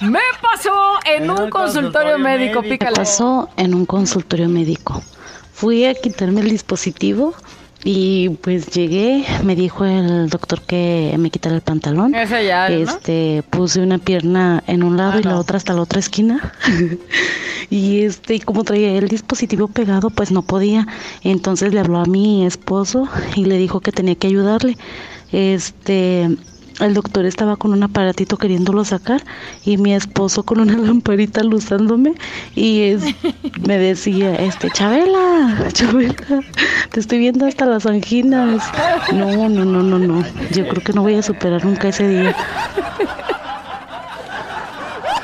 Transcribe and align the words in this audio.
Me 0.00 0.20
pasó 0.40 0.72
en 1.06 1.30
un 1.30 1.50
consultorio 1.50 2.18
médico, 2.18 2.62
Me 2.62 2.68
pícale. 2.70 2.96
pasó 2.96 3.48
en 3.56 3.74
un 3.74 3.84
consultorio 3.86 4.48
médico. 4.48 5.02
Fui 5.52 5.84
a 5.84 5.94
quitarme 5.94 6.40
el 6.42 6.50
dispositivo 6.50 7.34
y 7.84 8.28
pues 8.28 8.66
llegué, 8.70 9.24
me 9.44 9.56
dijo 9.56 9.84
el 9.84 10.28
doctor 10.30 10.60
que 10.62 11.14
me 11.18 11.30
quitara 11.30 11.56
el 11.56 11.62
pantalón. 11.62 12.14
Ese 12.14 12.44
ya, 12.46 12.68
¿no? 12.68 12.74
Este, 12.76 13.42
puse 13.50 13.80
una 13.80 13.98
pierna 13.98 14.62
en 14.68 14.82
un 14.84 14.96
lado 14.96 15.12
Ah, 15.16 15.20
y 15.20 15.22
la 15.24 15.32
no. 15.32 15.38
otra 15.40 15.56
hasta 15.56 15.74
la 15.74 15.82
otra 15.82 15.98
esquina. 15.98 16.52
y 17.70 18.02
este, 18.02 18.36
y 18.36 18.40
como 18.40 18.62
traía 18.64 18.92
el 18.96 19.08
dispositivo 19.08 19.66
pegado, 19.68 20.10
pues 20.10 20.30
no 20.30 20.42
podía. 20.42 20.86
Entonces 21.24 21.74
le 21.74 21.80
habló 21.80 21.98
a 21.98 22.04
mi 22.06 22.46
esposo 22.46 23.08
y 23.34 23.44
le 23.46 23.58
dijo 23.58 23.80
que 23.80 23.90
tenía 23.90 24.14
que 24.14 24.28
ayudarle. 24.28 24.76
Este, 25.32 26.28
el 26.80 26.94
doctor 26.94 27.24
estaba 27.26 27.56
con 27.56 27.72
un 27.72 27.82
aparatito 27.82 28.36
queriéndolo 28.36 28.84
sacar 28.84 29.22
y 29.64 29.76
mi 29.78 29.94
esposo 29.94 30.42
con 30.44 30.60
una 30.60 30.76
lamparita 30.78 31.42
luzándome 31.42 32.14
y 32.54 32.82
es- 32.82 33.04
me 33.66 33.78
decía, 33.78 34.34
este, 34.36 34.70
Chabela, 34.70 35.68
Chabela, 35.72 36.14
te 36.90 37.00
estoy 37.00 37.18
viendo 37.18 37.46
hasta 37.46 37.66
las 37.66 37.86
anginas. 37.86 38.62
No, 39.12 39.48
no, 39.48 39.64
no, 39.64 39.82
no, 39.82 39.98
no. 39.98 40.24
Yo 40.52 40.66
creo 40.68 40.82
que 40.82 40.92
no 40.92 41.02
voy 41.02 41.14
a 41.14 41.22
superar 41.22 41.64
nunca 41.64 41.88
ese 41.88 42.08
día. 42.08 42.34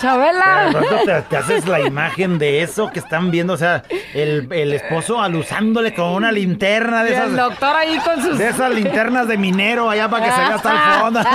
Chabela. 0.01 0.65
De 0.67 0.73
pronto 0.73 0.97
te, 1.05 1.23
te 1.23 1.37
haces 1.37 1.67
la 1.67 1.81
imagen 1.81 2.39
de 2.39 2.63
eso 2.63 2.91
que 2.91 2.99
están 2.99 3.31
viendo, 3.31 3.53
o 3.55 3.57
sea, 3.57 3.83
el, 4.15 4.49
el 4.53 4.73
esposo 4.73 5.21
alusándole 5.21 5.95
con 5.95 6.07
una 6.11 6.33
linterna 6.33 7.05
de 7.05 7.11
Y 7.11 7.13
esas. 7.15 7.27
el 7.29 7.37
doctor 7.37 7.77
ahí 7.77 7.99
con 7.99 8.23
sus... 8.23 8.39
De 8.39 8.49
esas 8.49 8.71
linternas 8.71 9.29
de 9.29 9.37
minero 9.39 9.91
allá 9.91 10.09
para 10.09 10.25
que 10.27 10.33
se 10.33 10.39
vea 10.41 10.55
hasta 10.55 10.73
el 10.73 10.79
fondo. 11.01 11.21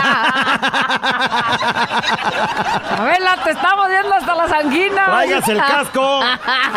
Chabela, 2.90 3.38
te 3.44 3.52
estamos 3.52 3.88
viendo 3.90 4.14
hasta 4.16 4.36
las 4.36 4.52
anginas. 4.52 5.06
Tráigase 5.06 5.52
el 5.54 5.58
casco. 5.60 6.22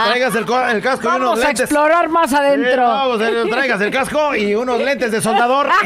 Tráigase 0.07 0.39
el, 0.39 0.47
co- 0.47 0.67
el 0.67 0.83
casco 0.83 1.05
y 1.05 1.07
unos 1.17 1.21
Vamos 1.31 1.41
a 1.41 1.45
lentes. 1.47 1.61
explorar 1.65 2.09
más 2.09 2.33
adentro. 2.33 2.89
vamos, 2.89 3.21
eh, 3.21 3.45
tráigase 3.51 3.85
el 3.87 3.91
casco 3.91 4.35
y 4.35 4.55
unos 4.55 4.81
lentes 4.81 5.11
de 5.13 5.21
soldador. 5.21 5.69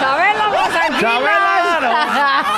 Chabela, 0.00 0.48
las 0.52 0.74
anginas. 0.74 1.00
Chabela, 1.00 1.78
Qué 1.78 1.86
vergüenza. 1.86 2.57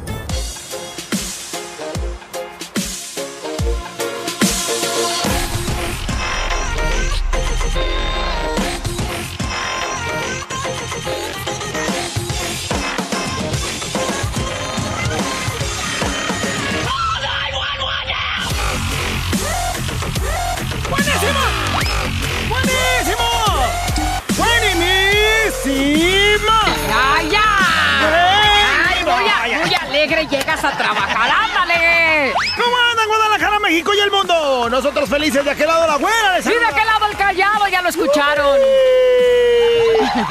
Alegre 30.13 30.37
llegas 30.37 30.63
a 30.63 30.71
trabajar! 30.71 31.29
¡Ándale! 31.31 32.33
¿Cómo 32.55 32.75
andan 32.91 33.07
Guadalajara, 33.07 33.59
México 33.59 33.91
y 33.93 33.99
el 33.99 34.09
mundo? 34.11 34.69
Nosotros 34.69 35.09
felices 35.09 35.43
de 35.45 35.51
aquel 35.51 35.67
lado 35.67 35.87
la 35.87 35.95
güera. 35.95 36.33
les 36.35 36.43
¿Sí 36.43 36.49
de 36.51 36.75
qué 36.75 36.85
lado 36.85 37.05
el 37.07 37.15
callado? 37.17 37.67
Ya 37.67 37.81
lo 37.81 37.89
escucharon. 37.89 38.57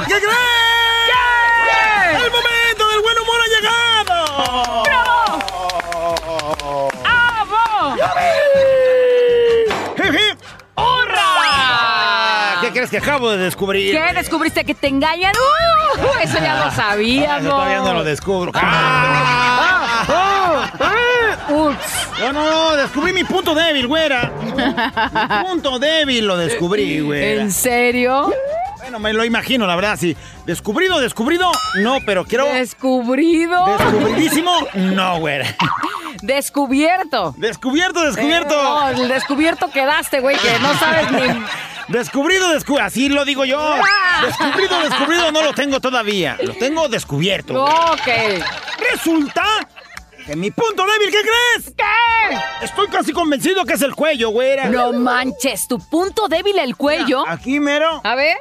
¿Qué 0.07 0.15
creen? 0.15 0.31
El 2.13 2.31
momento 2.31 2.87
del 2.89 3.01
buen 3.01 3.17
humor 3.19 3.35
ha 3.41 3.47
llegado. 3.47 4.83
¡Bravo! 4.83 6.89
¡Amo! 7.03 7.95
¡Hip, 7.95 8.01
crees 12.87 12.89
que 12.89 12.97
acabo 13.09 13.29
de 13.31 13.37
descubrir? 13.37 13.91
¿Qué? 13.95 14.13
¿Descubriste 14.13 14.63
que 14.65 14.73
te 14.73 14.87
engañan? 14.87 15.33
¡Uh! 15.35 16.19
Eso 16.23 16.37
ya 16.39 16.55
lo 16.55 16.63
Ah, 16.65 16.71
sabíamos. 16.71 17.41
eso 17.41 17.49
todavía 17.49 17.79
no 17.79 17.93
lo 17.93 18.03
descubro. 18.03 18.51
¡Ah! 18.55 20.05
¡Ah! 20.07 20.71
¡Ah! 20.79 21.51
¡Ups! 21.51 21.77
No, 22.19 22.33
no, 22.33 22.43
no, 22.49 22.75
descubrí 22.75 23.13
mi 23.13 23.23
punto 23.23 23.53
débil, 23.53 23.87
güera. 23.87 24.31
Mi 24.41 25.49
punto 25.49 25.77
débil 25.79 26.25
lo 26.25 26.37
descubrí, 26.37 27.01
güera. 27.01 27.41
¿En 27.41 27.51
serio? 27.51 28.31
Bueno, 28.79 28.99
me 28.99 29.13
lo 29.13 29.23
imagino, 29.25 29.67
la 29.67 29.75
verdad, 29.75 29.95
sí. 29.99 30.15
Descubrido, 30.45 30.99
descubrido, 30.99 31.51
no, 31.81 31.97
pero 32.05 32.25
quiero... 32.25 32.45
¿Descubrido? 32.45 33.65
Descubridísimo, 33.77 34.51
no, 34.73 35.19
güera. 35.19 35.45
Descubierto. 36.23 37.33
Descubierto, 37.37 38.01
descubierto. 38.03 38.53
Eh, 38.53 38.63
no, 38.63 38.89
el 38.89 39.07
descubierto 39.07 39.69
quedaste, 39.71 40.19
güey, 40.19 40.37
que 40.37 40.57
no 40.59 40.73
sabes 40.75 41.11
ni... 41.11 41.43
Descubrido, 41.87 42.49
descubrido, 42.49 42.85
así 42.85 43.09
lo 43.09 43.25
digo 43.25 43.45
yo. 43.45 43.59
Ah. 43.59 44.23
Descubrido, 44.25 44.79
descubrido, 44.83 45.31
no 45.31 45.41
lo 45.41 45.53
tengo 45.53 45.79
todavía. 45.79 46.37
Lo 46.41 46.53
tengo 46.53 46.87
descubierto. 46.87 47.63
Ok. 47.63 48.07
Resulta 48.91 49.43
que 50.31 50.37
mi 50.37 50.49
punto 50.49 50.85
débil, 50.85 51.11
¿qué 51.11 51.21
crees? 51.21 51.75
¿Qué? 51.75 52.65
Estoy 52.65 52.87
casi 52.87 53.11
convencido 53.11 53.65
que 53.65 53.73
es 53.73 53.81
el 53.81 53.93
cuello, 53.93 54.29
güera. 54.29 54.69
No 54.69 54.93
manches, 54.93 55.67
tu 55.67 55.77
punto 55.77 56.29
débil 56.29 56.57
el 56.57 56.77
cuello. 56.77 57.27
Aquí 57.27 57.59
mero. 57.59 57.99
A 58.05 58.15
ver. 58.15 58.37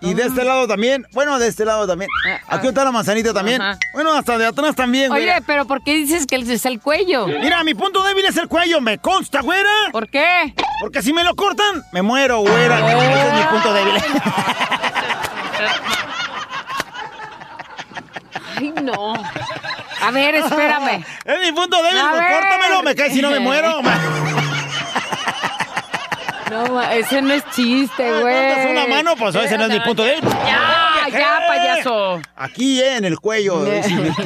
Y 0.00 0.14
de 0.14 0.22
este 0.22 0.44
lado 0.44 0.66
también. 0.66 1.06
Bueno, 1.12 1.38
de 1.38 1.48
este 1.48 1.66
lado 1.66 1.86
también. 1.86 2.08
Ah, 2.26 2.40
Aquí 2.56 2.68
está 2.68 2.84
la 2.84 2.92
manzanita 2.92 3.34
también. 3.34 3.60
Ajá. 3.60 3.78
Bueno, 3.92 4.14
hasta 4.14 4.38
de 4.38 4.46
atrás 4.46 4.74
también, 4.74 5.10
güera. 5.10 5.34
Oye, 5.36 5.44
pero 5.46 5.66
¿por 5.66 5.84
qué 5.84 5.92
dices 5.94 6.26
que 6.26 6.36
es 6.36 6.64
el 6.64 6.80
cuello? 6.80 7.26
Mira, 7.26 7.62
mi 7.64 7.74
punto 7.74 8.02
débil 8.02 8.24
es 8.24 8.36
el 8.38 8.48
cuello, 8.48 8.80
me 8.80 8.96
consta, 8.96 9.42
güera. 9.42 9.68
¿Por 9.92 10.08
qué? 10.08 10.54
Porque 10.80 11.02
si 11.02 11.12
me 11.12 11.22
lo 11.22 11.34
cortan, 11.34 11.82
me 11.92 12.00
muero, 12.00 12.40
güera. 12.40 12.78
Ese 12.78 13.28
es 13.28 13.34
mi 13.34 13.42
punto 13.50 13.74
débil. 13.74 13.94
Ay, 18.58 18.72
no. 18.82 19.12
A 20.02 20.10
ver, 20.10 20.34
espérame. 20.36 21.04
es 21.24 21.40
mi 21.40 21.52
punto 21.52 21.82
débil, 21.82 22.00
pues 22.10 22.22
córtamelo, 22.32 22.82
me 22.82 22.94
cae 22.94 23.10
si 23.10 23.20
no 23.22 23.30
me 23.30 23.40
muero. 23.40 23.80
No, 26.50 26.80
ese 26.80 27.20
no 27.22 27.34
es 27.34 27.44
chiste, 27.50 28.08
Ah, 28.08 28.20
güey. 28.20 28.34
¿cortas 28.34 28.70
una 28.70 28.86
mano? 28.86 29.16
Pues 29.16 29.34
ese 29.34 29.58
no 29.58 29.64
es 29.64 29.70
mi 29.72 29.80
punto 29.80 30.04
débil. 30.04 30.22
Ya, 30.46 31.08
ya, 31.10 31.40
payaso. 31.48 32.20
Aquí, 32.36 32.80
eh, 32.80 32.96
en 32.98 33.04
el 33.04 33.18
cuello. 33.18 33.66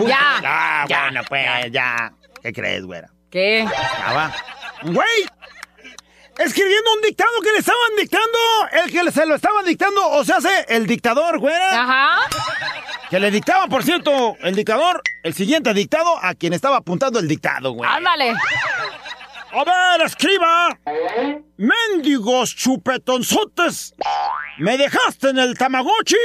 Ya, 0.07 0.19
Ah, 0.45 0.85
ya, 0.87 1.05
bueno, 1.05 1.23
pues, 1.27 1.47
ya. 1.73 2.13
¿Qué 2.43 2.53
crees, 2.53 2.85
güera? 2.85 3.09
¿Qué? 3.31 3.67
Va. 4.15 4.31
Güey, 4.83 5.27
escribiendo 6.41 6.95
un 6.95 7.03
dictado 7.03 7.31
que 7.43 7.53
le 7.53 7.59
estaban 7.59 7.97
dictando, 7.99 8.39
el 8.73 8.91
que 8.91 9.13
se 9.13 9.27
lo 9.27 9.35
estaban 9.35 9.65
dictando, 9.65 10.09
o 10.11 10.25
sea, 10.25 10.37
hace 10.37 10.67
el 10.69 10.87
dictador, 10.87 11.39
güera. 11.39 11.83
Ajá. 11.83 12.21
Que 13.11 13.21
le 13.21 13.31
dictaba, 13.31 13.67
por 13.67 13.83
cierto, 13.83 14.37
el 14.41 14.55
dictador, 14.55 15.03
el 15.23 15.35
siguiente 15.35 15.75
dictado 15.75 16.19
a 16.23 16.35
quien 16.35 16.53
estaba 16.53 16.79
apuntando 16.79 17.19
el 17.19 17.29
dictado, 17.29 17.73
güey. 17.73 17.91
Ándale. 17.91 18.35
A 19.53 19.65
ver, 19.65 20.07
escriba. 20.07 20.79
Mendigos 21.57 22.55
chupetonzotes. 22.55 23.95
Me 24.59 24.79
dejaste 24.79 25.31
en 25.31 25.39
el 25.39 25.59
Tamagotchi 25.59 26.17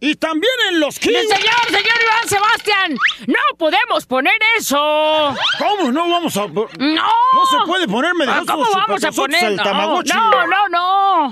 y 0.00 0.14
también 0.16 0.52
en 0.70 0.80
los 0.80 0.94
Señor, 0.96 1.22
kilos. 1.22 1.38
señor 1.68 1.98
Iván 2.02 2.28
Sebastián, 2.28 2.96
no 3.26 3.56
podemos 3.58 4.04
poner 4.06 4.34
eso. 4.58 5.34
¿Cómo 5.58 5.90
no 5.92 6.08
vamos 6.10 6.36
a.? 6.36 6.46
No. 6.46 6.66
No 6.78 7.46
se 7.50 7.56
puede 7.66 7.88
poner 7.88 8.14
me 8.14 8.26
dejaste 8.26 8.52
¿Cómo 8.52 8.64
vamos 8.74 9.02
a 9.04 9.12
poner? 9.12 9.44
el 9.44 9.56
No, 9.56 10.02
no, 10.04 10.46
no, 10.46 10.68
no. 10.68 11.26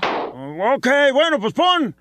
Ok, 0.75 0.87
bueno, 1.12 1.38
pues 1.41 1.53
pon. 1.55 1.94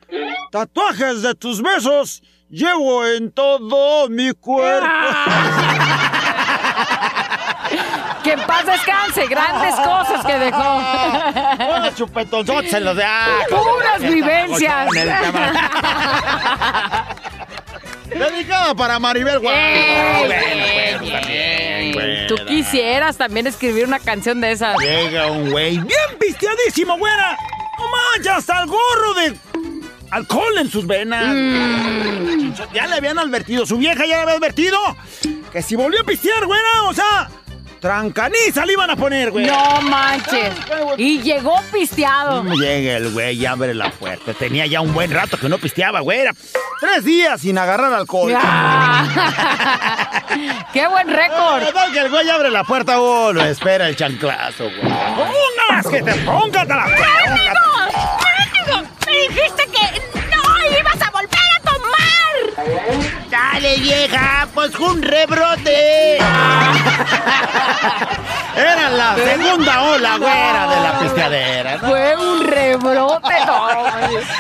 Tatuajes 0.52 1.22
de 1.22 1.36
tus 1.36 1.62
besos 1.62 2.22
llevo 2.50 3.06
en 3.06 3.32
todo 3.32 4.10
mi 4.10 4.32
cuerpo. 4.34 4.88
Que 8.24 8.34
en 8.34 8.40
paz 8.42 8.66
descanse, 8.66 9.26
grandes 9.28 9.74
cosas 9.76 10.26
que 10.26 10.38
dejó. 10.38 10.78
Unos 11.78 11.96
chupetonzotes 11.96 12.74
en 12.74 12.86
los 12.86 12.96
de. 12.96 13.04
ah, 13.04 13.40
Puras 13.50 14.02
vivencias. 14.02 14.88
Dedicada 18.12 18.76
para 18.76 19.00
Maribel 19.00 19.40
Bueno, 19.40 20.30
también, 21.00 21.94
güera. 21.94 22.28
Tú 22.28 22.36
quisieras 22.48 23.18
también 23.18 23.48
escribir 23.48 23.86
una 23.88 24.00
canción 24.00 24.42
de 24.42 24.52
esas. 24.52 24.78
Llega 24.80 25.28
un 25.32 25.50
güey 25.50 25.78
bien 25.78 26.18
pisteadísimo, 26.20 26.98
güera. 26.98 27.38
No 27.80 27.86
manches, 27.90 28.34
hasta 28.34 28.62
el 28.62 28.68
gorro 28.68 29.14
de 29.16 29.36
alcohol 30.12 30.58
en 30.60 30.70
sus 30.70 30.86
venas. 30.86 31.26
Mm. 31.34 32.54
Ya 32.74 32.86
le 32.88 32.96
habían 32.96 33.18
advertido, 33.18 33.66
su 33.66 33.78
vieja 33.78 34.06
ya 34.06 34.18
le 34.18 34.22
había 34.24 34.36
advertido 34.36 34.78
que 35.52 35.62
si 35.62 35.76
volvió 35.76 36.02
a 36.02 36.04
pistear, 36.04 36.46
güera, 36.46 36.84
o 36.84 36.94
sea, 36.94 37.30
Trancaniza 37.82 38.64
le 38.64 38.74
iban 38.74 38.92
a 38.92 38.96
poner, 38.96 39.32
güey. 39.32 39.48
No 39.48 39.82
manches. 39.82 40.54
Y 40.98 41.20
llegó 41.24 41.56
pisteado. 41.74 42.44
Llega 42.44 42.98
el 42.98 43.12
güey 43.12 43.36
y 43.38 43.46
abre 43.48 43.74
la 43.74 43.90
puerta. 43.90 44.36
Tenía 44.36 44.68
ya 44.68 44.82
un 44.82 44.94
buen 44.94 45.10
rato 45.10 45.36
que 45.36 45.50
no 45.50 45.58
pisteaba, 45.58 46.02
güey. 46.02 46.20
Era 46.20 46.32
tres 46.80 47.04
días 47.04 47.42
sin 47.42 47.58
agarrar 47.58 47.92
alcohol. 47.92 48.32
¡Qué 50.74 50.88
buen 50.88 51.08
récord! 51.10 51.64
que 51.92 52.00
el 52.00 52.12
güey 52.12 52.30
abre 52.30 52.52
la 52.52 52.64
puerta, 52.64 53.00
oh, 53.00 53.34
lo 53.34 53.44
espera 53.44 53.90
el 53.90 53.96
chanclazo, 53.96 54.66
güey. 54.66 54.82
¡Póngalas, 54.82 55.88
que 55.90 56.04
te 56.04 56.14
póngatela! 56.22 56.86
¡Me 59.08 59.12
dijiste 59.28 59.71
Dale, 63.62 63.78
vieja, 63.78 64.48
pues 64.56 64.74
un 64.80 65.04
rebrote. 65.04 66.18
Era 68.56 68.90
la 68.90 69.16
segunda 69.16 69.84
ola, 69.84 70.18
güera, 70.18 70.68
de 70.68 70.82
la 70.82 71.00
pisteadera. 71.00 71.78
¿no? 71.78 71.90
Fue 71.90 72.16
un 72.18 72.48
rebrote, 72.48 73.36
no. 73.46 73.68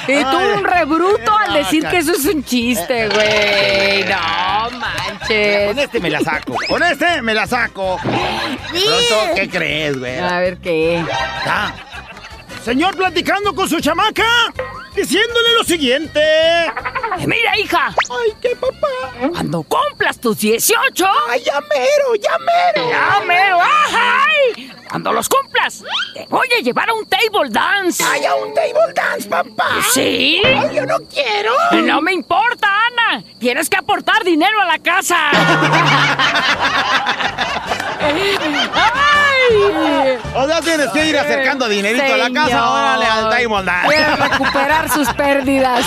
Y 0.07 0.23
tú 0.23 0.37
un 0.37 0.63
rebruto 0.63 1.37
al 1.37 1.53
decir 1.53 1.87
que 1.87 1.99
eso 1.99 2.13
es 2.13 2.25
un 2.25 2.43
chiste, 2.43 3.09
güey. 3.09 4.05
No 4.05 4.71
manches. 4.79 5.67
Con 5.67 5.77
este 5.77 5.99
me 5.99 6.09
la 6.09 6.21
saco. 6.21 6.55
Con 6.67 6.81
este 6.81 7.21
me 7.21 7.35
la 7.35 7.45
saco. 7.45 7.99
Pronto, 8.01 9.35
¿qué 9.35 9.47
crees, 9.51 9.99
güey? 9.99 10.17
A 10.17 10.39
ver 10.39 10.57
qué. 10.57 11.05
Ah, 11.45 11.71
Señor 12.65 12.95
platicando 12.95 13.53
con 13.53 13.69
su 13.69 13.79
chamaca, 13.79 14.23
diciéndole 14.95 15.55
lo 15.57 15.63
siguiente. 15.63 16.21
Mira, 17.25 17.57
hija. 17.59 17.93
Ay, 18.09 18.33
¿qué 18.41 18.55
papá? 18.55 18.87
Cuando 19.31 19.63
cumplas 19.63 20.19
tus 20.19 20.37
18. 20.37 21.07
Ay, 21.29 21.43
ya 21.43 21.59
mero, 21.61 22.15
ya 22.21 22.37
mero. 22.39 22.89
¡Ya 22.89 23.21
mero! 23.25 23.59
¡Ay! 23.61 24.71
Cuando 24.89 25.13
los 25.13 25.29
cumplas, 25.29 25.83
te 26.13 26.25
voy 26.29 26.47
a 26.57 26.61
llevar 26.61 26.89
a 26.89 26.93
un 26.93 27.05
table 27.05 27.49
dance. 27.49 28.03
Ay, 28.03 28.25
a 28.25 28.35
un 28.35 28.53
table 28.53 28.93
dance, 28.93 29.29
papá. 29.29 29.69
¿Sí? 29.93 30.41
Ay, 30.43 30.75
yo 30.75 30.85
no 30.85 30.97
quiero. 31.09 31.53
No 31.83 32.01
me 32.01 32.11
importa, 32.11 32.67
Ana. 32.87 33.23
Tienes 33.39 33.69
que 33.69 33.77
aportar 33.77 34.23
dinero 34.25 34.59
a 34.59 34.65
la 34.65 34.79
casa. 34.79 35.31
¡Ay! 38.01 40.17
O 40.35 40.47
sea, 40.47 40.61
tienes 40.61 40.89
que 40.89 41.05
ir 41.05 41.17
acercando 41.17 41.67
dinerito 41.67 42.13
a 42.13 42.17
la 42.17 42.31
casa, 42.31 42.71
órale 42.71 43.05
al 43.05 43.29
table 43.29 43.63
dance. 43.63 43.85
Voy 43.87 43.95
a 43.95 44.15
sus 44.89 45.07
pérdidas. 45.13 45.85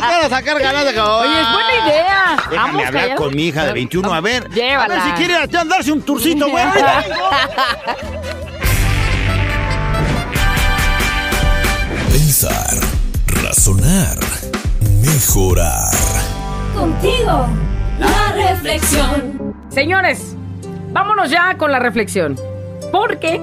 Van 0.00 0.24
a 0.24 0.28
sacar 0.28 0.58
ganas 0.60 0.84
de 0.84 1.00
Oye, 1.00 1.40
es 1.40 1.52
buena 1.52 1.74
idea. 1.86 2.36
Déjame 2.50 2.56
Vamos, 2.56 2.86
hablar 2.86 3.02
callado. 3.02 3.22
con 3.22 3.34
mi 3.36 3.46
hija 3.48 3.64
de 3.64 3.72
21, 3.72 4.14
a 4.14 4.20
ver. 4.20 4.48
Llévala. 4.50 4.84
A 4.84 4.88
ver 4.88 5.02
si 5.06 5.12
quiere 5.24 5.46
darse 5.46 5.92
un 5.92 6.02
turcito, 6.02 6.48
güey. 6.48 6.64
Pensar, 12.10 12.78
razonar, 13.26 14.18
mejorar. 15.02 15.90
Contigo, 16.74 17.46
la 17.98 18.32
reflexión. 18.32 19.54
Señores, 19.68 20.34
vámonos 20.92 21.30
ya 21.30 21.56
con 21.56 21.70
la 21.72 21.78
reflexión. 21.78 22.36
Porque 22.90 23.40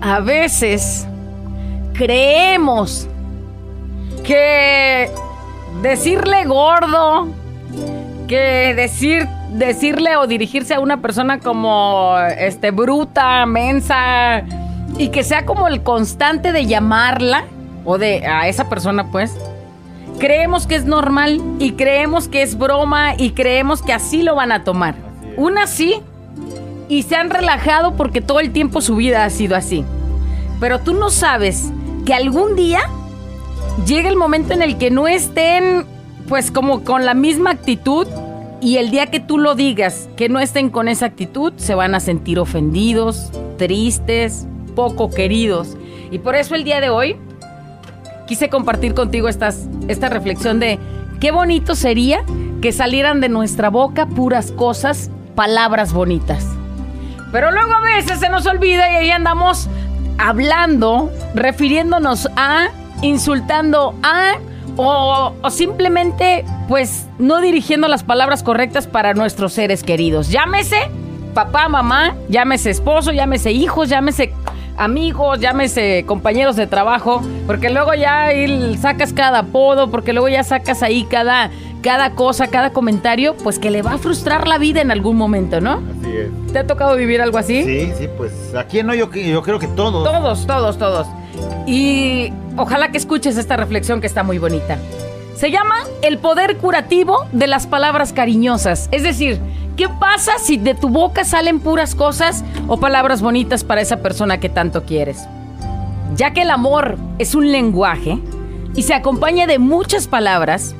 a 0.00 0.20
veces 0.20 1.06
creemos 1.96 3.08
que 4.24 5.10
decirle 5.82 6.44
gordo, 6.44 7.28
que 8.28 8.74
decir, 8.74 9.26
decirle 9.52 10.16
o 10.16 10.26
dirigirse 10.26 10.74
a 10.74 10.80
una 10.80 11.00
persona 11.00 11.38
como 11.40 12.16
este 12.38 12.70
bruta, 12.70 13.46
mensa, 13.46 14.42
y 14.98 15.08
que 15.08 15.22
sea 15.22 15.44
como 15.46 15.68
el 15.68 15.82
constante 15.82 16.52
de 16.52 16.66
llamarla, 16.66 17.44
o 17.84 17.98
de 17.98 18.26
a 18.26 18.48
esa 18.48 18.68
persona, 18.68 19.10
pues, 19.10 19.36
creemos 20.18 20.66
que 20.66 20.74
es 20.74 20.84
normal 20.84 21.40
y 21.58 21.72
creemos 21.72 22.28
que 22.28 22.42
es 22.42 22.58
broma 22.58 23.14
y 23.16 23.30
creemos 23.30 23.82
que 23.82 23.92
así 23.92 24.22
lo 24.22 24.34
van 24.34 24.52
a 24.52 24.64
tomar. 24.64 24.96
Una 25.36 25.66
sí 25.66 26.02
y 26.88 27.02
se 27.02 27.16
han 27.16 27.30
relajado 27.30 27.94
porque 27.94 28.20
todo 28.20 28.40
el 28.40 28.50
tiempo 28.52 28.80
su 28.80 28.96
vida 28.96 29.24
ha 29.24 29.30
sido 29.30 29.56
así. 29.56 29.84
Pero 30.58 30.80
tú 30.80 30.94
no 30.94 31.10
sabes 31.10 31.70
que 32.06 32.14
algún 32.14 32.54
día 32.54 32.80
llega 33.84 34.08
el 34.08 34.16
momento 34.16 34.54
en 34.54 34.62
el 34.62 34.78
que 34.78 34.90
no 34.90 35.08
estén 35.08 35.84
pues 36.28 36.50
como 36.50 36.84
con 36.84 37.04
la 37.04 37.14
misma 37.14 37.50
actitud 37.50 38.06
y 38.60 38.78
el 38.78 38.90
día 38.90 39.06
que 39.06 39.20
tú 39.20 39.38
lo 39.38 39.54
digas 39.54 40.08
que 40.16 40.28
no 40.28 40.38
estén 40.38 40.70
con 40.70 40.88
esa 40.88 41.06
actitud 41.06 41.52
se 41.56 41.74
van 41.74 41.94
a 41.94 42.00
sentir 42.00 42.38
ofendidos, 42.38 43.30
tristes, 43.58 44.46
poco 44.74 45.10
queridos. 45.10 45.76
Y 46.10 46.18
por 46.18 46.36
eso 46.36 46.54
el 46.54 46.64
día 46.64 46.80
de 46.80 46.90
hoy 46.90 47.16
quise 48.26 48.48
compartir 48.48 48.94
contigo 48.94 49.28
estas, 49.28 49.68
esta 49.88 50.08
reflexión 50.08 50.60
de 50.60 50.78
qué 51.20 51.32
bonito 51.32 51.74
sería 51.74 52.24
que 52.62 52.70
salieran 52.70 53.20
de 53.20 53.28
nuestra 53.28 53.68
boca 53.68 54.06
puras 54.06 54.52
cosas, 54.52 55.10
palabras 55.34 55.92
bonitas. 55.92 56.46
Pero 57.32 57.50
luego 57.50 57.72
a 57.72 57.80
veces 57.80 58.20
se 58.20 58.28
nos 58.28 58.46
olvida 58.46 58.90
y 58.92 58.94
ahí 58.94 59.10
andamos 59.10 59.68
hablando, 60.18 61.10
refiriéndonos 61.34 62.28
a, 62.36 62.68
insultando 63.02 63.94
a, 64.02 64.34
o, 64.76 65.32
o 65.42 65.50
simplemente 65.50 66.44
pues 66.68 67.06
no 67.18 67.40
dirigiendo 67.40 67.88
las 67.88 68.02
palabras 68.02 68.42
correctas 68.42 68.86
para 68.86 69.14
nuestros 69.14 69.52
seres 69.52 69.82
queridos. 69.82 70.30
Llámese 70.30 70.90
papá, 71.36 71.68
mamá, 71.68 72.14
llámese 72.30 72.70
esposo, 72.70 73.12
llámese 73.12 73.52
hijos, 73.52 73.90
llámese 73.90 74.32
amigos, 74.78 75.38
llámese 75.38 76.04
compañeros 76.06 76.56
de 76.56 76.66
trabajo, 76.66 77.20
porque 77.46 77.68
luego 77.70 77.92
ya 77.94 78.28
sacas 78.80 79.12
cada 79.12 79.40
apodo, 79.40 79.90
porque 79.90 80.12
luego 80.12 80.28
ya 80.28 80.44
sacas 80.44 80.82
ahí 80.82 81.04
cada, 81.04 81.50
cada 81.86 82.10
cosa, 82.16 82.48
cada 82.48 82.70
comentario, 82.70 83.36
pues 83.36 83.60
que 83.60 83.70
le 83.70 83.80
va 83.80 83.92
a 83.92 83.98
frustrar 83.98 84.48
la 84.48 84.58
vida 84.58 84.80
en 84.80 84.90
algún 84.90 85.16
momento, 85.16 85.60
¿no? 85.60 85.74
Así 86.00 86.16
es. 86.16 86.52
¿Te 86.52 86.58
ha 86.58 86.66
tocado 86.66 86.96
vivir 86.96 87.22
algo 87.22 87.38
así? 87.38 87.62
Sí, 87.62 87.92
sí, 87.96 88.08
pues 88.16 88.32
aquí 88.56 88.82
no, 88.82 88.92
yo, 88.92 89.08
yo 89.12 89.40
creo 89.40 89.60
que 89.60 89.68
todos. 89.68 90.02
Todos, 90.02 90.46
todos, 90.48 90.78
todos. 90.78 91.06
Y 91.64 92.32
ojalá 92.56 92.90
que 92.90 92.98
escuches 92.98 93.36
esta 93.36 93.56
reflexión 93.56 94.00
que 94.00 94.08
está 94.08 94.24
muy 94.24 94.38
bonita. 94.38 94.78
Se 95.36 95.52
llama 95.52 95.76
el 96.02 96.18
poder 96.18 96.56
curativo 96.56 97.24
de 97.30 97.46
las 97.46 97.68
palabras 97.68 98.12
cariñosas. 98.12 98.88
Es 98.90 99.04
decir, 99.04 99.38
¿qué 99.76 99.88
pasa 99.88 100.40
si 100.40 100.56
de 100.56 100.74
tu 100.74 100.88
boca 100.88 101.24
salen 101.24 101.60
puras 101.60 101.94
cosas 101.94 102.42
o 102.66 102.78
palabras 102.80 103.22
bonitas 103.22 103.62
para 103.62 103.80
esa 103.80 103.98
persona 103.98 104.40
que 104.40 104.48
tanto 104.48 104.82
quieres? 104.82 105.28
Ya 106.16 106.32
que 106.32 106.42
el 106.42 106.50
amor 106.50 106.98
es 107.20 107.36
un 107.36 107.52
lenguaje 107.52 108.18
y 108.74 108.82
se 108.82 108.92
acompaña 108.92 109.46
de 109.46 109.60
muchas 109.60 110.08
palabras 110.08 110.74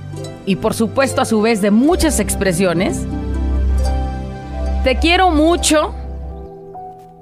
y 0.47 0.57
por 0.57 0.73
supuesto 0.73 1.21
a 1.21 1.25
su 1.25 1.43
vez 1.43 1.61
de 1.61 1.71
muchas 1.71 2.21
expresiones, 2.21 3.05
te 4.85 4.97
quiero 4.97 5.31
mucho, 5.31 5.93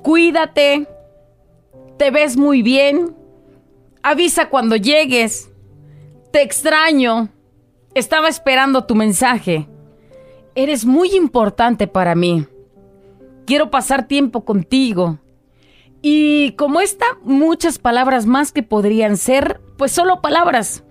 cuídate, 0.02 0.86
te 1.96 2.10
ves 2.10 2.36
muy 2.36 2.62
bien, 2.62 3.16
avisa 4.02 4.50
cuando 4.50 4.76
llegues, 4.76 5.50
te 6.30 6.42
extraño, 6.42 7.30
estaba 7.94 8.28
esperando 8.28 8.84
tu 8.84 8.94
mensaje, 8.94 9.66
eres 10.54 10.84
muy 10.84 11.16
importante 11.16 11.86
para 11.86 12.14
mí, 12.14 12.46
quiero 13.46 13.70
pasar 13.70 14.06
tiempo 14.06 14.44
contigo. 14.44 15.18
Y 16.06 16.52
como 16.52 16.82
esta, 16.82 17.06
muchas 17.22 17.78
palabras 17.78 18.26
más 18.26 18.52
que 18.52 18.62
podrían 18.62 19.16
ser, 19.16 19.62
pues 19.78 19.90
solo 19.90 20.20
palabras. 20.20 20.84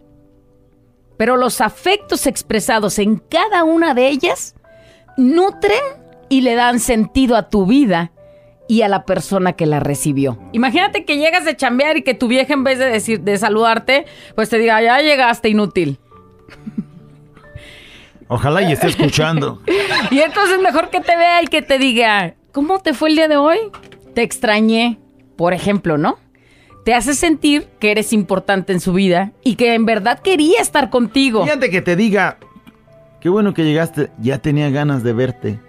Pero 1.17 1.37
los 1.37 1.61
afectos 1.61 2.27
expresados 2.27 2.99
en 2.99 3.17
cada 3.17 3.63
una 3.63 3.93
de 3.93 4.07
ellas 4.07 4.55
nutren 5.17 5.81
y 6.29 6.41
le 6.41 6.55
dan 6.55 6.79
sentido 6.79 7.35
a 7.35 7.49
tu 7.49 7.65
vida 7.65 8.11
y 8.67 8.81
a 8.81 8.87
la 8.87 9.05
persona 9.05 9.53
que 9.53 9.65
la 9.65 9.79
recibió. 9.79 10.39
Imagínate 10.51 11.05
que 11.05 11.17
llegas 11.17 11.45
de 11.45 11.55
chambear 11.55 11.97
y 11.97 12.01
que 12.01 12.13
tu 12.13 12.27
vieja 12.27 12.53
en 12.53 12.63
vez 12.63 12.79
de 12.79 12.85
decir 12.85 13.21
de 13.21 13.37
saludarte, 13.37 14.05
pues 14.35 14.49
te 14.49 14.57
diga, 14.57 14.81
ya 14.81 15.01
llegaste 15.01 15.49
inútil. 15.49 15.99
Ojalá 18.27 18.63
y 18.63 18.71
esté 18.71 18.87
escuchando. 18.87 19.61
Y 20.11 20.19
entonces 20.19 20.59
mejor 20.59 20.89
que 20.89 21.01
te 21.01 21.15
vea 21.15 21.41
y 21.43 21.47
que 21.47 21.61
te 21.61 21.77
diga, 21.77 22.35
¿cómo 22.51 22.79
te 22.79 22.93
fue 22.93 23.09
el 23.09 23.15
día 23.15 23.27
de 23.27 23.37
hoy? 23.37 23.57
Te 24.13 24.21
extrañé, 24.21 24.99
por 25.35 25.53
ejemplo, 25.53 25.97
¿no? 25.97 26.17
Te 26.83 26.93
hace 26.93 27.13
sentir 27.13 27.67
que 27.79 27.91
eres 27.91 28.11
importante 28.13 28.73
en 28.73 28.79
su 28.81 28.91
vida 28.93 29.31
y 29.43 29.55
que 29.55 29.73
en 29.73 29.85
verdad 29.85 30.19
quería 30.19 30.59
estar 30.59 30.89
contigo. 30.89 31.43
Fíjate 31.43 31.69
que 31.69 31.81
te 31.81 31.95
diga, 31.95 32.37
qué 33.21 33.29
bueno 33.29 33.53
que 33.53 33.63
llegaste, 33.63 34.09
ya 34.19 34.39
tenía 34.39 34.69
ganas 34.69 35.01
de 35.03 35.13
verte. 35.13 35.59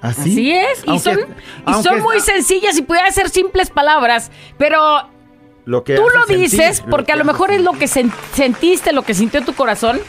¿Así? 0.00 0.32
Así 0.32 0.50
es, 0.52 0.82
y, 0.84 0.98
son, 0.98 1.18
y 1.20 1.22
aunque- 1.64 1.88
son 1.88 2.00
muy 2.02 2.20
sencillas 2.20 2.76
y 2.76 2.82
pudieran 2.82 3.12
ser 3.12 3.28
simples 3.30 3.70
palabras, 3.70 4.30
pero 4.58 5.08
lo 5.64 5.84
que 5.84 5.94
Tú 5.94 6.02
lo 6.02 6.26
sentir, 6.26 6.50
dices 6.50 6.82
porque 6.90 7.06
que 7.06 7.12
a 7.12 7.16
lo 7.16 7.24
mejor 7.24 7.52
es 7.52 7.60
lo 7.62 7.72
que 7.72 7.86
sen- 7.86 8.12
sentiste, 8.34 8.92
lo 8.92 9.02
que 9.02 9.14
sintió 9.14 9.42
tu 9.44 9.54
corazón. 9.54 10.00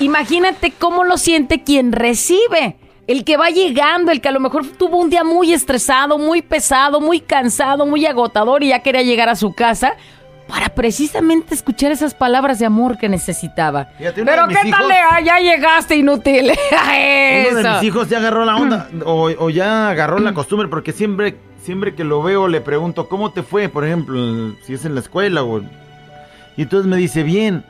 Imagínate 0.00 0.70
cómo 0.78 1.02
lo 1.04 1.16
siente 1.16 1.62
quien 1.62 1.92
recibe. 1.92 2.76
El 3.06 3.24
que 3.24 3.36
va 3.36 3.48
llegando, 3.50 4.12
el 4.12 4.20
que 4.20 4.28
a 4.28 4.32
lo 4.32 4.40
mejor 4.40 4.64
tuvo 4.78 4.98
un 4.98 5.10
día 5.10 5.24
muy 5.24 5.52
estresado, 5.52 6.18
muy 6.18 6.40
pesado, 6.40 7.00
muy 7.00 7.20
cansado, 7.20 7.84
muy 7.84 8.06
agotador 8.06 8.62
y 8.62 8.68
ya 8.68 8.78
quería 8.80 9.02
llegar 9.02 9.28
a 9.28 9.34
su 9.36 9.52
casa 9.54 9.94
para 10.48 10.68
precisamente 10.68 11.54
escuchar 11.54 11.90
esas 11.92 12.14
palabras 12.14 12.58
de 12.58 12.66
amor 12.66 12.98
que 12.98 13.08
necesitaba. 13.08 13.86
Fíjate, 13.98 14.24
Pero 14.24 14.46
qué 14.48 14.54
tal, 14.54 14.66
hijos- 14.68 14.88
Lea? 14.88 15.20
ya 15.24 15.38
llegaste 15.38 15.96
inútil. 15.96 16.52
Uno 17.50 17.58
de 17.62 17.70
mis 17.70 17.82
hijos 17.82 18.08
ya 18.08 18.18
agarró 18.18 18.44
la 18.44 18.56
onda 18.56 18.88
o, 19.04 19.30
o 19.38 19.50
ya 19.50 19.88
agarró 19.88 20.18
la 20.18 20.32
costumbre 20.34 20.68
porque 20.68 20.92
siempre, 20.92 21.36
siempre 21.62 21.94
que 21.94 22.04
lo 22.04 22.22
veo 22.22 22.46
le 22.48 22.60
pregunto 22.60 23.08
cómo 23.08 23.32
te 23.32 23.42
fue, 23.42 23.68
por 23.68 23.84
ejemplo, 23.84 24.54
si 24.64 24.74
es 24.74 24.84
en 24.84 24.94
la 24.94 25.00
escuela 25.00 25.42
o... 25.42 25.60
Y 26.56 26.62
entonces 26.62 26.86
me 26.88 26.96
dice, 26.98 27.22
bien. 27.24 27.64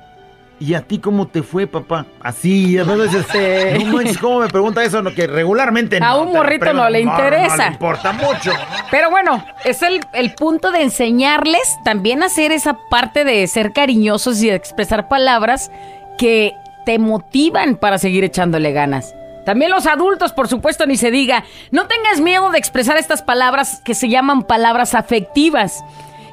¿Y 0.62 0.74
a 0.74 0.82
ti 0.82 0.98
cómo 1.00 1.26
te 1.26 1.42
fue, 1.42 1.66
papá? 1.66 2.06
Así, 2.22 2.78
a 2.78 2.84
veces, 2.84 3.26
Sí. 3.32 3.84
no 3.84 3.96
manches, 3.96 4.18
¿cómo 4.18 4.38
me 4.38 4.48
pregunta 4.48 4.84
eso? 4.84 5.02
No, 5.02 5.12
que 5.12 5.26
regularmente 5.26 5.96
A 5.96 6.10
no 6.10 6.22
un 6.22 6.32
morrito 6.32 6.72
no 6.72 6.88
le 6.88 7.00
interesa. 7.00 7.56
No, 7.56 7.64
le 7.64 7.72
importa 7.72 8.12
mucho. 8.12 8.52
Pero 8.88 9.10
bueno, 9.10 9.44
es 9.64 9.82
el, 9.82 10.00
el 10.12 10.34
punto 10.34 10.70
de 10.70 10.82
enseñarles 10.82 11.62
también 11.84 12.22
a 12.22 12.26
hacer 12.26 12.52
esa 12.52 12.78
parte 12.90 13.24
de 13.24 13.44
ser 13.48 13.72
cariñosos 13.72 14.40
y 14.40 14.50
de 14.50 14.54
expresar 14.54 15.08
palabras 15.08 15.72
que 16.16 16.52
te 16.86 17.00
motivan 17.00 17.74
para 17.74 17.98
seguir 17.98 18.22
echándole 18.22 18.70
ganas. 18.70 19.16
También 19.44 19.72
los 19.72 19.86
adultos, 19.86 20.32
por 20.32 20.46
supuesto, 20.46 20.86
ni 20.86 20.96
se 20.96 21.10
diga. 21.10 21.42
No 21.72 21.88
tengas 21.88 22.20
miedo 22.20 22.50
de 22.52 22.58
expresar 22.58 22.96
estas 22.96 23.22
palabras 23.22 23.82
que 23.84 23.94
se 23.94 24.08
llaman 24.08 24.44
palabras 24.44 24.94
afectivas. 24.94 25.82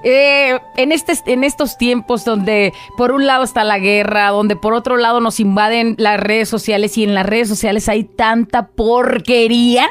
Eh, 0.03 0.57
en, 0.77 0.91
este, 0.93 1.13
en 1.25 1.43
estos 1.43 1.77
tiempos 1.77 2.23
donde 2.23 2.73
por 2.95 3.11
un 3.11 3.27
lado 3.27 3.43
está 3.43 3.65
la 3.65 3.79
guerra, 3.79 4.29
donde 4.29 4.55
por 4.55 4.73
otro 4.73 4.95
lado 4.95 5.19
nos 5.19 5.41
invaden 5.41 5.95
las 5.97 6.19
redes 6.19 6.47
sociales 6.47 6.97
y 6.97 7.03
en 7.03 7.13
las 7.13 7.25
redes 7.25 7.49
sociales 7.49 7.89
hay 7.89 8.05
tanta 8.05 8.67
porquería, 8.67 9.89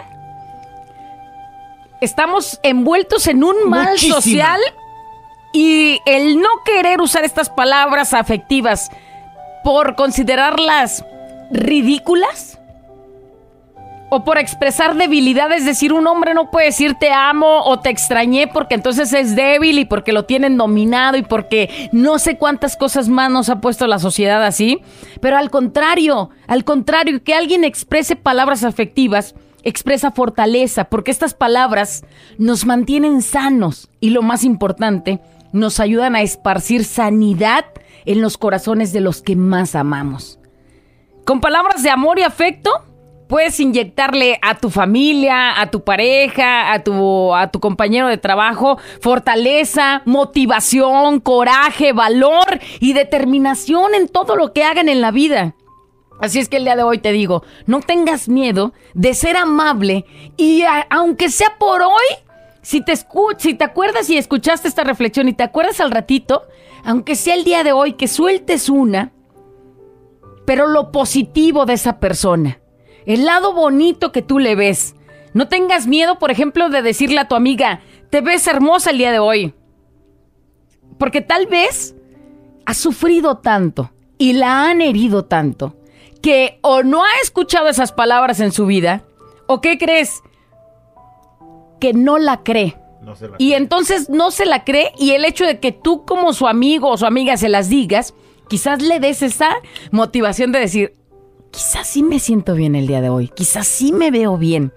estamos 2.01 2.59
envueltos 2.63 3.27
en 3.27 3.45
un 3.45 3.69
mal 3.69 3.91
Muchísima. 3.91 4.15
social 4.15 4.61
y 5.53 6.01
el 6.07 6.41
no 6.41 6.49
querer 6.65 7.01
usar 7.03 7.25
estas 7.25 7.51
palabras 7.51 8.15
afectivas 8.15 8.91
por 9.63 9.95
considerarlas 9.95 11.05
ridículas 11.51 12.58
o 14.11 14.25
por 14.25 14.39
expresar 14.39 14.97
debilidad, 14.97 15.53
es 15.53 15.65
decir, 15.65 15.93
un 15.93 16.07
hombre 16.07 16.35
no 16.35 16.51
puede 16.51 16.67
decir 16.67 16.95
te 16.99 17.13
amo 17.13 17.63
o 17.65 17.81
te 17.81 17.91
extrañé 17.91 18.47
porque 18.47 18.75
entonces 18.75 19.13
es 19.13 19.37
débil 19.37 19.79
y 19.79 19.85
porque 19.85 20.13
lo 20.13 20.25
tienen 20.25 20.57
dominado 20.57 21.17
y 21.17 21.23
porque 21.23 21.91
no 21.93 22.19
sé 22.19 22.39
cuántas 22.39 22.77
cosas 22.77 23.09
más 23.09 23.31
nos 23.31 23.49
ha 23.49 23.61
puesto 23.61 23.87
la 23.87 23.99
sociedad 23.99 24.45
así, 24.45 24.81
pero 25.21 25.37
al 25.37 25.51
contrario, 25.51 26.31
al 26.47 26.65
contrario, 26.65 27.23
que 27.23 27.35
alguien 27.35 27.65
exprese 27.65 28.17
palabras 28.17 28.65
afectivas 28.65 29.35
expresa 29.65 30.13
fortaleza, 30.13 30.85
porque 30.85 31.11
estas 31.11 31.35
palabras 31.35 32.05
nos 32.39 32.65
mantienen 32.65 33.23
sanos 33.23 33.91
y 34.01 34.11
lo 34.11 34.23
más 34.23 34.45
importante, 34.45 35.21
nos 35.53 35.81
ayudan 35.81 36.15
a 36.15 36.23
esparcir 36.23 36.85
sanidad 36.85 37.65
en 38.05 38.23
los 38.23 38.39
corazones 38.39 38.93
de 38.93 39.01
los 39.01 39.23
que 39.23 39.37
más 39.37 39.75
amamos. 39.75 40.39
Con 41.25 41.41
palabras 41.41 41.83
de 41.83 41.91
amor 41.91 42.19
y 42.19 42.23
afecto, 42.23 42.71
puedes 43.29 43.61
inyectarle 43.61 44.39
a 44.43 44.57
tu 44.57 44.71
familia, 44.71 45.61
a 45.61 45.71
tu 45.71 45.85
pareja, 45.85 46.73
a 46.73 46.83
tu, 46.83 47.35
a 47.35 47.49
tu 47.51 47.61
compañero 47.61 48.09
de 48.09 48.17
trabajo 48.19 48.79
fortaleza, 49.01 50.03
motivación, 50.07 51.21
coraje, 51.21 51.93
valor 51.93 52.59
y 52.81 52.93
determinación 52.95 53.95
en 53.95 54.09
todo 54.09 54.35
lo 54.37 54.53
que 54.53 54.65
hagan 54.65 54.89
en 54.89 55.01
la 55.01 55.11
vida. 55.11 55.55
Así 56.21 56.41
es 56.41 56.49
que 56.49 56.57
el 56.57 56.65
día 56.65 56.75
de 56.75 56.83
hoy 56.83 56.99
te 56.99 57.13
digo, 57.13 57.45
no 57.67 57.81
tengas 57.81 58.29
miedo 58.29 58.73
de 58.95 59.15
ser 59.15 59.37
amable 59.37 60.05
y 60.37 60.63
a- 60.63 60.87
aunque 60.91 61.29
sea 61.29 61.57
por 61.61 61.83
hoy, 61.83 62.17
si 62.63 62.81
te 62.81 62.95
si 63.39 63.55
te 63.55 63.65
acuerdas 63.65 64.11
y 64.11 64.19
escuchaste 64.19 64.67
esta 64.67 64.83
reflexión 64.85 65.29
y 65.29 65.33
te 65.33 65.45
acuerdas 65.45 65.81
al 65.81 65.91
ratito, 65.93 66.43
aunque 66.85 67.15
sea 67.15 67.35
el 67.35 67.45
día 67.45 67.63
de 67.63 67.73
hoy 67.73 67.93
que 67.93 68.09
sueltes 68.09 68.69
una, 68.69 69.13
pero 70.45 70.67
lo 70.67 70.91
positivo 70.91 71.67
de 71.67 71.75
esa 71.75 72.01
persona, 72.01 72.61
el 73.09 73.25
lado 73.25 73.55
bonito 73.55 74.13
que 74.13 74.21
tú 74.21 74.39
le 74.39 74.55
ves. 74.55 74.95
No 75.33 75.49
tengas 75.49 75.87
miedo, 75.87 76.19
por 76.19 76.31
ejemplo, 76.31 76.69
de 76.69 76.83
decirle 76.83 77.19
a 77.19 77.27
tu 77.27 77.35
amiga, 77.35 77.81
te 78.11 78.21
ves 78.21 78.47
hermosa 78.47 78.91
el 78.91 78.99
día 78.99 79.11
de 79.11 79.19
hoy. 79.19 79.55
Porque 80.99 81.23
tal 81.23 81.47
vez 81.47 81.97
ha 82.67 82.75
sufrido 82.75 83.39
tanto 83.39 83.91
y 84.19 84.35
la 84.35 84.69
han 84.69 84.83
herido 84.83 85.25
tanto 85.25 85.75
que 86.21 86.59
o 86.61 86.83
no 86.83 87.03
ha 87.03 87.23
escuchado 87.23 87.69
esas 87.69 87.93
palabras 87.93 88.41
en 88.41 88.53
su 88.53 88.67
vida, 88.67 89.05
o 89.47 89.63
qué 89.63 89.79
crees, 89.79 90.23
que 91.81 91.95
no 91.95 92.19
la 92.19 92.43
cree. 92.43 92.77
No 93.01 93.17
se 93.17 93.29
la 93.29 93.37
Y 93.39 93.55
entonces 93.55 94.11
no 94.11 94.31
se 94.31 94.45
la 94.45 94.65
cree 94.65 94.93
y 94.99 95.13
el 95.13 95.25
hecho 95.25 95.47
de 95.47 95.61
que 95.61 95.73
tú 95.73 96.05
como 96.05 96.35
su 96.35 96.47
amigo 96.47 96.91
o 96.91 96.99
su 96.99 97.07
amiga 97.07 97.39
se 97.39 97.49
las 97.49 97.71
digas, 97.71 98.13
quizás 98.49 98.83
le 98.83 99.01
des 99.01 99.23
esa 99.23 99.57
motivación 99.93 100.53
de 100.53 100.59
decir, 100.59 100.98
quizás 101.51 101.87
sí 101.87 102.03
me 102.03 102.19
siento 102.19 102.55
bien 102.55 102.75
el 102.75 102.87
día 102.87 103.01
de 103.01 103.09
hoy, 103.09 103.29
quizás 103.29 103.67
sí 103.67 103.93
me 103.93 104.11
veo 104.11 104.37
bien. 104.37 104.73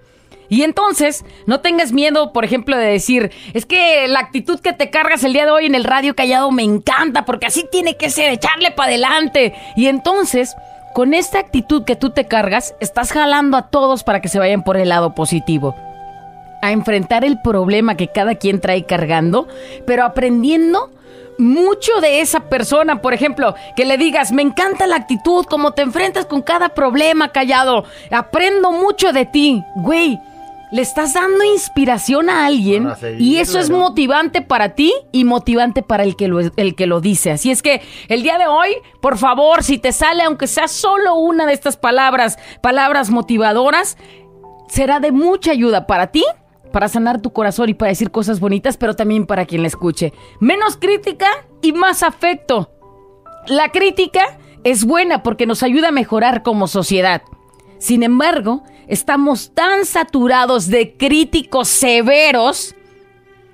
Y 0.48 0.64
entonces, 0.64 1.24
no 1.46 1.60
tengas 1.60 1.92
miedo, 1.92 2.34
por 2.34 2.44
ejemplo, 2.44 2.76
de 2.76 2.84
decir, 2.84 3.30
es 3.54 3.64
que 3.64 4.06
la 4.06 4.20
actitud 4.20 4.60
que 4.60 4.74
te 4.74 4.90
cargas 4.90 5.24
el 5.24 5.32
día 5.32 5.46
de 5.46 5.50
hoy 5.50 5.64
en 5.64 5.74
el 5.74 5.84
radio 5.84 6.14
callado 6.14 6.50
me 6.50 6.62
encanta, 6.62 7.24
porque 7.24 7.46
así 7.46 7.64
tiene 7.72 7.96
que 7.96 8.10
ser, 8.10 8.30
echarle 8.30 8.70
para 8.70 8.90
adelante. 8.90 9.54
Y 9.76 9.86
entonces, 9.86 10.54
con 10.94 11.14
esta 11.14 11.38
actitud 11.38 11.84
que 11.84 11.96
tú 11.96 12.10
te 12.10 12.26
cargas, 12.26 12.74
estás 12.80 13.12
jalando 13.12 13.56
a 13.56 13.70
todos 13.70 14.04
para 14.04 14.20
que 14.20 14.28
se 14.28 14.38
vayan 14.38 14.62
por 14.62 14.76
el 14.76 14.90
lado 14.90 15.14
positivo 15.14 15.74
a 16.62 16.70
enfrentar 16.70 17.24
el 17.24 17.40
problema 17.40 17.96
que 17.96 18.08
cada 18.08 18.36
quien 18.36 18.60
trae 18.60 18.86
cargando, 18.86 19.48
pero 19.84 20.04
aprendiendo 20.04 20.90
mucho 21.38 22.00
de 22.00 22.20
esa 22.20 22.40
persona. 22.48 23.00
Por 23.00 23.14
ejemplo, 23.14 23.54
que 23.76 23.84
le 23.84 23.98
digas, 23.98 24.32
me 24.32 24.42
encanta 24.42 24.86
la 24.86 24.96
actitud, 24.96 25.44
cómo 25.46 25.72
te 25.72 25.82
enfrentas 25.82 26.26
con 26.26 26.42
cada 26.42 26.70
problema 26.70 27.32
callado. 27.32 27.84
Aprendo 28.10 28.72
mucho 28.72 29.12
de 29.12 29.26
ti. 29.26 29.62
Güey, 29.76 30.18
le 30.72 30.80
estás 30.80 31.12
dando 31.12 31.44
inspiración 31.44 32.30
a 32.30 32.46
alguien 32.46 32.96
seguir, 32.96 33.20
y 33.20 33.36
eso 33.36 33.58
es 33.58 33.68
motivante 33.68 34.40
para 34.40 34.70
ti 34.70 34.92
y 35.12 35.24
motivante 35.24 35.82
para 35.82 36.02
el 36.02 36.16
que, 36.16 36.28
lo, 36.28 36.40
el 36.40 36.74
que 36.74 36.86
lo 36.86 37.00
dice. 37.02 37.30
Así 37.30 37.50
es 37.50 37.62
que 37.62 37.82
el 38.08 38.22
día 38.22 38.38
de 38.38 38.46
hoy, 38.46 38.76
por 39.02 39.18
favor, 39.18 39.62
si 39.62 39.76
te 39.76 39.92
sale, 39.92 40.22
aunque 40.22 40.46
sea 40.46 40.68
solo 40.68 41.14
una 41.14 41.44
de 41.44 41.52
estas 41.52 41.76
palabras, 41.76 42.38
palabras 42.62 43.10
motivadoras, 43.10 43.98
será 44.66 44.98
de 44.98 45.12
mucha 45.12 45.50
ayuda 45.50 45.86
para 45.86 46.06
ti, 46.06 46.24
para 46.72 46.88
sanar 46.88 47.20
tu 47.20 47.32
corazón 47.32 47.68
y 47.68 47.74
para 47.74 47.90
decir 47.90 48.10
cosas 48.10 48.40
bonitas, 48.40 48.76
pero 48.76 48.94
también 48.94 49.26
para 49.26 49.46
quien 49.46 49.62
la 49.62 49.68
escuche. 49.68 50.12
Menos 50.40 50.76
crítica 50.76 51.28
y 51.60 51.72
más 51.72 52.02
afecto. 52.02 52.70
La 53.46 53.70
crítica 53.70 54.38
es 54.64 54.84
buena 54.84 55.22
porque 55.22 55.46
nos 55.46 55.62
ayuda 55.62 55.88
a 55.88 55.92
mejorar 55.92 56.42
como 56.42 56.66
sociedad. 56.68 57.22
Sin 57.78 58.02
embargo, 58.02 58.62
estamos 58.86 59.52
tan 59.54 59.84
saturados 59.84 60.68
de 60.68 60.96
críticos 60.96 61.68
severos, 61.68 62.74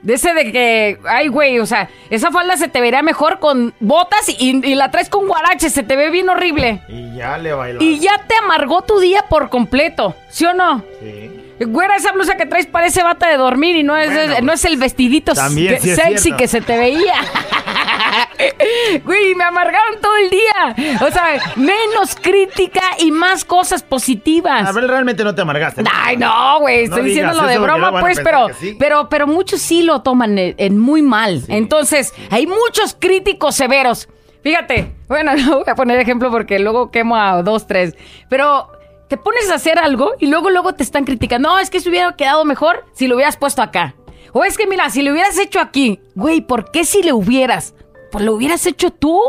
de 0.03 0.15
ese 0.15 0.35
de 0.35 0.53
que, 0.53 0.99
ay, 1.09 1.29
güey, 1.29 1.59
o 1.59 1.67
sea, 1.67 1.91
esa 2.11 2.31
falda 2.31 2.57
se 2.57 2.69
te 2.69 2.81
vería 2.81 3.03
mejor 3.03 3.39
con 3.39 3.75
botas 3.81 4.29
y, 4.29 4.65
y 4.65 4.75
la 4.75 4.91
traes 4.91 5.09
con 5.09 5.27
guaraches, 5.27 5.73
se 5.73 5.83
te 5.83 5.97
ve 5.97 6.11
bien 6.11 6.29
horrible. 6.29 6.83
Y 6.89 7.17
ya 7.17 7.39
le 7.39 7.53
bailó. 7.53 7.83
Y 7.83 7.99
ya 7.99 8.27
te 8.29 8.37
amargó 8.37 8.83
tu 8.83 9.01
día 9.01 9.25
por 9.29 9.49
completo, 9.49 10.15
¿sí 10.31 10.45
o 10.45 10.55
no? 10.55 10.85
Sí. 11.01 11.38
Güera, 11.61 11.97
esa 11.97 12.13
blusa 12.13 12.37
que 12.37 12.47
traes 12.47 12.67
parece 12.67 13.03
bata 13.03 13.29
de 13.29 13.37
dormir 13.37 13.77
y 13.77 13.83
no 13.83 13.97
es, 13.97 14.13
Bueno, 14.13 14.35
no 14.43 14.53
es 14.53 14.65
el 14.65 14.77
vestidito 14.77 15.35
también 15.35 15.75
que- 15.75 15.81
sí 15.81 15.91
es 15.91 15.97
sexy 15.97 16.33
que 16.33 16.47
se 16.49 16.61
te 16.61 16.77
veía. 16.79 17.15
Güey, 19.05 19.35
me 19.35 19.45
amargaron 19.45 20.01
todo 20.01 20.17
el 20.17 20.31
día. 20.31 20.97
O 21.07 21.11
sea, 21.11 21.25
menos 21.57 22.17
crítica 22.21 22.81
y 22.99 23.11
más 23.11 23.45
cosas 23.45 23.83
positivas. 23.83 24.67
A 24.67 24.73
ver, 24.73 24.87
realmente 24.87 25.25
no 25.25 25.35
te 25.35 25.43
amargaste. 25.43 25.83
Ay, 25.93 26.17
no, 26.17 26.61
güey, 26.61 26.85
estoy 26.85 27.01
No 27.01 27.05
diciéndolo 27.07 27.47
de 27.47 27.59
broma, 27.59 28.01
pues, 28.01 28.21
pero, 28.23 28.49
sí. 28.59 28.77
pero, 28.79 29.09
pero 29.09 29.27
muchos 29.27 29.61
sí 29.61 29.83
lo 29.83 30.03
toman 30.03 30.39
en, 30.39 30.55
en 30.59 30.79
muy 30.79 31.03
mal. 31.03 31.43
Entonces, 31.49 32.15
hay 32.31 32.47
muchos 32.47 32.97
críticos 32.99 33.55
severos. 33.57 34.09
Fíjate, 34.43 34.95
bueno, 35.09 35.35
no 35.37 35.57
voy 35.57 35.65
a 35.69 35.75
poner 35.75 35.99
ejemplo 36.01 36.31
porque 36.31 36.59
luego 36.59 36.91
quemo 36.91 37.17
a 37.17 37.43
dos, 37.43 37.67
tres. 37.67 37.95
Pero 38.29 38.71
te 39.09 39.17
pones 39.17 39.51
a 39.51 39.55
hacer 39.55 39.79
algo 39.79 40.13
y 40.19 40.27
luego, 40.27 40.51
luego 40.51 40.75
te 40.75 40.83
están 40.83 41.05
criticando. 41.05 41.49
No, 41.49 41.59
es 41.59 41.71
que 41.71 41.81
se 41.81 41.89
hubiera 41.89 42.15
quedado 42.17 42.45
mejor 42.45 42.85
si 42.93 43.07
lo 43.07 43.17
hubieras 43.17 43.37
puesto 43.37 43.63
acá. 43.63 43.95
O 44.33 44.45
es 44.45 44.57
que, 44.57 44.67
mira, 44.67 44.91
si 44.91 45.03
lo 45.03 45.13
hubieras 45.13 45.39
hecho 45.39 45.61
aquí. 45.61 46.01
Güey, 46.15 46.43
¿por 46.43 46.71
qué 46.71 46.85
si 46.85 47.03
lo 47.03 47.17
hubieras? 47.17 47.75
Pues 48.13 48.25
lo 48.25 48.35
hubieras 48.35 48.67
hecho 48.67 48.91
tú. 48.91 49.21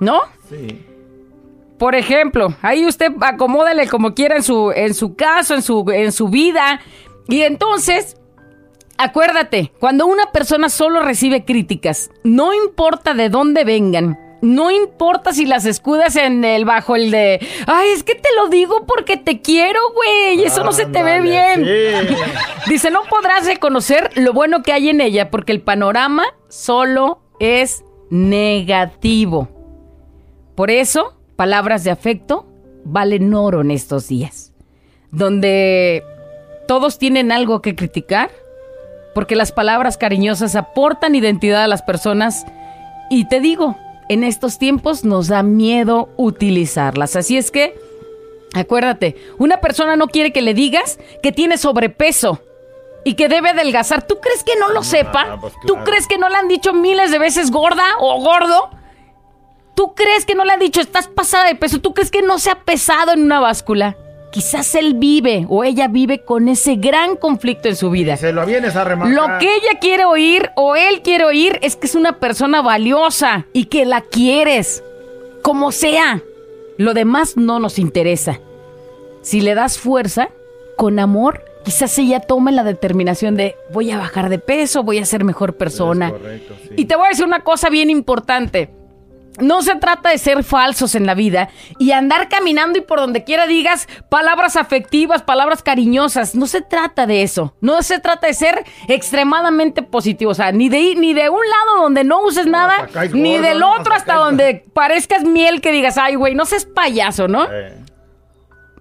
¿No? 0.00 0.20
Sí. 0.48 0.84
Por 1.78 1.94
ejemplo, 1.94 2.54
ahí 2.62 2.86
usted 2.86 3.12
acomódele 3.20 3.88
como 3.88 4.14
quiera 4.14 4.36
en 4.36 4.42
su, 4.42 4.70
en 4.72 4.94
su 4.94 5.16
caso, 5.16 5.54
en 5.54 5.62
su, 5.62 5.84
en 5.90 6.12
su 6.12 6.28
vida. 6.28 6.80
Y 7.28 7.42
entonces, 7.42 8.16
Acuérdate, 8.98 9.72
cuando 9.80 10.06
una 10.06 10.26
persona 10.30 10.68
solo 10.68 11.02
recibe 11.02 11.44
críticas, 11.44 12.10
no 12.22 12.54
importa 12.54 13.14
de 13.14 13.30
dónde 13.30 13.64
vengan, 13.64 14.16
no 14.42 14.72
importa 14.72 15.32
si 15.32 15.46
las 15.46 15.64
escudas 15.64 16.16
en 16.16 16.44
el 16.44 16.64
bajo 16.64 16.96
el 16.96 17.12
de, 17.12 17.38
ay, 17.66 17.90
es 17.90 18.02
que 18.02 18.16
te 18.16 18.28
lo 18.36 18.48
digo 18.48 18.84
porque 18.86 19.16
te 19.16 19.40
quiero, 19.40 19.78
güey, 19.94 20.44
eso 20.44 20.64
no 20.64 20.72
se 20.72 20.84
te 20.86 21.02
ve 21.02 21.20
bien. 21.20 21.64
sí. 21.64 22.16
Dice, 22.70 22.90
no 22.90 23.02
podrás 23.08 23.46
reconocer 23.46 24.10
lo 24.16 24.32
bueno 24.32 24.62
que 24.62 24.72
hay 24.72 24.88
en 24.88 25.00
ella 25.00 25.30
porque 25.30 25.52
el 25.52 25.60
panorama 25.60 26.24
solo 26.48 27.22
es 27.38 27.84
negativo. 28.10 29.48
Por 30.56 30.70
eso, 30.70 31.16
palabras 31.36 31.84
de 31.84 31.92
afecto 31.92 32.46
valen 32.84 33.32
oro 33.34 33.60
en 33.60 33.70
estos 33.70 34.08
días, 34.08 34.52
donde 35.12 36.02
todos 36.66 36.98
tienen 36.98 37.30
algo 37.30 37.62
que 37.62 37.76
criticar, 37.76 38.30
porque 39.14 39.36
las 39.36 39.52
palabras 39.52 39.98
cariñosas 39.98 40.56
aportan 40.56 41.14
identidad 41.14 41.62
a 41.62 41.68
las 41.68 41.82
personas 41.82 42.44
y 43.08 43.28
te 43.28 43.40
digo, 43.40 43.76
en 44.12 44.24
estos 44.24 44.58
tiempos 44.58 45.04
nos 45.04 45.28
da 45.28 45.42
miedo 45.42 46.10
utilizarlas. 46.16 47.16
Así 47.16 47.36
es 47.36 47.50
que, 47.50 47.74
acuérdate, 48.54 49.16
una 49.38 49.60
persona 49.60 49.96
no 49.96 50.08
quiere 50.08 50.32
que 50.32 50.42
le 50.42 50.54
digas 50.54 50.98
que 51.22 51.32
tiene 51.32 51.56
sobrepeso 51.56 52.40
y 53.04 53.14
que 53.14 53.28
debe 53.28 53.50
adelgazar. 53.50 54.06
¿Tú 54.06 54.20
crees 54.20 54.44
que 54.44 54.56
no 54.56 54.68
lo 54.70 54.82
sepa? 54.82 55.38
pues 55.40 55.54
¿Tú 55.66 55.76
crees 55.84 56.06
que 56.06 56.18
no 56.18 56.28
le 56.28 56.36
han 56.36 56.48
dicho 56.48 56.72
miles 56.72 57.10
de 57.10 57.18
veces 57.18 57.50
gorda 57.50 57.84
o 58.00 58.20
gordo? 58.20 58.70
¿Tú 59.74 59.94
crees 59.94 60.26
que 60.26 60.34
no 60.34 60.44
le 60.44 60.52
han 60.52 60.60
dicho 60.60 60.80
estás 60.80 61.08
pasada 61.08 61.46
de 61.46 61.54
peso? 61.54 61.80
¿Tú 61.80 61.94
crees 61.94 62.10
que 62.10 62.22
no 62.22 62.38
se 62.38 62.50
ha 62.50 62.60
pesado 62.60 63.12
en 63.12 63.22
una 63.22 63.40
báscula? 63.40 63.96
Quizás 64.32 64.74
él 64.74 64.94
vive 64.94 65.44
o 65.50 65.62
ella 65.62 65.88
vive 65.88 66.24
con 66.24 66.48
ese 66.48 66.76
gran 66.76 67.16
conflicto 67.16 67.68
en 67.68 67.76
su 67.76 67.90
vida. 67.90 68.16
Se 68.16 68.32
lo 68.32 68.46
vienes 68.46 68.74
a 68.76 68.82
remarcar. 68.82 69.14
Lo 69.14 69.38
que 69.38 69.54
ella 69.54 69.78
quiere 69.78 70.06
oír 70.06 70.48
o 70.56 70.74
él 70.74 71.02
quiere 71.02 71.24
oír 71.24 71.58
es 71.60 71.76
que 71.76 71.86
es 71.86 71.94
una 71.94 72.18
persona 72.18 72.62
valiosa 72.62 73.46
y 73.52 73.66
que 73.66 73.84
la 73.84 74.00
quieres, 74.00 74.82
como 75.42 75.70
sea. 75.70 76.22
Lo 76.78 76.94
demás 76.94 77.36
no 77.36 77.58
nos 77.58 77.78
interesa. 77.78 78.40
Si 79.20 79.42
le 79.42 79.54
das 79.54 79.78
fuerza, 79.78 80.30
con 80.78 80.98
amor, 80.98 81.44
quizás 81.62 81.98
ella 81.98 82.20
tome 82.20 82.52
la 82.52 82.64
determinación 82.64 83.36
de 83.36 83.54
voy 83.70 83.90
a 83.90 83.98
bajar 83.98 84.30
de 84.30 84.38
peso, 84.38 84.82
voy 84.82 84.96
a 84.98 85.04
ser 85.04 85.24
mejor 85.24 85.58
persona. 85.58 86.10
correcto, 86.10 86.54
sí. 86.62 86.74
Y 86.78 86.86
te 86.86 86.96
voy 86.96 87.04
a 87.04 87.10
decir 87.10 87.26
una 87.26 87.44
cosa 87.44 87.68
bien 87.68 87.90
importante. 87.90 88.70
No 89.40 89.62
se 89.62 89.76
trata 89.76 90.10
de 90.10 90.18
ser 90.18 90.44
falsos 90.44 90.94
en 90.94 91.06
la 91.06 91.14
vida 91.14 91.48
y 91.78 91.92
andar 91.92 92.28
caminando 92.28 92.78
y 92.78 92.82
por 92.82 92.98
donde 93.00 93.24
quiera 93.24 93.46
digas 93.46 93.88
palabras 94.10 94.56
afectivas, 94.56 95.22
palabras 95.22 95.62
cariñosas. 95.62 96.34
No 96.34 96.46
se 96.46 96.60
trata 96.60 97.06
de 97.06 97.22
eso. 97.22 97.54
No 97.60 97.82
se 97.82 97.98
trata 97.98 98.26
de 98.26 98.34
ser 98.34 98.64
extremadamente 98.88 99.82
positivo. 99.82 100.32
O 100.32 100.34
sea, 100.34 100.52
ni 100.52 100.68
de, 100.68 100.94
ni 100.96 101.14
de 101.14 101.30
un 101.30 101.40
lado 101.40 101.82
donde 101.82 102.04
no 102.04 102.22
uses 102.22 102.46
nada, 102.46 102.88
ni 103.12 103.36
gordo, 103.36 103.48
del 103.48 103.62
otro 103.62 103.94
Hasta 103.94 104.16
donde 104.16 104.64
parezcas 104.74 105.24
miel 105.24 105.60
que 105.60 105.72
digas, 105.72 105.96
ay, 105.96 106.14
güey, 106.14 106.34
no 106.34 106.44
seas 106.44 106.66
payaso, 106.66 107.26
¿no? 107.26 107.44
Eh, 107.50 107.78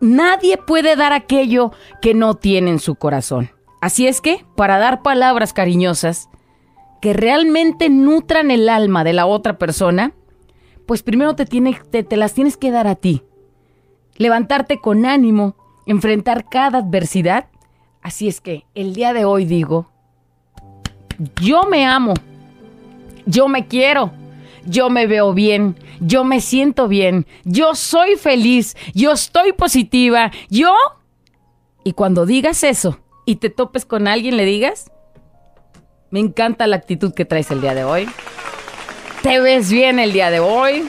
Nadie 0.01 0.57
puede 0.57 0.95
dar 0.95 1.13
aquello 1.13 1.71
que 2.01 2.15
no 2.15 2.33
tiene 2.33 2.71
en 2.71 2.79
su 2.79 2.95
corazón. 2.95 3.51
Así 3.81 4.07
es 4.07 4.19
que, 4.19 4.43
para 4.55 4.79
dar 4.79 5.03
palabras 5.03 5.53
cariñosas 5.53 6.27
que 7.01 7.13
realmente 7.13 7.89
nutran 7.89 8.51
el 8.51 8.67
alma 8.67 9.03
de 9.03 9.13
la 9.13 9.27
otra 9.27 9.57
persona, 9.57 10.13
pues 10.85 11.03
primero 11.03 11.35
te, 11.35 12.17
las 12.17 12.33
tienes 12.33 12.57
que 12.57 12.71
dar 12.71 12.87
a 12.87 12.95
ti. 12.95 13.23
Levantarte 14.17 14.79
con 14.79 15.05
ánimo, 15.05 15.55
enfrentar 15.85 16.49
cada 16.49 16.79
adversidad. 16.79 17.47
Así 18.01 18.27
es 18.27 18.41
que 18.41 18.65
el 18.75 18.93
día 18.93 19.13
de 19.13 19.25
hoy 19.25 19.45
digo, 19.45 19.91
yo 21.41 21.63
me 21.63 21.85
amo, 21.85 22.13
yo 23.25 23.47
me 23.47 23.67
quiero, 23.67 24.11
yo 24.65 24.89
me 24.89 25.07
veo 25.07 25.33
bien, 25.33 25.75
yo 25.99 26.23
me 26.23 26.41
siento 26.41 26.87
bien, 26.87 27.25
yo 27.43 27.75
soy 27.75 28.15
feliz, 28.15 28.75
yo 28.93 29.11
estoy 29.11 29.53
positiva, 29.53 30.31
yo... 30.49 30.73
Y 31.83 31.93
cuando 31.93 32.27
digas 32.27 32.63
eso 32.63 32.99
y 33.25 33.37
te 33.37 33.49
topes 33.49 33.85
con 33.85 34.07
alguien, 34.07 34.37
le 34.37 34.45
digas, 34.45 34.91
me 36.11 36.19
encanta 36.19 36.67
la 36.67 36.75
actitud 36.75 37.13
que 37.13 37.25
traes 37.25 37.49
el 37.49 37.61
día 37.61 37.73
de 37.73 37.83
hoy, 37.83 38.07
te 39.21 39.39
ves 39.39 39.71
bien 39.71 39.99
el 39.99 40.13
día 40.13 40.31
de 40.31 40.39
hoy, 40.39 40.87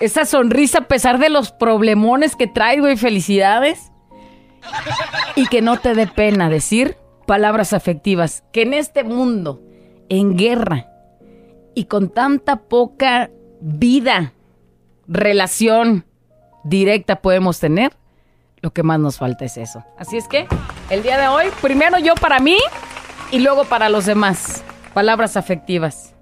esa 0.00 0.24
sonrisa 0.24 0.78
a 0.78 0.88
pesar 0.88 1.18
de 1.18 1.28
los 1.28 1.50
problemones 1.52 2.36
que 2.36 2.46
traes, 2.46 2.80
güey, 2.80 2.96
felicidades. 2.96 3.90
Y 5.36 5.46
que 5.46 5.60
no 5.60 5.78
te 5.78 5.94
dé 5.94 6.06
pena 6.06 6.48
decir 6.48 6.96
palabras 7.26 7.72
afectivas, 7.72 8.44
que 8.52 8.62
en 8.62 8.74
este 8.74 9.04
mundo, 9.04 9.62
en 10.08 10.36
guerra, 10.36 10.88
y 11.74 11.84
con 11.84 12.08
tanta 12.08 12.56
poca 12.56 13.30
vida, 13.60 14.32
relación 15.06 16.06
directa 16.62 17.16
podemos 17.16 17.58
tener, 17.60 17.92
lo 18.62 18.72
que 18.72 18.82
más 18.82 18.98
nos 18.98 19.18
falta 19.18 19.44
es 19.44 19.58
eso. 19.58 19.84
Así 19.98 20.16
es 20.16 20.28
que 20.28 20.46
el 20.88 21.02
día 21.02 21.18
de 21.18 21.28
hoy, 21.28 21.46
primero 21.60 21.98
yo 21.98 22.14
para 22.14 22.38
mí 22.38 22.56
y 23.30 23.40
luego 23.40 23.64
para 23.64 23.90
los 23.90 24.06
demás. 24.06 24.64
Palabras 24.94 25.36
afectivas 25.36 26.13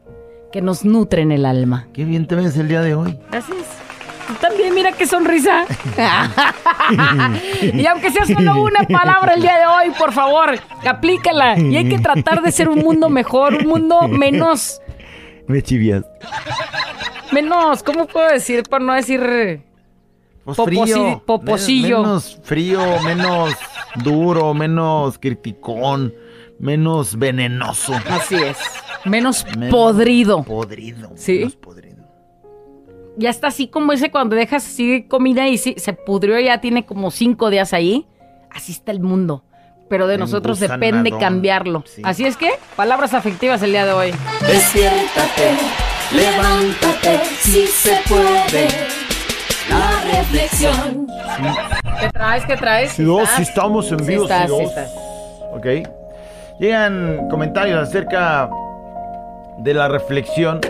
que 0.52 0.62
nos 0.62 0.84
nutren 0.84 1.32
el 1.32 1.44
alma. 1.46 1.86
Qué 1.92 2.04
bien 2.04 2.26
te 2.26 2.34
ves 2.36 2.56
el 2.56 2.68
día 2.68 2.80
de 2.82 2.94
hoy. 2.94 3.18
Gracias. 3.30 3.58
Tú 4.28 4.34
también, 4.40 4.72
mira 4.74 4.92
qué 4.92 5.06
sonrisa. 5.06 5.64
y 7.72 7.84
aunque 7.86 8.10
sea 8.10 8.24
solo 8.24 8.62
una 8.62 8.82
palabra 8.84 9.34
el 9.34 9.42
día 9.42 9.58
de 9.58 9.66
hoy, 9.66 9.90
por 9.98 10.12
favor, 10.12 10.58
aplícala. 10.88 11.58
Y 11.58 11.76
hay 11.76 11.88
que 11.88 11.98
tratar 11.98 12.42
de 12.42 12.52
ser 12.52 12.68
un 12.68 12.78
mundo 12.80 13.08
mejor, 13.08 13.54
un 13.54 13.66
mundo 13.66 14.06
menos, 14.08 14.80
Me 15.48 15.60
chivias. 15.62 16.04
menos, 17.32 17.82
¿cómo 17.82 18.06
puedo 18.06 18.28
decir? 18.30 18.62
Por 18.64 18.80
no 18.80 18.92
decir... 18.94 19.62
Pues 20.44 20.56
frío. 20.64 21.22
poposillo. 21.24 21.98
Men- 21.98 22.06
Menos 22.06 22.40
frío, 22.42 22.80
menos 23.04 23.54
duro, 24.02 24.54
menos 24.54 25.16
criticón, 25.18 26.12
menos 26.58 27.16
venenoso. 27.16 27.94
Así 28.10 28.34
es. 28.36 28.58
Menos 29.04 29.44
Menos 29.56 29.70
podrido. 29.70 30.42
Podrido. 30.42 31.12
Sí. 31.14 31.38
menos 31.38 31.56
podrido. 31.56 32.02
Ya 33.16 33.30
está 33.30 33.48
así 33.48 33.68
como 33.68 33.92
ese 33.92 34.10
cuando 34.10 34.36
dejas 34.36 34.64
así 34.64 35.04
comida 35.08 35.46
y 35.48 35.58
sí, 35.58 35.74
se 35.76 35.92
pudrió, 35.92 36.38
ya 36.40 36.60
tiene 36.60 36.86
como 36.86 37.10
cinco 37.10 37.50
días 37.50 37.72
ahí. 37.72 38.06
Así 38.50 38.72
está 38.72 38.92
el 38.92 39.00
mundo. 39.00 39.44
Pero 39.88 40.06
de 40.06 40.16
nosotros 40.16 40.58
depende 40.58 41.10
cambiarlo. 41.18 41.84
Sí. 41.86 42.00
Así 42.04 42.24
es 42.24 42.38
que, 42.38 42.52
palabras 42.76 43.12
afectivas 43.12 43.62
el 43.62 43.72
día 43.72 43.84
de 43.84 43.92
hoy. 43.92 44.14
Despiértate, 44.46 45.50
levántate, 46.14 47.24
si 47.40 47.66
se 47.66 47.98
puede. 48.08 48.68
La 49.68 50.18
reflexión. 50.18 51.06
¿Qué 52.00 52.08
traes? 52.08 52.44
¿Qué 52.46 52.56
traes? 52.56 52.92
Sí, 52.92 53.06
sí 53.36 53.42
estamos 53.42 53.92
en 53.92 53.98
vivo, 54.06 54.26
sí, 54.26 54.32
estás, 54.32 54.50
estás. 54.50 54.90
Ok. 55.52 55.66
Llegan 56.58 57.28
comentarios 57.28 57.88
acerca 57.88 58.48
de 59.58 59.74
la 59.74 59.88
reflexión. 59.88 60.60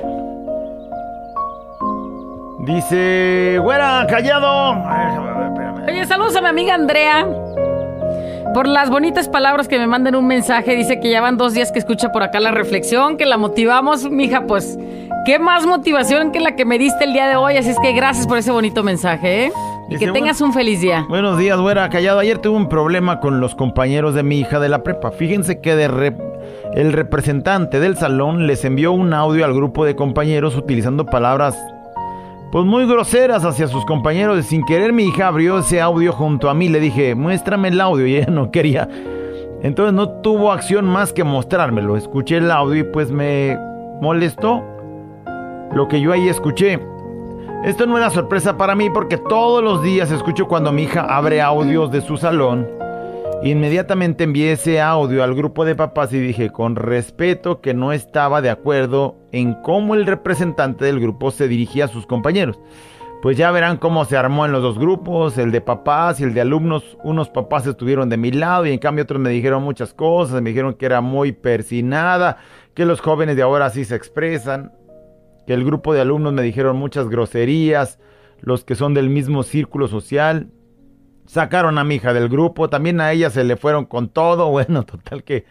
Dice, 2.60 3.58
güera, 3.60 4.06
callado. 4.08 4.76
Oye, 5.88 6.06
saludos 6.06 6.36
a 6.36 6.40
mi 6.40 6.48
amiga 6.48 6.74
Andrea. 6.74 7.26
Por 8.54 8.68
las 8.68 8.90
bonitas 8.90 9.28
palabras 9.28 9.66
que 9.66 9.78
me 9.78 9.86
mandan 9.86 10.14
un 10.14 10.26
mensaje, 10.26 10.76
dice 10.76 11.00
que 11.00 11.10
ya 11.10 11.20
van 11.22 11.38
dos 11.38 11.54
días 11.54 11.72
que 11.72 11.78
escucha 11.78 12.12
por 12.12 12.22
acá 12.22 12.38
la 12.38 12.50
reflexión, 12.50 13.16
que 13.16 13.24
la 13.24 13.38
motivamos, 13.38 14.10
mija, 14.10 14.42
pues, 14.46 14.78
qué 15.24 15.38
más 15.38 15.64
motivación 15.66 16.32
que 16.32 16.40
la 16.40 16.54
que 16.54 16.66
me 16.66 16.78
diste 16.78 17.04
el 17.04 17.14
día 17.14 17.26
de 17.28 17.36
hoy, 17.36 17.56
así 17.56 17.70
es 17.70 17.78
que 17.80 17.92
gracias 17.92 18.26
por 18.26 18.36
ese 18.36 18.50
bonito 18.52 18.82
mensaje, 18.82 19.46
¿eh? 19.46 19.52
Y 19.88 19.94
Dice, 19.94 20.04
que 20.06 20.12
tengas 20.12 20.40
un 20.42 20.52
feliz 20.52 20.80
día. 20.82 21.06
Buenos 21.08 21.38
días, 21.38 21.58
güera, 21.58 21.88
callado. 21.88 22.18
Ayer 22.18 22.38
tuve 22.38 22.56
un 22.56 22.68
problema 22.68 23.20
con 23.20 23.40
los 23.40 23.54
compañeros 23.54 24.14
de 24.14 24.22
mi 24.22 24.38
hija 24.38 24.60
de 24.60 24.68
la 24.68 24.82
prepa. 24.82 25.10
Fíjense 25.10 25.60
que 25.60 25.74
de 25.74 25.88
re- 25.88 26.16
el 26.74 26.92
representante 26.92 27.80
del 27.80 27.96
salón 27.96 28.46
les 28.46 28.64
envió 28.64 28.92
un 28.92 29.12
audio 29.12 29.44
al 29.44 29.54
grupo 29.54 29.84
de 29.84 29.94
compañeros 29.94 30.56
utilizando 30.56 31.04
palabras 31.04 31.56
pues 32.50 32.66
muy 32.66 32.86
groseras 32.86 33.44
hacia 33.44 33.66
sus 33.66 33.84
compañeros. 33.86 34.44
Sin 34.44 34.64
querer 34.64 34.92
mi 34.92 35.04
hija 35.04 35.26
abrió 35.26 35.58
ese 35.58 35.80
audio 35.80 36.12
junto 36.12 36.50
a 36.50 36.54
mí. 36.54 36.68
Le 36.68 36.80
dije, 36.80 37.14
muéstrame 37.14 37.68
el 37.68 37.80
audio 37.80 38.06
y 38.06 38.16
ella 38.16 38.30
no 38.30 38.50
quería. 38.50 38.88
Entonces 39.62 39.94
no 39.94 40.08
tuvo 40.20 40.52
acción 40.52 40.84
más 40.84 41.12
que 41.12 41.24
mostrármelo. 41.24 41.96
Escuché 41.96 42.36
el 42.36 42.50
audio 42.50 42.80
y 42.80 42.84
pues 42.84 43.10
me 43.10 43.58
molestó 44.00 44.62
lo 45.74 45.88
que 45.88 46.00
yo 46.00 46.12
ahí 46.12 46.28
escuché. 46.28 46.78
Esto 47.64 47.86
no 47.86 47.96
era 47.96 48.10
sorpresa 48.10 48.56
para 48.56 48.74
mí 48.74 48.90
porque 48.90 49.16
todos 49.16 49.62
los 49.62 49.82
días 49.82 50.10
escucho 50.10 50.46
cuando 50.46 50.72
mi 50.72 50.82
hija 50.82 51.02
abre 51.02 51.40
audios 51.40 51.90
de 51.90 52.00
su 52.00 52.16
salón. 52.16 52.81
Inmediatamente 53.44 54.22
envié 54.22 54.52
ese 54.52 54.80
audio 54.80 55.24
al 55.24 55.34
grupo 55.34 55.64
de 55.64 55.74
papás 55.74 56.12
y 56.12 56.20
dije 56.20 56.50
con 56.50 56.76
respeto 56.76 57.60
que 57.60 57.74
no 57.74 57.92
estaba 57.92 58.40
de 58.40 58.50
acuerdo 58.50 59.16
en 59.32 59.54
cómo 59.54 59.96
el 59.96 60.06
representante 60.06 60.84
del 60.84 61.00
grupo 61.00 61.32
se 61.32 61.48
dirigía 61.48 61.86
a 61.86 61.88
sus 61.88 62.06
compañeros. 62.06 62.60
Pues 63.20 63.36
ya 63.36 63.50
verán 63.50 63.78
cómo 63.78 64.04
se 64.04 64.16
armó 64.16 64.46
en 64.46 64.52
los 64.52 64.62
dos 64.62 64.78
grupos, 64.78 65.38
el 65.38 65.50
de 65.50 65.60
papás 65.60 66.20
y 66.20 66.22
el 66.22 66.34
de 66.34 66.40
alumnos. 66.40 66.96
Unos 67.02 67.30
papás 67.30 67.66
estuvieron 67.66 68.08
de 68.08 68.16
mi 68.16 68.30
lado 68.30 68.64
y 68.64 68.72
en 68.72 68.78
cambio 68.78 69.02
otros 69.02 69.20
me 69.20 69.30
dijeron 69.30 69.64
muchas 69.64 69.92
cosas, 69.92 70.40
me 70.40 70.50
dijeron 70.50 70.74
que 70.74 70.86
era 70.86 71.00
muy 71.00 71.32
persinada, 71.32 72.36
que 72.74 72.84
los 72.84 73.00
jóvenes 73.00 73.34
de 73.34 73.42
ahora 73.42 73.70
sí 73.70 73.84
se 73.84 73.96
expresan, 73.96 74.72
que 75.48 75.54
el 75.54 75.64
grupo 75.64 75.94
de 75.94 76.00
alumnos 76.00 76.32
me 76.32 76.42
dijeron 76.42 76.76
muchas 76.76 77.08
groserías, 77.08 77.98
los 78.40 78.64
que 78.64 78.76
son 78.76 78.94
del 78.94 79.10
mismo 79.10 79.42
círculo 79.42 79.88
social. 79.88 80.46
Sacaron 81.26 81.78
a 81.78 81.84
mi 81.84 81.96
hija 81.96 82.12
del 82.12 82.28
grupo, 82.28 82.68
también 82.68 83.00
a 83.00 83.12
ella 83.12 83.30
se 83.30 83.44
le 83.44 83.56
fueron 83.56 83.84
con 83.86 84.08
todo, 84.08 84.48
bueno, 84.50 84.84
total 84.84 85.22
que 85.24 85.44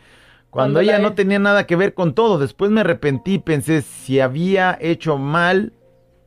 cuando 0.50 0.76
Cuando 0.76 0.80
ella 0.82 0.98
la- 1.00 1.10
no 1.10 1.14
tenía 1.16 1.40
nada 1.40 1.66
que 1.66 1.76
ver 1.76 1.94
con 1.94 2.14
todo, 2.14 2.38
después 2.38 2.72
me 2.72 2.82
arrepentí, 2.82 3.40
pensé 3.40 3.82
si 3.82 4.20
había 4.20 4.78
hecho 4.82 5.18
mal, 5.18 5.74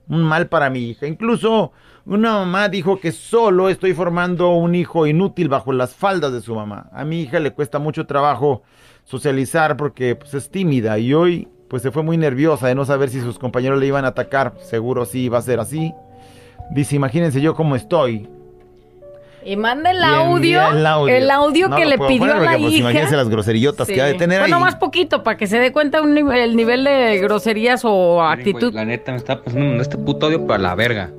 un 0.08 0.22
mal 0.22 0.48
para 0.48 0.70
mi 0.70 0.80
hija. 0.90 1.06
Incluso 1.06 1.72
una 2.06 2.32
mamá 2.32 2.68
dijo 2.70 2.98
que 3.00 3.12
solo 3.12 3.68
estoy 3.68 3.92
formando 3.94 4.50
un 4.50 4.74
hijo 4.74 5.06
inútil 5.06 5.48
bajo 5.48 5.72
las 5.72 5.94
faldas 5.94 6.32
de 6.32 6.40
su 6.40 6.54
mamá. 6.54 6.88
A 6.92 7.04
mi 7.04 7.20
hija 7.20 7.38
le 7.38 7.52
cuesta 7.52 7.78
mucho 7.78 8.06
trabajo 8.06 8.62
socializar 9.04 9.76
porque 9.76 10.16
pues, 10.16 10.32
es 10.34 10.50
tímida 10.50 10.98
y 10.98 11.12
hoy 11.12 11.48
pues 11.68 11.82
se 11.82 11.90
fue 11.90 12.02
muy 12.02 12.16
nerviosa 12.16 12.68
de 12.68 12.74
no 12.74 12.84
saber 12.84 13.10
si 13.10 13.20
sus 13.20 13.38
compañeros 13.38 13.78
le 13.80 13.86
iban 13.86 14.04
a 14.04 14.08
atacar. 14.08 14.54
Seguro 14.58 15.04
sí 15.04 15.24
iba 15.24 15.38
a 15.38 15.42
ser 15.42 15.60
así. 15.60 15.92
Dice, 16.70 16.96
imagínense 16.96 17.40
yo 17.42 17.54
cómo 17.54 17.76
estoy. 17.76 18.28
Y 19.46 19.56
manda 19.56 19.90
el 19.90 20.02
audio, 20.02 20.70
el 20.70 20.86
audio. 20.86 21.14
el 21.14 21.30
audio 21.30 21.68
No 21.68 21.76
que 21.76 21.84
le 21.84 21.98
pidió 21.98 22.18
poner 22.20 22.36
a 22.36 22.40
la 22.40 22.50
pues, 22.58 22.62
hija. 22.72 22.78
imagínense 22.78 23.16
las 23.16 23.28
groserillotas 23.28 23.86
que 23.86 24.00
ha 24.00 24.06
de 24.06 24.14
tener 24.14 24.40
bueno, 24.40 24.56
ahí. 24.56 24.62
más 24.62 24.76
poquito 24.76 25.22
para 25.22 25.36
que 25.36 25.46
se 25.46 25.58
dé 25.58 25.70
cuenta 25.72 26.00
un 26.00 26.14
nivel- 26.14 26.38
el 26.40 26.56
nivel 26.56 26.84
de 26.84 27.18
groserías 27.18 27.82
o 27.84 28.20
Miren, 28.22 28.38
actitud. 28.38 28.72
güey, 28.72 28.74
la 28.74 28.84
neta 28.86 29.12
me 29.12 29.18
está 29.18 29.42
pasando 29.42 29.82
este 29.82 29.98
puto 29.98 30.26
audio 30.26 30.46
para 30.46 30.62
la 30.62 30.74
verga. 30.74 31.10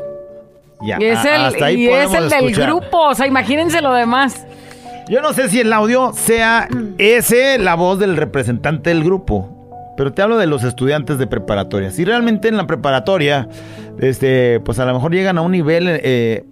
Ya, 0.82 0.98
y 1.00 1.06
es 1.06 1.20
a- 1.20 1.36
el, 1.36 1.42
hasta 1.46 1.66
ahí 1.66 1.82
y 1.84 1.86
es 1.88 2.08
podemos 2.08 2.34
el 2.34 2.54
del 2.54 2.56
grupo, 2.66 3.00
o 3.10 3.16
sea, 3.16 3.28
imagínense 3.28 3.82
lo 3.82 3.94
demás. 3.94 4.46
Yo 5.08 5.22
no 5.22 5.32
sé 5.34 5.48
si 5.50 5.60
el 5.62 5.72
audio 5.72 6.12
sea 6.16 6.68
ese 6.98 7.60
la 7.60 7.76
voz 7.76 8.00
del 8.00 8.18
representante 8.18 8.90
del 8.90 9.04
grupo, 9.04 9.94
pero 9.98 10.14
te 10.14 10.24
hablo 10.24 10.38
de 10.38 10.48
los 10.48 10.64
estudiantes 10.64 11.20
de 11.20 11.28
preparatoria. 11.28 11.92
Si 11.92 12.04
realmente 12.04 12.48
en 12.48 12.58
la 12.58 12.66
preparatoria, 12.66 13.48
este, 14.00 14.60
pues 14.62 14.80
a 14.80 14.86
lo 14.86 14.94
mejor 14.96 15.12
llegan 15.14 15.38
a 15.38 15.42
un 15.42 15.52
nivel, 15.52 15.86
eh, 15.90 16.44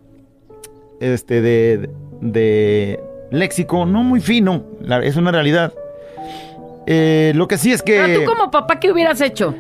este, 1.04 1.42
de, 1.42 1.90
de 2.22 3.00
léxico 3.32 3.86
no 3.86 4.04
muy 4.04 4.20
fino, 4.22 4.64
la- 4.82 5.04
es 5.04 5.16
una 5.16 5.32
realidad. 5.32 5.74
Eh, 6.86 7.32
lo 7.36 7.48
que 7.48 7.58
sí 7.58 7.72
es 7.72 7.82
que 7.82 8.00
Pero 8.06 8.20
tú 8.22 8.26
como 8.26 8.52
papá, 8.52 8.80
¿qué 8.80 8.92
hubieras 8.92 9.22
hecho? 9.22 9.56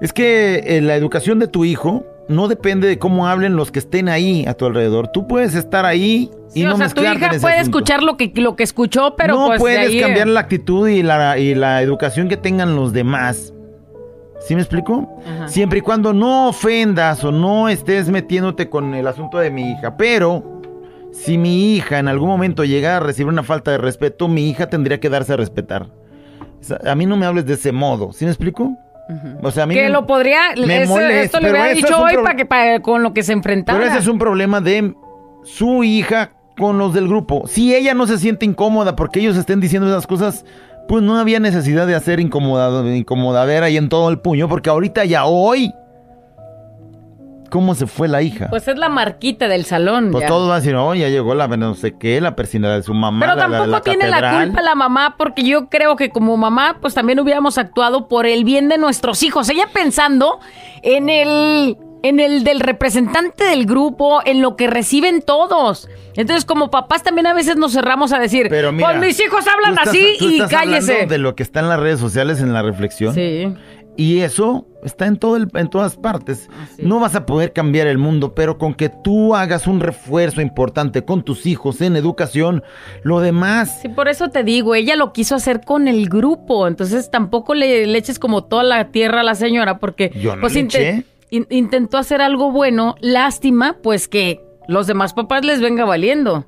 es 0.00 0.12
que 0.12 0.56
eh, 0.66 0.80
la 0.82 0.94
educación 0.94 1.38
de 1.38 1.46
tu 1.48 1.64
hijo 1.64 2.04
no 2.28 2.48
depende 2.48 2.86
de 2.86 2.98
cómo 2.98 3.28
hablen 3.28 3.56
los 3.56 3.70
que 3.72 3.78
estén 3.78 4.08
ahí 4.10 4.44
a 4.46 4.52
tu 4.52 4.66
alrededor. 4.66 5.08
Tú 5.08 5.26
puedes 5.26 5.54
estar 5.54 5.86
ahí 5.86 6.30
y 6.50 6.60
Sí, 6.60 6.64
no 6.64 6.74
o 6.74 6.76
sea, 6.76 6.88
tu 6.90 7.00
hija 7.02 7.14
puede 7.16 7.36
asunto. 7.36 7.48
escuchar 7.78 8.02
lo 8.02 8.16
que, 8.18 8.30
lo 8.34 8.56
que 8.56 8.62
escuchó, 8.64 9.14
pero 9.16 9.34
no 9.36 9.46
pues 9.46 9.54
de 9.54 9.58
puedes 9.60 9.78
ahí, 9.88 9.98
eh, 9.98 10.02
cambiar 10.02 10.26
la 10.28 10.40
actitud 10.40 10.86
y 10.88 11.02
la, 11.02 11.38
y 11.38 11.54
la 11.54 11.80
educación 11.82 12.28
que 12.28 12.36
tengan 12.36 12.76
los 12.76 12.92
demás. 12.92 13.54
¿Sí 14.46 14.54
me 14.54 14.60
explico? 14.62 15.20
Ajá. 15.26 15.48
Siempre 15.48 15.78
y 15.80 15.82
cuando 15.82 16.12
no 16.12 16.48
ofendas 16.48 17.24
o 17.24 17.32
no 17.32 17.68
estés 17.68 18.08
metiéndote 18.08 18.68
con 18.68 18.94
el 18.94 19.06
asunto 19.06 19.38
de 19.38 19.50
mi 19.50 19.72
hija. 19.72 19.96
Pero 19.96 20.60
si 21.12 21.36
mi 21.38 21.74
hija 21.74 21.98
en 21.98 22.08
algún 22.08 22.28
momento 22.28 22.64
llega 22.64 22.96
a 22.96 23.00
recibir 23.00 23.32
una 23.32 23.42
falta 23.42 23.70
de 23.72 23.78
respeto, 23.78 24.28
mi 24.28 24.48
hija 24.48 24.68
tendría 24.68 25.00
que 25.00 25.08
darse 25.08 25.32
a 25.32 25.36
respetar. 25.36 25.88
A 26.84 26.94
mí 26.94 27.06
no 27.06 27.16
me 27.16 27.26
hables 27.26 27.46
de 27.46 27.54
ese 27.54 27.72
modo. 27.72 28.12
¿Sí 28.12 28.24
me 28.24 28.30
explico? 28.30 28.76
O 29.42 29.50
sea, 29.52 29.64
a 29.64 29.66
mí 29.66 29.74
que 29.74 29.82
me- 29.84 29.88
lo 29.90 30.04
podría, 30.06 30.40
me 30.66 30.82
eso- 30.82 30.92
molesta, 30.94 31.20
esto 31.22 31.40
le 31.40 31.50
hubiera 31.50 31.68
dicho 31.72 31.96
hoy 32.02 32.14
para 32.22 32.34
que 32.34 32.44
para, 32.44 32.80
con 32.82 33.02
lo 33.04 33.12
que 33.14 33.22
se 33.22 33.32
enfrentara. 33.32 33.78
Pero 33.78 33.90
ese 33.90 34.00
es 34.00 34.08
un 34.08 34.18
problema 34.18 34.60
de 34.60 34.94
su 35.44 35.84
hija 35.84 36.32
con 36.58 36.78
los 36.78 36.92
del 36.92 37.06
grupo. 37.06 37.46
Si 37.46 37.72
ella 37.74 37.94
no 37.94 38.06
se 38.08 38.18
siente 38.18 38.44
incómoda 38.46 38.96
porque 38.96 39.20
ellos 39.20 39.36
estén 39.36 39.60
diciendo 39.60 39.88
esas 39.88 40.06
cosas, 40.08 40.44
pues 40.88 41.02
no 41.02 41.16
había 41.18 41.40
necesidad 41.40 41.86
de 41.86 41.94
hacer 41.94 42.20
incomodado, 42.20 42.88
incomodadera 42.94 43.66
ahí 43.66 43.76
en 43.76 43.88
todo 43.88 44.08
el 44.10 44.18
puño, 44.20 44.48
porque 44.48 44.70
ahorita 44.70 45.04
ya 45.04 45.24
hoy, 45.26 45.72
¿cómo 47.50 47.74
se 47.74 47.86
fue 47.86 48.08
la 48.08 48.22
hija? 48.22 48.48
Pues, 48.50 48.64
Pues 48.64 48.68
es 48.68 48.78
la 48.78 48.88
marquita 48.88 49.48
del 49.48 49.64
salón. 49.64 50.12
ya. 50.20 50.26
todos 50.26 50.48
van 50.48 50.56
a 50.56 50.60
decir, 50.60 50.74
oh, 50.76 50.94
ya 50.94 51.08
llegó 51.08 51.34
la 51.34 51.48
no 51.48 51.74
sé 51.74 51.96
qué, 51.96 52.20
la 52.20 52.36
persina 52.36 52.74
de 52.74 52.82
su 52.82 52.92
mamá. 52.94 53.24
Pero 53.26 53.36
la- 53.36 53.42
tampoco 53.48 53.66
la 53.66 53.80
tiene 53.80 54.08
la 54.08 54.20
catedral". 54.20 54.46
culpa 54.48 54.62
la 54.62 54.74
mamá, 54.74 55.14
porque 55.18 55.42
yo 55.44 55.68
creo 55.68 55.96
que 55.96 56.10
como 56.10 56.36
mamá, 56.36 56.78
pues 56.80 56.94
también 56.94 57.18
hubiéramos 57.20 57.58
actuado 57.58 58.08
por 58.08 58.26
el 58.26 58.44
bien 58.44 58.68
de 58.68 58.78
nuestros 58.78 59.22
hijos. 59.22 59.48
Ella 59.48 59.64
pensando 59.72 60.38
en 60.82 61.08
el, 61.08 61.76
en 62.02 62.20
el 62.20 62.44
del 62.44 62.60
representante 62.60 63.44
del 63.44 63.66
grupo, 63.66 64.20
en 64.24 64.40
lo 64.42 64.56
que 64.56 64.66
reciben 64.68 65.22
todos. 65.22 65.88
Entonces, 66.14 66.44
como 66.44 66.70
papás 66.70 67.02
también 67.02 67.26
a 67.26 67.34
veces 67.34 67.56
nos 67.56 67.72
cerramos 67.72 68.12
a 68.12 68.18
decir, 68.18 68.46
Pero 68.48 68.72
mira, 68.72 68.88
pues 68.88 69.00
mis 69.00 69.20
hijos 69.20 69.44
tú 69.44 69.50
hablan 69.50 69.72
estás- 69.72 69.88
así 69.88 70.16
tú 70.18 70.28
y 70.28 70.34
estás 70.34 70.50
cállese. 70.50 70.92
hablando 70.92 71.12
de 71.12 71.18
lo 71.18 71.34
que 71.34 71.42
está 71.42 71.60
en 71.60 71.68
las 71.68 71.80
redes 71.80 71.98
sociales 72.00 72.40
en 72.40 72.52
la 72.52 72.62
reflexión. 72.62 73.14
Sí. 73.14 73.52
Y 73.98 74.20
eso 74.20 74.66
está 74.84 75.06
en, 75.06 75.16
todo 75.16 75.36
el- 75.36 75.48
en 75.54 75.68
todas 75.70 75.96
partes. 75.96 76.50
Así 76.62 76.82
No 76.82 77.00
vas 77.00 77.14
a 77.14 77.24
poder 77.24 77.54
cambiar 77.54 77.86
el 77.86 77.96
mundo, 77.96 78.34
pero 78.34 78.58
con 78.58 78.74
que 78.74 78.90
tú 78.90 79.34
hagas 79.34 79.66
un 79.66 79.80
refuerzo 79.80 80.42
importante 80.42 81.02
con 81.04 81.22
tus 81.24 81.46
hijos 81.46 81.80
en 81.80 81.96
educación, 81.96 82.62
lo 83.02 83.20
demás... 83.20 83.78
Sí, 83.80 83.88
por 83.88 84.08
eso 84.08 84.28
te 84.28 84.44
digo, 84.44 84.74
ella 84.74 84.96
lo 84.96 85.14
quiso 85.14 85.34
hacer 85.34 85.62
con 85.62 85.88
el 85.88 86.10
grupo, 86.10 86.66
entonces 86.68 87.10
tampoco 87.10 87.54
le, 87.54 87.86
le 87.86 87.96
eches 87.98 88.18
como 88.18 88.44
toda 88.44 88.62
la 88.64 88.88
tierra 88.90 89.20
a 89.20 89.24
la 89.24 89.34
señora, 89.34 89.78
porque 89.78 90.12
Yo 90.14 90.34
no 90.36 90.42
pues 90.42 90.52
le 90.54 90.60
eché. 90.60 91.04
In- 91.30 91.46
intentó 91.50 91.98
hacer 91.98 92.20
algo 92.20 92.50
bueno, 92.52 92.94
lástima, 93.00 93.76
pues 93.82 94.08
que 94.08 94.40
los 94.68 94.86
demás 94.86 95.14
papás 95.14 95.44
les 95.44 95.60
venga 95.60 95.84
valiendo. 95.84 96.46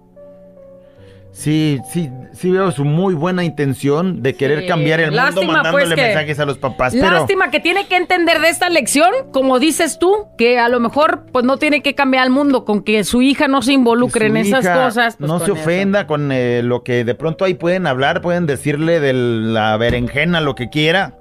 Sí, 1.31 1.79
sí, 1.93 2.11
sí 2.33 2.51
veo 2.51 2.73
su 2.73 2.85
muy 2.85 3.15
buena 3.15 3.45
intención 3.45 4.23
de 4.23 4.35
querer 4.35 4.63
Sí, 4.63 4.67
cambiar 4.67 4.99
el 4.99 5.13
mundo 5.13 5.43
mandándole 5.45 5.85
pues, 5.85 5.95
que- 5.95 6.03
mensajes 6.03 6.41
a 6.41 6.47
los 6.47 6.59
papás, 6.59 6.95
pero... 6.95 7.11
Lástima 7.13 7.51
que 7.51 7.61
tiene 7.61 7.87
que 7.87 7.97
entender 7.97 8.41
de 8.41 8.49
esta 8.49 8.69
lección, 8.71 9.13
como 9.31 9.61
dices 9.61 9.99
tú, 10.01 10.27
que 10.37 10.59
a 10.59 10.69
lo 10.69 10.81
mejor 10.81 11.27
pues 11.31 11.45
no 11.45 11.57
tiene 11.59 11.81
que 11.81 11.95
cambiar 11.95 12.25
el 12.25 12.31
mundo, 12.33 12.65
con 12.65 12.83
que 12.83 13.05
su 13.05 13.23
hija 13.23 13.47
no 13.47 13.63
se 13.63 13.73
involucre 13.75 14.27
en 14.27 14.37
esas 14.39 14.67
cosas. 14.69 15.17
pues, 15.17 15.29
no 15.29 15.39
se 15.39 15.45
eso. 15.45 15.53
ofenda 15.53 16.09
con 16.09 16.33
eh, 16.33 16.63
lo 16.65 16.83
que 16.83 17.05
de 17.05 17.15
pronto 17.15 17.45
ahí 17.45 17.55
pueden 17.55 17.87
hablar, 17.87 18.21
pueden 18.21 18.47
decirle 18.47 18.99
de 18.99 19.13
la 19.13 19.77
berenjena 19.77 20.41
lo 20.41 20.57
que 20.57 20.71
quiera, 20.71 21.19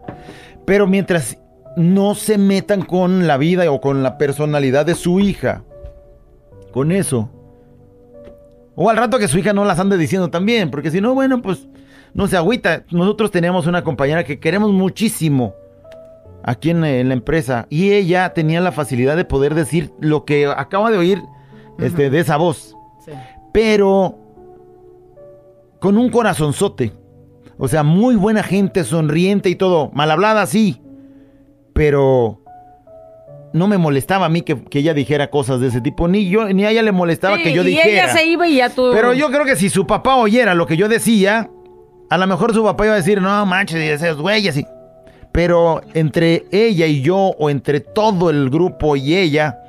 pero 0.66 0.88
mientras 0.88 1.38
no 1.78 2.16
se 2.16 2.38
metan 2.38 2.82
con 2.82 3.28
la 3.28 3.38
vida 3.38 3.72
o 3.72 3.80
con 3.80 4.04
la 4.04 4.18
personalidad 4.18 4.86
de 4.86 4.96
su 4.96 5.20
hija, 5.20 5.64
con 6.72 6.92
eso. 6.92 7.30
O 8.76 8.90
al 8.90 8.98
rato 8.98 9.18
que 9.18 9.28
su 9.28 9.38
hija 9.40 9.54
no 9.54 9.64
las 9.66 9.80
ande 9.80 9.98
diciendo 9.98 10.30
también, 10.30 10.70
porque 10.70 10.92
si 10.92 11.02
no, 11.02 11.14
bueno, 11.14 11.42
pues 11.42 11.68
no 12.14 12.28
se 12.28 12.38
agüita. 12.38 12.84
Nosotros 12.92 13.32
teníamos 13.32 13.66
una 13.68 13.84
compañera 13.84 14.24
que 14.24 14.40
queremos 14.40 14.72
muchísimo 14.72 15.56
aquí 16.44 16.70
en, 16.70 16.84
en 16.84 17.08
la 17.10 17.14
empresa 17.14 17.66
y 17.70 17.92
ella 17.94 18.34
tenía 18.34 18.62
la 18.62 18.72
facilidad 18.72 19.16
de 19.18 19.26
poder 19.26 19.56
decir 19.56 19.92
lo 20.00 20.26
que 20.26 20.46
acaba 20.48 20.92
de 20.92 20.98
oír 20.98 21.22
este, 21.80 22.10
de 22.10 22.20
esa 22.20 22.38
voz 22.38 22.74
Sí. 23.06 23.12
pero 23.54 24.18
con 25.80 25.98
un 25.98 26.10
corazonzote. 26.10 26.94
O 27.58 27.68
sea, 27.68 27.84
muy 27.84 28.16
buena 28.16 28.44
gente, 28.44 28.84
sonriente 28.84 29.50
y 29.50 29.56
todo. 29.56 29.90
Mal 29.94 30.12
hablada, 30.12 30.46
sí. 30.46 30.82
Pero 31.78 32.42
no 33.54 33.68
me 33.68 33.78
molestaba 33.78 34.26
a 34.26 34.30
mí 34.30 34.42
que, 34.42 34.64
que 34.64 34.80
ella 34.80 34.94
dijera 34.96 35.30
cosas 35.30 35.60
de 35.60 35.68
ese 35.68 35.80
tipo. 35.80 36.08
Ni 36.08 36.28
yo, 36.28 36.46
ni 36.52 36.66
a 36.66 36.72
ella 36.72 36.82
le 36.82 36.92
molestaba 36.92 37.38
Sí, 37.38 37.44
que 37.44 37.54
yo 37.54 37.62
y 37.62 37.68
dijera. 37.68 37.88
ella 38.06 38.10
se 38.14 38.26
iba 38.26 38.48
y 38.48 38.56
ya 38.58 38.70
tú... 38.70 38.90
Pero 38.94 39.14
yo 39.14 39.30
creo 39.30 39.46
que 39.46 39.56
si 39.56 39.70
su 39.70 39.86
papá 39.86 40.16
oyera 40.16 40.56
lo 40.56 40.66
que 40.66 40.76
yo 40.76 40.90
decía, 40.90 41.50
a 42.10 42.18
lo 42.18 42.26
mejor 42.28 42.54
su 42.54 42.64
papá 42.64 42.86
iba 42.86 42.94
a 42.96 42.98
decir, 42.98 43.22
no 43.22 43.46
manches, 43.46 43.78
y 43.84 43.88
esos 43.88 44.18
güeyes. 44.20 44.58
y-". 44.58 44.66
Pero 45.32 45.82
entre 45.94 46.46
ella 46.52 46.88
y 46.88 47.02
yo, 47.02 47.16
o 47.38 47.50
entre 47.52 47.80
todo 47.80 48.32
el 48.32 48.50
grupo 48.50 48.96
y 48.96 49.16
ella, 49.16 49.60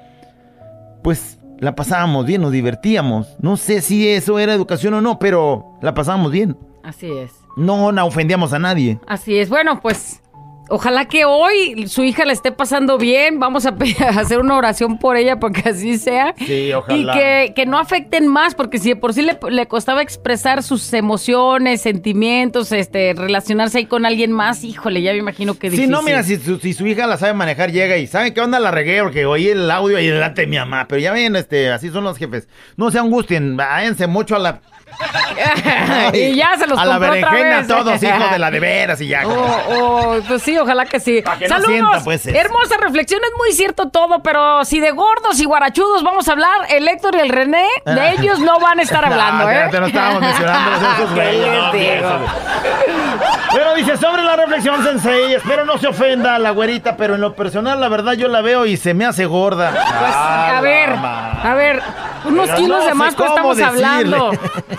pues 1.03 1.39
la 1.59 1.75
pasábamos 1.75 2.25
bien, 2.25 2.41
nos 2.41 2.53
divertíamos. 2.53 3.37
No 3.41 3.57
sé 3.59 3.83
si 3.83 4.09
eso 4.09 4.39
era 4.39 4.55
educación 4.55 4.95
o 4.95 5.01
no, 5.03 5.19
pero 5.19 5.77
la 5.83 5.93
pasábamos 5.93 6.33
bien. 6.33 6.57
Así 6.83 7.11
es. 7.11 7.33
No, 7.57 7.93
no 7.93 8.07
ofendíamos 8.07 8.53
a 8.55 8.59
nadie. 8.59 8.99
Así 9.07 9.39
es. 9.39 9.51
Bueno, 9.51 9.81
pues 9.83 10.23
ojalá 10.69 11.07
que 11.07 11.25
hoy 11.25 11.87
su 11.89 12.05
hija 12.05 12.25
le 12.25 12.33
esté 12.33 12.53
pasando 12.53 12.99
bien. 12.99 13.39
Vamos 13.41 13.67
a 13.67 13.75
hacer 14.17 14.39
una 14.39 14.57
oración 14.57 14.99
por 14.99 15.17
ella 15.17 15.39
porque 15.39 15.69
así 15.69 15.99
sea. 15.99 16.35
Sí, 16.39 16.73
ojalá. 16.73 16.97
Y 16.97 17.19
que, 17.19 17.53
que 17.55 17.67
no 17.67 17.79
afecten 17.79 18.27
más, 18.29 18.55
porque 18.55 18.79
si 18.79 18.91
de 18.91 18.97
por 18.97 19.13
sí 19.15 19.23
le, 19.23 19.39
le 19.51 19.67
costaba 19.67 20.03
expresar 20.03 20.63
sus 20.63 20.93
emociones, 20.93 21.81
sentimientos, 21.83 22.73
este, 22.73 23.15
relacionarse 23.15 23.79
ahí 23.79 23.87
con 23.87 24.07
alguien 24.07 24.33
más, 24.33 24.65
híjole, 24.65 25.03
ya 25.03 25.13
me 25.13 25.19
imagino 25.19 25.55
que 25.55 25.69
Si 25.69 25.77
difícil. 25.77 25.91
no, 25.91 26.03
mira, 26.03 26.23
si 26.23 26.37
su, 26.37 26.59
si 26.59 26.73
su 26.73 26.87
hija 26.87 27.07
la 27.07 27.17
sabe 27.17 27.35
manejar, 27.35 27.73
llega 27.73 27.97
y 27.97 28.07
sabe 28.07 28.33
qué 28.35 28.41
onda 28.41 28.61
la 28.61 28.71
regué 28.71 29.03
porque 29.03 29.27
oí 29.27 29.49
el 29.49 29.71
audio 29.71 29.97
ahí 29.97 30.07
delante 30.09 30.43
de 30.43 30.47
mi 30.47 30.57
mamá. 30.59 30.87
Pero 30.89 31.01
ya 31.01 31.13
ven, 31.13 31.37
este, 31.37 31.71
así 31.71 31.91
son 31.91 32.05
los 32.05 32.17
jefes. 32.19 32.49
No 32.77 32.91
se 32.91 32.99
angustien, 32.99 33.57
váyanse 33.57 34.07
mucho 34.07 34.37
a 34.37 34.39
la 34.39 34.61
y 36.13 36.35
ya 36.35 36.57
se 36.59 36.67
los 36.67 36.79
A 36.79 36.85
la 36.85 36.99
berenjena, 36.99 37.67
todos 37.67 38.03
hijos 38.03 38.31
de 38.31 38.39
la 38.39 38.51
de 38.51 38.61
veras 38.69 39.01
y 39.01 39.09
ya. 39.09 39.23
Oh, 39.27 39.59
oh, 39.71 40.17
pues 40.27 40.43
sí, 40.43 40.57
ojalá 40.59 40.87
que 40.87 41.01
sí. 41.01 41.23
Que 41.39 41.49
no 41.49 41.55
Saludos. 41.55 41.71
sienta, 41.71 42.01
pues. 42.05 42.27
Hermosa 42.27 42.77
reflexión, 42.79 43.21
es 43.25 43.31
muy 43.39 43.53
cierto 43.53 43.89
todo, 43.89 44.23
pero 44.23 44.65
si 44.65 44.81
de 44.81 44.91
gordos 44.91 45.39
y 45.41 45.45
guarachudos 45.45 46.03
vamos 46.03 46.29
a 46.29 46.33
hablar, 46.33 46.61
el 46.71 46.87
Héctor 46.89 47.15
y 47.17 47.21
el 47.21 47.29
René, 47.29 47.67
de 47.85 48.11
ellos 48.13 48.41
no 48.41 48.59
van 48.61 48.81
a 48.81 48.83
estar 48.83 49.05
hablando, 49.05 49.45
No, 49.45 49.51
¿eh? 49.51 49.55
fíjate, 49.57 49.81
no 49.81 49.87
estábamos 49.87 50.21
mencionando 50.23 50.71
esos 50.77 51.09
¿Qué 51.09 51.15
güeyes, 51.15 51.47
les 51.47 51.53
no, 51.63 51.73
digo? 51.73 52.27
Pero 53.53 53.75
dice, 53.75 53.97
sobre 53.97 54.23
la 54.23 54.37
reflexión, 54.37 54.83
Sensei, 54.85 55.35
espero 55.35 55.65
no 55.65 55.79
se 55.79 55.87
ofenda 55.89 56.35
a 56.35 56.39
la 56.39 56.51
güerita, 56.51 56.97
pero 56.97 57.15
en 57.15 57.21
lo 57.21 57.35
personal, 57.35 57.81
la 57.81 57.89
verdad, 57.89 58.13
yo 58.15 58.29
la 58.29 58.41
veo 58.41 58.67
y 58.67 58.77
se 58.77 58.95
me 58.95 59.07
hace 59.07 59.27
gorda. 59.27 59.71
Pues, 59.71 59.83
Ah, 60.15 60.59
a 60.59 60.61
ver, 60.61 60.91
mamá. 60.91 61.41
a 61.43 61.55
ver, 61.55 61.83
unos 62.25 62.47
Pero 62.47 62.59
kilos 62.59 62.81
no 62.81 62.87
de 62.87 62.95
más, 62.95 63.15
cómo 63.15 63.29
estamos 63.29 63.57
decirle. 63.57 63.85
hablando. 63.87 64.31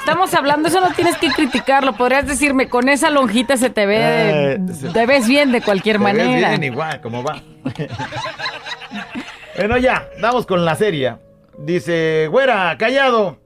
Estamos 0.09 0.33
hablando, 0.33 0.69
eso 0.69 0.81
no 0.81 0.89
tienes 0.95 1.17
que 1.17 1.27
criticarlo. 1.29 1.93
Podrías 1.93 2.25
decirme, 2.25 2.67
con 2.67 2.89
esa 2.89 3.11
lonjita 3.11 3.57
se 3.57 3.69
te 3.69 3.85
ve, 3.85 4.53
Eh, 4.53 4.59
te 4.91 5.05
ves 5.05 5.27
bien 5.27 5.51
de 5.51 5.61
cualquier 5.61 5.99
Te 5.99 6.03
ves 6.03 6.13
manera. 6.15 6.49
bien 6.49 6.63
igual, 6.63 6.99
como 6.99 7.21
va. 7.21 7.39
bueno, 9.55 9.77
ya, 9.77 10.09
vamos 10.19 10.47
con 10.47 10.65
la 10.65 10.73
serie. 10.73 11.15
Dice, 11.59 12.27
güera, 12.31 12.75
callado. 12.79 13.37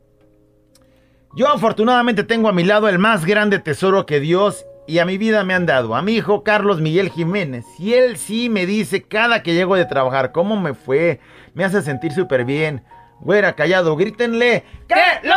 Yo 1.35 1.49
afortunadamente 1.49 2.23
tengo 2.23 2.47
a 2.47 2.53
mi 2.53 2.63
lado 2.63 2.87
el 2.87 2.97
más 2.97 3.25
grande 3.25 3.59
tesoro 3.59 4.05
que 4.05 4.21
Dios 4.21 4.65
y 4.87 4.99
a 4.99 5.05
mi 5.05 5.17
vida 5.17 5.43
me 5.43 5.53
han 5.53 5.65
dado, 5.65 5.95
a 5.97 6.01
mi 6.01 6.13
hijo 6.13 6.43
Carlos 6.45 6.79
Miguel 6.79 7.09
Jiménez. 7.09 7.65
Y 7.77 7.93
él 7.95 8.15
sí 8.15 8.47
me 8.47 8.65
dice 8.65 9.03
cada 9.03 9.43
que 9.43 9.53
llego 9.53 9.75
de 9.75 9.83
trabajar 9.83 10.31
cómo 10.31 10.57
me 10.57 10.73
fue, 10.73 11.19
me 11.55 11.65
hace 11.65 11.81
sentir 11.81 12.13
súper 12.13 12.45
bien. 12.45 12.85
Güera, 13.19 13.53
callado, 13.53 13.95
grítenle 13.95 14.63
que 14.87 15.27
lo 15.27 15.33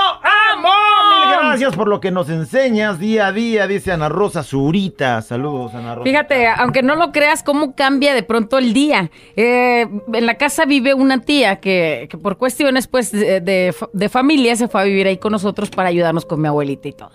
gracias 1.48 1.76
por 1.76 1.88
lo 1.88 2.00
que 2.00 2.11
nos 2.11 2.28
enseñas 2.28 2.98
día 2.98 3.28
a 3.28 3.32
día, 3.32 3.66
dice 3.66 3.92
Ana 3.92 4.09
Rosa 4.09 4.42
Zurita. 4.42 5.22
Saludos, 5.22 5.74
Ana 5.74 5.94
Rosa. 5.94 6.04
Fíjate, 6.04 6.48
aunque 6.48 6.82
no 6.82 6.96
lo 6.96 7.12
creas, 7.12 7.42
cómo 7.42 7.74
cambia 7.74 8.14
de 8.14 8.22
pronto 8.22 8.59
el 8.59 8.72
día. 8.72 9.11
Eh, 9.37 9.87
en 10.12 10.26
la 10.26 10.35
casa 10.35 10.64
vive 10.64 10.94
una 10.94 11.20
tía 11.20 11.56
que, 11.56 12.09
por 12.22 12.37
cuestiones 12.38 12.87
pues 12.87 13.12
de, 13.12 13.40
de 13.40 13.74
de 13.92 14.09
familia 14.09 14.56
se 14.56 14.68
fue 14.68 14.80
a 14.80 14.85
vivir 14.85 15.06
ahí 15.06 15.18
con 15.18 15.32
nosotros 15.32 15.70
para 15.70 15.88
ayudarnos 15.88 16.24
con 16.24 16.40
mi 16.40 16.48
abuelita 16.48 16.88
y 16.88 16.92
todo. 16.92 17.12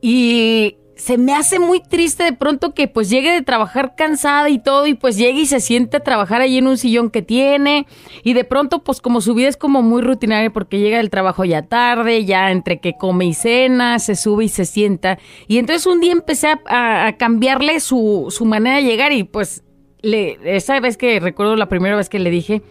Y 0.00 0.76
se 0.96 1.18
me 1.18 1.34
hace 1.34 1.58
muy 1.58 1.80
triste 1.80 2.24
de 2.24 2.32
pronto 2.32 2.72
que 2.72 2.88
pues 2.88 3.10
llegue 3.10 3.32
de 3.32 3.42
trabajar 3.42 3.94
cansada 3.96 4.48
y 4.48 4.58
todo 4.58 4.86
y 4.86 4.94
pues 4.94 5.16
llegue 5.16 5.40
y 5.40 5.46
se 5.46 5.60
siente 5.60 5.96
a 5.96 6.00
trabajar 6.00 6.40
ahí 6.40 6.58
en 6.58 6.66
un 6.66 6.78
sillón 6.78 7.10
que 7.10 7.22
tiene 7.22 7.86
y 8.22 8.32
de 8.32 8.44
pronto 8.44 8.84
pues 8.84 9.00
como 9.00 9.20
su 9.20 9.34
vida 9.34 9.48
es 9.48 9.56
como 9.56 9.82
muy 9.82 10.02
rutinaria 10.02 10.50
porque 10.50 10.78
llega 10.78 10.98
del 10.98 11.10
trabajo 11.10 11.44
ya 11.44 11.62
tarde, 11.62 12.24
ya 12.24 12.50
entre 12.50 12.80
que 12.80 12.94
come 12.98 13.26
y 13.26 13.34
cena, 13.34 13.98
se 13.98 14.14
sube 14.14 14.44
y 14.44 14.48
se 14.48 14.64
sienta 14.64 15.18
y 15.48 15.58
entonces 15.58 15.86
un 15.86 16.00
día 16.00 16.12
empecé 16.12 16.48
a 16.66 17.14
cambiarle 17.18 17.80
su, 17.80 18.26
su 18.30 18.44
manera 18.44 18.76
de 18.76 18.84
llegar 18.84 19.12
y 19.12 19.24
pues 19.24 19.64
le, 20.02 20.38
esa 20.44 20.78
vez 20.80 20.96
que 20.96 21.18
recuerdo 21.18 21.56
la 21.56 21.68
primera 21.68 21.96
vez 21.96 22.08
que 22.08 22.18
le 22.18 22.30
dije 22.30 22.62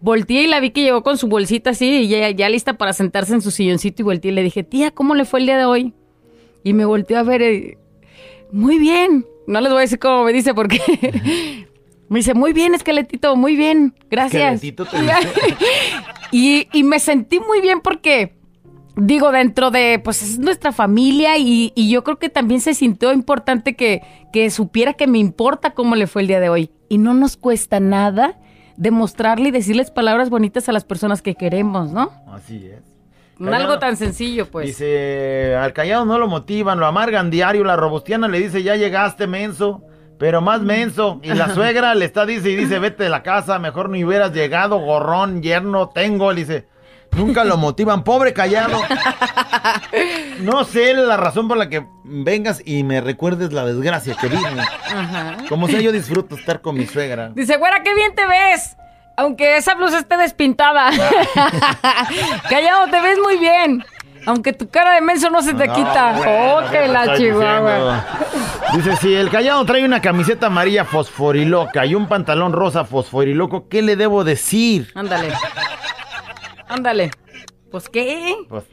Volteé 0.00 0.44
y 0.44 0.46
la 0.46 0.60
vi 0.60 0.70
que 0.70 0.82
llegó 0.82 1.02
con 1.02 1.18
su 1.18 1.26
bolsita 1.26 1.70
así 1.70 2.02
y 2.02 2.08
ya, 2.08 2.30
ya 2.30 2.48
lista 2.48 2.78
para 2.78 2.92
sentarse 2.92 3.34
en 3.34 3.42
su 3.42 3.50
silloncito 3.50 4.02
y 4.02 4.04
volteé 4.04 4.30
y 4.30 4.34
le 4.34 4.44
dije, 4.44 4.62
tía, 4.62 4.92
¿cómo 4.92 5.16
le 5.16 5.24
fue 5.24 5.40
el 5.40 5.46
día 5.46 5.58
de 5.58 5.64
hoy? 5.64 5.92
Y 6.62 6.72
me 6.72 6.84
volteó 6.84 7.18
a 7.18 7.22
ver, 7.22 7.78
muy 8.52 8.78
bien. 8.78 9.26
No 9.46 9.60
les 9.60 9.70
voy 9.70 9.78
a 9.78 9.82
decir 9.82 9.98
cómo 9.98 10.24
me 10.24 10.32
dice 10.32 10.52
porque 10.54 10.78
me 12.08 12.18
dice, 12.18 12.34
muy 12.34 12.52
bien, 12.52 12.74
esqueletito, 12.74 13.34
muy 13.36 13.56
bien, 13.56 13.94
gracias. 14.10 14.62
Esqueletito 14.62 14.84
te 14.84 14.98
y, 16.36 16.68
y 16.72 16.82
me 16.82 17.00
sentí 17.00 17.40
muy 17.40 17.60
bien 17.60 17.80
porque, 17.80 18.34
digo, 18.96 19.32
dentro 19.32 19.70
de, 19.70 20.00
pues 20.02 20.22
es 20.22 20.38
nuestra 20.38 20.72
familia 20.72 21.38
y, 21.38 21.72
y 21.74 21.88
yo 21.90 22.04
creo 22.04 22.18
que 22.18 22.28
también 22.28 22.60
se 22.60 22.74
sintió 22.74 23.12
importante 23.12 23.74
que, 23.74 24.02
que 24.32 24.50
supiera 24.50 24.92
que 24.94 25.06
me 25.06 25.18
importa 25.18 25.70
cómo 25.70 25.96
le 25.96 26.06
fue 26.06 26.22
el 26.22 26.28
día 26.28 26.40
de 26.40 26.50
hoy. 26.50 26.70
Y 26.90 26.98
no 26.98 27.14
nos 27.14 27.36
cuesta 27.36 27.80
nada 27.80 28.38
demostrarle 28.78 29.48
y 29.48 29.52
decirles 29.52 29.90
palabras 29.90 30.30
bonitas 30.30 30.68
a 30.68 30.72
las 30.72 30.84
personas 30.84 31.20
que 31.20 31.34
queremos, 31.34 31.90
¿no? 31.90 32.10
Así 32.28 32.66
es. 32.66 32.97
No 33.38 33.50
Callado. 33.50 33.64
algo 33.70 33.78
tan 33.78 33.96
sencillo, 33.96 34.50
pues. 34.50 34.66
Dice, 34.66 35.54
al 35.56 35.72
callado 35.72 36.04
no 36.04 36.18
lo 36.18 36.26
motivan, 36.26 36.80
lo 36.80 36.86
amargan 36.86 37.30
diario. 37.30 37.62
La 37.64 37.76
robustiana 37.76 38.26
le 38.28 38.40
dice, 38.40 38.62
ya 38.62 38.76
llegaste, 38.76 39.26
menso. 39.26 39.82
Pero 40.18 40.40
más 40.40 40.60
menso. 40.62 41.20
Y 41.22 41.32
la 41.34 41.54
suegra 41.54 41.94
le 41.94 42.04
está, 42.04 42.26
dice, 42.26 42.50
y 42.50 42.56
dice, 42.56 42.78
vete 42.80 43.04
de 43.04 43.10
la 43.10 43.22
casa, 43.22 43.58
mejor 43.60 43.88
ni 43.90 44.04
hubieras 44.04 44.32
llegado, 44.32 44.78
gorrón, 44.80 45.42
yerno, 45.42 45.90
tengo. 45.90 46.32
Le 46.32 46.40
dice, 46.40 46.66
nunca 47.12 47.44
lo 47.44 47.56
motivan, 47.56 48.02
pobre 48.02 48.32
callado. 48.32 48.80
No 50.40 50.64
sé 50.64 50.94
la 50.94 51.16
razón 51.16 51.48
por 51.48 51.56
la 51.56 51.68
que 51.68 51.86
vengas 52.04 52.62
y 52.64 52.82
me 52.84 53.00
recuerdes 53.00 53.52
la 53.52 53.64
desgracia 53.64 54.16
que. 54.20 54.26
Ajá. 54.26 55.36
Como 55.48 55.68
sea, 55.68 55.80
yo 55.80 55.92
disfruto 55.92 56.34
estar 56.36 56.60
con 56.60 56.76
mi 56.76 56.86
suegra. 56.86 57.30
Dice, 57.34 57.56
güera, 57.56 57.82
qué 57.82 57.94
bien 57.94 58.14
te 58.14 58.26
ves. 58.26 58.76
Aunque 59.18 59.56
esa 59.56 59.74
blusa 59.74 59.98
esté 59.98 60.16
despintada. 60.16 60.90
Callado, 62.48 62.86
te 62.88 63.00
ves 63.00 63.18
muy 63.20 63.36
bien. 63.36 63.84
Aunque 64.26 64.52
tu 64.52 64.68
cara 64.68 64.94
de 64.94 65.00
menso 65.00 65.28
no 65.28 65.42
se 65.42 65.54
te 65.54 65.66
quita. 65.66 66.12
No, 66.12 66.18
bueno, 66.18 66.54
oh, 66.54 66.60
¿qué 66.70 66.70
que 66.70 66.80
me 66.82 66.88
la 66.88 67.16
chihuahua. 67.16 68.04
Dice, 68.74 68.96
si 68.98 69.12
el 69.12 69.28
callado 69.28 69.64
trae 69.64 69.84
una 69.84 70.00
camiseta 70.00 70.46
amarilla 70.46 70.84
fosforiloca 70.84 71.84
y 71.84 71.96
un 71.96 72.06
pantalón 72.06 72.52
rosa 72.52 72.84
fosforiloco, 72.84 73.68
¿qué 73.68 73.82
le 73.82 73.96
debo 73.96 74.22
decir? 74.22 74.92
Ándale. 74.94 75.32
Ándale. 76.68 77.10
Pues 77.72 77.88
qué. 77.88 78.36
Pues, 78.48 78.66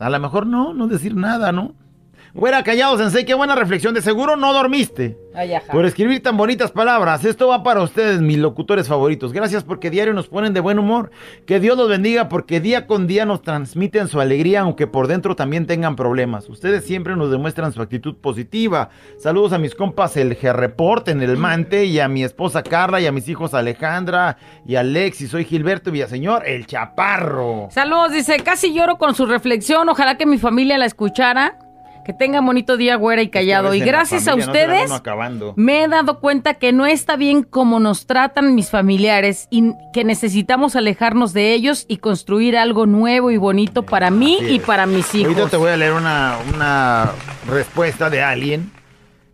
a 0.00 0.10
lo 0.10 0.18
mejor 0.18 0.48
no, 0.48 0.74
no 0.74 0.88
decir 0.88 1.14
nada, 1.14 1.52
¿no? 1.52 1.74
Güera, 2.34 2.62
callado, 2.62 2.98
sensei, 2.98 3.24
qué 3.24 3.34
buena 3.34 3.54
reflexión. 3.54 3.94
De 3.94 4.02
seguro 4.02 4.36
no 4.36 4.52
dormiste. 4.52 5.16
Ay, 5.34 5.54
ajá. 5.54 5.72
Por 5.72 5.84
escribir 5.84 6.22
tan 6.22 6.36
bonitas 6.36 6.70
palabras. 6.70 7.24
Esto 7.24 7.48
va 7.48 7.62
para 7.62 7.82
ustedes, 7.82 8.20
mis 8.20 8.38
locutores 8.38 8.88
favoritos. 8.88 9.32
Gracias 9.32 9.64
porque 9.64 9.90
diario 9.90 10.12
nos 10.12 10.28
ponen 10.28 10.52
de 10.52 10.60
buen 10.60 10.78
humor. 10.78 11.10
Que 11.46 11.60
Dios 11.60 11.76
los 11.76 11.88
bendiga 11.88 12.28
porque 12.28 12.60
día 12.60 12.86
con 12.86 13.06
día 13.06 13.24
nos 13.24 13.42
transmiten 13.42 14.08
su 14.08 14.20
alegría, 14.20 14.60
aunque 14.60 14.86
por 14.86 15.06
dentro 15.06 15.36
también 15.36 15.66
tengan 15.66 15.96
problemas. 15.96 16.48
Ustedes 16.48 16.84
siempre 16.84 17.16
nos 17.16 17.30
demuestran 17.30 17.72
su 17.72 17.80
actitud 17.80 18.16
positiva. 18.16 18.90
Saludos 19.18 19.52
a 19.52 19.58
mis 19.58 19.74
compas 19.74 20.16
el 20.16 20.38
G-Report 20.38 21.08
en 21.08 21.22
el 21.22 21.36
Mante 21.36 21.84
y 21.84 22.00
a 22.00 22.08
mi 22.08 22.24
esposa 22.24 22.62
Carla 22.62 23.00
y 23.00 23.06
a 23.06 23.12
mis 23.12 23.28
hijos 23.28 23.54
Alejandra 23.54 24.36
y 24.66 24.74
Alex. 24.74 25.20
Y 25.22 25.28
soy 25.28 25.44
Gilberto 25.44 25.90
Villaseñor, 25.90 26.46
el 26.46 26.66
Chaparro. 26.66 27.68
Saludos, 27.70 28.12
dice, 28.12 28.38
casi 28.40 28.74
lloro 28.74 28.98
con 28.98 29.14
su 29.14 29.26
reflexión. 29.26 29.88
Ojalá 29.88 30.16
que 30.16 30.26
mi 30.26 30.38
familia 30.38 30.78
la 30.78 30.86
escuchara. 30.86 31.58
Que 32.08 32.14
tengan 32.14 32.46
bonito 32.46 32.78
día, 32.78 32.96
güera 32.96 33.20
y 33.20 33.28
callado. 33.28 33.74
Y 33.74 33.80
gracias 33.80 34.28
a 34.28 34.30
no 34.30 34.38
ustedes. 34.38 34.90
Me 35.56 35.82
he 35.82 35.88
dado 35.88 36.20
cuenta 36.20 36.54
que 36.54 36.72
no 36.72 36.86
está 36.86 37.16
bien 37.16 37.42
como 37.42 37.80
nos 37.80 38.06
tratan 38.06 38.54
mis 38.54 38.70
familiares 38.70 39.46
y 39.50 39.74
que 39.92 40.04
necesitamos 40.04 40.74
alejarnos 40.74 41.34
de 41.34 41.52
ellos 41.52 41.84
y 41.86 41.98
construir 41.98 42.56
algo 42.56 42.86
nuevo 42.86 43.30
y 43.30 43.36
bonito 43.36 43.82
para 43.82 44.10
mí 44.10 44.38
y 44.40 44.58
para 44.58 44.86
mis 44.86 45.14
hijos. 45.14 45.34
Ahorita 45.34 45.50
te 45.50 45.56
voy 45.58 45.70
a 45.70 45.76
leer 45.76 45.92
una, 45.92 46.38
una 46.54 47.10
respuesta 47.46 48.08
de 48.08 48.22
alguien 48.22 48.72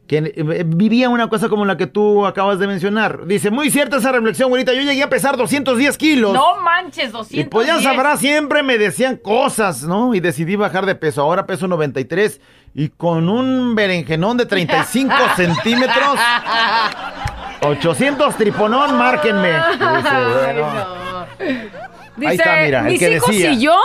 que 0.07 0.19
eh, 0.37 0.65
vivía 0.67 1.09
una 1.09 1.29
cosa 1.29 1.49
como 1.49 1.65
la 1.65 1.77
que 1.77 1.87
tú 1.87 2.27
acabas 2.27 2.59
de 2.59 2.67
mencionar. 2.67 3.25
Dice, 3.27 3.51
muy 3.51 3.71
cierta 3.71 3.97
esa 3.97 4.13
reflexión, 4.13 4.51
ahorita. 4.51 4.75
Yo 4.75 4.83
llegué 4.83 5.03
a 5.03 5.09
pesar 5.09 5.37
210 5.37 5.97
kilos. 5.97 6.33
No 6.35 6.57
manches, 6.61 7.11
200. 7.13 7.33
Y 7.47 7.49
pues 7.49 7.67
ya 7.67 7.81
sabrás, 7.81 8.21
siempre 8.21 8.63
me 8.63 8.77
decían 8.77 9.17
cosas, 9.17 9.83
¿no? 9.85 10.15
Y 10.15 10.21
decidí 10.21 10.57
bajar 10.57 10.85
de 10.85 10.95
peso. 10.95 11.23
Ahora 11.23 11.47
peso 11.47 11.67
93 11.69 12.41
y 12.75 12.89
con 12.89 13.29
un 13.29 13.75
berenjenón 13.75 14.37
de 14.37 14.47
35 14.47 15.15
centímetros. 15.37 16.19
800 17.63 18.37
triponón, 18.37 18.97
márquenme. 18.99 19.53
Dice, 19.71 20.15
bueno. 20.43 21.27
Dice, 22.17 22.29
Ahí 22.29 22.37
está, 22.37 22.57
mira, 22.63 22.81
el 22.81 22.85
mis 22.87 22.99
que 23.01 23.13
hijos 23.17 23.29
decía. 23.29 23.51
y 23.53 23.61
yo 23.61 23.77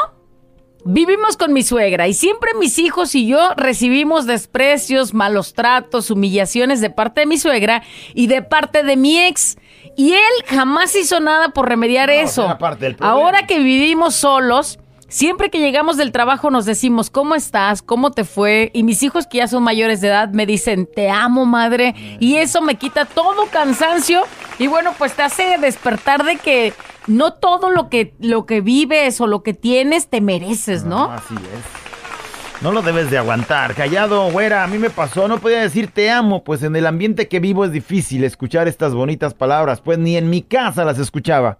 vivimos 0.85 1.37
con 1.37 1.53
mi 1.53 1.63
suegra 1.63 2.07
y 2.07 2.13
siempre 2.13 2.51
mis 2.59 2.79
hijos 2.79 3.15
y 3.15 3.27
yo 3.27 3.53
recibimos 3.55 4.25
desprecios, 4.25 5.13
malos 5.13 5.53
tratos, 5.53 6.11
humillaciones 6.11 6.81
de 6.81 6.89
parte 6.89 7.21
de 7.21 7.27
mi 7.27 7.37
suegra 7.37 7.83
y 8.13 8.27
de 8.27 8.41
parte 8.41 8.83
de 8.83 8.95
mi 8.95 9.19
ex. 9.19 9.57
Y 9.95 10.13
él 10.13 10.45
jamás 10.47 10.95
hizo 10.95 11.19
nada 11.19 11.49
por 11.49 11.67
remediar 11.67 12.09
No, 12.09 12.15
eso. 12.15 12.57
Ahora 12.99 13.45
que 13.47 13.59
vivimos 13.59 14.15
solos, 14.15 14.79
siempre 15.09 15.49
que 15.49 15.59
llegamos 15.59 15.97
del 15.97 16.11
trabajo 16.11 16.49
nos 16.51 16.65
decimos, 16.65 17.09
¿cómo 17.09 17.35
estás? 17.35 17.81
¿Cómo 17.81 18.11
te 18.11 18.23
fue? 18.23 18.71
Y 18.73 18.83
mis 18.83 19.03
hijos 19.03 19.27
que 19.27 19.39
ya 19.39 19.47
son 19.47 19.63
mayores 19.63 19.99
de 19.99 20.07
edad 20.07 20.29
me 20.29 20.45
dicen, 20.45 20.87
te 20.87 21.09
amo, 21.09 21.45
madre. 21.45 21.95
Y 22.19 22.37
eso 22.37 22.61
me 22.61 22.75
quita 22.75 23.05
todo 23.05 23.47
cansancio. 23.51 24.21
Y 24.59 24.67
bueno, 24.67 24.93
pues 24.97 25.13
te 25.13 25.23
hace 25.23 25.57
despertar 25.59 26.23
de 26.25 26.35
que 26.35 26.73
no 27.07 27.33
todo 27.33 27.69
lo 27.69 27.89
que, 27.89 28.13
lo 28.19 28.45
que 28.45 28.61
vives 28.61 29.19
o 29.21 29.25
lo 29.27 29.41
que 29.41 29.53
tienes 29.53 30.07
te 30.09 30.19
mereces, 30.21 30.83
¿no? 30.83 31.11
Así 31.11 31.33
es. 31.35 32.61
No 32.61 32.73
lo 32.73 32.81
debes 32.81 33.09
de 33.09 33.17
aguantar. 33.17 33.73
Callado, 33.73 34.29
güera, 34.31 34.65
a 34.65 34.67
mí 34.67 34.77
me 34.77 34.89
pasó, 34.89 35.29
no 35.29 35.39
podía 35.39 35.61
decir 35.61 35.87
te 35.91 36.11
amo, 36.11 36.43
pues 36.43 36.61
en 36.61 36.75
el 36.75 36.87
ambiente 36.87 37.29
que 37.29 37.39
vivo 37.39 37.63
es 37.63 37.71
difícil 37.71 38.25
escuchar 38.25 38.67
estas 38.67 38.93
bonitas 38.93 39.33
palabras, 39.33 39.79
pues 39.79 39.97
ni 39.97 40.17
en 40.17 40.29
mi 40.29 40.41
casa 40.41 40.83
las 40.83 40.99
escuchaba. 40.99 41.59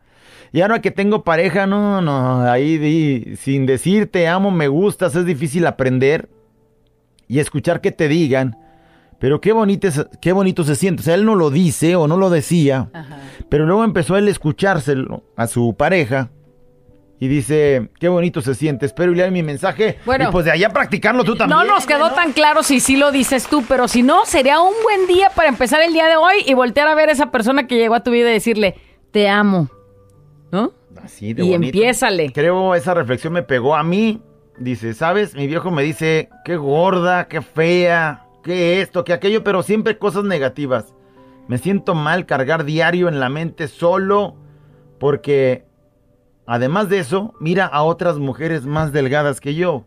Y 0.51 0.59
ahora 0.59 0.81
que 0.81 0.91
tengo 0.91 1.23
pareja, 1.23 1.67
no, 1.67 2.01
no, 2.01 2.41
ahí 2.51 2.77
di- 2.77 3.38
sin 3.38 3.65
decir 3.65 4.12
te 4.12 4.27
amo, 4.27 4.51
me 4.51 4.67
gustas, 4.67 5.15
es 5.15 5.25
difícil 5.25 5.65
aprender 5.67 6.27
y 7.29 7.39
escuchar 7.39 7.79
que 7.79 7.91
te 7.93 8.09
digan. 8.09 8.57
Pero 9.19 9.41
qué 9.41 9.51
bonito, 9.51 9.88
qué 10.21 10.32
bonito 10.32 10.63
se 10.63 10.75
siente. 10.75 11.01
O 11.01 11.03
sea, 11.03 11.15
él 11.15 11.25
no 11.25 11.36
lo 11.36 11.49
dice 11.49 11.95
o 11.95 12.08
no 12.08 12.15
lo 12.17 12.29
decía, 12.29 12.89
pero 13.49 13.65
luego 13.65 13.84
empezó 13.84 14.15
él 14.17 14.27
a 14.27 14.32
escuchárselo 14.32 15.23
a 15.36 15.47
su 15.47 15.75
pareja 15.75 16.32
y 17.19 17.27
dice, 17.27 17.89
qué 17.99 18.08
bonito 18.08 18.41
se 18.41 18.55
siente. 18.55 18.86
Espero 18.86 19.12
leer 19.12 19.32
mi 19.32 19.43
mensaje. 19.43 19.97
Bueno. 20.05 20.29
y 20.29 20.32
pues 20.32 20.45
de 20.45 20.51
allá 20.51 20.69
practicarlo 20.69 21.25
tú 21.25 21.36
también. 21.36 21.60
No 21.60 21.65
nos 21.65 21.86
quedó 21.86 22.12
tan 22.12 22.32
claro 22.32 22.63
si 22.63 22.79
sí 22.79 22.95
lo 22.95 23.12
dices 23.12 23.47
tú, 23.47 23.63
pero 23.67 23.89
si 23.89 24.03
no, 24.03 24.25
sería 24.25 24.62
un 24.62 24.73
buen 24.84 25.05
día 25.05 25.29
para 25.36 25.49
empezar 25.49 25.82
el 25.82 25.91
día 25.91 26.08
de 26.08 26.15
hoy 26.15 26.36
y 26.45 26.53
voltear 26.53 26.88
a 26.88 26.95
ver 26.95 27.10
a 27.10 27.12
esa 27.12 27.29
persona 27.29 27.67
que 27.67 27.75
llegó 27.75 27.95
a 27.95 28.03
tu 28.03 28.12
vida 28.12 28.29
y 28.29 28.34
decirle, 28.34 28.75
te 29.12 29.27
amo. 29.27 29.69
¿No? 30.51 30.71
Así 31.03 31.34
de 31.34 31.43
Y 31.43 31.49
bonito. 31.51 31.65
empiézale. 31.77 32.32
Creo 32.32 32.73
esa 32.73 32.93
reflexión 32.93 33.34
me 33.34 33.43
pegó 33.43 33.75
a 33.75 33.84
mí. 33.84 34.21
Dice, 34.58 34.93
¿sabes? 34.93 35.36
Mi 35.36 35.45
viejo 35.47 35.71
me 35.71 35.84
dice, 35.84 36.29
qué 36.45 36.55
gorda, 36.55 37.27
qué 37.27 37.41
fea, 37.41 38.25
qué 38.43 38.82
esto, 38.82 39.04
qué 39.04 39.13
aquello, 39.13 39.43
pero 39.43 39.63
siempre 39.63 39.97
cosas 39.97 40.23
negativas. 40.23 40.93
Me 41.47 41.58
siento 41.58 41.95
mal 41.95 42.25
cargar 42.25 42.63
diario 42.63 43.08
en 43.08 43.19
la 43.19 43.30
mente 43.30 43.67
solo 43.67 44.36
porque, 44.99 45.65
además 46.45 46.89
de 46.89 46.99
eso, 46.99 47.34
mira 47.39 47.65
a 47.65 47.84
otras 47.84 48.17
mujeres 48.19 48.65
más 48.65 48.91
delgadas 48.91 49.41
que 49.41 49.56
yo. 49.56 49.86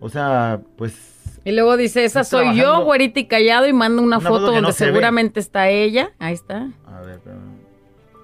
O 0.00 0.08
sea, 0.08 0.60
pues 0.76 1.40
Y 1.44 1.52
luego 1.52 1.76
dice, 1.76 2.04
esa 2.04 2.24
soy 2.24 2.56
yo, 2.56 2.84
güerita 2.84 3.20
y 3.20 3.26
callado, 3.26 3.66
y 3.66 3.72
manda 3.72 4.02
una, 4.02 4.18
Una 4.18 4.28
foto, 4.28 4.38
que 4.40 4.44
donde 4.46 4.62
no 4.62 4.72
se 4.72 4.86
ve. 4.86 4.90
seguramente 4.92 5.40
está 5.40 5.68
ella. 5.68 6.10
Ahí 6.18 6.34
está. 6.34 6.68
A 6.86 7.00
ver, 7.00 7.20
pero- 7.24 7.36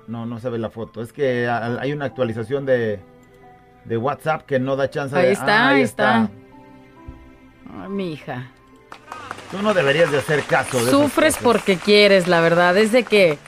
no, 0.09 0.27
no 0.27 0.39
se 0.41 0.51
ve 0.51 0.59
la 0.59 0.69
foto. 0.71 1.01
Es 1.01 1.13
que 1.13 1.49
hay 1.49 1.93
una 1.93 2.05
actualización 2.07 2.67
de, 2.67 3.01
de 3.85 3.97
WhatsApp 3.97 4.43
que 4.43 4.59
no 4.59 4.77
da 4.77 4.91
chance 4.91 5.17
Ahí 5.17 5.27
de... 5.27 5.33
está, 5.33 5.67
Ah, 5.67 5.69
ahí 5.71 5.83
está. 5.83 6.31
Ay, 7.81 7.89
mi 7.89 8.13
hija. 8.13 8.51
Tú 9.51 9.63
no 9.63 9.75
deberías 9.75 10.11
de 10.11 10.19
hacer 10.19 10.43
caso 10.45 10.83
de 10.85 10.91
Sufres 10.91 11.37
porque 11.43 11.77
quieres, 11.77 12.27
la 12.27 12.41
verdad. 12.41 12.77
Es 12.77 12.93
de 12.93 13.03
que 13.05 13.39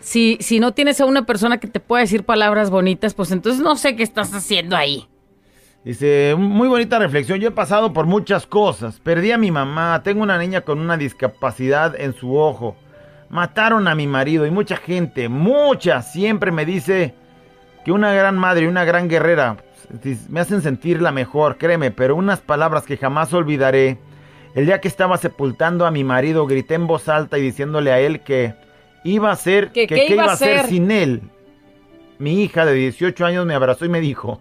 si, 0.00 0.36
si 0.40 0.60
no 0.60 0.72
tienes 0.72 1.00
a 1.00 1.06
una 1.06 1.24
persona 1.24 1.58
que 1.58 1.66
te 1.66 1.80
pueda 1.80 2.02
decir 2.02 2.24
palabras 2.24 2.70
bonitas, 2.70 3.14
pues 3.14 3.30
entonces 3.30 3.62
no 3.62 3.76
sé 3.76 3.96
qué 3.96 4.02
estás 4.02 4.34
haciendo 4.34 4.76
ahí. 4.76 5.08
Dice, 5.84 6.34
muy 6.38 6.68
bonita 6.68 6.98
reflexión. 6.98 7.40
Yo 7.40 7.48
he 7.48 7.52
pasado 7.52 7.92
por 7.92 8.06
muchas 8.06 8.46
cosas. 8.46 9.00
Perdí 9.00 9.32
a 9.32 9.38
mi 9.38 9.50
mamá. 9.50 10.02
Tengo 10.02 10.22
una 10.22 10.38
niña 10.38 10.62
con 10.62 10.80
una 10.80 10.96
discapacidad 10.96 11.98
en 11.98 12.14
su 12.14 12.36
ojo. 12.36 12.76
Mataron 13.28 13.88
a 13.88 13.94
mi 13.94 14.06
marido 14.06 14.46
y 14.46 14.50
mucha 14.50 14.76
gente, 14.76 15.28
mucha, 15.28 16.02
siempre 16.02 16.52
me 16.52 16.64
dice 16.64 17.14
que 17.84 17.90
una 17.90 18.12
gran 18.12 18.38
madre 18.38 18.64
y 18.64 18.68
una 18.68 18.84
gran 18.84 19.08
guerrera 19.08 19.56
me 20.28 20.40
hacen 20.40 20.62
sentir 20.62 21.00
la 21.02 21.12
mejor, 21.12 21.58
créeme, 21.58 21.90
pero 21.90 22.16
unas 22.16 22.40
palabras 22.40 22.84
que 22.84 22.96
jamás 22.96 23.32
olvidaré. 23.32 23.98
El 24.54 24.66
día 24.66 24.80
que 24.80 24.88
estaba 24.88 25.16
sepultando 25.18 25.84
a 25.86 25.90
mi 25.90 26.04
marido, 26.04 26.46
grité 26.46 26.74
en 26.74 26.86
voz 26.86 27.08
alta 27.08 27.38
y 27.38 27.42
diciéndole 27.42 27.90
a 27.92 27.98
él 28.00 28.20
que 28.20 28.54
iba 29.02 29.30
a 29.32 29.36
ser, 29.36 29.72
¿Que 29.72 29.86
que 29.86 29.94
qué 29.96 30.06
qué 30.06 30.14
iba 30.14 30.22
iba 30.24 30.32
a 30.32 30.34
hacer? 30.34 30.66
sin 30.66 30.90
él. 30.90 31.22
Mi 32.18 32.42
hija 32.42 32.64
de 32.64 32.74
18 32.74 33.26
años 33.26 33.44
me 33.46 33.54
abrazó 33.54 33.84
y 33.84 33.88
me 33.88 34.00
dijo, 34.00 34.40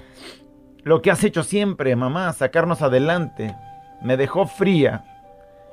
lo 0.84 1.02
que 1.02 1.10
has 1.10 1.22
hecho 1.24 1.42
siempre, 1.42 1.94
mamá, 1.96 2.32
sacarnos 2.32 2.82
adelante. 2.82 3.54
Me 4.02 4.16
dejó 4.16 4.46
fría 4.46 5.04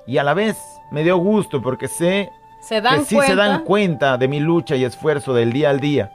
y 0.06 0.18
a 0.18 0.24
la 0.24 0.34
vez 0.34 0.58
me 0.92 1.04
dio 1.04 1.18
gusto 1.18 1.62
porque 1.62 1.88
sé 1.88 2.30
Se 2.68 2.82
dan 2.82 3.00
que 3.00 3.06
sí 3.06 3.16
cuenta. 3.16 3.32
se 3.34 3.36
dan 3.38 3.64
cuenta 3.64 4.18
de 4.18 4.28
mi 4.28 4.40
lucha 4.40 4.76
y 4.76 4.84
esfuerzo 4.84 5.34
del 5.34 5.54
día 5.54 5.70
al 5.70 5.80
día. 5.80 6.12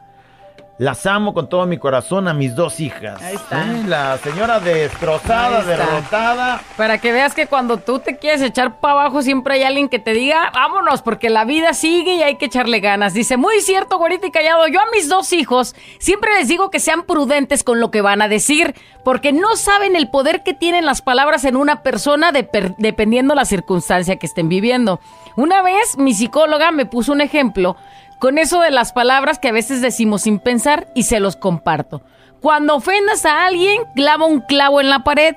Las 0.82 1.06
amo 1.06 1.32
con 1.32 1.48
todo 1.48 1.64
mi 1.64 1.78
corazón 1.78 2.26
a 2.26 2.34
mis 2.34 2.56
dos 2.56 2.80
hijas. 2.80 3.22
Ahí 3.22 3.36
está. 3.36 3.62
¿Eh? 3.70 3.84
La 3.86 4.18
señora 4.18 4.58
destrozada, 4.58 5.62
derrotada. 5.62 6.60
Para 6.76 6.98
que 6.98 7.12
veas 7.12 7.34
que 7.34 7.46
cuando 7.46 7.76
tú 7.76 8.00
te 8.00 8.16
quieres 8.16 8.42
echar 8.42 8.80
para 8.80 8.94
abajo, 8.94 9.22
siempre 9.22 9.54
hay 9.54 9.62
alguien 9.62 9.88
que 9.88 10.00
te 10.00 10.12
diga, 10.12 10.50
vámonos, 10.52 11.00
porque 11.00 11.30
la 11.30 11.44
vida 11.44 11.72
sigue 11.72 12.16
y 12.16 12.22
hay 12.24 12.34
que 12.34 12.46
echarle 12.46 12.80
ganas. 12.80 13.14
Dice, 13.14 13.36
muy 13.36 13.60
cierto, 13.60 13.96
güerita 13.96 14.26
y 14.26 14.32
callado, 14.32 14.66
yo 14.66 14.80
a 14.80 14.90
mis 14.92 15.08
dos 15.08 15.32
hijos 15.32 15.76
siempre 16.00 16.34
les 16.36 16.48
digo 16.48 16.68
que 16.70 16.80
sean 16.80 17.04
prudentes 17.04 17.62
con 17.62 17.78
lo 17.78 17.92
que 17.92 18.00
van 18.02 18.20
a 18.20 18.26
decir, 18.26 18.74
porque 19.04 19.32
no 19.32 19.54
saben 19.54 19.94
el 19.94 20.08
poder 20.10 20.42
que 20.42 20.52
tienen 20.52 20.84
las 20.84 21.00
palabras 21.00 21.44
en 21.44 21.54
una 21.54 21.84
persona 21.84 22.32
deper- 22.32 22.74
dependiendo 22.78 23.36
la 23.36 23.44
circunstancia 23.44 24.16
que 24.16 24.26
estén 24.26 24.48
viviendo. 24.48 24.98
Una 25.36 25.62
vez 25.62 25.96
mi 25.96 26.12
psicóloga 26.12 26.72
me 26.72 26.86
puso 26.86 27.12
un 27.12 27.20
ejemplo 27.20 27.76
con 28.22 28.38
eso 28.38 28.60
de 28.60 28.70
las 28.70 28.92
palabras 28.92 29.40
que 29.40 29.48
a 29.48 29.52
veces 29.52 29.80
decimos 29.80 30.22
sin 30.22 30.38
pensar 30.38 30.86
y 30.94 31.02
se 31.02 31.18
los 31.18 31.34
comparto. 31.34 32.02
Cuando 32.40 32.76
ofendas 32.76 33.24
a 33.24 33.46
alguien, 33.46 33.82
clava 33.96 34.26
un 34.26 34.42
clavo 34.42 34.80
en 34.80 34.90
la 34.90 35.02
pared. 35.02 35.34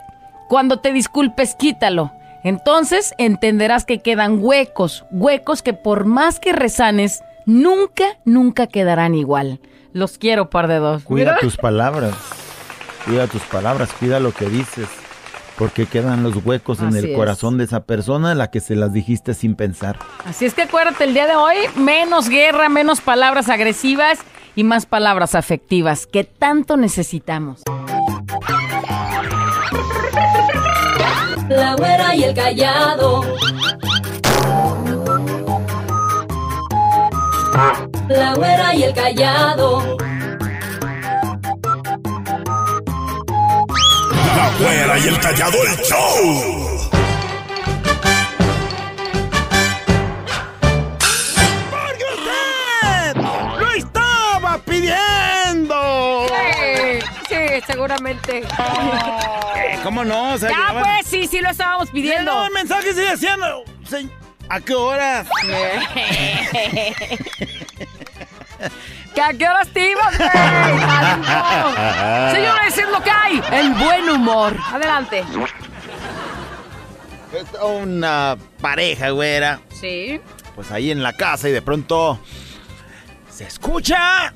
Cuando 0.49 0.77
te 0.77 0.93
disculpes, 0.93 1.55
quítalo. 1.55 2.11
Entonces 2.43 3.15
entenderás 3.17 3.85
que 3.85 4.03
quedan 4.03 4.37
huecos, 4.39 5.03
huecos 5.09 5.63
que 5.63 5.73
por 5.73 6.05
más 6.05 6.39
que 6.39 6.53
resanes, 6.53 7.23
nunca, 7.47 8.05
nunca 8.23 8.67
quedarán 8.67 9.15
igual. 9.15 9.59
Los 9.91 10.19
quiero, 10.19 10.51
par 10.51 10.67
de 10.67 10.75
dos. 10.75 11.05
Cuida 11.05 11.39
tus 11.39 11.57
palabras. 11.57 12.13
Cuida 13.03 13.25
tus 13.25 13.41
palabras, 13.45 13.89
cuida 13.93 14.19
lo 14.19 14.31
que 14.31 14.45
dices. 14.45 14.89
Porque 15.57 15.85
quedan 15.85 16.23
los 16.23 16.45
huecos 16.45 16.79
en 16.79 16.95
el 16.95 17.05
es. 17.05 17.15
corazón 17.15 17.57
de 17.57 17.63
esa 17.63 17.85
persona 17.85 18.31
a 18.31 18.35
la 18.35 18.51
que 18.51 18.59
se 18.59 18.75
las 18.75 18.91
dijiste 18.91 19.33
sin 19.33 19.55
pensar. 19.55 19.97
Así 20.25 20.45
es 20.45 20.53
que 20.53 20.63
acuérdate 20.63 21.05
el 21.05 21.13
día 21.13 21.27
de 21.27 21.35
hoy, 21.35 21.55
menos 21.75 22.27
guerra, 22.27 22.67
menos 22.67 22.99
palabras 23.01 23.49
agresivas 23.49 24.19
y 24.55 24.63
más 24.63 24.85
palabras 24.85 25.35
afectivas 25.35 26.07
que 26.07 26.23
tanto 26.23 26.77
necesitamos. 26.77 27.61
La 31.49 31.75
güera 31.75 32.15
y 32.15 32.23
el 32.23 32.33
callado. 32.33 33.23
La 38.09 38.33
güera 38.33 38.75
y 38.75 38.83
el 38.83 38.93
callado. 38.93 39.97
La 44.45 44.51
güera 44.59 44.99
y 44.99 45.07
el 45.07 45.19
callado 45.19 45.57
el 45.63 45.75
show. 45.83 46.89
¡Porque 51.71 52.03
usted 52.15 53.15
lo 53.59 53.71
estaba 53.71 54.57
pidiendo! 54.59 56.27
Sí, 56.27 56.99
sí, 57.29 57.35
seguramente. 57.65 58.37
Eh, 58.39 59.79
¿Cómo 59.83 60.03
no? 60.05 60.33
O 60.33 60.37
sea, 60.37 60.49
Ya 60.49 60.55
llegaban- 60.57 60.83
pues, 60.83 61.07
sí, 61.07 61.27
sí 61.27 61.39
lo 61.41 61.49
estábamos 61.49 61.89
pidiendo. 61.89 62.31
Llegaban 62.31 62.53
mensajes 62.53 62.95
y 62.97 63.01
decían, 63.01 63.39
"Se- 63.87 64.07
¿a 64.49 64.59
qué 64.61 64.75
horas? 64.75 65.27
¿Que 69.15 69.21
¿A 69.21 69.31
qué 69.33 69.47
horas 69.47 69.67
te 69.69 69.91
ibas, 69.91 70.17
güey? 70.17 70.29
Señores, 72.33 72.77
es 72.77 72.89
lo 72.89 73.01
que 73.01 73.09
hay. 73.09 73.41
El 73.51 73.73
buen 73.73 74.09
humor. 74.09 74.55
Adelante. 74.71 75.23
Una 77.63 78.37
pareja, 78.61 79.09
güera. 79.11 79.59
Sí. 79.69 80.19
Pues 80.53 80.69
ahí 80.71 80.91
en 80.91 81.01
la 81.01 81.13
casa 81.13 81.47
y 81.49 81.53
de 81.53 81.61
pronto 81.61 82.19
se 83.29 83.45
escucha 83.45 84.33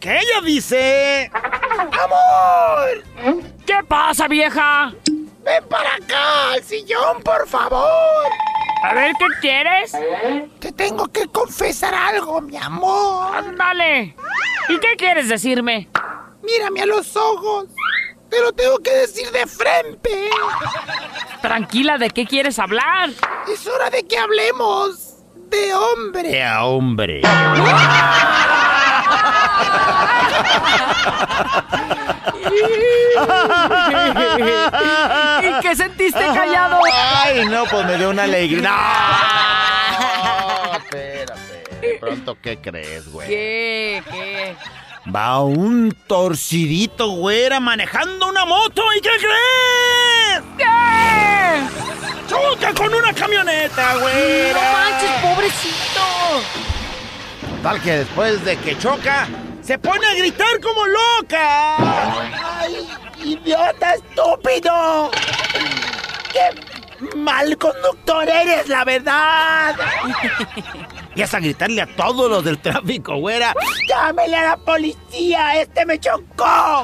que 0.00 0.16
ella 0.16 0.40
dice, 0.44 1.30
¡Amor! 1.34 3.02
¿Qué 3.66 3.78
pasa, 3.86 4.28
vieja? 4.28 4.92
¡Ven 5.42 5.64
para 5.68 5.96
acá, 5.96 6.52
al 6.54 6.62
sillón, 6.62 7.20
por 7.22 7.46
favor! 7.48 7.88
A 8.82 8.94
ver, 8.94 9.12
¿qué 9.18 9.26
quieres? 9.40 9.92
Te 10.60 10.72
tengo 10.72 11.06
que 11.08 11.26
confesar 11.28 11.94
algo, 11.94 12.40
mi 12.40 12.56
amor. 12.56 13.36
Ándale. 13.36 14.14
¿Y 14.68 14.78
qué 14.78 14.96
quieres 14.96 15.28
decirme? 15.28 15.88
Mírame 16.42 16.82
a 16.82 16.86
los 16.86 17.16
ojos. 17.16 17.66
Te 18.30 18.40
lo 18.40 18.52
tengo 18.52 18.78
que 18.78 18.90
decir 18.90 19.30
de 19.30 19.46
frente. 19.46 20.28
Tranquila, 21.40 21.98
¿de 21.98 22.10
qué 22.10 22.26
quieres 22.26 22.58
hablar? 22.58 23.10
Es 23.52 23.66
hora 23.66 23.90
de 23.90 24.06
que 24.06 24.18
hablemos 24.18 25.16
de 25.34 25.74
hombre 25.74 26.44
a 26.44 26.64
hombre. 26.64 27.22
¿Y 35.42 35.60
qué 35.62 35.74
sentiste 35.76 36.18
callado? 36.20 36.80
Ay, 37.24 37.46
no, 37.46 37.64
pues 37.66 37.86
me 37.86 37.96
dio 37.96 38.10
una 38.10 38.24
alegría. 38.24 38.70
No, 39.90 40.72
espérate. 40.78 41.64
De 41.80 41.96
pronto, 42.00 42.36
¿qué 42.40 42.58
crees, 42.58 43.10
güey? 43.10 43.28
¿Qué? 43.28 44.02
¿Qué? 44.10 44.56
Va 45.14 45.40
un 45.42 45.96
torcidito, 46.06 47.08
güera, 47.12 47.60
manejando 47.60 48.26
una 48.28 48.44
moto. 48.44 48.82
¿Y 48.96 49.00
qué 49.00 49.10
crees? 49.18 50.42
¿Qué? 50.58 50.66
Choca 52.28 52.74
con 52.74 52.92
una 52.94 53.12
camioneta, 53.14 53.94
No 53.94 54.00
güera. 54.00 54.60
manches, 54.72 55.10
pobrecito. 55.22 56.02
Total 57.56 57.80
que 57.80 57.92
después 57.98 58.44
de 58.44 58.56
que 58.58 58.76
choca, 58.78 59.26
se 59.68 59.78
pone 59.78 60.06
a 60.06 60.14
gritar 60.14 60.60
como 60.62 60.86
loca. 60.86 61.76
¡Ay, 62.58 62.88
idiota 63.22 63.96
estúpido! 63.96 65.10
¡Qué 66.32 67.14
mal 67.14 67.54
conductor 67.58 68.26
eres, 68.26 68.66
la 68.68 68.84
verdad! 68.86 69.76
Empieza 71.18 71.38
a 71.38 71.40
gritarle 71.40 71.82
a 71.82 71.86
todos 71.96 72.30
los 72.30 72.44
del 72.44 72.60
tráfico, 72.60 73.16
güera. 73.16 73.52
¡Llámele 73.88 74.36
a 74.36 74.50
la 74.50 74.56
policía! 74.56 75.60
¡Este 75.60 75.84
me 75.84 75.98
chocó! 75.98 76.82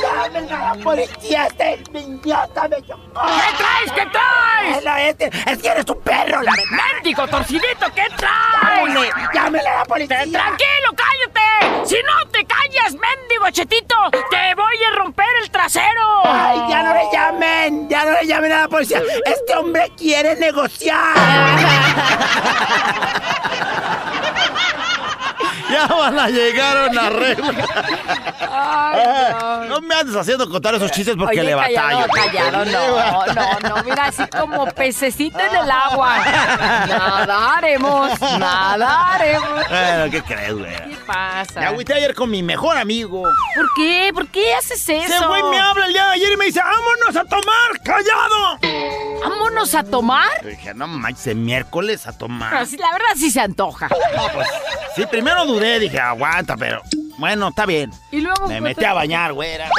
¡Llámele 0.00 0.52
a 0.52 0.76
la 0.76 0.84
policía! 0.84 1.48
¡Este 1.48 1.82
idiota 1.92 2.68
me 2.68 2.80
chocó! 2.82 3.22
¿Qué 3.26 3.56
traes? 3.58 3.92
¿Qué 3.92 4.06
traes? 4.12 4.84
No, 4.84 4.96
este, 4.98 5.30
es 5.50 5.58
que 5.58 5.66
eres 5.68 5.84
un 5.88 6.00
perro, 6.00 6.42
la 6.42 6.52
verdad. 6.52 6.92
¡Mendigo 6.94 7.26
torcidito! 7.26 7.86
¿Qué 7.92 8.04
traes? 8.16 8.86
Llámele, 8.86 9.10
llámele 9.34 9.68
a 9.68 9.78
la 9.78 9.84
policía. 9.84 10.16
¡Tranquilo, 10.30 10.94
cállate! 10.94 11.84
Si 11.84 11.96
no 12.04 12.28
te 12.30 12.44
callas, 12.44 12.92
mendigo 12.92 13.50
chetito, 13.50 13.96
te 14.30 14.54
voy 14.54 14.84
a 14.92 14.94
romper 14.96 15.26
el 15.42 15.50
trasero. 15.50 16.22
Ay, 16.24 16.70
ya 16.70 16.82
no 16.84 16.94
le 16.94 17.02
llamen, 17.12 17.88
ya 17.88 18.04
no 18.04 18.12
le 18.12 18.28
llamen 18.28 18.52
a 18.52 18.60
la 18.60 18.68
policía. 18.68 19.02
Este 19.24 19.56
hombre 19.56 19.90
quiere 19.96 20.36
negociar. 20.36 21.16
Ya 25.88 25.94
van 25.94 26.18
a 26.18 26.28
llegar 26.28 26.76
a 26.76 26.86
una 26.90 27.10
regla. 27.10 27.52
Ay, 28.50 29.68
No 29.68 29.80
me 29.80 29.94
andes 29.94 30.14
haciendo 30.16 30.48
contar 30.48 30.74
esos 30.74 30.90
chistes 30.92 31.16
porque 31.16 31.40
Oye, 31.40 31.50
le 31.50 31.56
callado, 31.56 31.98
batallo. 32.00 32.12
callado, 32.14 32.64
no, 32.64 33.26
no, 33.34 33.68
no, 33.76 33.82
mira, 33.84 34.04
así 34.06 34.26
como 34.28 34.66
pececito 34.66 35.38
en 35.40 35.56
el 35.56 35.70
agua. 35.70 36.18
Nadaremos, 36.88 38.20
nadaremos. 38.20 39.68
Bueno, 39.68 40.10
¿qué 40.10 40.22
crees, 40.22 40.54
güey? 40.54 40.76
¿Qué 40.90 40.96
pasa? 41.06 41.60
Me 41.60 41.66
agüité 41.66 41.94
ayer 41.94 42.14
con 42.14 42.30
mi 42.30 42.42
mejor 42.42 42.76
amigo. 42.76 43.22
¿Por 43.22 43.68
qué? 43.76 44.10
¿Por 44.14 44.28
qué 44.28 44.54
haces 44.54 44.88
eso? 44.88 45.14
Ese 45.14 45.26
güey 45.26 45.42
me 45.44 45.58
habla 45.58 45.86
el 45.86 45.92
día 45.92 46.06
de 46.06 46.12
ayer 46.12 46.32
y 46.32 46.36
me 46.36 46.44
dice, 46.46 46.60
vámonos 46.60 47.16
a 47.16 47.24
tomar, 47.24 47.80
callado. 47.84 48.58
¿Vámonos 49.22 49.74
a 49.74 49.84
tomar? 49.84 50.28
Le 50.42 50.50
dije, 50.50 50.74
no 50.74 50.86
manches, 50.86 51.34
miércoles 51.36 52.06
a 52.06 52.12
tomar. 52.16 52.50
Pero 52.50 52.82
la 52.82 52.92
verdad 52.92 53.06
sí 53.16 53.30
se 53.30 53.40
antoja. 53.40 53.88
Sí, 54.96 55.06
primero 55.06 55.46
dudé, 55.46 55.71
dije, 55.78 56.00
aguanta, 56.00 56.56
pero 56.56 56.82
bueno, 57.18 57.48
está 57.48 57.66
bien. 57.66 57.90
Y 58.10 58.20
luego... 58.20 58.48
Me 58.48 58.60
pues, 58.60 58.62
metí 58.62 58.84
a 58.84 58.92
bañar, 58.92 59.32
güera. 59.32 59.68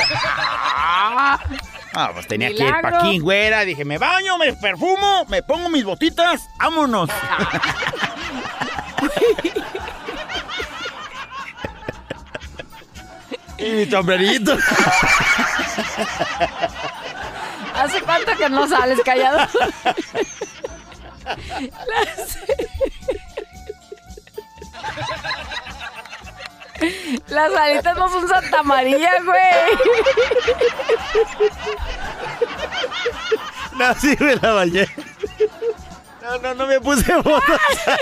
Ah, 1.96 2.10
pues 2.12 2.28
tenía 2.28 2.48
que 2.48 2.56
ir 2.56 2.64
Milagro. 2.64 2.82
para 2.82 3.02
aquí, 3.02 3.20
güera. 3.20 3.64
Dije, 3.66 3.86
me 3.86 4.00
baño, 4.00 4.36
me 4.40 4.52
perfumo, 4.54 5.26
me 5.28 5.44
pongo 5.44 5.70
mis 5.70 5.84
botitas, 5.84 6.50
vámonos. 6.58 7.08
y 13.60 13.70
mi 13.70 13.86
sombrerito. 13.86 14.54
¿Hace 17.76 18.02
cuánto 18.02 18.36
que 18.38 18.50
no 18.50 18.68
sales 18.68 19.00
callado? 19.06 19.48
Las... 21.26 22.40
Las 27.28 27.54
alitas 27.54 27.98
no 27.98 28.10
son 28.10 28.28
Santa 28.28 28.64
María, 28.64 29.12
güey. 29.24 29.42
No, 33.78 33.94
sí 33.96 34.16
me 34.20 34.36
la 34.36 34.52
bañé. 34.54 34.88
No, 36.22 36.38
no, 36.38 36.54
no 36.54 36.68
me 36.68 36.80
puse 36.80 37.16
botas. 37.18 37.60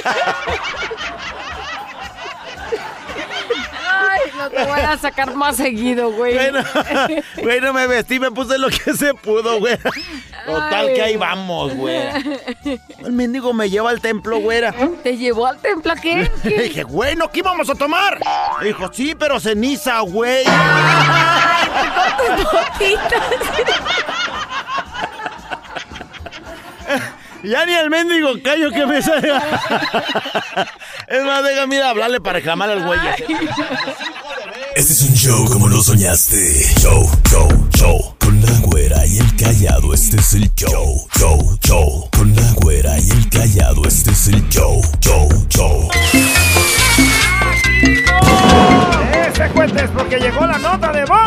Ay, 3.89 4.30
no 4.41 4.49
te 4.49 4.65
voy 4.65 4.79
a 4.79 4.97
sacar 4.97 5.35
más 5.35 5.57
seguido, 5.57 6.11
güey. 6.11 6.33
Bueno, 6.33 6.63
bueno, 7.43 7.73
me 7.73 7.87
vestí, 7.87 8.19
me 8.19 8.31
puse 8.31 8.57
lo 8.57 8.69
que 8.69 8.93
se 8.93 9.13
pudo, 9.13 9.59
güey. 9.59 9.77
Total 10.45 10.87
Ay. 10.87 10.93
que 10.93 11.01
ahí 11.01 11.17
vamos, 11.17 11.73
güey. 11.75 11.99
El 12.99 13.11
mendigo 13.11 13.53
me 13.53 13.69
lleva 13.69 13.89
al 13.89 14.01
templo, 14.01 14.39
güera. 14.39 14.73
¿Te 15.03 15.17
llevó 15.17 15.47
al 15.47 15.59
templo 15.59 15.91
a 15.91 15.95
qué? 15.95 16.29
Le 16.43 16.63
dije, 16.63 16.83
güey, 16.83 17.15
¿no 17.15 17.29
qué 17.29 17.39
íbamos 17.39 17.69
a 17.69 17.75
tomar? 17.75 18.19
Me 18.59 18.67
dijo, 18.67 18.91
sí, 18.91 19.15
pero 19.17 19.39
ceniza, 19.39 19.99
güey. 20.01 20.45
Ya 27.43 27.65
ni 27.65 27.73
el 27.73 27.89
mendigo 27.89 28.33
callo 28.43 28.69
que 28.69 28.85
me 28.85 29.01
salga. 29.01 29.41
Es 31.07 31.23
más, 31.23 31.43
déjame 31.43 31.77
ir 31.77 31.81
a 31.81 31.89
hablarle 31.89 32.21
para 32.21 32.33
reclamar 32.33 32.69
al 32.69 32.85
güey. 32.85 32.99
Este 34.75 34.93
es 34.93 35.01
un 35.01 35.13
show 35.13 35.45
como 35.49 35.67
lo 35.67 35.83
soñaste. 35.83 36.73
Show, 36.79 37.09
show, 37.29 37.67
show. 37.75 38.15
Con 38.19 38.41
la 38.41 38.51
güera 38.59 39.05
y 39.05 39.17
el 39.17 39.35
callado, 39.35 39.93
este 39.93 40.17
es 40.17 40.33
el 40.33 40.53
show. 40.55 41.07
Show, 41.17 41.57
show. 41.61 42.09
Con 42.15 42.33
la 42.35 42.51
güera 42.53 42.97
y 42.97 43.09
el 43.09 43.29
callado, 43.29 43.85
este 43.85 44.11
es 44.11 44.27
el 44.29 44.47
show. 44.49 44.81
Show, 45.01 45.29
show. 45.49 45.89
Este 49.27 49.49
cuente 49.49 49.83
es 49.83 49.89
porque 49.91 50.19
llegó 50.19 50.45
la 50.45 50.57
nota 50.57 50.91
de 50.93 51.05
voz. 51.05 51.17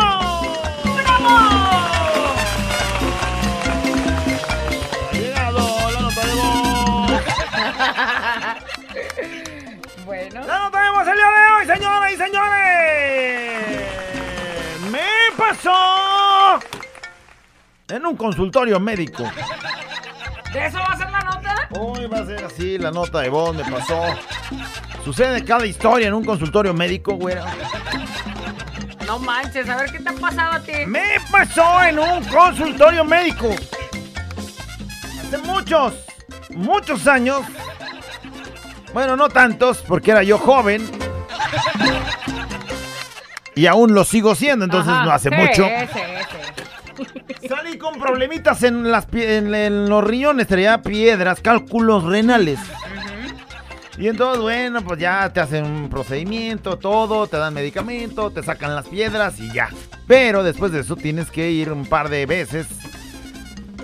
Ha 1.06 1.63
Nota 10.46 10.82
de 10.82 10.90
voz 10.90 11.08
el 11.08 11.14
día 11.14 11.30
de 11.30 11.52
hoy, 11.52 11.66
señoras 11.66 12.12
y 12.12 12.16
señores. 12.16 13.62
Me 14.90 15.08
pasó 15.36 16.60
en 17.88 18.04
un 18.06 18.16
consultorio 18.16 18.78
médico. 18.78 19.24
¿De 20.52 20.66
eso 20.66 20.78
va 20.78 20.92
a 20.92 20.96
ser 20.98 21.10
la 21.10 21.20
nota? 21.20 21.68
Hoy 21.78 22.06
va 22.06 22.18
a 22.18 22.26
ser 22.26 22.44
así 22.44 22.76
la 22.78 22.90
nota 22.90 23.20
de 23.20 23.30
voz, 23.30 23.56
me 23.56 23.64
pasó. 23.64 24.02
Sucede 25.02 25.42
cada 25.44 25.64
historia 25.66 26.08
en 26.08 26.14
un 26.14 26.24
consultorio 26.24 26.74
médico, 26.74 27.14
güera. 27.14 27.46
No 29.06 29.18
manches, 29.18 29.68
a 29.68 29.76
ver 29.76 29.92
qué 29.92 29.98
te 29.98 30.08
ha 30.10 30.12
pasado 30.12 30.52
a 30.52 30.60
ti. 30.60 30.72
Me 30.86 31.16
pasó 31.30 31.82
en 31.84 31.98
un 31.98 32.24
consultorio 32.24 33.04
médico. 33.04 33.54
Hace 35.22 35.38
muchos, 35.38 35.94
muchos 36.50 37.06
años. 37.06 37.44
Bueno, 38.94 39.16
no 39.16 39.28
tantos, 39.28 39.78
porque 39.86 40.12
era 40.12 40.22
yo 40.22 40.38
joven. 40.38 40.88
Y 43.56 43.66
aún 43.66 43.92
lo 43.94 44.04
sigo 44.04 44.34
siendo, 44.34 44.64
entonces 44.64 44.92
Ajá, 44.92 45.04
no 45.04 45.12
hace 45.12 45.28
sí, 45.28 45.34
mucho. 45.36 45.64
sí, 45.64 47.04
sí. 47.40 47.48
Salí 47.48 47.76
con 47.76 47.98
problemitas 47.98 48.62
en, 48.62 48.90
las, 48.90 49.06
pie- 49.08 49.38
en, 49.38 49.54
en 49.54 49.88
los 49.88 50.02
riñones, 50.02 50.46
traía 50.46 50.80
piedras, 50.82 51.40
cálculos 51.40 52.04
renales. 52.04 52.58
Y 53.96 54.08
entonces, 54.08 54.42
bueno, 54.42 54.82
pues 54.82 54.98
ya 54.98 55.32
te 55.32 55.38
hacen 55.40 55.64
un 55.64 55.88
procedimiento, 55.88 56.78
todo, 56.78 57.26
te 57.28 57.36
dan 57.36 57.54
medicamento, 57.54 58.30
te 58.30 58.42
sacan 58.42 58.74
las 58.74 58.86
piedras 58.86 59.38
y 59.38 59.52
ya. 59.52 59.68
Pero 60.08 60.42
después 60.42 60.72
de 60.72 60.80
eso 60.80 60.96
tienes 60.96 61.30
que 61.30 61.50
ir 61.50 61.70
un 61.70 61.86
par 61.86 62.08
de 62.08 62.26
veces 62.26 62.66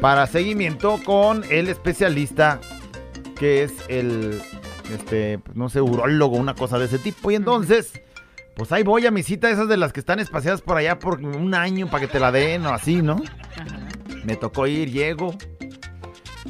para 0.01 0.27
seguimiento 0.27 0.99
con 1.05 1.45
el 1.51 1.69
especialista 1.69 2.59
que 3.39 3.63
es 3.63 3.73
el, 3.89 4.43
este, 4.93 5.39
pues, 5.39 5.57
no 5.57 5.69
sé, 5.69 5.81
urólogo, 5.81 6.37
una 6.37 6.55
cosa 6.55 6.79
de 6.79 6.87
ese 6.87 6.99
tipo. 6.99 7.31
Y 7.31 7.35
entonces, 7.35 7.93
pues 8.57 8.73
ahí 8.73 8.83
voy 8.83 9.07
a 9.07 9.11
mi 9.11 9.23
cita, 9.23 9.51
esas 9.51 9.69
de 9.69 9.77
las 9.77 9.93
que 9.93 10.01
están 10.01 10.21
espaciadas 10.21 10.61
por 10.61 10.77
allá 10.77 10.99
por 10.99 11.21
un 11.21 11.55
año 11.55 11.89
para 11.89 12.07
que 12.07 12.13
te 12.13 12.21
la 12.21 12.33
den 12.33 12.67
o 12.67 12.71
así, 12.71 13.03
¿no? 13.03 13.23
Me 14.25 14.37
tocó 14.37 14.67
ir, 14.67 14.91
llego. 14.91 15.35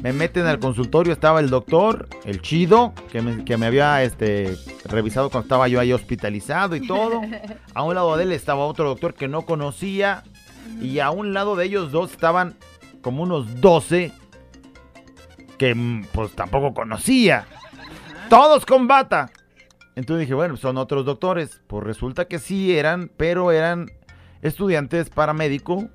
Me 0.01 0.13
meten 0.13 0.47
al 0.47 0.59
consultorio, 0.59 1.13
estaba 1.13 1.41
el 1.41 1.49
doctor, 1.49 2.07
el 2.25 2.41
chido, 2.41 2.93
que 3.11 3.21
me, 3.21 3.43
que 3.45 3.57
me 3.57 3.67
había 3.67 4.01
este, 4.03 4.57
revisado 4.85 5.29
cuando 5.29 5.45
estaba 5.45 5.67
yo 5.67 5.79
ahí 5.79 5.93
hospitalizado 5.93 6.75
y 6.75 6.87
todo. 6.87 7.21
A 7.73 7.83
un 7.83 7.95
lado 7.95 8.17
de 8.17 8.23
él 8.23 8.31
estaba 8.31 8.65
otro 8.65 8.87
doctor 8.87 9.13
que 9.13 9.27
no 9.27 9.43
conocía. 9.43 10.23
Y 10.81 10.99
a 10.99 11.11
un 11.11 11.33
lado 11.33 11.55
de 11.55 11.65
ellos 11.65 11.91
dos 11.91 12.11
estaban 12.11 12.55
como 13.01 13.23
unos 13.23 13.61
12 13.61 14.11
que 15.61 15.75
mm, 15.75 16.05
pues 16.11 16.31
tampoco 16.31 16.73
conocía. 16.73 17.45
Todos 18.31 18.65
con 18.65 18.87
bata. 18.87 19.29
Entonces 19.93 20.21
dije, 20.21 20.33
bueno, 20.33 20.55
son 20.55 20.77
otros 20.77 21.03
doctores. 21.03 21.59
Pues 21.67 21.83
resulta 21.83 22.29
que 22.29 22.39
sí 22.39 22.77
eran, 22.77 23.11
pero 23.17 23.51
eran 23.51 23.91
estudiantes 24.41 25.09
paramédico. 25.09 25.89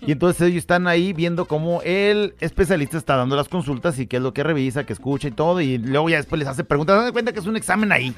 Y 0.00 0.12
entonces 0.12 0.40
ellos 0.42 0.58
están 0.58 0.86
ahí 0.86 1.12
viendo 1.12 1.46
cómo 1.46 1.82
el 1.82 2.36
especialista 2.38 2.96
está 2.96 3.16
dando 3.16 3.34
las 3.34 3.48
consultas 3.48 3.98
y 3.98 4.06
qué 4.06 4.18
es 4.18 4.22
lo 4.22 4.32
que 4.32 4.44
revisa, 4.44 4.86
que 4.86 4.92
escucha 4.92 5.26
y 5.26 5.32
todo. 5.32 5.60
Y 5.60 5.78
luego 5.78 6.08
ya 6.08 6.18
después 6.18 6.38
les 6.38 6.46
hace 6.46 6.62
preguntas. 6.62 6.96
Dan 6.96 7.12
cuenta 7.12 7.32
que 7.32 7.40
es 7.40 7.46
un 7.46 7.56
examen 7.56 7.90
ahí. 7.90 8.14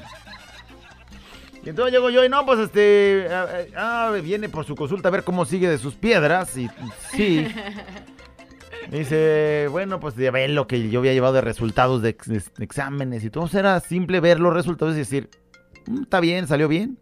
Y 1.65 1.69
entonces 1.69 1.93
llego 1.93 2.11
yo 2.11 2.23
y 2.23 2.29
no, 2.29 2.45
pues 2.45 2.59
este. 2.59 3.27
ah, 3.31 3.47
ah, 3.75 4.11
viene 4.21 4.49
por 4.49 4.65
su 4.65 4.75
consulta 4.75 5.07
a 5.07 5.11
ver 5.11 5.23
cómo 5.23 5.45
sigue 5.45 5.67
de 5.67 5.79
sus 5.79 5.95
piedras. 5.95 6.55
Y 6.57 6.69
sí. 7.11 7.47
Dice, 8.91 9.67
bueno, 9.69 9.99
pues 9.99 10.15
ya 10.15 10.31
ven 10.31 10.55
lo 10.55 10.65
que 10.67 10.89
yo 10.89 10.99
había 10.99 11.13
llevado 11.13 11.33
de 11.33 11.41
resultados 11.41 12.01
de, 12.01 12.09
ex- 12.09 12.27
de 12.27 12.63
exámenes 12.63 13.23
y 13.23 13.29
todo. 13.29 13.49
Era 13.57 13.79
simple 13.81 14.19
ver 14.19 14.39
los 14.39 14.53
resultados 14.53 14.95
y 14.95 14.99
decir, 14.99 15.29
"Mm, 15.87 16.03
está 16.03 16.19
bien, 16.21 16.47
salió 16.47 16.67
bien. 16.67 16.97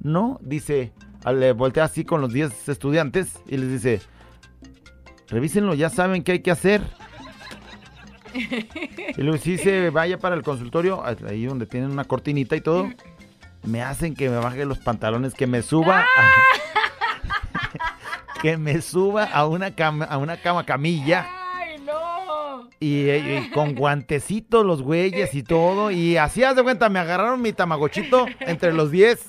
No, 0.00 0.38
dice, 0.42 0.92
ah, 1.24 1.32
le 1.32 1.52
voltea 1.52 1.84
así 1.84 2.04
con 2.04 2.20
los 2.20 2.32
10 2.32 2.68
estudiantes 2.68 3.40
y 3.48 3.56
les 3.56 3.68
dice, 3.70 4.00
revísenlo, 5.28 5.74
ya 5.74 5.90
saben 5.90 6.22
qué 6.22 6.32
hay 6.32 6.40
que 6.40 6.50
hacer. 6.52 6.82
Y 9.16 9.22
luego 9.22 9.38
sí 9.38 9.58
se 9.58 9.90
vaya 9.90 10.18
para 10.18 10.34
el 10.34 10.42
consultorio, 10.42 11.02
ahí 11.04 11.46
donde 11.46 11.66
tienen 11.66 11.90
una 11.92 12.04
cortinita 12.04 12.56
y 12.56 12.60
todo. 12.60 12.88
Me 13.62 13.80
hacen 13.82 14.14
que 14.14 14.28
me 14.28 14.36
baje 14.36 14.64
los 14.66 14.78
pantalones, 14.78 15.34
que 15.34 15.46
me 15.46 15.62
suba 15.62 16.00
a, 16.00 16.04
que 18.40 18.56
me 18.56 18.80
suba 18.80 19.24
a 19.24 19.46
una 19.46 19.74
cama, 19.74 20.04
a 20.04 20.18
una 20.18 20.36
cama 20.36 20.64
camilla. 20.64 21.26
¡Ay, 21.54 21.78
no! 21.78 22.68
Y, 22.80 23.10
y 23.10 23.50
con 23.52 23.74
guantecitos 23.74 24.64
los 24.64 24.82
güeyes 24.82 25.34
y 25.34 25.42
todo. 25.42 25.90
Y 25.90 26.16
así 26.16 26.44
haz 26.44 26.56
de 26.56 26.62
cuenta, 26.62 26.88
me 26.88 26.98
agarraron 26.98 27.40
mi 27.40 27.52
tamagochito 27.52 28.26
entre 28.40 28.72
los 28.72 28.90
10. 28.90 29.26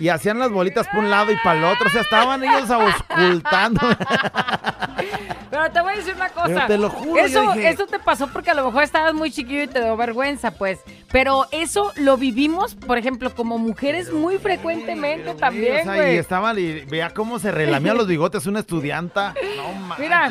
Y 0.00 0.08
hacían 0.08 0.38
las 0.38 0.50
bolitas 0.50 0.86
por 0.88 1.00
un 1.00 1.10
lado 1.10 1.30
y 1.32 1.36
para 1.44 1.58
el 1.58 1.64
otro. 1.64 1.86
O 1.86 1.90
sea, 1.90 2.00
estaban 2.02 2.42
ellos 2.42 2.70
auscultando. 2.70 3.80
Pero 5.50 5.70
te 5.70 5.80
voy 5.80 5.92
a 5.92 5.96
decir 5.96 6.14
una 6.16 6.28
cosa. 6.30 6.46
Pero 6.48 6.66
te 6.66 6.78
lo 6.78 6.90
juro, 6.90 7.22
Eso, 7.24 7.42
dije- 7.52 7.68
eso 7.68 7.86
te 7.86 7.98
pasó 8.00 8.26
porque 8.28 8.50
a 8.50 8.54
lo 8.54 8.64
mejor 8.66 8.82
estabas 8.82 9.14
muy 9.14 9.30
chiquillo 9.30 9.62
y 9.62 9.66
te 9.68 9.80
dio 9.82 9.96
vergüenza, 9.96 10.50
pues. 10.52 10.80
Pero 11.12 11.46
eso 11.52 11.92
lo 11.96 12.16
vivimos, 12.16 12.74
por 12.74 12.98
ejemplo, 12.98 13.32
como 13.34 13.56
mujeres 13.58 14.12
muy 14.12 14.38
frecuentemente 14.38 15.32
también, 15.34 15.88
O 15.88 15.92
sea, 15.92 16.12
y 16.12 16.16
estaban, 16.16 16.58
y 16.58 16.80
vea 16.80 17.10
cómo 17.10 17.38
se 17.38 17.52
relamía 17.52 17.94
los 17.94 18.08
bigotes 18.08 18.46
una 18.46 18.60
estudianta. 18.60 19.34
No 19.56 19.72
manches. 19.74 19.98
Mira, 20.04 20.30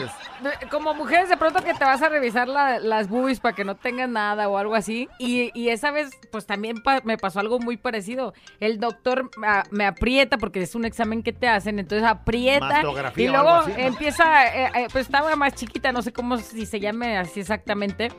como 0.71 0.93
mujeres 0.93 1.29
de 1.29 1.37
pronto 1.37 1.63
que 1.63 1.73
te 1.73 1.83
vas 1.83 2.01
a 2.01 2.09
revisar 2.09 2.47
la- 2.47 2.79
las 2.79 3.07
boobies 3.09 3.39
para 3.39 3.55
que 3.55 3.63
no 3.63 3.75
tengas 3.75 4.09
nada 4.09 4.47
o 4.49 4.57
algo 4.57 4.75
así. 4.75 5.09
Y, 5.19 5.51
y 5.53 5.69
esa 5.69 5.91
vez, 5.91 6.11
pues 6.31 6.45
también 6.45 6.81
pa- 6.83 7.01
me 7.03 7.17
pasó 7.17 7.39
algo 7.39 7.59
muy 7.59 7.77
parecido. 7.77 8.33
El 8.59 8.79
doctor 8.79 9.29
ah, 9.45 9.63
me 9.71 9.85
aprieta 9.85 10.37
porque 10.37 10.61
es 10.61 10.75
un 10.75 10.85
examen 10.85 11.23
que 11.23 11.33
te 11.33 11.47
hacen, 11.47 11.79
entonces 11.79 12.07
aprieta. 12.07 12.81
Y 13.25 13.27
luego 13.27 13.49
algo 13.49 13.61
así, 13.71 13.71
¿no? 13.81 13.87
empieza, 13.87 14.45
eh, 14.47 14.71
eh, 14.75 14.87
pues 14.91 15.05
estaba 15.05 15.35
más 15.35 15.53
chiquita, 15.55 15.91
no 15.91 16.01
sé 16.01 16.11
cómo 16.13 16.37
si 16.37 16.65
se 16.65 16.79
llame 16.79 17.17
así 17.17 17.39
exactamente. 17.39 18.11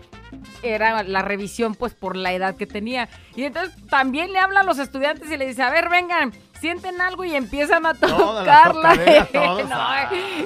Era 0.63 1.03
la 1.03 1.23
revisión, 1.23 1.75
pues 1.75 1.95
por 1.95 2.17
la 2.17 2.33
edad 2.33 2.57
que 2.57 2.67
tenía. 2.67 3.09
Y 3.37 3.45
entonces 3.45 3.75
también 3.89 4.33
le 4.33 4.39
habla 4.39 4.61
a 4.61 4.65
los 4.65 4.79
estudiantes 4.79 5.31
y 5.31 5.37
le 5.37 5.47
dice: 5.47 5.63
A 5.63 5.71
ver, 5.71 5.89
vengan. 5.89 6.33
Sienten 6.61 7.01
algo 7.01 7.25
y 7.25 7.35
empiezan 7.35 7.85
a 7.87 7.95
tocarla. 7.95 8.95
No, 9.69 9.89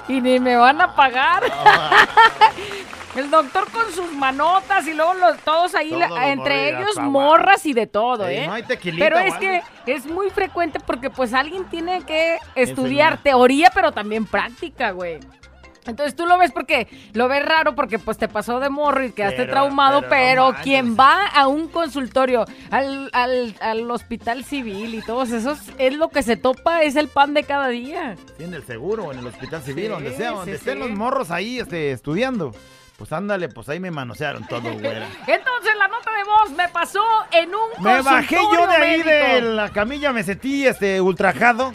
y 0.09 0.21
ni 0.21 0.41
me 0.41 0.57
van 0.57 0.81
a 0.81 0.95
pagar. 0.95 1.43
El 3.17 3.31
doctor 3.31 3.69
con 3.73 3.91
sus 3.93 4.13
manotas 4.13 4.87
y 4.87 4.95
luego 4.95 5.15
los, 5.15 5.39
todos 5.39 5.75
ahí, 5.75 5.89
Todos 5.91 6.01
la- 6.03 6.09
los 6.09 6.19
entre 6.21 6.69
ellos 6.69 6.97
morras 7.01 7.67
y 7.67 7.73
de 7.73 7.87
todo, 7.87 8.29
¿eh? 8.29 8.47
no 8.47 8.53
hay 8.53 8.63
tequilita 8.63 9.05
pero 9.05 9.19
es 9.19 9.35
que 9.35 9.63
es 9.87 10.07
muy 10.07 10.31
frecuente 10.31 10.79
porque 10.79 11.11
pues 11.11 11.35
alguien 11.35 11.65
tiene 11.65 12.03
que 12.05 12.37
estudiar 12.55 13.15
Enseñar. 13.15 13.19
teoría, 13.23 13.71
pero 13.75 13.91
también 13.93 14.25
práctica, 14.27 14.91
güey. 14.93 15.19
Entonces 15.89 16.15
tú 16.15 16.27
lo 16.27 16.39
ves 16.39 16.53
porque 16.53 16.87
lo 17.15 17.27
ves 17.29 17.45
raro 17.45 17.75
porque 17.75 17.99
pues 17.99 18.19
te 18.19 18.29
pasó 18.29 18.61
de 18.61 18.69
morro 18.71 19.05
y 19.05 19.13
quedaste 19.13 19.39
Pero- 19.39 19.53
traumado, 19.53 20.01
pero 20.03 20.11
pero, 20.11 20.43
no 20.43 20.47
manches. 20.53 20.65
quien 20.65 20.97
va 20.97 21.27
a 21.27 21.49
un 21.49 21.69
consultorio, 21.69 22.45
al, 22.71 23.11
al, 23.13 23.55
al 23.61 23.91
hospital 23.91 24.45
civil 24.45 24.95
y 24.95 25.03
todos 25.03 25.31
esos, 25.31 25.59
es 25.79 25.95
lo 25.95 26.09
que 26.11 26.23
se 26.23 26.37
topa, 26.37 26.83
es 26.83 26.97
el 26.97 27.09
pan 27.09 27.35
de 27.35 27.43
cada 27.45 27.69
día. 27.69 28.17
Sí, 28.37 28.45
en 28.45 28.55
el 28.55 28.63
seguro 28.65 29.07
o 29.07 29.13
en 29.13 29.21
el 29.21 29.27
hospital 29.27 29.63
civil, 29.63 29.85
Sí, 29.85 29.91
donde 29.91 30.17
sea, 30.17 30.31
donde 30.33 30.53
sí, 30.53 30.57
estén 30.59 30.79
los 30.79 30.91
morros 30.91 31.31
ahí 31.31 31.59
este, 31.59 31.93
estudiando. 31.93 32.53
Pues 32.99 33.13
ándale, 33.13 33.49
pues 33.49 33.69
ahí 33.69 33.79
me 33.79 33.93
manosearon 33.93 34.45
todo, 34.49 34.73
güera. 34.73 35.07
Entonces 35.29 35.73
la 35.79 35.87
nota 35.87 36.11
de 36.11 36.25
voz 36.25 36.51
me 36.57 36.69
pasó 36.69 37.01
en 37.31 37.51
un 37.55 37.85
Me 37.85 38.03
bajé 38.03 38.35
yo 38.53 38.67
de 38.67 38.75
ahí 38.75 39.03
de 39.05 39.41
la 39.41 39.69
camilla, 39.69 40.13
me 40.13 40.25
sentí 40.25 40.67
este 40.67 41.01
ultrajado. 41.01 41.71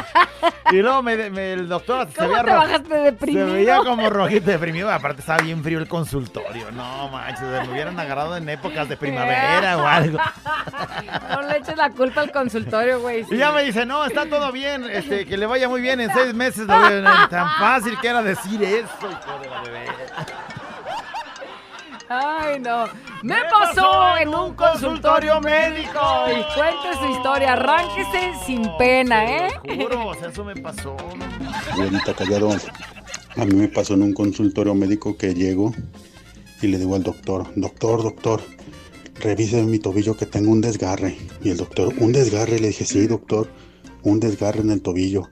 y 0.70 0.82
luego 0.82 1.02
me, 1.02 1.30
me- 1.30 1.54
el 1.54 1.66
doctor 1.66 2.06
se 2.08 2.14
¿Cómo 2.14 2.28
veía 2.28 2.44
te 2.44 2.50
bajaste 2.50 2.94
deprimido? 2.94 3.46
Se 3.46 3.52
veía 3.54 3.78
como 3.78 4.10
rojito 4.10 4.50
deprimido. 4.50 4.92
Aparte 4.92 5.20
estaba 5.20 5.42
bien 5.42 5.62
frío 5.64 5.78
el 5.78 5.88
consultorio. 5.88 6.70
No 6.72 7.08
manches, 7.08 7.38
se 7.38 7.46
me 7.66 7.72
hubieran 7.72 7.98
agarrado 7.98 8.36
en 8.36 8.46
épocas 8.46 8.86
de 8.86 8.98
primavera 8.98 9.78
o 9.78 9.86
algo. 9.86 10.18
No 11.30 11.42
le 11.42 11.58
eches 11.58 11.76
la 11.76 11.90
culpa 11.90 12.20
al 12.20 12.30
consultorio, 12.32 13.00
güey. 13.00 13.24
sí. 13.24 13.34
Y 13.34 13.38
ya 13.38 13.50
me 13.52 13.62
dice, 13.62 13.86
no, 13.86 14.04
está 14.04 14.26
todo 14.28 14.52
bien, 14.52 14.84
este, 14.90 15.24
que 15.26 15.36
le 15.36 15.46
vaya 15.46 15.68
muy 15.68 15.80
bien 15.80 16.00
en 16.00 16.12
seis 16.12 16.34
meses. 16.34 16.66
lo 16.66 16.78
veo". 16.80 17.02
Tan 17.30 17.48
fácil 17.58 17.98
que 18.00 18.08
era 18.08 18.22
decir 18.22 18.62
eso, 18.62 18.86
hijo 19.02 19.38
de 19.40 19.48
la 19.48 19.62
bebé. 19.62 19.86
Ay, 22.12 22.58
no. 22.58 22.86
Me 23.22 23.36
pasó 23.48 24.18
en 24.18 24.34
un 24.34 24.52
consultorio 24.54 25.40
médico. 25.40 26.00
Y 26.26 26.42
cuente 26.56 26.98
su 26.98 27.08
historia. 27.08 27.52
Arránquese 27.52 28.32
sin 28.44 28.68
pena, 28.78 29.46
¿eh? 29.46 29.48
Juro, 29.76 30.08
o 30.08 30.14
sea, 30.14 30.28
eso 30.28 30.44
me 30.44 30.56
pasó. 30.56 30.96
no 30.96 31.76
Güerita 31.76 32.12
callado, 32.12 32.50
a 33.36 33.44
mí 33.44 33.54
me 33.54 33.68
pasó 33.68 33.94
en 33.94 34.02
un 34.02 34.12
consultorio 34.12 34.74
médico 34.74 35.16
que 35.16 35.34
llego 35.34 35.72
y 36.60 36.66
le 36.66 36.78
digo 36.78 36.96
al 36.96 37.04
doctor, 37.04 37.46
doctor, 37.54 38.02
doctor, 38.02 38.42
revise 39.20 39.62
mi 39.62 39.78
tobillo 39.78 40.16
que 40.16 40.26
tengo 40.26 40.50
un 40.50 40.60
desgarre. 40.60 41.16
Y 41.44 41.50
el 41.50 41.58
doctor, 41.58 41.94
un 41.98 42.10
desgarre, 42.10 42.58
le 42.58 42.68
dije, 42.68 42.86
sí, 42.86 43.06
doctor, 43.06 43.48
un 44.02 44.18
desgarre 44.18 44.62
en 44.62 44.70
el 44.70 44.82
tobillo. 44.82 45.30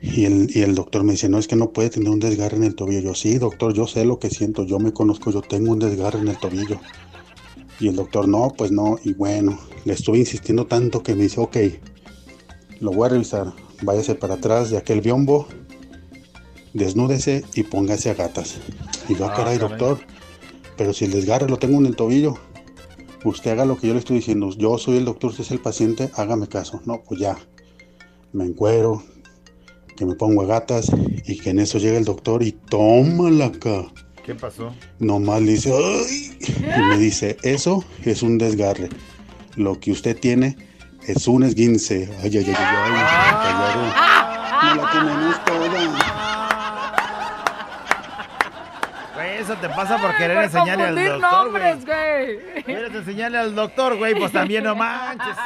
Y 0.00 0.24
el, 0.26 0.48
y 0.54 0.62
el 0.62 0.74
doctor 0.74 1.02
me 1.02 1.12
dice, 1.12 1.28
no, 1.28 1.38
es 1.38 1.48
que 1.48 1.56
no 1.56 1.72
puede 1.72 1.90
tener 1.90 2.08
un 2.10 2.20
desgarre 2.20 2.56
en 2.56 2.64
el 2.64 2.74
tobillo. 2.74 3.00
Yo, 3.00 3.14
sí, 3.14 3.36
doctor, 3.38 3.72
yo 3.74 3.86
sé 3.86 4.04
lo 4.04 4.18
que 4.18 4.30
siento, 4.30 4.64
yo 4.64 4.78
me 4.78 4.92
conozco, 4.92 5.32
yo 5.32 5.42
tengo 5.42 5.72
un 5.72 5.80
desgarre 5.80 6.20
en 6.20 6.28
el 6.28 6.38
tobillo. 6.38 6.80
Y 7.80 7.88
el 7.88 7.96
doctor, 7.96 8.28
no, 8.28 8.52
pues 8.56 8.70
no, 8.70 8.98
y 9.04 9.14
bueno, 9.14 9.58
le 9.84 9.92
estuve 9.94 10.18
insistiendo 10.18 10.66
tanto 10.66 11.02
que 11.02 11.14
me 11.14 11.24
dice, 11.24 11.40
ok, 11.40 11.56
lo 12.80 12.92
voy 12.92 13.06
a 13.06 13.08
revisar, 13.10 13.52
váyase 13.82 14.14
para 14.14 14.34
atrás 14.34 14.70
de 14.70 14.76
aquel 14.78 15.00
biombo, 15.00 15.48
desnúdese 16.74 17.44
y 17.54 17.62
póngase 17.64 18.10
a 18.10 18.14
gatas. 18.14 18.56
Y 19.08 19.14
yo, 19.16 19.26
ah, 19.26 19.32
Ah, 19.32 19.36
caray, 19.36 19.58
caray. 19.58 19.78
doctor, 19.78 19.98
pero 20.76 20.92
si 20.92 21.04
el 21.06 21.12
desgarre 21.12 21.48
lo 21.48 21.56
tengo 21.58 21.78
en 21.78 21.86
el 21.86 21.96
tobillo, 21.96 22.36
usted 23.24 23.50
haga 23.52 23.64
lo 23.64 23.76
que 23.76 23.88
yo 23.88 23.94
le 23.94 24.00
estoy 24.00 24.16
diciendo, 24.16 24.50
yo 24.56 24.78
soy 24.78 24.96
el 24.96 25.04
doctor, 25.04 25.30
usted 25.30 25.44
es 25.44 25.50
el 25.50 25.60
paciente, 25.60 26.10
hágame 26.14 26.46
caso. 26.48 26.80
No, 26.84 27.02
pues 27.02 27.20
ya, 27.20 27.36
me 28.32 28.44
encuero, 28.44 29.02
que 29.98 30.06
me 30.06 30.14
pongo 30.14 30.42
a 30.42 30.46
gatas 30.46 30.92
y 31.26 31.38
que 31.40 31.50
en 31.50 31.58
eso 31.58 31.78
llega 31.78 31.98
el 31.98 32.04
doctor 32.04 32.44
y 32.44 32.52
tómala 32.52 33.46
acá. 33.46 33.82
¿Qué 34.24 34.34
pasó? 34.34 34.72
Nomás 35.00 35.42
le 35.42 35.52
dice, 35.52 35.72
"Ay", 35.74 36.38
y 36.40 36.80
me 36.82 36.96
dice, 36.98 37.36
eso 37.42 37.82
es 38.04 38.22
un 38.22 38.38
desgarre. 38.38 38.88
Lo 39.56 39.80
que 39.80 39.90
usted 39.90 40.16
tiene 40.16 40.56
es 41.06 41.26
un 41.26 41.42
esguince. 41.42 42.08
Ay, 42.22 42.36
ay, 42.38 42.44
ay, 42.46 42.54
ay, 42.56 43.92
ay, 43.96 44.76
la 44.76 44.90
tenemos 44.92 45.44
toda. 45.44 45.58
Eso 49.40 49.54
te 49.56 49.68
pasa 49.68 49.98
por 49.98 50.16
querer 50.16 50.44
enseñarle 50.44 50.84
al 50.84 51.20
doctor, 51.20 51.50
güey. 51.50 52.64
Quieres 52.64 52.94
enseñarle 52.94 53.38
al 53.38 53.54
doctor, 53.54 53.96
güey, 53.96 54.14
pues 54.14 54.30
también 54.30 54.62
no 54.64 54.76
manches. 54.76 55.36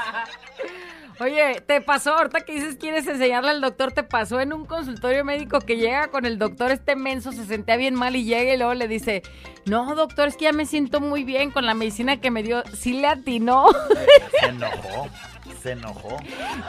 Oye, 1.22 1.60
te 1.64 1.80
pasó, 1.80 2.14
ahorita 2.14 2.40
que 2.40 2.52
dices 2.54 2.74
quieres 2.74 3.06
enseñarle 3.06 3.50
al 3.50 3.60
doctor, 3.60 3.92
te 3.92 4.02
pasó 4.02 4.40
en 4.40 4.52
un 4.52 4.64
consultorio 4.64 5.24
médico 5.24 5.60
que 5.60 5.76
llega 5.76 6.08
con 6.08 6.26
el 6.26 6.36
doctor 6.36 6.72
este 6.72 6.96
menso, 6.96 7.30
se 7.30 7.44
sentía 7.46 7.76
bien 7.76 7.94
mal 7.94 8.16
y 8.16 8.24
llega 8.24 8.52
y 8.54 8.56
luego 8.56 8.74
le 8.74 8.88
dice, 8.88 9.22
no 9.64 9.94
doctor, 9.94 10.26
es 10.26 10.36
que 10.36 10.46
ya 10.46 10.52
me 10.52 10.66
siento 10.66 11.00
muy 11.00 11.22
bien 11.22 11.52
con 11.52 11.64
la 11.64 11.74
medicina 11.74 12.16
que 12.20 12.32
me 12.32 12.42
dio, 12.42 12.64
sí 12.74 12.94
le 12.94 13.06
atinó, 13.06 13.66
Se 14.40 14.46
enojó, 14.46 15.08
se 15.62 15.70
enojó. 15.72 16.16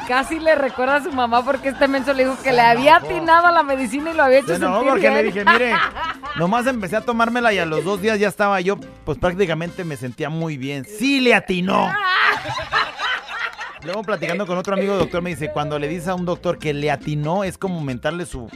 casi 0.07 0.37
le 0.39 0.53
recuerda 0.53 0.97
a 0.97 1.03
su 1.03 1.11
mamá 1.11 1.43
porque 1.43 1.69
este 1.69 1.87
menso 1.87 2.13
le 2.13 2.25
dijo 2.25 2.37
que 2.43 2.51
le 2.51 2.61
había 2.61 2.97
enojó. 2.97 3.07
atinado 3.07 3.47
a 3.47 3.51
la 3.51 3.63
medicina 3.63 4.11
y 4.11 4.13
lo 4.13 4.21
había 4.23 4.37
hecho 4.37 4.49
Se 4.49 4.55
enojó 4.55 4.75
sentir 4.83 4.91
porque 4.91 5.09
le 5.09 5.23
dije, 5.23 5.45
mire, 5.45 5.73
nomás 6.37 6.67
empecé 6.67 6.97
a 6.97 7.01
tomármela 7.01 7.51
y 7.53 7.57
a 7.57 7.65
los 7.65 7.83
dos 7.83 8.01
días 8.01 8.19
ya 8.19 8.27
estaba 8.27 8.61
yo, 8.61 8.77
pues 9.03 9.17
prácticamente 9.17 9.83
me 9.83 9.97
sentía 9.97 10.29
muy 10.29 10.57
bien. 10.57 10.85
Sí 10.85 11.21
le 11.21 11.33
atinó. 11.33 11.91
Luego 13.83 14.01
platicando 14.03 14.47
con 14.47 14.57
otro 14.57 14.73
amigo 14.73 14.95
doctor 14.95 15.21
me 15.21 15.31
dice, 15.31 15.51
cuando 15.51 15.77
le 15.77 15.87
dices 15.87 16.07
a 16.07 16.15
un 16.15 16.25
doctor 16.25 16.57
que 16.57 16.73
le 16.73 16.89
atinó 16.89 17.43
es 17.43 17.57
como 17.57 17.81
mentarle 17.81 18.25
su... 18.25 18.49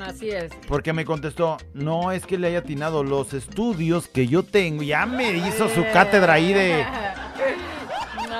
Así 0.00 0.30
es. 0.30 0.52
Porque 0.68 0.92
me 0.92 1.04
contestó, 1.04 1.58
no 1.74 2.12
es 2.12 2.24
que 2.24 2.38
le 2.38 2.46
haya 2.48 2.60
atinado 2.60 3.02
los 3.02 3.34
estudios 3.34 4.06
que 4.06 4.26
yo 4.28 4.44
tengo. 4.44 4.82
Ya 4.82 5.06
me 5.06 5.32
hizo 5.32 5.68
su 5.68 5.84
cátedra 5.92 6.34
ahí 6.34 6.52
de... 6.52 6.84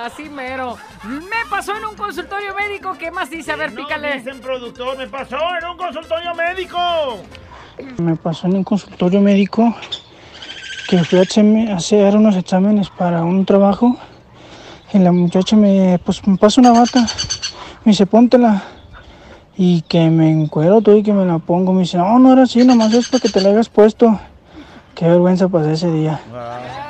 Así 0.05 0.29
mero. 0.29 0.79
Me 1.05 1.51
pasó 1.51 1.77
en 1.77 1.85
un 1.85 1.97
consultorio 1.97 2.55
médico, 2.55 2.97
¿qué 2.99 3.11
más 3.11 3.29
dice? 3.29 3.53
A 3.53 3.57
ver, 3.57 3.75
pícale. 3.75 4.23
productor, 4.41 4.97
me 4.97 5.09
pasó 5.09 5.37
en 5.61 5.67
un 5.67 5.77
consultorio 5.77 6.35
médico. 6.35 6.79
Me 7.99 8.17
pasó 8.17 8.47
en 8.47 8.57
un 8.57 8.65
consultorio 8.65 9.21
médico 9.21 9.75
que 10.89 11.05
fui 11.05 11.19
a 11.19 11.77
hacer 11.77 12.17
unos 12.17 12.37
exámenes 12.37 12.89
para 12.89 13.23
un 13.25 13.45
trabajo 13.45 13.99
y 14.93 14.99
la 14.99 15.13
muchacha 15.13 15.57
me, 15.57 15.99
pues, 16.05 16.27
me 16.27 16.37
pasa 16.37 16.61
una 16.61 16.73
bata, 16.73 17.01
me 17.85 17.93
dice 17.93 18.07
póntela 18.07 18.63
y 19.57 19.83
que 19.83 20.09
me 20.09 20.31
encuero 20.31 20.81
todo 20.81 20.97
y 20.97 21.03
que 21.03 21.13
me 21.13 21.25
la 21.25 21.39
pongo, 21.39 21.73
me 21.73 21.81
dice 21.81 21.99
no, 21.99 22.19
no 22.19 22.33
era 22.33 22.43
así, 22.43 22.65
nomás 22.65 22.93
es 22.95 23.09
para 23.09 23.21
que 23.21 23.29
te 23.29 23.41
la 23.41 23.51
hayas 23.51 23.69
puesto. 23.69 24.19
Qué 24.95 25.07
vergüenza 25.07 25.49
pasé 25.49 25.75
ese 25.75 25.93
día. 25.93 26.19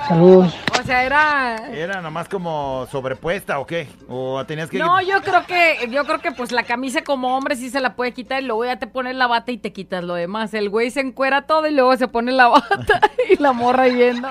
Saludos. 0.08 0.54
O 0.80 0.82
sea, 0.82 1.04
era... 1.04 1.68
¿Era 1.70 2.00
nomás 2.00 2.26
como 2.26 2.86
sobrepuesta 2.90 3.58
o 3.58 3.66
qué? 3.66 3.86
¿O 4.08 4.42
tenías 4.46 4.70
que...? 4.70 4.78
No, 4.78 5.02
yo 5.02 5.20
creo 5.20 5.44
que, 5.44 5.90
yo 5.90 6.06
creo 6.06 6.18
que 6.18 6.32
pues 6.32 6.50
la 6.50 6.62
camisa 6.62 7.04
como 7.04 7.36
hombre 7.36 7.56
sí 7.56 7.68
se 7.68 7.80
la 7.80 7.96
puede 7.96 8.12
quitar 8.14 8.42
y 8.42 8.46
luego 8.46 8.64
ya 8.64 8.78
te 8.78 8.86
pones 8.86 9.14
la 9.14 9.26
bata 9.26 9.52
y 9.52 9.58
te 9.58 9.74
quitas 9.74 10.02
lo 10.04 10.14
demás. 10.14 10.54
El 10.54 10.70
güey 10.70 10.90
se 10.90 11.00
encuera 11.00 11.42
todo 11.42 11.66
y 11.66 11.74
luego 11.74 11.94
se 11.98 12.08
pone 12.08 12.32
la 12.32 12.48
bata 12.48 13.00
y 13.30 13.36
la 13.36 13.52
morra 13.52 13.88
yendo. 13.88 14.28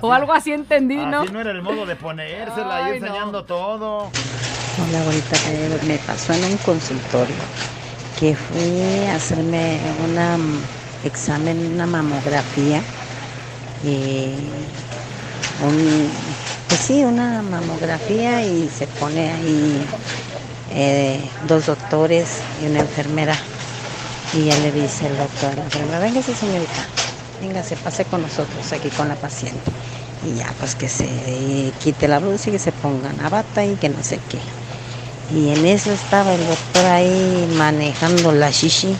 O 0.00 0.12
algo 0.12 0.32
así 0.32 0.52
entendí, 0.52 0.96
¿no? 0.96 1.20
Así 1.22 1.30
no 1.32 1.40
era 1.40 1.50
el 1.50 1.62
modo 1.62 1.86
de 1.86 1.96
ponérsela 1.96 2.82
y 2.96 3.00
no. 3.00 3.06
enseñando 3.06 3.44
todo. 3.44 4.10
Hola, 4.88 5.02
bonita. 5.04 5.36
eh, 5.48 5.78
Me 5.86 5.98
pasó 5.98 6.32
en 6.32 6.44
un 6.44 6.56
consultorio 6.58 7.36
que 8.18 8.34
fui 8.36 9.06
a 9.08 9.16
hacerme 9.16 9.78
una 10.08 10.36
mm, 10.38 10.60
examen, 11.04 11.72
una 11.74 11.86
mamografía. 11.86 12.80
eh, 13.84 14.34
un, 15.62 16.10
pues 16.68 16.80
sí, 16.80 17.04
una 17.04 17.42
mamografía 17.42 18.44
y 18.44 18.68
se 18.68 18.86
pone 18.86 19.30
ahí 19.32 19.86
eh, 20.72 21.20
dos 21.46 21.66
doctores 21.66 22.40
y 22.62 22.66
una 22.66 22.80
enfermera. 22.80 23.36
Y 24.32 24.46
ya 24.46 24.56
le 24.58 24.72
dice 24.72 25.06
el 25.06 25.16
doctor 25.16 25.52
a 25.52 25.56
la 25.56 25.64
enfermera, 25.64 25.98
véngase 26.00 26.34
señorita, 26.34 26.82
véngase, 27.44 27.76
pase 27.76 28.04
con 28.06 28.22
nosotros 28.22 28.72
aquí 28.72 28.88
con 28.90 29.08
la 29.08 29.16
paciente. 29.16 29.70
Y 30.26 30.38
ya, 30.38 30.52
pues 30.58 30.74
que 30.74 30.88
se 30.88 31.06
quite 31.82 32.08
la 32.08 32.18
blusa 32.18 32.48
y 32.48 32.52
que 32.52 32.58
se 32.58 32.72
ponga 32.72 33.10
una 33.10 33.28
bata 33.28 33.64
y 33.64 33.76
que 33.76 33.90
no 33.90 34.02
sé 34.02 34.18
qué. 34.30 34.38
Y 35.34 35.50
en 35.50 35.66
eso 35.66 35.92
estaba 35.92 36.32
el 36.32 36.46
doctor 36.46 36.86
ahí 36.86 37.54
manejando 37.56 38.32
la 38.32 38.50
shishi. 38.50 38.96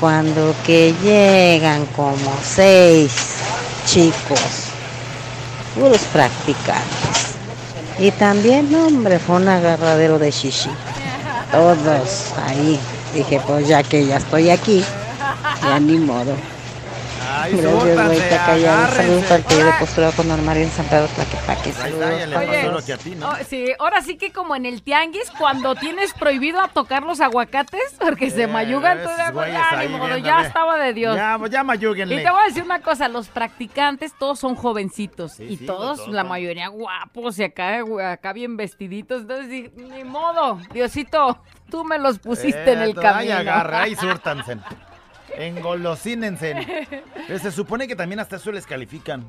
Cuando 0.00 0.54
que 0.64 0.94
llegan 1.02 1.84
como 1.86 2.32
seis 2.42 3.12
chicos, 3.84 4.70
puros 5.74 6.02
practicantes. 6.12 7.34
Y 7.98 8.10
también, 8.12 8.72
hombre, 8.74 9.18
fue 9.18 9.36
un 9.36 9.48
agarradero 9.48 10.18
de 10.18 10.30
shishi. 10.30 10.70
Todos 11.50 12.32
ahí. 12.46 12.78
Dije, 13.12 13.40
pues 13.46 13.66
ya 13.66 13.82
que 13.82 14.06
ya 14.06 14.18
estoy 14.18 14.50
aquí, 14.50 14.84
ya 15.62 15.80
ni 15.80 15.98
modo. 15.98 16.34
Ay, 17.40 17.52
Gracias. 17.56 18.94
Saludos 18.96 19.24
para 19.24 19.36
el 19.36 19.64
de 19.66 19.72
postura 19.78 20.12
con 20.12 20.28
Don 20.28 20.44
Mario 20.44 20.64
en 20.64 20.70
San 20.70 20.86
Pedro 20.86 21.06
Tlaquepaque. 21.06 21.60
Ahí 21.62 21.70
está, 21.70 21.82
Saludos. 21.82 22.18
ya 22.18 22.26
le 22.26 22.36
Oye, 22.36 22.46
pasó 22.62 22.72
lo 22.72 22.84
que 22.84 22.92
a 22.92 22.96
ti, 22.98 23.10
¿no? 23.14 23.28
Oh, 23.30 23.34
sí, 23.48 23.66
ahora 23.78 24.02
sí 24.02 24.16
que 24.16 24.32
como 24.32 24.56
en 24.56 24.66
el 24.66 24.82
tianguis, 24.82 25.30
cuando 25.38 25.74
tienes 25.74 26.12
prohibido 26.14 26.60
a 26.60 26.68
tocar 26.68 27.02
los 27.04 27.20
aguacates, 27.20 27.94
porque 28.00 28.30
se 28.30 28.46
mayugan, 28.46 29.02
tú 29.02 29.08
ya, 29.16 29.30
güeyes 29.30 29.54
ya, 29.54 29.70
ni 29.76 29.82
ahí 29.82 29.88
modo, 29.88 30.16
ya 30.18 30.40
estaba 30.42 30.76
de 30.78 30.92
Dios. 30.92 31.16
Ya, 31.16 31.36
pues 31.38 31.50
ya 31.50 31.62
mayúguenle. 31.64 32.14
Y 32.16 32.24
te 32.24 32.30
voy 32.30 32.40
a 32.42 32.44
decir 32.46 32.62
una 32.64 32.80
cosa, 32.80 33.08
los 33.08 33.28
practicantes 33.28 34.12
todos 34.18 34.38
son 34.38 34.54
jovencitos 34.56 35.32
Sí, 35.32 35.44
y 35.44 35.56
sí, 35.58 35.66
todos, 35.66 35.98
todos 35.98 36.08
la 36.14 36.24
mayoría 36.24 36.68
guapos 36.68 37.38
y 37.38 37.44
acá, 37.44 37.82
acá 38.12 38.32
bien 38.32 38.56
vestiditos, 38.56 39.22
entonces 39.22 39.48
di- 39.48 39.70
ni 39.76 40.04
modo, 40.04 40.58
Diosito, 40.72 41.42
tú 41.70 41.84
me 41.84 41.98
los 41.98 42.18
pusiste 42.18 42.72
en 42.72 42.82
el 42.82 42.90
Eh, 42.90 42.94
Ay, 42.96 43.02
camino. 43.02 43.34
agarra, 43.34 43.82
ahí 43.82 43.94
súrtanse. 43.94 44.56
Engolosínense. 45.38 46.66
Pero 47.26 47.38
se 47.38 47.50
supone 47.52 47.86
que 47.88 47.96
también 47.96 48.20
hasta 48.20 48.36
eso 48.36 48.50
les 48.52 48.66
califican. 48.66 49.24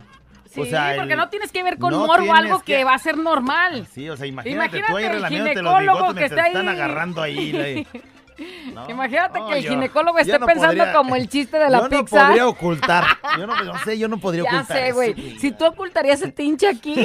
Sí, 0.50 0.62
o 0.62 0.66
sea, 0.66 0.94
porque 0.98 1.14
el- 1.14 1.20
no 1.20 1.30
tienes 1.30 1.52
que 1.52 1.62
ver 1.62 1.78
con 1.78 1.92
no 1.92 2.08
morbo, 2.08 2.34
algo 2.34 2.60
que... 2.60 2.78
que- 2.78 2.84
va 2.84 2.96
a 2.96 3.00
ser 3.00 3.18
normal. 3.18 3.86
Sí, 3.94 4.10
o 4.10 4.18
sea, 4.18 4.26
imagínate, 4.26 4.82
tú 4.88 4.98
ahí 4.98 5.06
Imagínate 5.06 5.16
el 5.18 5.22
los 5.22 5.30
ginecólogo 5.78 6.14
que 6.16 6.26
está 6.26 6.48
están 6.48 6.68
ahí. 6.68 6.76
agarrando 6.76 7.22
ahí. 7.22 7.52
la- 7.52 8.02
No, 8.74 8.90
Imagínate 8.90 9.38
que 9.50 9.58
el 9.58 9.64
yo- 9.66 9.70
ginecólogo 9.72 10.18
yo 10.18 10.22
esté 10.22 10.40
no 10.40 10.46
pensando 10.46 10.78
podría- 10.78 10.94
como 10.94 11.16
el 11.18 11.28
chiste 11.30 11.60
de 11.60 11.70
la 11.70 11.80
yo 11.80 11.90
pizza. 11.90 12.22
no 12.22 12.26
podría 12.28 12.48
ocultar. 12.48 13.06
Yo 13.38 13.46
no, 13.46 13.64
no 13.64 13.78
sé, 13.80 14.00
yo 14.00 14.08
no 14.08 14.18
podría 14.18 14.44
Ya 14.50 14.50
ocultar 14.62 14.78
sé, 14.78 14.86
eso, 14.88 14.96
güey. 14.96 15.38
Si 15.40 15.52
tú 15.52 15.66
ocultarías 15.66 16.22
ese 16.22 16.34
hincha 16.42 16.70
aquí. 16.70 17.04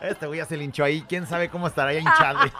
Este 0.00 0.26
güey 0.26 0.38
ya 0.38 0.46
se 0.46 0.56
linchó 0.56 0.84
ahí. 0.84 1.02
¿Quién 1.08 1.26
sabe 1.26 1.48
cómo 1.50 1.66
estará 1.66 1.92
hinchado? 1.92 2.38
güey? 2.38 2.50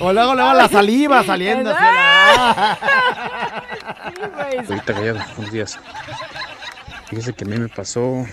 O 0.00 0.12
luego, 0.12 0.34
luego 0.34 0.52
la 0.54 0.68
saliva 0.68 1.22
saliendo. 1.24 1.70
así 1.70 1.84
a 1.84 1.92
la- 1.92 2.78
Sí, 4.14 4.20
güey. 4.34 4.58
Ahorita 4.58 4.94
callado, 4.94 5.18
buenos 5.36 5.52
días. 5.52 5.78
Fíjese 7.08 7.32
que 7.32 7.44
a 7.44 7.48
mí 7.48 7.56
me 7.56 7.68
pasó 7.68 8.24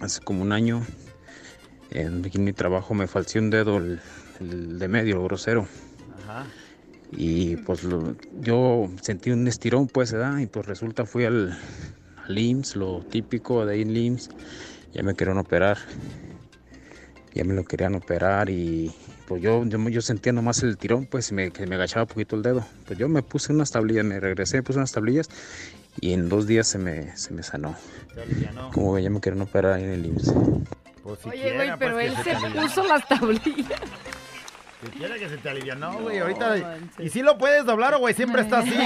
hace 0.00 0.20
como 0.20 0.42
un 0.42 0.52
año. 0.52 0.84
En, 1.90 2.28
en 2.32 2.44
mi 2.44 2.52
trabajo 2.52 2.94
me 2.94 3.06
falció 3.06 3.40
un 3.40 3.50
dedo, 3.50 3.76
el, 3.76 4.00
el 4.40 4.78
de 4.78 4.88
medio, 4.88 5.16
el 5.16 5.22
grosero. 5.24 5.66
Ajá. 6.24 6.46
Y 7.12 7.56
pues 7.56 7.84
lo- 7.84 8.16
yo 8.40 8.88
sentí 9.02 9.30
un 9.30 9.46
estirón, 9.46 9.86
pues, 9.86 10.12
¿verdad? 10.12 10.38
Y 10.38 10.46
pues 10.46 10.64
resulta 10.66 11.04
fui 11.04 11.24
al, 11.26 11.58
al 12.26 12.38
IMSS, 12.38 12.76
lo 12.76 13.00
típico 13.04 13.66
de 13.66 13.74
ahí 13.74 13.82
en 13.82 13.94
IMSS. 13.96 14.30
Ya 14.94 15.02
me 15.02 15.14
querían 15.14 15.38
operar. 15.38 15.76
Ya 17.34 17.44
me 17.44 17.52
lo 17.54 17.64
querían 17.64 17.94
operar 17.94 18.48
y 18.50 18.92
pues 19.32 19.42
yo, 19.42 19.64
yo, 19.64 19.88
yo 19.88 20.02
sentía 20.02 20.30
nomás 20.30 20.62
el 20.62 20.76
tirón, 20.76 21.06
pues, 21.06 21.30
y 21.30 21.34
me, 21.34 21.50
que 21.50 21.66
me 21.66 21.76
agachaba 21.76 22.02
un 22.02 22.08
poquito 22.08 22.36
el 22.36 22.42
dedo. 22.42 22.66
Pues 22.86 22.98
yo 22.98 23.08
me 23.08 23.22
puse 23.22 23.50
unas 23.50 23.70
tablillas, 23.70 24.04
me 24.04 24.20
regresé, 24.20 24.58
me 24.58 24.62
puse 24.62 24.78
unas 24.78 24.92
tablillas 24.92 25.30
y 26.02 26.12
en 26.12 26.28
dos 26.28 26.46
días 26.46 26.66
se 26.66 26.76
me, 26.76 27.16
se 27.16 27.32
me 27.32 27.42
sanó. 27.42 27.74
Se 28.12 28.20
alivianó. 28.20 28.70
Como 28.72 28.94
que 28.94 29.02
ya 29.02 29.08
me 29.08 29.22
querían 29.22 29.40
operar 29.40 29.72
ahí 29.72 29.84
en 29.84 29.90
el 29.90 30.04
IMSS. 30.04 30.34
Pues 31.02 31.20
si 31.20 31.30
Oye, 31.30 31.40
quiera, 31.40 31.56
güey, 31.56 31.68
pues, 31.68 31.78
pero 31.78 31.96
que 31.96 32.06
él 32.08 32.14
se 32.22 32.34
puso 32.60 32.86
las 32.86 33.08
tablillas. 33.08 33.80
Si 34.84 34.90
quiera 34.98 35.14
que 35.14 35.30
se 35.30 35.38
te 35.38 35.48
alivianó, 35.48 35.98
güey. 36.00 36.18
ahorita. 36.18 36.48
manches. 36.50 37.06
Y 37.06 37.08
si 37.08 37.22
lo 37.22 37.38
puedes 37.38 37.64
doblar, 37.64 37.94
o 37.94 38.00
güey, 38.00 38.12
siempre 38.12 38.42
está 38.42 38.58
así. 38.58 38.74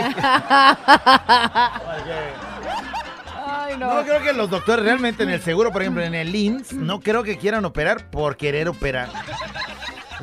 Ay, 3.45 3.77
no. 3.81 3.95
No 3.97 4.05
creo 4.05 4.23
que 4.23 4.33
los 4.33 4.49
doctores 4.49 4.85
realmente 4.85 5.25
en 5.25 5.31
el 5.31 5.43
seguro, 5.43 5.73
por 5.73 5.83
ejemplo, 5.83 6.05
en 6.05 6.15
el 6.15 6.33
INS, 6.33 6.73
no 6.73 7.01
creo 7.01 7.25
que 7.25 7.37
quieran 7.37 7.65
operar 7.65 8.11
por 8.11 8.37
querer 8.37 8.69
operar. 8.69 9.09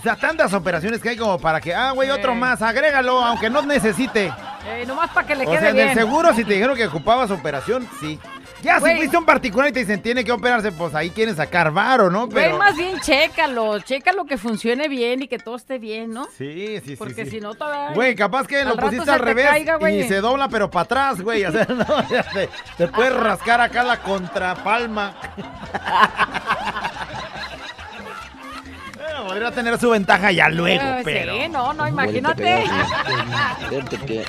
O 0.03 0.05
sea, 0.05 0.17
tantas 0.17 0.53
operaciones 0.53 0.99
que 0.99 1.07
hay 1.07 1.15
como 1.15 1.39
para 1.39 1.61
que, 1.61 1.73
ah, 1.73 1.91
güey, 1.91 2.09
otro 2.09 2.35
más, 2.35 2.61
agrégalo, 2.61 3.23
aunque 3.23 3.49
no 3.49 3.61
necesite. 3.61 4.33
Eh, 4.67 4.83
nomás 4.85 5.09
para 5.11 5.25
que 5.25 5.33
le 5.33 5.45
O 5.47 5.49
quede 5.49 5.59
sea, 5.61 5.69
en 5.69 5.75
bien. 5.77 5.87
el 5.87 5.95
seguro, 5.95 6.33
si 6.33 6.43
te 6.43 6.55
dijeron 6.55 6.75
que 6.75 6.87
ocupabas 6.87 7.31
operación, 7.31 7.87
sí. 8.01 8.19
Ya, 8.61 8.79
Güey. 8.79 8.91
si 8.93 8.97
fuiste 8.99 9.17
un 9.17 9.25
particular 9.25 9.69
y 9.69 9.71
te 9.71 9.79
dicen 9.79 10.01
tiene 10.01 10.25
que 10.25 10.33
operarse, 10.33 10.73
pues 10.73 10.93
ahí 10.93 11.09
quieren 11.09 11.37
sacar 11.37 11.71
varo, 11.71 12.09
¿no? 12.09 12.27
Güey, 12.27 12.45
Pero... 12.45 12.57
más 12.57 12.75
bien 12.75 12.99
chécalo, 12.99 13.79
chécalo 13.79 14.25
que 14.25 14.37
funcione 14.37 14.89
bien 14.89 15.21
y 15.21 15.29
que 15.29 15.39
todo 15.39 15.55
esté 15.55 15.79
bien, 15.79 16.11
¿no? 16.11 16.25
Sí, 16.37 16.79
sí, 16.79 16.81
sí. 16.85 16.95
Porque 16.97 17.23
sí. 17.23 17.31
si 17.31 17.39
no 17.39 17.55
todavía... 17.55 17.95
Güey, 17.95 18.13
capaz 18.13 18.45
que 18.45 18.59
Al 18.59 18.67
lo 18.69 18.75
pusiste 18.75 19.09
al 19.09 19.19
revés 19.19 19.47
caiga, 19.47 19.77
güey. 19.77 20.01
y 20.01 20.07
se 20.09 20.19
dobla 20.19 20.49
pero 20.49 20.69
para 20.69 20.83
atrás, 20.83 21.21
güey. 21.21 21.45
O 21.45 21.51
sea, 21.53 21.65
no, 21.69 21.85
te, 22.33 22.49
te 22.77 22.87
puedes 22.89 23.13
rascar 23.15 23.61
acá 23.61 23.83
la 23.83 24.01
contrapalma. 24.01 25.13
Bueno, 29.23 29.27
podría 29.27 29.51
tener 29.51 29.79
su 29.79 29.89
ventaja 29.89 30.31
ya 30.31 30.49
luego, 30.49 30.81
Eh, 30.83 31.01
pero... 31.03 31.33
Sí, 31.35 31.49
no, 31.49 31.73
no, 31.73 31.87
imagínate. 31.87 32.63
Fíjate 33.69 33.97
que 33.99 34.25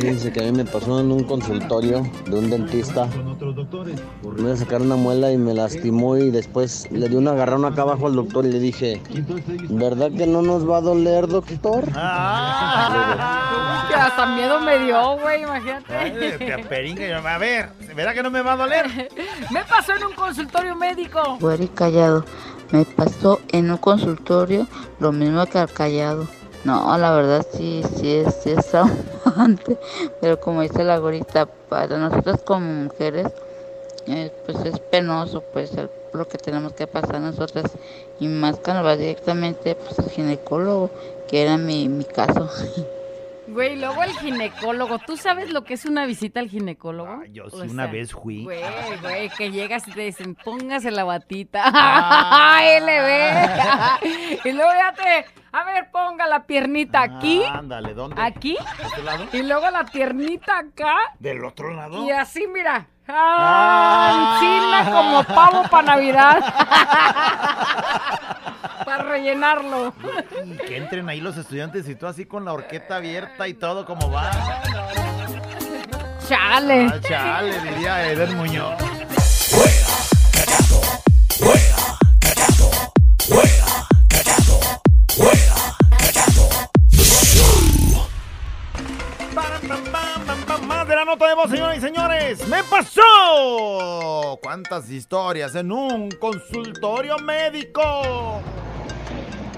fíjense 0.00 0.32
que 0.32 0.40
a 0.40 0.42
mí 0.44 0.52
me 0.52 0.64
pasó 0.64 1.00
en 1.00 1.12
un 1.12 1.24
consultorio 1.24 2.02
de 2.26 2.38
un 2.38 2.50
dentista. 2.50 3.06
Me 3.06 4.42
iba 4.42 4.52
a 4.52 4.56
sacar 4.56 4.82
una 4.82 4.96
muela 4.96 5.30
y 5.30 5.36
me 5.36 5.54
lastimó 5.54 6.16
y 6.16 6.30
después 6.30 6.90
le 6.90 7.08
di 7.08 7.16
un 7.16 7.28
agarrón 7.28 7.64
acá 7.64 7.82
abajo 7.82 8.06
al 8.06 8.14
doctor 8.16 8.44
y 8.46 8.52
le 8.52 8.58
dije, 8.58 9.00
¿verdad 9.68 10.10
que 10.16 10.26
no 10.26 10.42
nos 10.42 10.68
va 10.68 10.78
a 10.78 10.80
doler, 10.80 11.26
doctor? 11.28 11.84
Ah, 11.94 13.86
Que 13.88 13.94
hasta 13.94 14.26
miedo 14.26 14.60
me 14.60 14.78
dio, 14.80 15.16
güey, 15.18 15.36
Ay, 15.36 15.42
imagínate. 15.42 16.96
yo, 17.08 17.28
a 17.28 17.38
ver, 17.38 17.68
¿verá 17.94 18.12
que 18.14 18.22
no 18.22 18.30
me 18.30 18.42
va 18.42 18.52
a 18.54 18.56
doler? 18.56 18.86
Me 19.50 19.62
pasó 19.64 19.94
en 19.94 20.04
un 20.04 20.12
consultorio 20.14 20.74
médico. 20.74 21.36
Güero 21.40 21.62
y 21.62 21.68
callado. 21.68 22.24
Me 22.72 22.84
pasó 22.84 23.40
en 23.52 23.70
un 23.70 23.76
consultorio 23.76 24.66
lo 24.98 25.12
mismo 25.12 25.46
que 25.46 25.58
al 25.58 25.72
callado. 25.72 26.26
No, 26.64 26.98
la 26.98 27.12
verdad 27.12 27.46
sí, 27.52 27.82
sí 27.96 28.10
es, 28.10 28.34
sí 28.34 28.50
es 28.50 28.66
traumante. 28.66 29.78
Pero 30.20 30.40
como 30.40 30.62
dice 30.62 30.82
la 30.82 30.98
gorita, 30.98 31.46
para 31.68 31.96
nosotros 31.96 32.40
como 32.44 32.66
mujeres, 32.84 33.28
eh, 34.06 34.32
pues 34.44 34.58
es 34.64 34.80
penoso, 34.80 35.44
pues 35.52 35.72
lo 36.12 36.26
que 36.26 36.38
tenemos 36.38 36.72
que 36.72 36.88
pasar 36.88 37.20
nosotras. 37.20 37.70
Y 38.18 38.26
más 38.26 38.58
cuando 38.58 38.82
va 38.82 38.96
directamente 38.96 39.76
pues 39.76 39.98
al 40.00 40.10
ginecólogo, 40.10 40.90
que 41.28 41.42
era 41.42 41.56
mi, 41.56 41.88
mi 41.88 42.04
caso. 42.04 42.50
Güey, 43.48 43.76
luego 43.76 44.02
el 44.02 44.10
ginecólogo. 44.10 44.98
¿Tú 44.98 45.16
sabes 45.16 45.50
lo 45.50 45.64
que 45.64 45.74
es 45.74 45.84
una 45.84 46.06
visita 46.06 46.40
al 46.40 46.48
ginecólogo? 46.48 47.24
yo 47.30 47.44
O 47.44 47.50
sí 47.50 47.68
una 47.68 47.86
vez 47.86 48.12
fui. 48.12 48.44
Güey, 48.44 48.60
güey, 49.00 49.28
que 49.30 49.50
llegas 49.50 49.86
y 49.88 49.92
te 49.92 50.00
dicen, 50.02 50.34
póngase 50.34 50.90
la 50.90 51.04
batita. 51.04 51.62
Ah. 51.64 52.60
LB. 52.80 54.44
y 54.44 54.52
luego 54.52 54.70
ya 54.72 54.92
te, 54.94 55.26
a 55.58 55.64
ver, 55.64 55.90
ponga 55.90 56.26
la 56.26 56.44
piernita 56.44 57.02
aquí, 57.02 57.42
Ándale, 57.44 57.94
¿dónde? 57.94 58.20
aquí, 58.20 58.56
¿De 58.78 58.84
este 58.84 59.02
lado? 59.02 59.24
y 59.32 59.42
luego 59.42 59.70
la 59.70 59.84
piernita 59.84 60.58
acá, 60.58 60.96
¿Del 61.18 61.44
otro 61.44 61.72
lado? 61.72 62.04
y 62.04 62.10
así, 62.10 62.46
mira. 62.46 62.86
¡Ah! 63.08 64.40
como 64.92 65.22
pavo 65.24 65.62
para 65.70 65.94
Navidad. 65.94 66.40
para 68.84 69.02
rellenarlo. 69.04 69.94
Y 70.44 70.56
que 70.56 70.76
entren 70.76 71.08
ahí 71.08 71.20
los 71.20 71.36
estudiantes 71.36 71.88
y 71.88 71.94
tú 71.94 72.08
así 72.08 72.26
con 72.26 72.44
la 72.44 72.52
horqueta 72.52 72.96
abierta 72.96 73.46
y 73.46 73.54
todo 73.54 73.86
como 73.86 74.10
va. 74.10 74.28
chale. 76.28 76.88
Ah, 76.92 77.00
chale, 77.00 77.60
diría 77.60 78.08
Eder 78.10 78.34
Muñoz. 78.34 78.74
Más 85.18 85.30
de 85.30 85.36
la 85.38 85.45
nota 91.06 91.28
de 91.28 91.34
voz, 91.34 91.50
señoras 91.50 91.78
y 91.78 91.80
señores. 91.80 92.48
¡Me 92.48 92.64
pasó! 92.64 94.38
¿Cuántas 94.42 94.90
historias 94.90 95.54
en 95.54 95.70
un 95.70 96.10
consultorio 96.10 97.16
médico? 97.18 98.40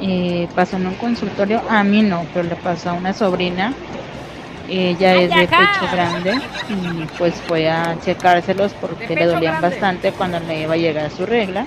Eh, 0.01 0.47
pasó 0.55 0.77
en 0.77 0.87
un 0.89 0.95
consultorio, 0.97 1.63
a 1.69 1.83
mí 1.83 2.03
no, 2.03 2.27
pero 2.35 2.47
le 2.47 2.55
pasó 2.57 2.91
a 2.91 2.93
una 2.93 3.15
sobrina. 3.15 3.73
Ella 4.69 5.15
es 5.15 5.31
de 5.31 5.49
pecho 5.49 5.89
grande 5.91 6.39
y 6.69 7.07
pues 7.17 7.35
fue 7.47 7.71
a 7.71 7.97
checárselos 8.05 8.75
porque 8.75 9.17
le 9.17 9.25
dolían 9.25 9.63
bastante 9.63 10.13
cuando 10.13 10.39
le 10.41 10.61
iba 10.61 10.75
a 10.75 10.77
llegar 10.77 11.11
su 11.11 11.25
regla. 11.25 11.65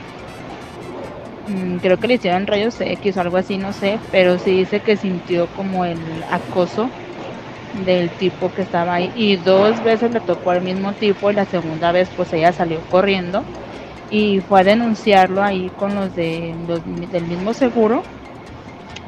Mm, 1.47 1.77
Creo 1.77 1.97
que 1.97 2.07
le 2.07 2.13
hicieron 2.13 2.45
rayos 2.45 2.79
X 2.79 3.17
o 3.17 3.21
algo 3.21 3.37
así, 3.37 3.57
no 3.57 3.73
sé, 3.73 3.97
pero 4.11 4.37
sí 4.37 4.51
dice 4.51 4.81
que 4.81 4.95
sintió 4.95 5.47
como 5.55 5.83
el 5.85 5.97
acoso 6.29 6.87
del 7.85 8.09
tipo 8.09 8.51
que 8.53 8.61
estaba 8.61 8.95
ahí. 8.95 9.11
Y 9.15 9.35
dos 9.37 9.83
veces 9.83 10.11
le 10.11 10.19
tocó 10.19 10.51
al 10.51 10.61
mismo 10.61 10.93
tipo 10.93 11.31
y 11.31 11.33
la 11.33 11.45
segunda 11.45 11.91
vez 11.91 12.09
pues 12.15 12.31
ella 12.33 12.51
salió 12.53 12.79
corriendo 12.89 13.43
y 14.09 14.41
fue 14.41 14.61
a 14.61 14.63
denunciarlo 14.63 15.41
ahí 15.41 15.71
con 15.77 15.95
los 15.95 16.15
de 16.15 16.53
los 16.67 16.81
del 17.11 17.23
mismo 17.23 17.53
seguro 17.53 18.03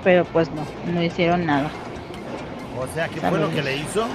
pero 0.04 0.26
pues 0.26 0.50
no 0.52 0.64
no 0.92 1.04
hicieron 1.04 1.46
nada. 1.46 1.70
O 2.80 2.88
sea, 2.94 3.08
¿qué 3.08 3.20
fue 3.20 3.40
lo 3.40 3.50
que 3.52 3.62
le 3.62 3.78
hizo? 3.78 4.08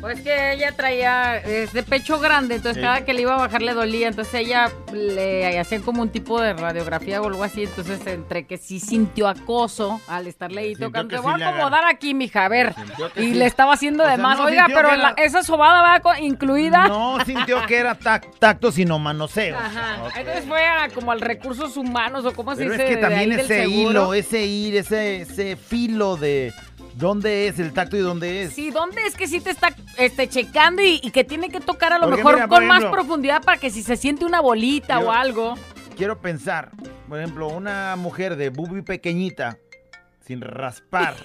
Pues 0.00 0.20
que 0.22 0.52
ella 0.54 0.72
traía, 0.72 1.36
es 1.36 1.72
de 1.72 1.82
pecho 1.82 2.18
grande, 2.18 2.54
entonces 2.56 2.76
Sí. 2.80 2.82
cada 2.82 3.04
que 3.04 3.12
le 3.12 3.22
iba 3.22 3.34
a 3.34 3.38
bajar 3.38 3.60
le 3.62 3.74
dolía, 3.74 4.08
entonces 4.08 4.32
ella 4.34 4.70
le 4.92 5.58
hacían 5.58 5.82
como 5.82 6.02
un 6.02 6.08
tipo 6.08 6.40
de 6.40 6.52
radiografía 6.54 7.20
o 7.20 7.26
algo 7.26 7.44
así, 7.44 7.64
entonces 7.64 8.00
entre 8.06 8.46
que 8.46 8.56
sí 8.56 8.80
sintió 8.80 9.28
acoso 9.28 10.00
al 10.08 10.26
estarle 10.26 10.62
ahí 10.62 10.74
tocando, 10.74 11.08
te 11.08 11.16
sí 11.16 11.22
voy 11.22 11.40
a 11.42 11.48
acomodar 11.48 11.84
aquí, 11.84 12.14
mija, 12.14 12.46
a 12.46 12.48
ver, 12.48 12.74
y 13.16 13.20
sí. 13.20 13.34
le 13.34 13.44
estaba 13.46 13.74
haciendo 13.74 14.04
O 14.04 14.06
de 14.06 14.14
sea, 14.14 14.22
más, 14.22 14.38
no 14.38 14.44
oiga, 14.44 14.66
pero 14.68 14.94
la- 14.96 15.14
esa 15.18 15.42
sobada 15.42 15.82
va 15.82 16.18
incluida. 16.20 16.88
No 16.88 17.18
sintió 17.24 17.66
que 17.66 17.76
era 17.76 17.98
tac- 17.98 18.38
tacto, 18.38 18.72
sino 18.72 18.98
manoseo. 18.98 19.56
Ajá, 19.58 19.98
entonces 20.16 20.44
fue 20.46 20.64
a, 20.64 20.88
como 20.88 21.12
al 21.12 21.20
recursos 21.20 21.76
humanos 21.76 22.24
o 22.24 22.32
cómo 22.32 22.52
se 22.54 22.62
Pero 22.62 22.72
es 22.74 22.78
dice 22.80 22.90
que 22.94 22.96
también 22.96 23.32
ese 23.32 23.68
hilo, 23.68 24.14
ese 24.14 24.44
ir, 24.46 24.76
ese, 24.76 25.22
ese 25.22 25.56
filo 25.56 26.16
de 26.16 26.52
dónde 26.94 27.48
es 27.48 27.58
el 27.58 27.72
tacto 27.72 27.96
y 27.96 28.00
dónde 28.00 28.42
es. 28.42 28.54
Sí, 28.54 28.70
¿dónde 28.70 29.04
es 29.06 29.16
que 29.16 29.26
sí 29.26 29.40
te 29.40 29.50
está 29.50 29.74
este, 29.98 30.28
checando 30.28 30.82
y, 30.82 31.00
y 31.02 31.10
que 31.10 31.24
tiene 31.24 31.48
que 31.50 31.60
tocar 31.60 31.92
a 31.92 31.98
lo 31.98 32.06
Porque 32.06 32.16
mejor 32.18 32.34
mira, 32.34 32.48
con 32.48 32.66
más 32.66 32.84
profundidad 32.84 33.42
para 33.42 33.58
que 33.58 33.70
si 33.70 33.82
se 33.82 33.96
siente 33.96 34.24
una 34.24 34.40
bolita 34.40 34.98
o 34.98 35.10
algo? 35.10 35.54
Quiero 35.96 36.20
pensar, 36.20 36.70
por 37.08 37.18
ejemplo, 37.18 37.48
una 37.48 37.96
mujer 37.96 38.36
de 38.36 38.48
bubi 38.48 38.82
pequeñita, 38.82 39.58
sin 40.24 40.40
raspar. 40.40 41.16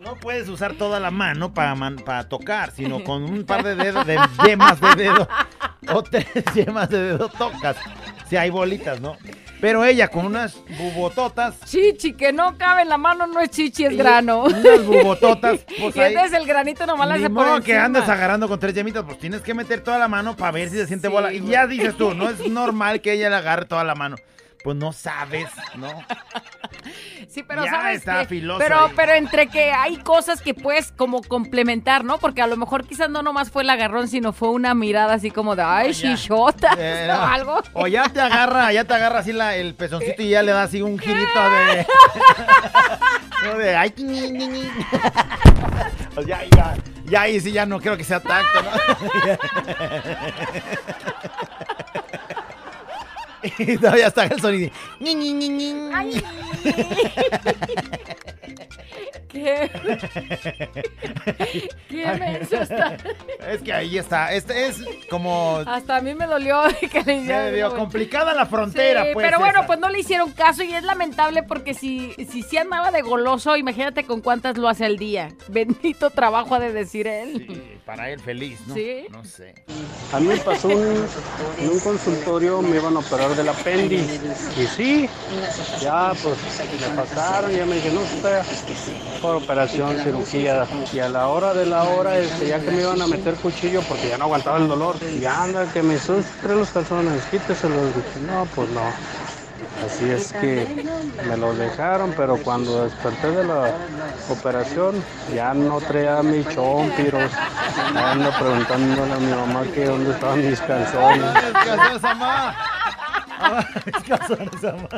No 0.00 0.16
puedes 0.16 0.48
usar 0.48 0.74
toda 0.74 0.98
la 0.98 1.10
mano 1.10 1.52
para 1.52 2.28
tocar, 2.28 2.72
sino 2.72 3.04
con 3.04 3.24
un 3.24 3.44
par 3.44 3.62
de 3.62 3.74
dedos, 3.74 4.06
de 4.06 4.18
yemas 4.46 4.80
de 4.80 4.94
dedo 4.96 5.28
o 5.92 6.02
tres 6.02 6.26
yemas 6.54 6.88
de 6.88 7.02
dedo 7.02 7.28
tocas. 7.28 7.76
Si 8.28 8.36
hay 8.36 8.50
bolitas, 8.50 9.00
¿no? 9.00 9.16
Pero 9.64 9.82
ella 9.82 10.08
con 10.08 10.26
unas 10.26 10.58
bubototas. 10.76 11.58
Chichi, 11.64 12.12
que 12.12 12.34
no 12.34 12.58
cabe 12.58 12.82
en 12.82 12.90
la 12.90 12.98
mano, 12.98 13.26
no 13.26 13.40
es 13.40 13.48
chichi, 13.48 13.86
es 13.86 13.96
grano. 13.96 14.42
unas 14.44 14.84
bubototas, 14.86 15.60
pues 15.80 15.96
y 15.96 16.00
ahí- 16.00 16.12
entonces 16.12 16.38
el 16.38 16.46
granito 16.46 16.84
nomás 16.84 17.08
la 17.08 17.14
hace 17.14 17.30
por 17.30 17.46
modo 17.46 17.54
que 17.62 17.70
encima. 17.72 17.84
andes 17.86 18.06
agarrando 18.06 18.46
con 18.46 18.60
tres 18.60 18.74
yemitas, 18.74 19.04
pues 19.04 19.18
tienes 19.18 19.40
que 19.40 19.54
meter 19.54 19.80
toda 19.80 19.98
la 19.98 20.06
mano 20.06 20.36
para 20.36 20.50
ver 20.52 20.68
si 20.68 20.76
se 20.76 20.86
siente 20.86 21.08
bola. 21.08 21.32
Y 21.32 21.46
ya 21.46 21.66
dices 21.66 21.96
tú, 21.96 22.12
no 22.12 22.28
es 22.28 22.40
normal 22.50 23.00
que 23.00 23.14
ella 23.14 23.30
le 23.30 23.36
agarre 23.36 23.64
toda 23.64 23.84
la 23.84 23.94
mano. 23.94 24.16
Pues 24.64 24.76
no 24.78 24.92
sabes, 24.92 25.48
¿no? 25.76 25.88
Sí, 27.28 27.42
pero 27.42 27.64
Ya 27.64 27.70
sabes 27.70 27.98
está 27.98 28.20
que- 28.20 28.26
filoso 28.28 28.58
pero, 28.58 28.84
ahí. 28.86 28.92
pero 28.94 29.12
entre 29.14 29.46
que 29.48 29.72
hay 29.72 29.96
cosas 29.98 30.40
que 30.42 30.52
puedes 30.54 30.92
como 30.92 31.22
complementar, 31.22 32.04
¿no? 32.04 32.18
Porque 32.18 32.42
a 32.42 32.46
lo 32.46 32.56
mejor 32.56 32.86
quizás 32.86 33.08
no 33.10 33.22
nomás 33.22 33.50
fue 33.50 33.62
el 33.62 33.70
agarrón, 33.70 34.06
sino 34.08 34.32
fue 34.32 34.50
una 34.50 34.74
mirada 34.74 35.14
así 35.14 35.30
como 35.30 35.56
de, 35.56 35.62
ay, 35.62 35.92
chichota, 35.94 36.74
Eh, 36.78 37.08
o 37.10 37.20
algo. 37.22 37.62
O 37.72 37.86
ya 37.86 38.04
te 38.08 38.20
agarra, 38.20 38.72
ya 38.72 38.84
te 38.84 38.94
agarra 38.94 39.20
así 39.20 39.32
la, 39.32 39.56
el 39.56 39.74
pezoncito 39.74 40.22
y 40.22 40.28
ya 40.30 40.42
le 40.42 40.52
da 40.52 40.64
así 40.64 40.80
un 40.82 40.98
girito 40.98 41.50
de. 41.50 41.86
no, 43.44 43.58
de 43.58 43.76
ay, 43.76 43.92
ñi, 43.96 44.30
ñi. 44.30 44.70
Pues 46.14 46.26
ya, 46.26 46.42
ya, 46.54 46.74
ya 47.06 47.20
ahí 47.22 47.40
sí 47.40 47.50
ya 47.52 47.66
no 47.66 47.80
creo 47.80 47.96
que 47.96 48.04
sea 48.04 48.20
tacto, 48.20 48.62
¿no? 48.62 48.70
y 53.58 53.76
todavía 53.76 54.06
está 54.08 54.24
el 54.24 54.40
sonido. 54.40 54.70
ñi. 55.00 55.74
¿Qué? 59.34 59.70
Qué 61.88 62.06
menso 62.18 62.56
está. 62.62 62.96
Es 63.50 63.60
que 63.62 63.72
ahí 63.72 63.98
está. 63.98 64.32
Este 64.32 64.66
es 64.68 64.76
como 65.10 65.60
Hasta 65.66 65.96
a 65.96 66.00
mí 66.00 66.14
me 66.14 66.26
dolió 66.26 66.62
que 66.92 67.02
le 67.02 67.58
eso. 67.60 67.74
complicada 67.76 68.32
la 68.34 68.46
frontera, 68.46 69.04
Sí, 69.04 69.10
pues. 69.12 69.26
pero 69.26 69.38
bueno, 69.40 69.58
esa. 69.60 69.66
pues 69.66 69.78
no 69.80 69.88
le 69.90 69.98
hicieron 70.00 70.32
caso 70.32 70.62
y 70.62 70.72
es 70.72 70.82
lamentable 70.84 71.42
porque 71.42 71.74
si 71.74 72.12
si 72.30 72.42
sí 72.42 72.56
andaba 72.56 72.90
de 72.90 73.02
goloso, 73.02 73.56
imagínate 73.56 74.04
con 74.04 74.20
cuántas 74.20 74.56
lo 74.56 74.68
hace 74.68 74.84
al 74.84 74.96
día. 74.98 75.30
Bendito 75.48 76.10
trabajo 76.10 76.54
ha 76.54 76.60
de 76.60 76.72
decir 76.72 77.06
él. 77.06 77.44
Sí, 77.48 77.78
para 77.84 78.10
él 78.10 78.20
feliz, 78.20 78.60
¿no? 78.66 78.74
Sí. 78.74 79.06
No 79.10 79.24
sé. 79.24 79.54
A 80.12 80.20
mí 80.20 80.28
me 80.28 80.36
pasó 80.38 80.68
un- 80.68 81.06
en 81.58 81.68
un 81.70 81.80
consultorio, 81.80 82.62
me 82.62 82.76
iban 82.76 82.94
a 82.96 83.00
operar 83.00 83.30
del 83.34 83.48
apéndice. 83.48 84.20
Y 84.56 84.66
sí, 84.68 85.08
ya 85.80 86.12
pues 86.22 86.36
me 86.80 86.96
pasaron, 86.96 87.50
ya 87.50 87.66
me 87.66 87.74
dijeron, 87.76 87.96
no, 87.96 88.02
usted 88.02 88.40
por 89.24 89.36
operación, 89.36 89.96
cirugía. 90.04 90.66
Y 90.92 90.98
a 90.98 91.08
la 91.08 91.28
hora 91.28 91.54
de 91.54 91.64
la 91.64 91.84
hora, 91.84 92.18
este, 92.18 92.48
ya 92.48 92.60
que 92.60 92.70
me 92.70 92.82
iban 92.82 93.00
a 93.00 93.06
meter 93.06 93.34
cuchillo 93.36 93.80
porque 93.88 94.08
ya 94.10 94.18
no 94.18 94.24
aguantaba 94.24 94.58
el 94.58 94.68
dolor. 94.68 94.96
Y 95.02 95.24
anda, 95.24 95.64
que 95.72 95.82
me 95.82 95.98
sustre 95.98 96.54
los 96.54 96.68
calzones, 96.68 97.24
quíteselos. 97.30 97.86
Dije, 97.96 98.20
no, 98.26 98.46
pues 98.54 98.68
no. 98.70 98.82
Así 99.86 100.10
es 100.10 100.30
que 100.32 100.86
me 101.26 101.36
los 101.38 101.56
dejaron, 101.56 102.12
pero 102.16 102.36
cuando 102.36 102.84
desperté 102.84 103.30
de 103.30 103.44
la 103.44 103.72
operación 104.28 105.02
ya 105.34 105.54
no 105.54 105.80
traía 105.80 106.22
mis 106.22 106.46
chompiros. 106.50 107.32
Ando 107.96 108.30
preguntándole 108.38 109.12
a 109.12 109.16
mi 109.16 109.32
mamá 109.32 109.62
que 109.74 109.86
dónde 109.86 110.10
estaban 110.10 110.46
mis 110.46 110.60
calzones. 110.60 111.32
Calzones, 111.64 112.02
mamá. 112.02 112.56
Calzones, 114.06 114.62
mamá. 114.62 114.88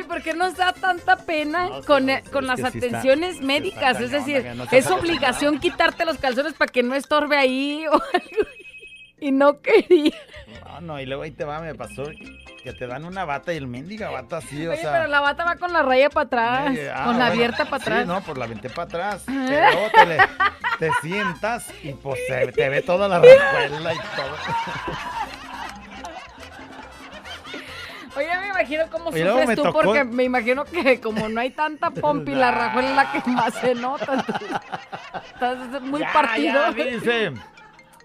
Güey, 0.00 0.08
¿por 0.08 0.22
qué 0.22 0.34
nos 0.34 0.56
da 0.56 0.72
tanta 0.72 1.16
pena 1.16 1.68
con, 1.86 2.08
con 2.32 2.46
las 2.46 2.60
que 2.60 2.70
sí 2.70 2.78
está- 2.78 2.98
atenciones 2.98 3.40
médicas? 3.40 4.00
es 4.00 4.10
decir, 4.10 4.44
no 4.56 4.64
es 4.70 4.90
obligación 4.90 5.58
quitarte 5.60 6.04
los 6.04 6.18
calzones 6.18 6.54
para 6.54 6.70
que 6.72 6.82
no 6.82 6.94
estorbe 6.94 7.36
ahí 7.36 7.86
o 7.86 7.92
algo. 7.92 8.50
Y 9.22 9.32
no 9.32 9.60
quería. 9.60 10.14
No, 10.64 10.80
no, 10.80 11.00
y 11.00 11.04
luego 11.04 11.24
ahí 11.24 11.30
te 11.30 11.44
va, 11.44 11.60
me 11.60 11.74
pasó 11.74 12.04
que 12.62 12.72
te 12.72 12.86
dan 12.86 13.04
una 13.04 13.24
bata 13.26 13.52
y 13.52 13.56
el 13.58 13.66
mendiga 13.66 14.08
bata 14.10 14.38
así, 14.38 14.66
o 14.66 14.70
Oye, 14.72 14.80
sea. 14.80 14.92
pero 14.92 15.06
la 15.08 15.20
bata 15.20 15.44
va 15.44 15.56
con 15.56 15.72
la 15.72 15.82
raya 15.82 16.08
para 16.10 16.26
atrás, 16.26 16.78
ah, 16.94 17.04
con 17.04 17.18
la 17.18 17.24
bueno, 17.24 17.24
abierta 17.24 17.64
para 17.66 17.76
atrás. 17.82 18.02
Sí, 18.02 18.08
no, 18.08 18.20
pues 18.22 18.38
la 18.38 18.46
vente 18.46 18.70
para 18.70 18.82
atrás. 18.84 19.22
Pero 19.26 19.70
luego 19.72 19.90
te, 19.94 20.06
le- 20.06 20.18
te 20.78 20.90
sientas 21.02 21.66
y 21.82 21.92
pues 21.92 22.18
se- 22.26 22.52
te 22.52 22.68
ve 22.70 22.80
toda 22.82 23.08
la 23.08 23.18
rajuela 23.18 23.92
y 23.94 23.98
todo. 23.98 24.36
Oye, 28.16 28.28
me 28.40 28.48
imagino 28.48 28.84
cómo 28.90 29.10
luego 29.10 29.38
sufres 29.40 29.56
tú, 29.56 29.62
tocó- 29.62 29.82
porque 29.82 30.04
me 30.04 30.24
imagino 30.24 30.64
que 30.64 31.00
como 31.00 31.28
no 31.28 31.40
hay 31.40 31.50
tanta 31.50 31.90
pompi, 31.90 32.32
la 32.34 32.50
rajuela 32.50 32.88
es 32.90 32.96
la 32.96 33.12
que 33.12 33.30
más 33.30 33.54
se 33.54 33.74
nota. 33.74 34.24
Estás 35.34 35.82
muy 35.82 36.00
Ya, 36.00 36.12
partido. 36.12 36.52
ya, 36.52 36.72
dice. 36.72 37.32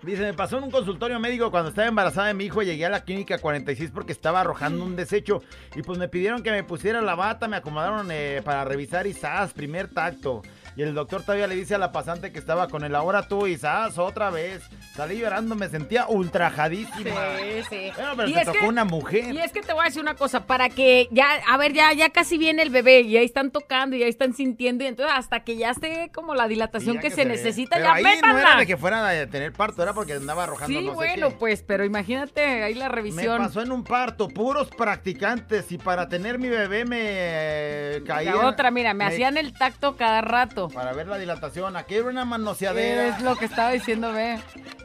Dice, 0.02 0.22
me 0.22 0.34
pasó 0.36 0.60
en 0.60 0.66
un 0.66 0.72
consultorio 0.72 1.20
médico 1.20 1.50
cuando 1.50 1.70
estaba 1.70 1.88
embarazada 1.88 2.28
de 2.28 2.36
mi 2.36 2.46
hijo. 2.46 2.62
Llegué 2.62 2.86
a 2.86 2.90
la 2.90 3.04
clínica 3.04 3.40
46 3.40 3.90
porque 3.92 4.12
estaba 4.12 4.42
arrojando 4.42 4.84
un 4.86 4.96
desecho. 4.96 5.42
Y 5.76 5.82
pues 5.82 5.98
me 5.98 6.08
pidieron 6.08 6.44
que 6.44 6.52
me 6.52 6.64
pusiera 6.64 7.02
la 7.02 7.16
bata, 7.16 7.48
me 7.48 7.58
acomodaron 7.58 8.08
eh, 8.12 8.42
para 8.46 8.64
revisar 8.66 9.08
y 9.08 9.14
¡zas! 9.14 9.54
Primer 9.54 9.88
tacto. 9.92 10.44
Y 10.78 10.82
el 10.82 10.94
doctor 10.94 11.22
todavía 11.24 11.48
le 11.48 11.56
dice 11.56 11.76
a 11.76 11.78
la 11.78 11.92
pasante 11.94 12.32
que 12.34 12.40
estaba 12.40 12.68
con 12.68 12.84
él, 12.84 12.96
ahora 12.96 13.28
tú 13.28 13.48
y 13.48 13.56
¡zas! 13.58 13.98
Otra 13.98 14.30
vez. 14.30 14.62
Salí 14.94 15.18
llorando, 15.20 15.56
me 15.56 15.70
sentía 15.70 16.06
ultrajadísima. 16.08 17.12
Sí, 17.40 17.64
sí. 17.70 17.92
Bueno, 17.96 18.12
pero 18.18 18.28
Y 18.30 18.34
te 18.34 18.40
es 18.42 18.46
tocó 18.46 18.60
que- 18.60 18.68
una 18.68 18.84
mujer. 18.84 19.34
Y 19.34 19.40
es 19.40 19.52
que 19.52 19.62
te 19.62 19.72
voy 19.74 19.84
a 19.84 19.86
decir 19.86 20.02
una 20.02 20.16
cosa, 20.16 20.46
para 20.46 20.70
que 20.70 21.08
ya, 21.12 21.28
a 21.50 21.58
ver, 21.58 21.74
ya, 21.74 21.94
ya 21.94 22.10
casi 22.10 22.38
viene 22.38 22.62
el 22.62 22.70
bebé 22.70 23.02
y 23.02 23.16
ahí 23.18 23.26
están 23.26 23.52
tocando 23.52 23.96
y 23.96 24.04
ahí 24.04 24.10
están 24.10 24.34
sintiendo 24.34 24.84
y 24.84 24.88
entonces 24.88 25.16
hasta 25.18 25.44
que 25.46 25.56
ya 25.58 25.72
esté 25.72 26.12
como 26.14 26.36
la 26.36 26.48
dilatación 26.48 26.98
que, 26.98 27.10
que 27.10 27.16
se, 27.16 27.26
necesita, 27.26 27.78
Pero 27.78 27.88
ya 27.88 27.94
ahí 27.94 28.04
no 28.22 28.38
era 28.38 28.58
de 28.58 28.66
que 28.68 28.78
fuera 28.78 29.08
a 29.10 29.28
tener 29.28 29.54
parto, 29.54 29.82
era 29.82 29.94
porque 29.94 30.14
andaba 30.14 30.44
arrojando 30.44 30.78
Sí, 30.80 30.86
no 30.86 30.92
sé 30.92 30.96
bueno, 30.96 31.30
qué. 31.30 31.36
pues, 31.38 31.64
pero 31.64 31.86
imagínate 31.86 32.64
ahí 32.64 32.74
la 32.74 32.90
Me 32.90 32.96
revisión. 32.96 33.38
pasó 33.38 33.62
en 33.62 33.72
un 33.72 33.84
parto, 33.84 34.28
puros 34.28 34.70
practicantes 34.78 35.72
y 35.72 35.78
para 35.78 36.10
tener 36.10 36.38
mi 36.40 36.50
bebé 36.50 36.86
me 36.86 36.98
eh, 37.02 38.04
caía. 38.06 38.36
La 38.36 38.48
otra, 38.48 38.72
mira, 38.72 38.94
me, 38.94 39.06
hacían 39.06 39.38
el 39.38 39.54
tacto 39.54 39.96
cada 39.98 40.22
rato. 40.22 40.65
Exacto. 40.66 40.80
Para 40.80 40.94
ver 40.96 41.08
la 41.08 41.18
dilatación. 41.18 41.76
Aquí 41.76 41.96
era 41.96 42.10
una 42.10 42.26
manoseadera. 42.26 43.08
Es 43.08 43.22
lo 43.22 43.36
que 43.36 43.46
estaba 43.46 43.72
diciendo, 43.72 44.12
ve. 44.12 44.40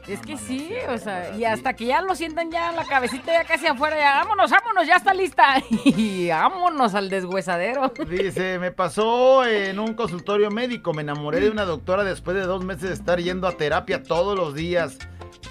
Es 0.07 0.19
que 0.21 0.37
sí, 0.37 0.73
o 0.89 0.97
sea, 0.97 1.35
y 1.37 1.45
hasta 1.45 1.73
que 1.73 1.85
ya 1.85 2.01
lo 2.01 2.15
sientan 2.15 2.51
ya 2.51 2.71
la 2.71 2.85
cabecita 2.85 3.31
ya 3.31 3.43
casi 3.43 3.67
afuera, 3.67 3.97
ya 3.97 4.15
vámonos, 4.15 4.49
vámonos, 4.49 4.87
ya 4.87 4.95
está 4.95 5.13
lista. 5.13 5.55
Y 5.85 6.29
vámonos 6.29 6.95
al 6.95 7.09
deshuesadero. 7.09 7.93
Dice, 8.07 8.57
me 8.59 8.71
pasó 8.71 9.45
en 9.45 9.79
un 9.79 9.93
consultorio 9.93 10.49
médico. 10.49 10.93
Me 10.93 11.01
enamoré 11.01 11.39
de 11.39 11.49
una 11.49 11.65
doctora 11.65 12.03
después 12.03 12.35
de 12.35 12.43
dos 12.43 12.63
meses 12.63 12.89
de 12.89 12.93
estar 12.93 13.19
yendo 13.19 13.47
a 13.47 13.51
terapia 13.53 14.03
todos 14.03 14.37
los 14.37 14.55
días. 14.55 14.97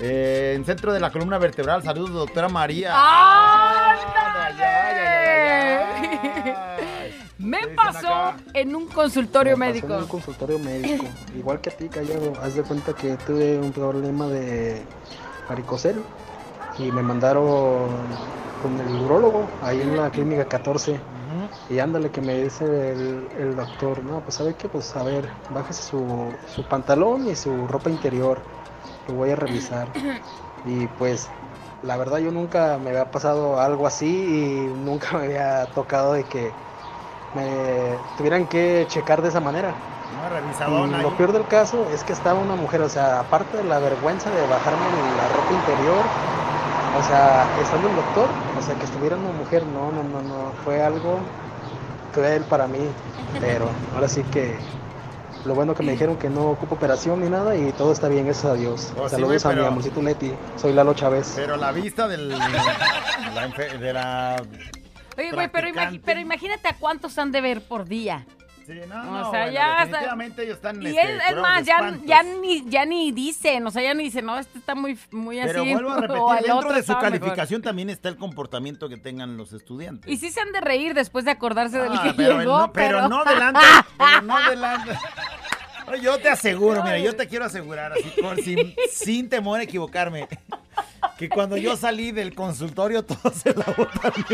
Eh, 0.01 0.55
en 0.57 0.65
centro 0.65 0.93
de 0.93 1.01
la 1.01 1.11
columna 1.11 1.39
vertebral. 1.39 1.83
Saludos, 1.83 2.13
doctora 2.13 2.49
María. 2.49 2.93
Me 7.41 7.59
pasó 7.69 8.35
en 8.53 8.77
un 8.77 8.87
consultorio 8.87 9.57
Me 9.57 9.67
pasó 9.67 9.73
médico. 9.73 9.95
En 9.95 10.03
un 10.03 10.09
consultorio 10.09 10.59
médico. 10.59 11.05
Igual 11.37 11.61
que 11.61 11.71
a 11.71 11.73
ti, 11.77 11.89
Callado. 11.89 12.33
Haz 12.43 12.55
de 12.55 12.63
cuenta 12.63 12.93
que 12.93 13.17
tuve 13.17 13.59
un 13.59 13.73
problema 13.73 14.27
de 14.27 14.83
varicocel 15.49 16.03
y 16.79 16.93
me 16.93 17.03
mandaron 17.03 17.89
con 18.63 18.79
el 18.79 18.95
urólogo 19.05 19.49
ahí 19.63 19.81
en 19.81 19.97
la 19.97 20.11
clínica 20.11 20.45
14. 20.45 21.01
Y 21.71 21.79
ándale 21.79 22.11
que 22.11 22.21
me 22.21 22.43
dice 22.43 22.65
el, 22.65 23.29
el 23.39 23.57
doctor, 23.57 24.03
no, 24.05 24.21
pues 24.21 24.35
sabe 24.35 24.55
qué, 24.55 24.69
pues 24.69 24.95
a 24.97 25.03
ver, 25.03 25.29
bájese 25.51 25.83
su, 25.83 26.33
su 26.55 26.65
pantalón 26.65 27.29
y 27.29 27.37
su 27.37 27.67
ropa 27.69 27.89
interior, 27.89 28.41
lo 29.09 29.15
voy 29.15 29.31
a 29.31 29.37
revisar. 29.37 29.89
Y 30.67 30.87
pues 30.99 31.31
la 31.83 31.97
verdad 31.97 32.19
yo 32.19 32.31
nunca 32.31 32.77
me 32.77 32.91
había 32.91 33.11
pasado 33.11 33.59
algo 33.59 33.87
así 33.87 34.07
y 34.07 34.61
nunca 34.85 35.17
me 35.17 35.25
había 35.25 35.65
tocado 35.75 36.13
de 36.13 36.25
que 36.25 36.53
me 37.35 37.97
tuvieran 38.17 38.47
que 38.47 38.87
checar 38.89 39.23
de 39.23 39.29
esa 39.29 39.41
manera. 39.41 39.73
Y 40.13 40.35
revisadona 40.35 41.03
lo 41.03 41.09
ahí. 41.11 41.15
peor 41.17 41.33
del 41.33 41.47
caso 41.47 41.87
es 41.95 42.03
que 42.05 42.13
estaba 42.13 42.39
una 42.41 42.57
mujer, 42.57 42.81
o 42.83 42.89
sea, 42.89 43.21
aparte 43.21 43.57
de 43.59 43.65
la 43.65 43.79
vergüenza 43.79 44.31
de 44.31 44.47
bajarme 44.47 45.17
la 45.17 45.29
ropa 45.29 45.53
interior, 45.53 46.05
o 46.99 47.03
sea, 47.05 47.47
estando 47.63 47.89
el 47.89 47.95
doctor, 47.97 48.29
o 48.59 48.63
sea, 48.63 48.75
que 48.75 48.85
estuviera 48.85 49.17
una 49.17 49.31
mujer, 49.33 49.63
no, 49.65 49.93
no, 49.93 50.03
no, 50.03 50.21
no, 50.23 50.53
fue 50.65 50.83
algo 50.83 51.19
cruel 52.13 52.43
para 52.45 52.67
mí, 52.67 52.81
pero 53.41 53.67
ahora 53.95 54.09
sí 54.09 54.23
que 54.25 54.57
lo 55.45 55.55
bueno 55.55 55.75
que 55.75 55.83
me 55.83 55.93
dijeron 55.93 56.17
que 56.17 56.29
no 56.29 56.51
ocupo 56.51 56.75
operación 56.75 57.21
ni 57.23 57.31
nada 57.31 57.57
y 57.57 57.73
todo 57.73 57.93
está 57.93 58.09
bien, 58.09 58.25
gracias 58.27 58.47
a 58.53 58.55
Dios. 58.55 58.93
Oh, 58.99 59.05
sí, 59.09 59.15
Saludos 59.15 59.43
güey, 59.43 59.53
a 59.53 59.57
mi 59.57 59.61
pero- 59.63 59.69
amorcito 59.69 60.03
Leti, 60.03 60.33
soy 60.57 60.73
Lalo 60.73 60.93
Chávez. 60.95 61.33
Pero 61.37 61.57
la 61.57 61.71
vista 61.73 62.09
del, 62.09 62.29
la 63.35 63.49
de 63.79 63.93
la... 63.93 64.43
Oye, 65.21 65.31
güey, 65.33 65.49
pero, 65.49 65.69
pero 66.05 66.21
imagínate 66.21 66.69
a 66.69 66.75
cuántos 66.75 67.17
han 67.19 67.31
de 67.33 67.41
ver 67.41 67.63
por 67.63 67.87
día. 67.87 68.27
Sí, 68.67 68.75
no, 68.89 69.01
O 69.01 69.05
no, 69.05 69.31
sea, 69.33 69.41
bueno, 69.41 69.53
ya 69.53 69.79
definitivamente 69.81 70.43
ellos 70.45 70.57
están 70.57 70.81
Y 70.81 70.87
este, 70.87 71.17
es, 71.31 71.37
más, 71.37 71.65
ya, 71.65 72.23
ni, 72.23 72.65
ya 72.71 72.85
ni 72.85 73.11
dicen, 73.11 73.67
o 73.67 73.71
sea, 73.73 73.83
ya 73.83 73.95
ni 73.95 74.05
dicen, 74.05 74.25
no, 74.27 74.39
este 74.39 74.59
está 74.59 74.77
muy, 74.77 74.97
muy 75.11 75.41
Pero 75.41 75.63
así. 75.63 75.73
vuelvo 75.73 75.91
a 75.91 75.95
o 75.97 76.01
repetir, 76.03 76.47
dentro 76.53 76.73
de 76.73 76.83
su 76.85 76.93
mejor. 76.93 77.03
calificación 77.03 77.63
también 77.63 77.91
está 77.91 78.09
el 78.09 78.17
comportamiento 78.17 78.89
que 78.89 78.97
tengan 78.97 79.37
los 79.37 79.53
estudiantes. 79.53 80.09
Y 80.09 80.19
sí 80.19 80.31
se 80.31 80.41
han 80.41 80.53
de 80.53 80.61
reír 80.61 80.95
después 80.95 81.25
de 81.25 81.33
acordarse 81.33 81.79
del 81.79 81.93
Ah, 81.93 82.03
que 82.05 82.15
pero, 82.15 82.39
llegó, 82.39 82.59
no, 82.61 82.73
pero 82.73 83.09
no 83.09 83.25
delante, 83.25 83.61
pero 83.99 84.23
no 84.23 84.37
delante. 84.51 84.91
Yo 86.01 86.19
te 86.19 86.29
aseguro, 86.29 86.85
mira, 86.85 86.99
yo 87.01 87.17
te 87.17 87.27
quiero 87.27 87.47
asegurar, 87.47 87.93
así 87.93 88.13
por- 88.23 88.41
sin, 88.41 88.75
sin 88.93 89.29
temor 89.29 89.59
a 89.59 89.65
equivocarme, 89.65 90.29
que 91.19 91.29
cuando 91.29 91.57
yo 91.57 91.77
salí 91.77 92.13
del 92.13 92.35
consultorio 92.35 93.05
todo 93.05 93.33
se 93.33 93.55
la 93.55 93.65
botaron. 93.77 94.25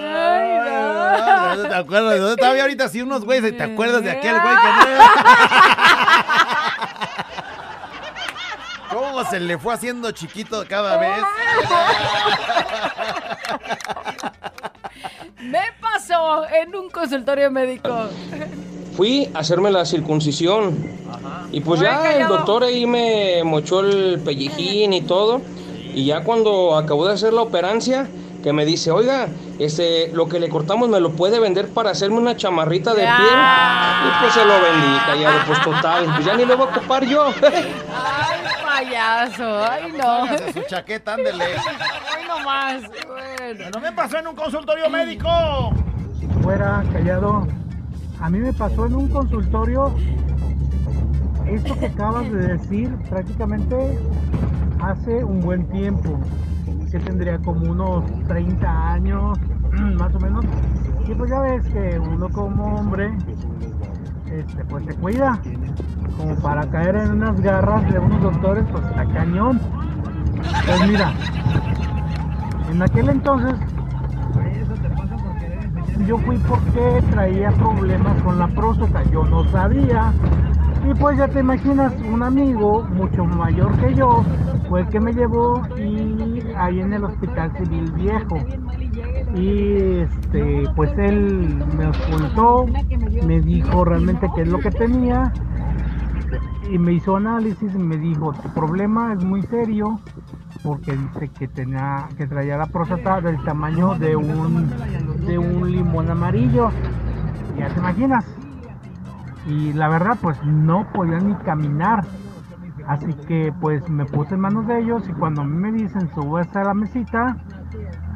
Ay, 0.00 0.58
no. 0.64 1.68
¿Te 1.68 1.74
acuerdas 1.74 2.14
de 2.14 2.18
dónde 2.20 2.34
estaba 2.34 2.60
ahorita? 2.60 2.88
Sí, 2.88 3.02
unos 3.02 3.24
güeyes, 3.24 3.56
¿te 3.56 3.62
acuerdas 3.62 4.02
de 4.02 4.10
aquel 4.10 4.40
güey 4.40 4.56
que 4.56 4.68
no? 4.68 4.78
¿Cómo 8.90 9.24
se 9.24 9.40
le 9.40 9.58
fue 9.58 9.74
haciendo 9.74 10.10
chiquito 10.12 10.64
cada 10.68 10.96
vez? 10.96 11.22
Me 15.40 15.72
pasó 15.80 16.46
en 16.48 16.74
un 16.74 16.90
consultorio 16.90 17.50
médico. 17.50 18.08
Fui 18.98 19.30
a 19.32 19.38
hacerme 19.38 19.70
la 19.70 19.84
circuncisión. 19.84 20.76
Y 21.52 21.60
pues 21.60 21.78
ya 21.78 22.16
el 22.16 22.26
doctor 22.26 22.64
ahí 22.64 22.84
me 22.84 23.44
mochó 23.44 23.78
el 23.78 24.18
pellejín 24.18 24.92
y 24.92 25.02
todo. 25.02 25.40
Y 25.94 26.06
ya 26.06 26.24
cuando 26.24 26.76
acabó 26.76 27.06
de 27.06 27.14
hacer 27.14 27.32
la 27.32 27.42
operancia, 27.42 28.08
que 28.42 28.52
me 28.52 28.64
dice, 28.64 28.90
oiga, 28.90 29.28
este, 29.60 30.10
lo 30.14 30.28
que 30.28 30.40
le 30.40 30.48
cortamos 30.48 30.88
me 30.88 30.98
lo 30.98 31.12
puede 31.12 31.38
vender 31.38 31.68
para 31.68 31.90
hacerme 31.90 32.16
una 32.16 32.36
chamarrita 32.36 32.90
de 32.90 33.02
piel. 33.02 33.38
Y 34.08 34.20
pues 34.20 34.34
se 34.34 34.44
lo 34.44 34.54
vendí, 34.54 34.98
callado, 35.06 35.38
pues 35.46 35.62
total. 35.62 36.04
Pues 36.16 36.26
ya 36.26 36.36
ni 36.36 36.44
lo 36.44 36.56
voy 36.56 36.66
a 36.66 36.70
ocupar 36.70 37.04
yo. 37.06 37.26
Ay, 37.40 38.40
payaso, 38.66 39.62
ay 39.62 39.92
no. 39.92 40.52
Su 40.52 40.68
chaqueta, 40.68 41.14
ándele. 41.14 41.44
Ay, 41.44 42.24
no 42.26 42.40
más. 42.40 42.82
Bueno. 43.06 43.70
No 43.72 43.80
me 43.80 43.92
pasó 43.92 44.18
en 44.18 44.26
un 44.26 44.34
consultorio 44.34 44.90
médico. 44.90 45.28
fuera 46.42 46.82
callado. 46.92 47.46
A 48.20 48.28
mí 48.28 48.38
me 48.40 48.52
pasó 48.52 48.86
en 48.86 48.96
un 48.96 49.08
consultorio 49.08 49.94
esto 51.46 51.78
que 51.78 51.86
acabas 51.86 52.30
de 52.30 52.48
decir 52.48 52.94
prácticamente 53.08 53.98
hace 54.80 55.24
un 55.24 55.40
buen 55.40 55.66
tiempo. 55.68 56.18
Que 56.90 56.98
tendría 56.98 57.38
como 57.38 57.70
unos 57.70 58.04
30 58.26 58.92
años, 58.92 59.38
más 59.98 60.14
o 60.14 60.20
menos. 60.20 60.44
Y 61.06 61.14
pues 61.14 61.30
ya 61.30 61.40
ves 61.40 61.66
que 61.68 61.98
uno 61.98 62.28
como 62.30 62.74
hombre, 62.74 63.16
este, 64.30 64.64
pues 64.64 64.84
se 64.84 64.94
cuida. 64.94 65.40
Como 66.16 66.34
para 66.36 66.68
caer 66.68 66.96
en 66.96 67.12
unas 67.12 67.40
garras 67.40 67.90
de 67.92 67.98
unos 67.98 68.20
doctores, 68.20 68.64
pues 68.72 68.84
está 68.84 69.06
cañón. 69.06 69.60
Pues 70.66 70.88
mira, 70.88 71.12
en 72.70 72.82
aquel 72.82 73.08
entonces 73.10 73.54
yo 76.06 76.18
fui 76.18 76.38
porque 76.38 77.02
traía 77.10 77.50
problemas 77.52 78.20
con 78.22 78.38
la 78.38 78.48
próstata, 78.48 79.02
yo 79.10 79.24
no 79.24 79.44
sabía. 79.50 80.12
Y 80.88 80.94
pues 80.94 81.18
ya 81.18 81.28
te 81.28 81.40
imaginas, 81.40 81.92
un 82.10 82.22
amigo 82.22 82.86
mucho 82.94 83.24
mayor 83.24 83.76
que 83.78 83.94
yo 83.94 84.24
fue 84.68 84.80
el 84.82 84.88
que 84.88 85.00
me 85.00 85.12
llevó 85.12 85.62
y 85.76 86.42
ahí 86.56 86.80
en 86.80 86.92
el 86.92 87.04
hospital 87.04 87.52
civil 87.56 87.90
viejo. 87.92 88.38
Y 89.34 90.00
este, 90.00 90.64
pues 90.76 90.90
él 90.98 91.62
me 91.76 91.88
ocultó, 91.88 92.66
me 93.26 93.40
dijo 93.40 93.84
realmente 93.84 94.28
qué 94.34 94.42
es 94.42 94.48
lo 94.48 94.58
que 94.58 94.70
tenía 94.70 95.32
y 96.70 96.78
me 96.78 96.92
hizo 96.92 97.16
análisis 97.16 97.74
y 97.74 97.78
me 97.78 97.96
dijo, 97.96 98.32
tu 98.32 98.48
problema 98.50 99.12
es 99.14 99.24
muy 99.24 99.42
serio 99.42 100.00
porque 100.62 100.96
dice 100.96 101.28
que 101.28 101.48
tenía 101.48 102.08
que 102.16 102.26
traía 102.26 102.56
la 102.56 102.66
próstata 102.66 103.20
del 103.20 103.42
tamaño 103.44 103.94
de 103.94 104.16
un 104.16 104.70
de 105.26 105.38
un 105.38 105.70
limón 105.70 106.10
amarillo. 106.10 106.70
Ya 107.58 107.68
te 107.68 107.78
imaginas. 107.78 108.24
Y 109.46 109.72
la 109.72 109.88
verdad 109.88 110.18
pues 110.20 110.42
no 110.44 110.86
podía 110.92 111.18
ni 111.18 111.34
caminar. 111.36 112.04
Así 112.86 113.12
que 113.26 113.52
pues 113.60 113.88
me 113.88 114.04
puse 114.06 114.34
en 114.34 114.40
manos 114.40 114.66
de 114.66 114.80
ellos 114.80 115.02
y 115.08 115.12
cuando 115.12 115.42
a 115.42 115.44
me 115.44 115.72
dicen 115.72 116.10
sube 116.14 116.40
hasta 116.40 116.64
la 116.64 116.74
mesita, 116.74 117.36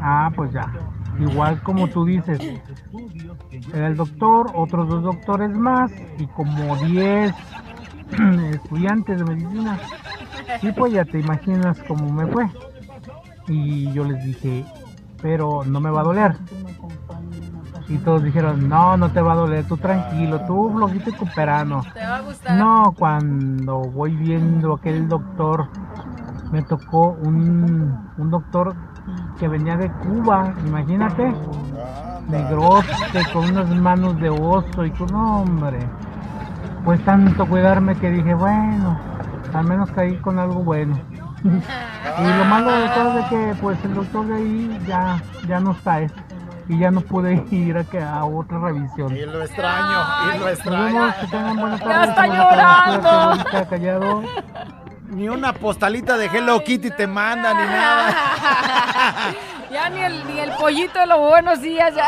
ah 0.00 0.30
pues 0.34 0.52
ya. 0.52 0.72
Igual 1.18 1.62
como 1.62 1.88
tú 1.88 2.06
dices, 2.06 2.40
era 3.74 3.86
el 3.88 3.96
doctor, 3.96 4.50
otros 4.54 4.88
dos 4.88 5.02
doctores 5.02 5.56
más 5.56 5.92
y 6.18 6.26
como 6.28 6.76
10 6.76 7.34
estudiantes 8.54 9.18
de 9.18 9.24
medicina. 9.24 9.78
Y 10.62 10.72
pues 10.72 10.92
ya 10.92 11.04
te 11.04 11.20
imaginas 11.20 11.78
cómo 11.86 12.12
me 12.12 12.26
fue. 12.26 12.48
Y 13.48 13.92
yo 13.92 14.04
les 14.04 14.24
dije, 14.24 14.64
pero 15.20 15.64
no 15.64 15.80
me 15.80 15.90
va 15.90 16.00
a 16.00 16.04
doler. 16.04 16.36
Y 17.88 17.98
todos 17.98 18.22
dijeron, 18.22 18.68
no, 18.68 18.96
no 18.96 19.10
te 19.10 19.20
va 19.20 19.32
a 19.32 19.36
doler, 19.36 19.66
tú 19.66 19.76
tranquilo, 19.76 20.40
tú 20.46 20.70
flojito 20.72 21.10
y 21.10 21.12
cooperano. 21.12 21.82
Te 21.92 22.00
va 22.00 22.16
a 22.16 22.20
gustar. 22.20 22.56
No, 22.56 22.94
cuando 22.96 23.80
voy 23.80 24.14
viendo 24.16 24.74
aquel 24.74 25.08
doctor, 25.08 25.68
me 26.52 26.62
tocó 26.62 27.16
un, 27.22 27.98
un 28.16 28.30
doctor 28.30 28.74
que 29.38 29.48
venía 29.48 29.76
de 29.76 29.90
Cuba, 29.90 30.54
imagínate, 30.64 31.34
negrote, 32.28 32.86
con 33.32 33.50
unas 33.50 33.68
manos 33.68 34.18
de 34.20 34.30
oso 34.30 34.84
y 34.84 34.90
con 34.92 35.12
hombre. 35.14 35.80
Pues 36.84 37.04
tanto 37.04 37.46
cuidarme 37.46 37.94
que 37.96 38.10
dije, 38.10 38.34
bueno, 38.34 38.98
al 39.52 39.64
menos 39.64 39.90
caí 39.90 40.16
con 40.16 40.38
algo 40.38 40.62
bueno. 40.62 40.98
y 41.44 42.38
lo 42.38 42.44
malo 42.44 42.72
de 42.72 42.88
todo 42.90 43.18
es 43.18 43.30
de 43.30 43.36
que 43.36 43.54
pues 43.60 43.78
el 43.84 43.94
doctor 43.94 44.26
de 44.26 44.34
ahí 44.34 44.80
ya, 44.86 45.22
ya 45.46 45.60
no 45.60 45.72
está 45.72 46.02
eh, 46.02 46.10
y 46.68 46.78
ya 46.78 46.90
no 46.90 47.00
pude 47.00 47.44
ir 47.50 47.76
a, 47.76 47.84
que, 47.84 48.00
a 48.00 48.24
otra 48.24 48.58
revisión. 48.58 49.16
Y 49.16 49.20
lo 49.26 49.42
extraño, 49.42 50.34
y 50.34 50.38
lo 50.38 50.48
extraño. 50.48 50.84
vemos, 50.84 51.14
que 51.16 51.26
tengan 51.26 51.56
buena 51.56 51.78
tarde. 51.78 51.92
Ya 51.92 52.04
está 52.04 52.14
tarde, 52.14 52.36
llorando. 52.36 53.70
callado. 53.70 54.22
Ni 55.08 55.28
una 55.28 55.52
postalita 55.52 56.16
de 56.16 56.26
Hello 56.26 56.62
Kitty 56.64 56.90
te 56.90 57.06
manda, 57.06 57.52
ni 57.54 57.64
nada. 57.66 58.14
Ya 59.72 59.88
ni 59.88 60.02
el, 60.02 60.26
ni 60.26 60.38
el 60.38 60.52
pollito 60.52 60.98
de 60.98 61.06
los 61.06 61.18
buenos 61.18 61.62
días, 61.62 61.94
ya. 61.94 62.06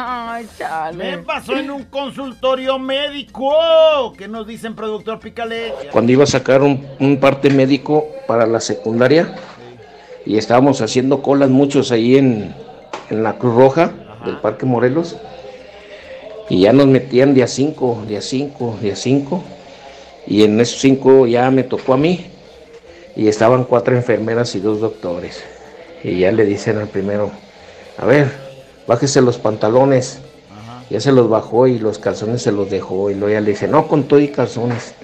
Ay, 0.00 0.46
chale. 0.56 1.16
Me 1.16 1.18
pasó 1.24 1.56
en 1.56 1.72
un 1.72 1.82
consultorio 1.82 2.78
médico. 2.78 4.12
¿Qué 4.16 4.28
nos 4.28 4.46
dicen, 4.46 4.76
productor 4.76 5.18
Pícale? 5.18 5.74
cuando 5.90 6.12
iba 6.12 6.22
a 6.22 6.28
sacar 6.28 6.62
un, 6.62 6.86
un 7.00 7.18
parte 7.18 7.50
médico 7.50 8.06
para 8.28 8.46
la 8.46 8.60
secundaria 8.60 9.34
y 10.24 10.38
estábamos 10.38 10.82
haciendo 10.82 11.20
colas 11.20 11.50
muchos 11.50 11.90
ahí 11.90 12.16
en, 12.16 12.54
en 13.10 13.24
la 13.24 13.38
Cruz 13.38 13.56
Roja 13.56 13.90
del 14.24 14.36
Parque 14.36 14.66
Morelos 14.66 15.16
y 16.48 16.60
ya 16.60 16.72
nos 16.72 16.86
metían 16.86 17.34
día 17.34 17.48
5, 17.48 18.04
día 18.06 18.20
5, 18.22 18.78
día 18.80 18.94
5 18.94 19.42
y 20.28 20.44
en 20.44 20.60
esos 20.60 20.80
5 20.80 21.26
ya 21.26 21.50
me 21.50 21.64
tocó 21.64 21.94
a 21.94 21.96
mí 21.96 22.24
y 23.16 23.26
estaban 23.26 23.64
cuatro 23.64 23.96
enfermeras 23.96 24.54
y 24.54 24.60
dos 24.60 24.78
doctores 24.78 25.42
y 26.04 26.20
ya 26.20 26.30
le 26.30 26.44
dicen 26.44 26.78
al 26.78 26.86
primero, 26.86 27.32
a 27.96 28.06
ver, 28.06 28.47
bájese 28.88 29.20
los 29.20 29.38
pantalones. 29.38 30.18
Ya 30.90 31.00
se 31.00 31.12
los 31.12 31.28
bajó 31.28 31.66
y 31.66 31.78
los 31.78 31.98
calzones 31.98 32.42
se 32.42 32.50
los 32.50 32.70
dejó 32.70 33.10
y 33.10 33.14
luego 33.14 33.34
ya 33.34 33.40
le 33.42 33.50
dice, 33.50 33.68
no, 33.68 33.86
con 33.86 34.04
todo 34.04 34.18
y 34.18 34.28
calzones. 34.28 34.94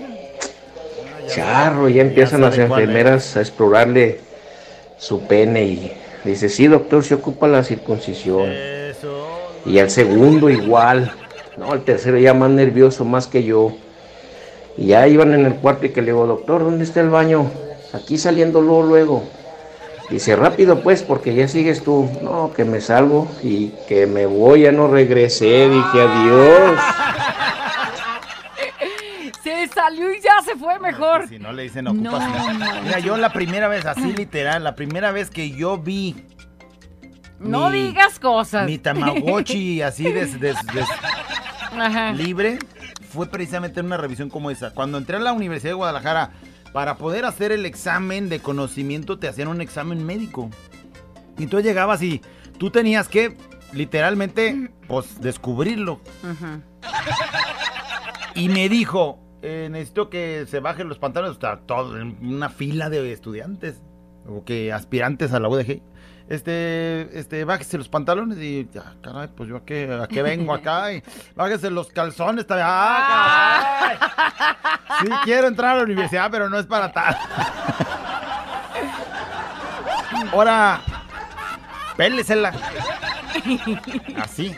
Charro, 1.28 1.88
ya 1.88 2.00
empiezan 2.02 2.40
las 2.40 2.54
cuál 2.54 2.64
es. 2.64 2.70
enfermeras 2.70 3.36
a 3.36 3.40
explorarle 3.40 4.20
su 4.96 5.20
pene 5.20 5.62
y 5.64 5.92
dice, 6.24 6.48
sí, 6.48 6.66
doctor, 6.66 7.04
se 7.04 7.14
ocupa 7.14 7.46
la 7.46 7.62
circuncisión. 7.62 8.50
Y 9.66 9.78
al 9.78 9.90
segundo 9.90 10.48
igual. 10.48 11.12
No, 11.56 11.72
el 11.74 11.84
tercero 11.84 12.18
ya 12.18 12.34
más 12.34 12.50
nervioso, 12.50 13.04
más 13.04 13.26
que 13.26 13.44
yo. 13.44 13.72
Y 14.76 14.86
ya 14.86 15.06
iban 15.06 15.34
en 15.34 15.46
el 15.46 15.54
cuarto 15.56 15.86
y 15.86 15.90
que 15.90 16.00
le 16.00 16.12
digo, 16.12 16.26
doctor, 16.26 16.64
¿dónde 16.64 16.84
está 16.84 17.00
el 17.00 17.10
baño? 17.10 17.50
Aquí 17.92 18.18
saliendo 18.18 18.60
luego, 18.60 18.82
luego. 18.82 19.22
Dice, 20.10 20.36
rápido 20.36 20.80
pues, 20.82 21.02
porque 21.02 21.34
ya 21.34 21.48
sigues 21.48 21.82
tú. 21.82 22.08
No, 22.22 22.52
que 22.52 22.64
me 22.64 22.80
salgo 22.80 23.30
y 23.42 23.68
que 23.88 24.06
me 24.06 24.26
voy, 24.26 24.62
ya 24.62 24.72
no 24.72 24.86
regresé. 24.88 25.68
Dije, 25.68 26.00
adiós. 26.00 26.78
Se 29.42 29.68
salió 29.68 30.10
y 30.12 30.20
ya 30.20 30.40
se 30.44 30.56
fue 30.56 30.78
mejor. 30.78 31.28
Si 31.28 31.38
no 31.38 31.52
le 31.52 31.64
dicen 31.64 31.86
ocupas. 31.86 32.28
No, 32.28 32.54
nada. 32.54 32.80
Mira, 32.82 32.98
yo 33.00 33.16
la 33.16 33.30
primera 33.30 33.68
vez, 33.68 33.84
así 33.84 34.12
literal, 34.14 34.64
la 34.64 34.74
primera 34.74 35.12
vez 35.12 35.28
que 35.30 35.50
yo 35.50 35.76
vi 35.76 36.16
No 37.38 37.68
mi- 37.68 37.82
digas 37.82 38.18
cosas. 38.18 38.64
mi 38.66 38.78
Tamagotchi 38.78 39.82
así 39.82 40.04
des- 40.04 40.40
des- 40.40 40.56
des- 40.72 40.88
Ajá. 41.78 42.12
libre 42.12 42.58
fue 43.12 43.26
precisamente 43.26 43.80
en 43.80 43.86
una 43.86 43.96
revisión 43.98 44.30
como 44.30 44.50
esa. 44.50 44.70
Cuando 44.72 44.96
entré 44.96 45.16
a 45.16 45.20
la 45.20 45.32
Universidad 45.34 45.72
de 45.72 45.74
Guadalajara, 45.76 46.30
para 46.74 46.96
poder 46.96 47.24
hacer 47.24 47.52
el 47.52 47.66
examen 47.66 48.28
de 48.28 48.40
conocimiento, 48.40 49.16
te 49.16 49.28
hacían 49.28 49.46
un 49.46 49.60
examen 49.60 50.04
médico. 50.04 50.50
Y 51.38 51.46
tú 51.46 51.60
llegabas 51.60 52.02
y 52.02 52.20
tú 52.58 52.72
tenías 52.72 53.06
que, 53.06 53.36
literalmente, 53.72 54.72
pues, 54.88 55.20
descubrirlo. 55.20 56.00
Ajá. 56.24 56.62
Y 58.34 58.48
me 58.48 58.68
dijo, 58.68 59.20
eh, 59.40 59.68
necesito 59.70 60.10
que 60.10 60.46
se 60.48 60.58
bajen 60.58 60.88
los 60.88 60.98
pantalones. 60.98 61.34
Está 61.34 61.60
todo 61.60 61.96
en 61.96 62.18
una 62.20 62.48
fila 62.48 62.90
de 62.90 63.12
estudiantes 63.12 63.80
o 64.26 64.44
que 64.44 64.72
aspirantes 64.72 65.32
a 65.32 65.38
la 65.38 65.48
UDG. 65.48 65.80
Este, 66.28 67.18
este, 67.18 67.44
bájese 67.44 67.76
los 67.76 67.88
pantalones 67.88 68.38
y 68.38 68.66
ya, 68.72 68.94
caray, 69.02 69.28
pues 69.28 69.46
yo 69.46 69.56
a 69.56 69.64
qué, 69.64 70.00
a 70.02 70.06
qué 70.06 70.22
vengo 70.22 70.54
acá 70.54 70.92
y 70.92 71.02
bájese 71.36 71.70
los 71.70 71.88
calzones 71.88 72.46
también. 72.46 72.66
¡Ah, 72.70 73.96
caray! 73.98 75.02
Sí 75.02 75.08
quiero 75.24 75.48
entrar 75.48 75.72
a 75.72 75.78
la 75.78 75.84
universidad, 75.84 76.30
pero 76.30 76.48
no 76.48 76.58
es 76.58 76.66
para 76.66 76.92
tal. 76.92 77.16
Ahora, 80.32 80.80
pélesela. 81.96 82.52
Así. 84.16 84.56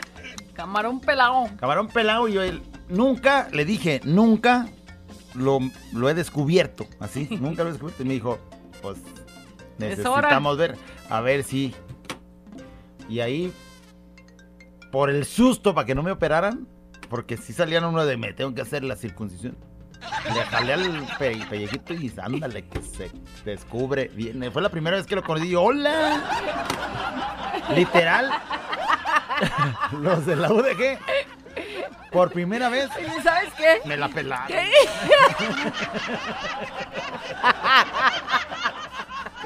Camarón 0.53 0.99
pelado. 0.99 1.49
Camarón 1.59 1.87
pelado 1.87 2.27
y 2.27 2.33
yo 2.33 2.41
él, 2.41 2.61
nunca, 2.87 3.47
le 3.51 3.65
dije, 3.65 4.01
nunca 4.03 4.67
lo, 5.35 5.59
lo 5.93 6.09
he 6.09 6.13
descubierto, 6.13 6.87
así, 6.99 7.27
nunca 7.41 7.63
lo 7.63 7.69
he 7.69 7.71
descubierto. 7.73 8.03
Y 8.03 8.05
me 8.07 8.13
dijo, 8.13 8.39
pues. 8.81 8.97
Necesitamos 9.77 10.57
ver, 10.57 10.75
a 11.09 11.21
ver 11.21 11.43
si. 11.43 11.73
Y 13.09 13.19
ahí, 13.21 13.53
por 14.91 15.09
el 15.09 15.25
susto 15.25 15.73
para 15.73 15.85
que 15.85 15.95
no 15.95 16.03
me 16.03 16.11
operaran, 16.11 16.67
porque 17.09 17.37
si 17.37 17.53
salían 17.53 17.85
uno 17.85 18.05
de 18.05 18.17
me 18.17 18.33
tengo 18.33 18.53
que 18.53 18.61
hacer 18.61 18.83
la 18.83 18.95
circuncisión. 18.95 19.57
Le 20.33 20.41
jalé 20.43 20.73
al 20.73 21.07
pe- 21.17 21.39
pellejito 21.49 21.93
y 21.93 22.13
ándale, 22.21 22.65
que 22.65 22.81
se 22.81 23.11
descubre 23.45 24.11
bien. 24.13 24.43
Fue 24.53 24.61
la 24.61 24.69
primera 24.69 24.97
vez 24.97 25.07
que 25.07 25.15
lo 25.15 25.23
conocí. 25.23 25.55
¡Hola! 25.55 26.21
Literal. 27.75 28.29
Los 30.01 30.25
de 30.25 30.35
la 30.35 30.51
UDG. 30.51 30.99
Por 32.11 32.31
primera 32.31 32.69
vez 32.69 32.89
¿Y 32.99 33.21
sabes 33.21 33.51
qué? 33.57 33.81
me 33.85 33.97
la 33.97 34.07
pelaron. 34.09 34.47
¿Qué? 34.47 34.69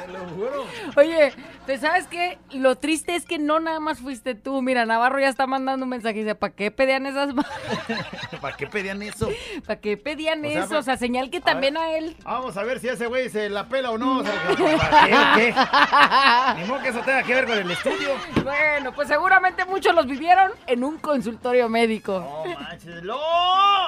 Te 0.06 0.12
lo 0.12 0.20
juro. 0.30 0.66
Oye, 0.96 1.34
¿te 1.66 1.78
sabes 1.78 2.08
qué? 2.08 2.40
Lo 2.52 2.76
triste 2.76 3.16
es 3.16 3.26
que 3.26 3.38
no 3.38 3.60
nada 3.60 3.80
más 3.80 4.00
fuiste 4.00 4.36
tú. 4.36 4.62
Mira, 4.62 4.86
Navarro 4.86 5.20
ya 5.20 5.30
está 5.30 5.48
mandando 5.48 5.84
un 5.86 5.90
mensaje 5.90 6.18
y 6.18 6.24
dice, 6.24 6.36
¿para 6.36 6.54
qué 6.54 6.72
pedían 6.72 7.06
esas 7.06 7.34
¿Para 8.42 8.58
qué 8.58 8.68
pedían 8.68 9.02
eso? 9.02 9.30
¿Para 9.66 9.80
qué 9.80 9.98
pedían 9.98 10.44
O 10.46 10.50
sea, 10.50 10.64
eso? 10.64 10.78
O 10.80 10.82
sea, 10.82 10.98
señal 10.98 11.30
que 11.30 11.40
también 11.40 11.78
a, 11.78 11.92
él. 11.94 12.16
Vamos 12.24 12.58
a 12.58 12.64
ver 12.64 12.80
si 12.80 12.88
ese 12.88 13.06
güey 13.08 13.30
se 13.30 13.50
la 13.50 13.68
pela 13.68 13.92
o 13.92 13.98
no. 13.98 14.20
O 14.20 14.24
sea, 14.24 14.34
¿Para 14.44 15.06
qué 15.06 15.14
o 15.14 15.36
qué? 15.36 15.54
Ni 16.62 16.68
modo 16.68 16.82
que 16.82 16.90
eso 16.90 17.02
tenga 17.02 17.24
que 17.24 17.36
ver 17.36 17.46
con 17.46 17.58
el 17.58 17.72
estudio. 17.72 18.16
Bueno, 18.44 18.94
pues 18.94 19.08
seguramente 19.08 19.66
muchos 19.66 19.94
los 19.94 20.08
vivieron 20.08 20.52
en 20.68 20.84
un 20.84 20.98
consultorio 20.98 21.70
médico. 21.70 22.44
No 22.46 22.60
manches. 22.60 23.04
¡Lo! 23.04 23.20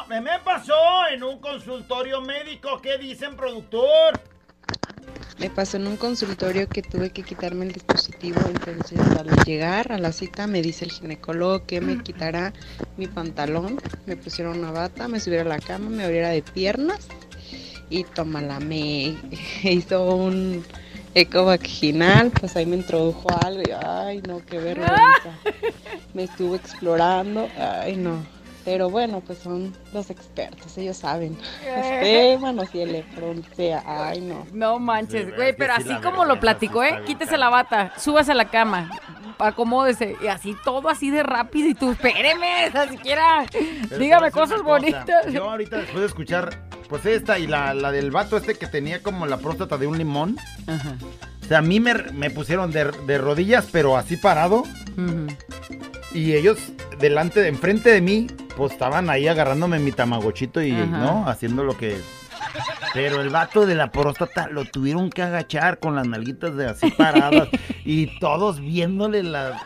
Me, 0.08 0.22
me 0.22 0.40
pasó 0.40 1.08
en 1.12 1.24
un 1.24 1.40
consultorio 1.40 2.22
médico. 2.22 2.80
¿Qué 2.82 2.98
dicen, 2.98 3.36
productor? 3.36 4.20
Me 5.40 5.50
pasó 5.50 5.78
en 5.78 5.88
un 5.88 5.98
consultorio 5.98 6.70
que 6.70 6.82
tuve 6.82 7.10
que 7.10 7.24
quitarme 7.24 7.66
el 7.66 7.74
dispositivo, 7.74 8.40
entonces 8.48 9.00
al 9.00 9.28
llegar 9.46 9.92
a 9.92 9.98
la 9.98 10.12
cita 10.12 10.48
me 10.48 10.62
dice 10.62 10.86
el 10.86 10.92
ginecólogo 10.92 11.66
que 11.66 11.82
me 11.82 12.02
quitara 12.02 12.54
mi 12.98 13.08
pantalón, 13.08 13.80
me 14.06 14.16
pusieron 14.16 14.60
una 14.60 14.72
bata, 14.72 15.08
me 15.08 15.20
subiera 15.20 15.44
a 15.44 15.58
la 15.58 15.60
cama, 15.60 15.90
me 15.90 16.04
abriera 16.04 16.30
de 16.30 16.44
piernas 16.44 17.08
y 17.90 18.04
tómala, 18.04 18.60
me 18.60 19.16
hizo 19.64 20.16
un 20.16 20.64
eco 21.16 21.46
vaginal, 21.46 22.32
pues 22.32 22.56
ahí 22.56 22.66
me 22.66 22.78
introdujo 22.78 23.32
algo 23.32 23.62
y 23.62 23.72
ay 23.72 24.22
no, 24.22 24.44
qué 24.46 24.60
vergüenza. 24.60 25.38
Me 26.14 26.26
estuvo 26.26 26.56
explorando, 26.56 27.50
ay 27.58 27.96
no. 27.96 28.24
Pero 28.66 28.90
bueno, 28.90 29.22
pues 29.26 29.40
son 29.40 29.74
los 29.92 30.10
expertos, 30.10 30.78
ellos 30.78 30.98
saben. 30.98 31.34
Usted 31.34 32.40
manoseé 32.40 32.84
el 32.84 33.04
frontera, 33.04 33.84
ay 33.86 34.22
no. 34.22 34.46
No 34.54 34.80
manches, 34.80 35.36
güey, 35.36 35.54
pero 35.56 35.76
sí, 35.76 35.84
así 35.92 36.02
como 36.02 36.24
lo 36.24 36.40
platicó, 36.40 36.84
¿eh? 36.84 37.02
Quítese 37.06 37.38
la 37.38 37.50
bata, 37.50 37.92
súbase 37.98 38.32
a 38.32 38.36
la 38.36 38.46
cama, 38.46 38.90
acomódese, 39.38 40.16
y 40.24 40.28
así 40.28 40.56
todo 40.64 40.88
así 40.88 41.10
de 41.10 41.24
rápido, 41.24 41.68
y 41.68 41.74
tú, 41.74 41.92
espéreme, 41.92 42.72
o 42.74 42.90
siquiera, 42.90 43.46
dígame 44.00 44.32
cosas 44.32 44.62
bonitas. 44.62 45.32
Yo 45.32 45.50
ahorita 45.50 45.78
después 45.78 46.00
de 46.00 46.06
escuchar, 46.06 46.64
pues 46.88 47.06
esta 47.06 47.40
y 47.40 47.48
la, 47.48 47.74
la 47.74 47.92
del 47.92 48.12
vato 48.12 48.38
este 48.38 48.56
que 48.56 48.68
tenía 48.68 49.04
como 49.04 49.26
la 49.26 49.38
próstata 49.38 49.78
de 49.78 49.88
un 49.88 49.98
limón. 49.98 50.38
O 51.44 51.46
sea, 51.46 51.58
a 51.58 51.62
mí 51.62 51.82
me, 51.82 51.96
me 52.14 52.30
pusieron 52.30 52.72
de, 52.72 52.86
de 53.06 53.18
rodillas, 53.18 53.68
pero 53.72 53.98
así 53.98 54.16
parado. 54.16 54.64
Y 56.14 56.34
ellos 56.34 56.60
delante, 57.00 57.42
de, 57.42 57.50
enfrente 57.50 57.90
de 57.92 58.00
mí, 58.00 58.28
pues 58.56 58.74
estaban 58.74 59.10
ahí 59.10 59.28
agarrándome 59.28 59.80
mi 59.80 59.92
tamagochito 59.92 60.62
y, 60.62 60.74
Ajá. 60.74 60.86
¿no? 60.86 61.28
Haciendo 61.28 61.64
lo 61.64 61.76
que... 61.78 62.00
Pero 62.94 63.22
el 63.22 63.30
vato 63.30 63.66
de 63.66 63.76
la 63.76 63.92
próstata 63.92 64.48
lo 64.48 64.66
tuvieron 64.66 65.10
que 65.10 65.24
agachar 65.24 65.80
con 65.80 65.96
las 65.96 66.06
nalguitas 66.08 66.56
de 66.56 66.68
así 66.68 66.92
paradas 66.92 67.48
y 67.86 68.20
todos 68.20 68.60
viéndole 68.60 69.24
la... 69.24 69.60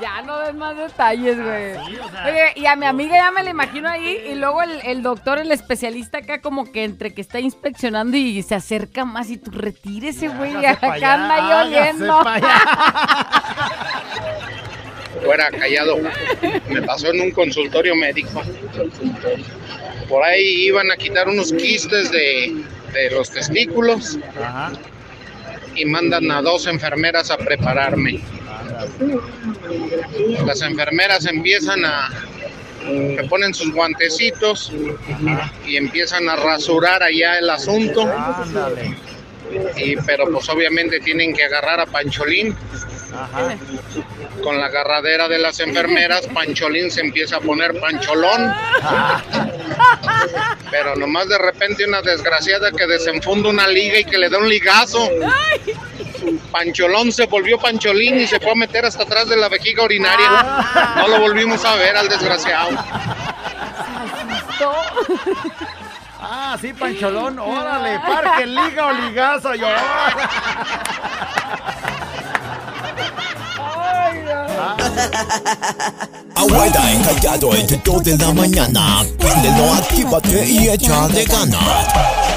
Ya 0.00 0.22
no 0.22 0.38
des 0.40 0.54
más 0.54 0.74
detalles, 0.76 1.36
güey. 1.36 1.76
Oye, 1.76 2.52
y 2.56 2.66
a 2.66 2.74
mi 2.74 2.86
amiga 2.86 3.14
ya 3.14 3.30
me 3.30 3.44
la 3.44 3.50
imagino 3.50 3.88
ahí, 3.88 4.18
y 4.32 4.34
luego 4.34 4.62
el, 4.62 4.80
el 4.84 5.02
doctor, 5.02 5.38
el 5.38 5.52
especialista 5.52 6.18
acá, 6.18 6.40
como 6.40 6.72
que 6.72 6.82
entre 6.84 7.14
que 7.14 7.20
está 7.20 7.38
inspeccionando 7.38 8.16
y 8.16 8.42
se 8.42 8.56
acerca 8.56 9.04
más, 9.04 9.30
y 9.30 9.36
tú 9.36 9.52
retírese, 9.52 10.26
güey, 10.28 10.66
acá 10.66 10.94
anda 10.94 11.34
ahí 11.34 11.52
hágase 11.52 11.68
oliendo. 11.68 12.24
Fuera 15.24 15.50
callado. 15.50 15.98
Me 16.68 16.82
pasó 16.82 17.08
en 17.08 17.20
un 17.20 17.30
consultorio 17.30 17.94
médico. 17.94 18.42
Por 20.08 20.22
ahí 20.24 20.66
iban 20.66 20.90
a 20.90 20.96
quitar 20.96 21.28
unos 21.28 21.52
quistes 21.52 22.10
de, 22.10 22.64
de 22.92 23.10
los 23.10 23.30
testículos. 23.30 24.18
Y 25.74 25.86
mandan 25.86 26.30
a 26.30 26.42
dos 26.42 26.66
enfermeras 26.66 27.30
a 27.30 27.38
prepararme. 27.38 28.20
Las 30.46 30.62
enfermeras 30.62 31.26
empiezan 31.26 31.84
a. 31.84 32.10
Se 32.82 33.24
ponen 33.28 33.54
sus 33.54 33.72
guantecitos 33.72 34.72
y 35.64 35.76
empiezan 35.76 36.28
a 36.28 36.36
rasurar 36.36 37.02
allá 37.02 37.38
el 37.38 37.48
asunto. 37.48 38.12
Y, 39.76 39.96
pero 39.96 40.30
pues 40.32 40.48
obviamente 40.48 40.98
tienen 41.00 41.32
que 41.32 41.44
agarrar 41.44 41.80
a 41.80 41.86
Pancholín. 41.86 42.56
Con 44.42 44.58
la 44.58 44.66
agarradera 44.66 45.28
de 45.28 45.38
las 45.38 45.60
enfermeras, 45.60 46.26
Pancholín 46.28 46.90
se 46.90 47.00
empieza 47.00 47.36
a 47.36 47.40
poner 47.40 47.78
pancholón. 47.78 48.54
Pero 50.70 50.96
nomás 50.96 51.28
de 51.28 51.38
repente 51.38 51.84
una 51.86 52.02
desgraciada 52.02 52.72
que 52.72 52.86
desenfunda 52.86 53.50
una 53.50 53.68
liga 53.68 53.98
y 53.98 54.04
que 54.04 54.18
le 54.18 54.28
da 54.28 54.38
un 54.38 54.48
ligazo. 54.48 55.08
Pancholón 56.50 57.12
se 57.12 57.26
volvió 57.26 57.58
Pancholín 57.58 58.18
y 58.20 58.26
se 58.26 58.40
fue 58.40 58.52
a 58.52 58.54
meter 58.54 58.84
hasta 58.84 59.02
atrás 59.02 59.28
de 59.28 59.36
la 59.36 59.48
vejiga 59.48 59.84
urinaria. 59.84 60.64
No 60.96 61.08
lo 61.08 61.20
volvimos 61.20 61.64
a 61.64 61.76
ver 61.76 61.96
al 61.96 62.08
desgraciado. 62.08 62.70
Ah, 66.20 66.56
sí, 66.60 66.72
Pancholón, 66.72 67.38
órale, 67.38 67.98
parque, 67.98 68.46
liga 68.46 68.86
o 68.86 68.92
ligazo, 68.92 69.54
yo. 69.54 69.66
Abuela 76.34 76.92
encallado 76.92 77.54
entre 77.54 77.78
2 77.78 78.04
de 78.04 78.16
la 78.16 78.32
mañana. 78.32 79.04
Préndelo, 79.18 79.72
actívate 79.74 80.48
y 80.48 80.68
échale 80.68 81.24
ganas. 81.24 82.31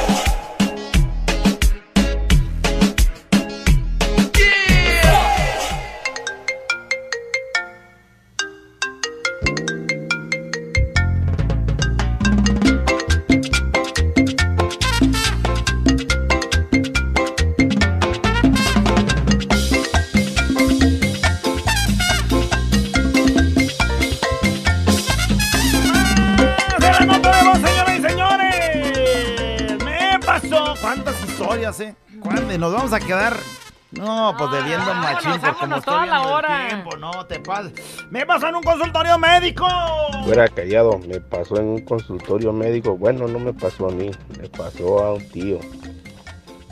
Quedar. 33.05 33.37
No, 33.91 34.35
pues 34.37 34.51
debiendo 34.51 34.93
machín 34.93 35.31
por 35.39 35.39
como 35.39 35.53
vámonos 35.53 35.79
estoy 35.79 35.93
toda 35.93 36.05
la 36.05 36.21
hora. 36.23 36.67
tiempo, 36.67 36.97
no 36.97 37.25
te 37.27 37.39
pases. 37.39 37.73
¡Me 38.09 38.25
pasó 38.25 38.49
en 38.49 38.55
un 38.55 38.63
consultorio 38.63 39.17
médico! 39.17 39.67
Fuera 40.25 40.47
callado, 40.49 40.99
me 40.99 41.21
pasó 41.21 41.57
en 41.57 41.67
un 41.67 41.81
consultorio 41.85 42.51
médico. 42.51 42.97
Bueno, 42.97 43.27
no 43.27 43.39
me 43.39 43.53
pasó 43.53 43.87
a 43.87 43.91
mí, 43.91 44.11
me 44.37 44.49
pasó 44.49 44.99
a 44.99 45.13
un 45.13 45.29
tío 45.29 45.59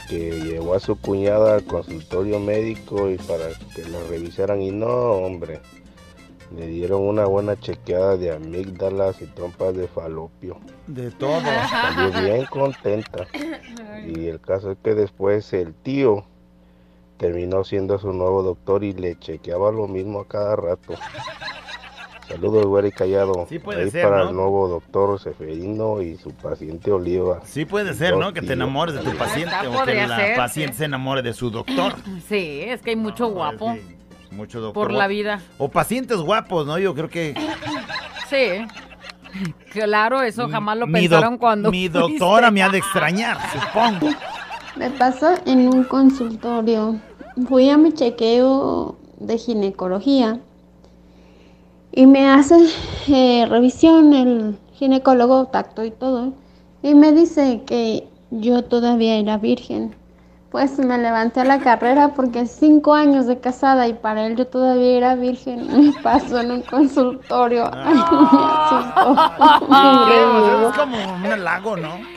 que 0.10 0.32
llevó 0.42 0.74
a 0.76 0.80
su 0.80 1.00
cuñada 1.00 1.56
al 1.56 1.64
consultorio 1.64 2.40
médico 2.40 3.10
y 3.10 3.18
para 3.18 3.50
que 3.74 3.88
la 3.90 4.00
revisaran 4.10 4.62
y 4.62 4.72
no, 4.72 4.88
hombre, 4.88 5.62
le 6.56 6.68
dieron 6.68 7.02
una 7.02 7.26
buena 7.26 7.60
chequeada 7.60 8.18
de 8.18 8.32
amígdalas 8.32 9.22
y 9.22 9.26
trompas 9.26 9.76
de 9.76 9.88
falopio. 9.88 10.58
De 10.88 11.10
todo. 11.12 11.42
Salió 11.70 12.22
bien 12.22 12.46
contenta. 12.46 13.26
Y 14.06 14.28
el 14.28 14.40
caso 14.40 14.72
es 14.72 14.78
que 14.84 14.94
después 14.94 15.52
el 15.54 15.74
tío 15.74 16.26
terminó 17.18 17.64
siendo 17.64 17.98
su 17.98 18.14
nuevo 18.14 18.44
doctor 18.44 18.84
y 18.84 18.94
le 18.94 19.18
chequeaba 19.18 19.72
lo 19.72 19.88
mismo 19.88 20.20
a 20.20 20.28
cada 20.28 20.56
rato. 20.56 20.94
Saludos, 22.28 22.66
güero 22.66 22.88
y 22.88 22.92
callado. 22.92 23.46
Sí 23.50 23.60
puede 23.60 23.84
Ahí 23.84 23.92
ser, 23.92 24.04
para 24.04 24.24
¿no? 24.24 24.30
el 24.30 24.36
nuevo 24.36 24.68
doctor 24.68 25.20
Seferino 25.20 26.02
y 26.02 26.18
su 26.18 26.32
paciente 26.32 26.92
Oliva. 26.92 27.42
Sí 27.46 27.66
puede 27.66 27.94
ser, 27.94 28.16
¿no? 28.18 28.34
Que 28.34 28.42
te 28.42 28.54
enamores 28.54 28.96
de 28.96 29.02
tu 29.02 29.16
paciente 29.18 29.54
o 29.68 29.84
que 29.86 30.08
la 30.08 30.18
ser, 30.18 30.36
paciente 30.36 30.78
se 30.78 30.86
enamore 30.86 31.22
de 31.22 31.34
su 31.34 31.50
doctor. 31.50 31.96
Sí, 32.28 32.62
es 32.62 32.82
que 32.82 32.92
hay 32.92 32.96
mucho 32.96 33.28
guapo 33.28 33.76
Mucho 34.36 34.60
doctor. 34.62 34.88
por 34.88 34.94
la 34.94 35.08
vida. 35.08 35.42
O 35.58 35.70
pacientes 35.70 36.18
guapos, 36.18 36.66
¿no? 36.66 36.78
Yo 36.80 36.94
creo 36.94 37.10
que 37.10 37.34
Sí. 38.30 38.66
Claro, 39.72 40.22
eso 40.22 40.48
jamás 40.48 40.78
lo 40.78 40.86
mi, 40.86 40.94
pensaron 40.94 41.38
cuando 41.38 41.72
mi 41.72 41.90
fuiste. 41.90 42.00
doctora 42.00 42.52
me 42.52 42.62
ha 42.62 42.70
de 42.70 42.78
extrañar, 42.78 43.38
supongo. 43.52 44.10
Me 44.76 44.90
pasó 44.92 45.34
en 45.46 45.68
un 45.68 45.84
consultorio. 45.84 47.00
Fui 47.48 47.70
a 47.70 47.78
mi 47.78 47.92
chequeo 47.94 48.96
de 49.20 49.38
ginecología 49.38 50.40
y 51.92 52.06
me 52.06 52.28
hace 52.30 52.56
eh, 53.08 53.46
revisión 53.48 54.14
el 54.14 54.58
ginecólogo, 54.74 55.46
tacto 55.48 55.84
y 55.84 55.92
todo. 55.92 56.34
Y 56.84 56.94
me 56.96 57.12
dice 57.12 57.62
que 57.66 58.08
yo 58.32 58.64
todavía 58.64 59.16
era 59.18 59.38
virgen. 59.38 59.96
Pues 60.54 60.78
me 60.78 61.00
levanté 61.00 61.40
a 61.42 61.46
la 61.46 61.58
carrera 61.58 62.10
porque 62.10 62.46
cinco 62.46 62.94
años 62.94 63.26
de 63.26 63.40
casada 63.40 63.88
y 63.88 63.94
para 63.94 64.28
él 64.28 64.36
yo 64.36 64.46
todavía 64.46 64.98
era 64.98 65.16
virgen. 65.16 65.66
Me 65.68 65.94
pasó 66.04 66.42
en 66.42 66.52
un 66.52 66.62
consultorio. 66.62 67.72
Ay, 67.74 67.96
me 67.96 68.00
asustó. 68.70 69.20
es 70.70 70.78
como 70.78 71.16
un 71.16 71.26
halago, 71.26 71.76
¿no? 71.76 72.13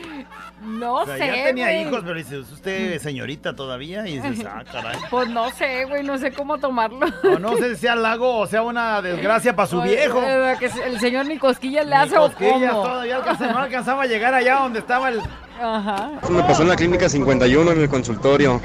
No 0.77 0.95
O 0.95 1.05
sea, 1.05 1.17
sé, 1.17 1.27
ya 1.27 1.43
tenía 1.45 1.81
hijos, 1.81 2.01
pero 2.03 2.15
dice, 2.15 2.39
¿es 2.39 2.51
usted 2.51 2.99
señorita 2.99 3.55
todavía? 3.55 4.07
Y 4.07 4.19
dices, 4.19 4.45
ah, 4.45 4.63
caray. 4.71 4.97
Pues 5.09 5.29
no 5.29 5.49
sé, 5.51 5.85
güey, 5.85 6.03
no 6.03 6.17
sé 6.17 6.31
cómo 6.31 6.57
tomarlo. 6.57 7.07
O 7.23 7.39
no 7.39 7.55
sé 7.57 7.75
si 7.75 7.81
sea 7.81 7.93
halago 7.93 8.37
o 8.39 8.47
sea 8.47 8.61
una 8.63 9.01
desgracia 9.01 9.55
para 9.55 9.67
su 9.67 9.79
Oye, 9.79 9.95
viejo. 9.95 10.21
eh, 10.23 10.55
que 10.59 10.65
el 10.85 10.99
señor 10.99 11.25
ni 11.25 11.37
cosquillas 11.37 11.85
le 11.85 11.95
Ni 11.95 12.01
hace 12.01 12.17
o 12.17 12.21
cosquillas, 12.23 12.71
cómo. 12.71 12.83
todavía 12.83 13.17
alcanza- 13.17 13.51
no 13.51 13.57
alcanzaba 13.59 14.03
a 14.03 14.05
llegar 14.07 14.33
allá 14.33 14.55
donde 14.59 14.79
estaba 14.79 15.09
el... 15.09 15.21
Ajá. 15.61 16.11
Me 16.29 16.43
pasó 16.43 16.61
en 16.61 16.69
la 16.69 16.75
clínica 16.75 17.09
51 17.09 17.71
en 17.71 17.81
el 17.81 17.89
consultorio. 17.89 18.61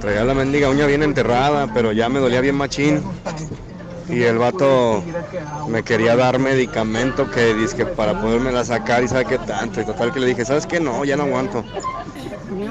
Traía 0.00 0.24
la 0.24 0.34
mendiga 0.34 0.68
uña 0.68 0.86
bien 0.86 1.02
enterrada, 1.04 1.68
pero 1.72 1.92
ya 1.92 2.08
me 2.08 2.18
dolía 2.18 2.40
bien 2.40 2.56
machín. 2.56 3.02
Y 4.08 4.22
el 4.22 4.38
vato 4.38 5.02
me 5.68 5.82
quería 5.82 6.16
dar 6.16 6.38
medicamento 6.38 7.30
que 7.30 7.54
dizque 7.54 7.86
para 7.86 8.20
podérmela 8.20 8.64
sacar 8.64 9.02
y 9.02 9.08
sabe 9.08 9.24
qué 9.24 9.38
tanto. 9.38 9.80
Y 9.80 9.84
total 9.84 10.12
que 10.12 10.20
le 10.20 10.26
dije, 10.26 10.44
¿sabes 10.44 10.66
qué? 10.66 10.80
No, 10.80 11.04
ya 11.04 11.16
no 11.16 11.24
aguanto. 11.24 11.64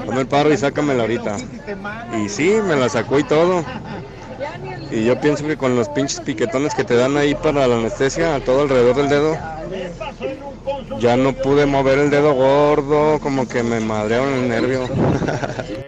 Ponme 0.06 0.22
el 0.22 0.28
paro 0.28 0.54
y 0.54 0.58
sácamela 0.58 1.04
ahorita. 1.04 1.38
Y 2.18 2.30
sí, 2.30 2.56
me 2.64 2.76
la 2.76 2.90
sacó 2.90 3.20
y 3.20 3.24
todo. 3.24 3.64
Y 4.92 5.06
yo 5.06 5.20
pienso 5.20 5.46
que 5.48 5.58
con 5.58 5.76
los 5.76 5.88
pinches 5.90 6.20
piquetones 6.20 6.76
que 6.76 6.84
te 6.84 6.96
dan 6.96 7.16
ahí 7.16 7.34
para 7.34 7.68
la 7.68 7.78
anestesia, 7.78 8.44
todo 8.44 8.64
alrededor 8.64 8.96
del 8.96 9.10
dedo, 9.10 9.38
ya 11.00 11.16
no 11.16 11.34
pude 11.34 11.66
mover 11.66 12.00
el 12.00 12.10
dedo 12.10 12.34
gordo, 12.34 13.20
como 13.20 13.48
que 13.48 13.64
me 13.64 13.80
madrearon 13.80 14.34
el 14.34 14.50
nervio. 14.50 14.90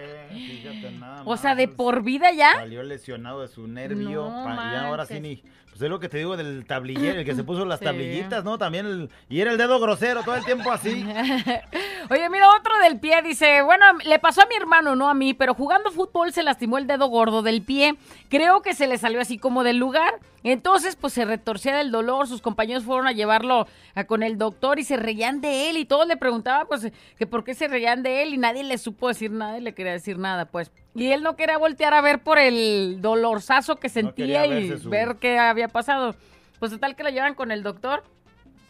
O 1.26 1.36
sea, 1.36 1.54
de 1.54 1.68
por 1.68 2.02
vida 2.02 2.30
ya. 2.32 2.52
Salió 2.54 2.82
lesionado 2.82 3.40
de 3.42 3.48
su 3.48 3.66
nervio. 3.68 4.28
No 4.30 4.44
pa- 4.44 4.72
y 4.72 4.76
ahora 4.76 5.06
sí 5.06 5.20
ni. 5.20 5.42
Pues 5.70 5.82
es 5.82 5.90
lo 5.90 5.98
que 5.98 6.08
te 6.08 6.18
digo 6.18 6.36
del 6.36 6.66
tablillero, 6.66 7.18
el 7.18 7.24
que 7.24 7.34
se 7.34 7.42
puso 7.42 7.64
las 7.64 7.80
Sí. 7.80 7.84
tablillitas, 7.84 8.44
¿no? 8.44 8.58
También 8.58 8.86
el. 8.86 9.10
Y 9.28 9.40
era 9.40 9.50
el 9.50 9.58
dedo 9.58 9.80
grosero 9.80 10.22
todo 10.22 10.36
el 10.36 10.44
tiempo 10.44 10.70
así. 10.70 11.04
Oye, 12.10 12.30
mira, 12.30 12.48
otro 12.56 12.78
del 12.82 13.00
pie 13.00 13.22
dice, 13.22 13.62
bueno, 13.62 13.84
le 14.04 14.18
pasó 14.20 14.42
a 14.42 14.46
mi 14.46 14.54
hermano, 14.54 14.94
no 14.94 15.08
a 15.08 15.14
mí, 15.14 15.34
pero 15.34 15.54
jugando 15.54 15.90
fútbol 15.90 16.32
se 16.32 16.42
lastimó 16.44 16.78
el 16.78 16.86
dedo 16.86 17.08
gordo 17.08 17.42
del 17.42 17.62
pie. 17.62 17.96
Creo 18.28 18.62
que 18.62 18.74
se 18.74 18.86
le 18.86 18.98
salió 18.98 19.20
así 19.20 19.36
como 19.38 19.64
del 19.64 19.78
lugar. 19.78 20.14
Entonces, 20.44 20.94
pues 20.94 21.12
se 21.14 21.24
retorcía 21.24 21.74
del 21.76 21.90
dolor. 21.90 22.28
Sus 22.28 22.40
compañeros 22.42 22.84
fueron 22.84 23.06
a 23.08 23.12
llevarlo 23.12 23.66
a- 23.96 24.04
con 24.04 24.22
el 24.22 24.38
doctor 24.38 24.78
y 24.78 24.84
se 24.84 24.96
reían 24.96 25.40
de 25.40 25.70
él. 25.70 25.76
Y 25.78 25.86
todos 25.86 26.06
le 26.06 26.16
preguntaban, 26.16 26.66
pues, 26.68 26.92
que 27.18 27.26
por 27.26 27.42
qué 27.42 27.54
se 27.54 27.66
reían 27.66 28.02
de 28.04 28.22
él. 28.22 28.34
Y 28.34 28.38
nadie 28.38 28.62
le 28.62 28.78
supo 28.78 29.08
decir 29.08 29.30
nada 29.32 29.58
y 29.58 29.62
le 29.62 29.74
quería 29.74 29.92
decir 29.92 30.18
nada, 30.18 30.44
pues. 30.44 30.70
Y 30.94 31.10
él 31.12 31.22
no 31.22 31.34
quería 31.36 31.58
voltear 31.58 31.92
a 31.94 32.00
ver 32.00 32.20
por 32.20 32.38
el 32.38 32.98
dolorzazo 33.00 33.76
que 33.76 33.88
sentía 33.88 34.46
y 34.46 34.68
su- 34.78 34.90
ver 34.90 35.16
qué 35.20 35.38
había 35.38 35.68
pasado. 35.68 36.14
Pues 36.60 36.70
total 36.72 36.94
que 36.96 37.02
lo 37.02 37.10
llevan 37.10 37.34
con 37.34 37.50
el 37.50 37.62
doctor 37.62 38.04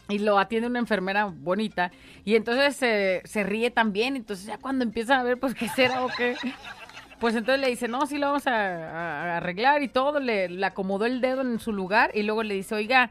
y 0.09 0.19
lo 0.19 0.39
atiende 0.39 0.67
una 0.67 0.79
enfermera 0.79 1.25
bonita. 1.25 1.91
Y 2.23 2.35
entonces 2.35 2.75
se- 2.75 3.21
se 3.25 3.43
ríe 3.43 3.69
también. 3.71 4.15
Entonces 4.15 4.45
ya 4.47 4.57
cuando 4.57 4.83
empiezan 4.83 5.19
a 5.19 5.23
ver 5.23 5.37
pues 5.39 5.53
qué 5.53 5.69
será 5.69 6.03
o 6.03 6.09
qué 6.17 6.35
pues 7.19 7.33
entonces 7.35 7.61
le 7.61 7.69
dice 7.69 7.87
no 7.87 8.05
sí 8.07 8.17
lo 8.17 8.27
vamos 8.27 8.45
a 8.45 9.37
arreglar 9.37 9.81
y 9.81 9.87
todo 9.87 10.19
le, 10.19 10.49
le 10.49 10.65
acomodó 10.65 11.05
el 11.05 11.21
dedo 11.21 11.41
en 11.41 11.59
su 11.59 11.71
lugar 11.71 12.11
y 12.13 12.23
luego 12.23 12.43
le 12.43 12.53
dice 12.55 12.75
oiga 12.75 13.09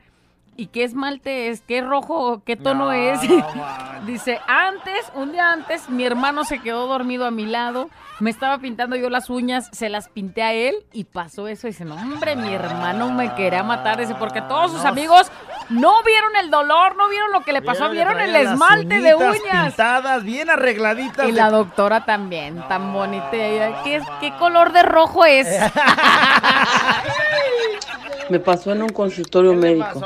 ¿y 0.56 0.66
qué 0.68 0.84
esmalte 0.84 1.48
es? 1.48 1.62
¿qué 1.62 1.80
rojo? 1.80 2.42
¿qué 2.44 2.56
tono 2.56 2.86
No, 2.86 2.92
es? 2.92 3.20
dice 4.06 4.40
antes 4.46 5.10
un 5.14 5.32
día 5.32 5.52
antes 5.52 5.88
mi 5.88 6.04
hermano 6.04 6.44
se 6.44 6.60
quedó 6.60 6.86
dormido 6.86 7.26
a 7.26 7.30
mi 7.30 7.46
lado 7.46 7.88
me 8.20 8.30
estaba 8.30 8.58
pintando 8.58 8.94
yo 8.96 9.10
las 9.10 9.28
uñas, 9.28 9.68
se 9.72 9.88
las 9.88 10.08
pinté 10.08 10.42
a 10.42 10.52
él 10.52 10.74
y 10.92 11.04
pasó 11.04 11.48
eso. 11.48 11.66
Dice, 11.66 11.84
no, 11.84 11.94
hombre, 11.96 12.36
mi 12.36 12.54
hermano 12.54 13.10
me 13.10 13.34
quería 13.34 13.62
matar. 13.64 13.98
Dice, 13.98 14.14
porque 14.14 14.40
todos 14.42 14.70
sus 14.70 14.82
no. 14.84 14.88
amigos 14.88 15.30
no 15.68 16.02
vieron 16.04 16.36
el 16.36 16.50
dolor, 16.50 16.96
no 16.96 17.08
vieron 17.08 17.32
lo 17.32 17.40
que 17.40 17.52
le 17.52 17.62
pasó, 17.62 17.90
vieron 17.90 18.20
el 18.20 18.34
esmalte 18.36 19.00
de 19.00 19.14
uñas. 19.14 19.66
pintadas, 19.66 20.22
bien 20.22 20.48
arregladitas. 20.48 21.28
Y 21.28 21.32
de- 21.32 21.38
la 21.38 21.50
doctora 21.50 22.04
también, 22.04 22.62
tan 22.68 22.92
bonita. 22.92 23.30
¿Qué, 23.30 24.00
¿Qué 24.20 24.32
color 24.38 24.72
de 24.72 24.82
rojo 24.84 25.24
es? 25.24 25.48
Me 28.30 28.40
pasó 28.40 28.72
en 28.72 28.82
un 28.82 28.90
consultorio 28.90 29.54
médico. 29.54 30.00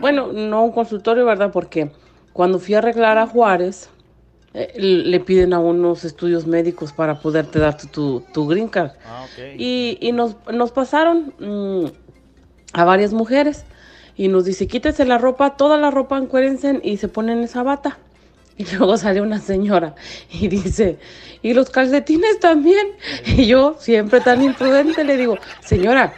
Bueno, 0.00 0.32
no 0.32 0.64
un 0.64 0.72
consultorio, 0.72 1.24
¿verdad? 1.24 1.50
Porque 1.52 1.90
cuando 2.32 2.58
fui 2.58 2.74
a 2.74 2.78
arreglar 2.78 3.18
a 3.18 3.26
Juárez, 3.26 3.90
eh, 4.54 4.72
le 4.76 5.20
piden 5.20 5.54
a 5.54 5.60
unos 5.60 6.04
estudios 6.04 6.46
médicos 6.46 6.92
para 6.92 7.20
poderte 7.20 7.58
dar 7.58 7.76
tu, 7.76 7.86
tu, 7.86 8.24
tu 8.32 8.46
green 8.46 8.68
card. 8.68 8.92
Ah, 9.06 9.24
ok. 9.24 9.54
Y, 9.56 9.98
y 10.00 10.12
nos, 10.12 10.36
nos 10.52 10.72
pasaron 10.72 11.32
mm, 11.38 11.86
a 12.74 12.84
varias 12.84 13.12
mujeres 13.12 13.64
y 14.16 14.28
nos 14.28 14.44
dice, 14.44 14.66
quítese 14.66 15.04
la 15.04 15.18
ropa, 15.18 15.56
toda 15.56 15.78
la 15.78 15.90
ropa 15.90 16.18
encuérense 16.18 16.80
y 16.82 16.98
se 16.98 17.08
ponen 17.08 17.42
esa 17.42 17.62
bata. 17.62 17.98
Y 18.56 18.64
luego 18.76 18.96
sale 18.96 19.20
una 19.20 19.40
señora 19.40 19.94
y 20.30 20.48
dice, 20.48 20.98
¿y 21.40 21.54
los 21.54 21.70
calcetines 21.70 22.38
también? 22.40 22.86
Y 23.26 23.46
yo, 23.46 23.76
siempre 23.78 24.20
tan 24.20 24.42
imprudente, 24.42 25.04
le 25.04 25.16
digo, 25.16 25.38
señora, 25.60 26.12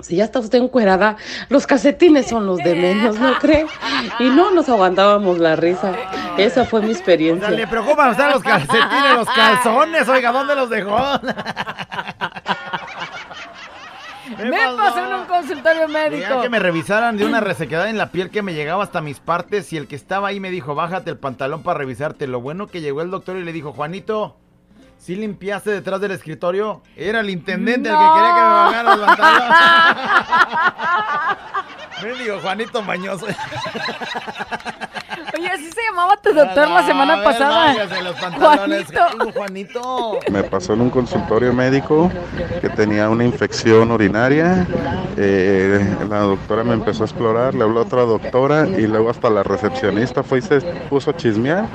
si 0.00 0.16
ya 0.16 0.24
está 0.24 0.38
usted 0.40 0.58
encuerada, 0.62 1.16
los 1.48 1.66
calcetines 1.66 2.26
son 2.28 2.46
los 2.46 2.58
de 2.58 2.74
menos, 2.74 3.18
¿no 3.18 3.34
cree? 3.38 3.66
Y 4.18 4.24
no 4.30 4.50
nos 4.50 4.68
aguantábamos 4.68 5.38
la 5.38 5.56
risa. 5.56 5.92
Esa 6.36 6.64
fue 6.64 6.80
mi 6.80 6.86
O 6.86 6.88
sea, 6.90 6.96
experiencia. 6.98 7.50
le 7.50 7.66
preocupan 7.66 8.08
a 8.08 8.10
usted 8.10 8.30
los 8.30 8.42
calcetines, 8.42 9.14
los 9.16 9.28
calzones, 9.28 10.08
oiga, 10.08 10.32
¿dónde 10.32 10.54
los 10.56 10.68
dejó? 10.68 10.98
Me 14.38 14.58
pasó 14.76 15.04
en 15.06 15.14
un 15.14 15.24
consultorio 15.26 15.86
Quería 15.86 16.10
médico. 16.10 16.40
que 16.42 16.48
me 16.48 16.58
revisaran 16.58 17.16
de 17.16 17.26
una 17.26 17.40
resequedad 17.40 17.88
en 17.88 17.98
la 17.98 18.10
piel 18.10 18.30
que 18.30 18.42
me 18.42 18.54
llegaba 18.54 18.82
hasta 18.82 19.00
mis 19.02 19.20
partes 19.20 19.70
y 19.72 19.76
el 19.76 19.86
que 19.86 19.96
estaba 19.96 20.28
ahí 20.28 20.40
me 20.40 20.50
dijo, 20.50 20.74
bájate 20.74 21.10
el 21.10 21.18
pantalón 21.18 21.62
para 21.62 21.78
revisarte. 21.78 22.26
Lo 22.26 22.40
bueno 22.40 22.66
que 22.66 22.80
llegó 22.80 23.02
el 23.02 23.10
doctor 23.10 23.36
y 23.36 23.44
le 23.44 23.52
dijo, 23.52 23.72
Juanito, 23.72 24.36
¿sí 25.04 25.16
limpiaste 25.16 25.70
detrás 25.70 26.00
del 26.00 26.12
escritorio? 26.12 26.80
Era 26.96 27.20
el 27.20 27.28
intendente 27.28 27.90
el 27.90 27.94
que 27.94 28.00
quería 28.14 28.34
que 28.34 28.40
me 28.40 28.48
bajara 28.48 28.94
el 28.94 29.00
pantalón. 29.00 29.48
me 32.02 32.24
dijo, 32.24 32.40
Juanito 32.40 32.82
Mañoso. 32.82 33.26
Oye, 35.36 35.48
así 35.48 35.70
se 35.70 35.80
llamaba 35.90 36.16
tu 36.16 36.32
doctor 36.32 36.70
la 36.70 36.86
semana 36.86 37.16
ver, 37.16 37.24
pasada. 37.24 37.74
Juanito. 38.38 39.00
Juanito. 39.34 40.18
Me 40.30 40.42
pasó 40.44 40.72
en 40.72 40.80
un 40.80 40.90
consultorio 40.90 41.52
médico 41.52 42.10
que 42.62 42.70
tenía 42.70 43.10
una 43.10 43.24
infección 43.24 43.90
urinaria. 43.90 44.66
eh, 45.18 45.96
la 46.08 46.20
doctora 46.20 46.64
me 46.64 46.72
empezó 46.72 47.02
a 47.02 47.06
explorar, 47.06 47.54
le 47.54 47.62
habló 47.62 47.80
a 47.80 47.82
otra 47.82 48.02
doctora 48.02 48.66
y 48.66 48.86
luego 48.86 49.10
hasta 49.10 49.28
la 49.28 49.42
recepcionista 49.42 50.22
fue 50.22 50.38
y 50.38 50.42
se 50.42 50.60
puso 50.88 51.10
a 51.10 51.16
chismear. 51.16 51.66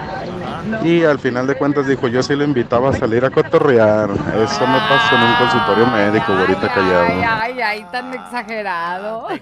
Y 0.84 1.04
al 1.04 1.20
final 1.20 1.48
de 1.48 1.56
cuentas 1.56 1.88
dijo, 1.88 2.08
yo 2.08 2.22
sí 2.24 2.36
le 2.36 2.44
invitaba 2.46 2.90
a 2.90 2.94
salir 2.94 3.24
a 3.26 3.30
cotorrear. 3.30 4.10
Eso 4.12 4.68
me 4.68 4.80
pasó 4.80 5.16
en 5.16 5.24
un 5.24 5.36
consultorio 5.38 5.88
médico, 5.88 6.34
ahorita 6.34 6.62
Ay, 6.64 6.70
callado. 6.74 7.42
ay, 7.42 7.62
ay, 7.62 7.86
tan 7.92 8.14
exagerado. 8.14 9.28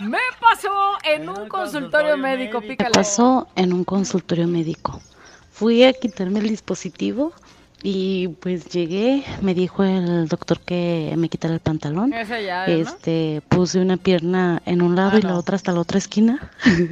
Me 0.00 0.18
pasó 0.40 0.70
en 1.04 1.28
un 1.28 1.48
consultorio 1.48 2.16
médico, 2.16 2.60
Me 2.60 2.68
pícale. 2.68 2.90
pasó 2.90 3.46
en 3.54 3.72
un 3.72 3.84
consultorio 3.84 4.48
médico. 4.48 5.00
Fui 5.52 5.84
a 5.84 5.92
quitarme 5.92 6.40
el 6.40 6.48
dispositivo 6.48 7.32
y 7.84 8.28
pues 8.40 8.66
llegué, 8.68 9.22
me 9.42 9.54
dijo 9.54 9.84
el 9.84 10.26
doctor 10.28 10.58
que 10.60 11.14
me 11.16 11.28
quitara 11.28 11.54
el 11.54 11.60
pantalón. 11.60 12.12
Ese 12.12 12.44
ya, 12.44 12.66
¿no? 12.66 12.72
Este, 12.72 13.42
puse 13.48 13.80
una 13.80 13.96
pierna 13.96 14.60
en 14.66 14.82
un 14.82 14.96
lado 14.96 15.18
y 15.18 15.22
la 15.22 15.36
otra 15.36 15.54
hasta 15.56 15.70
la 15.72 15.80
otra 15.80 15.98
esquina. 15.98 16.50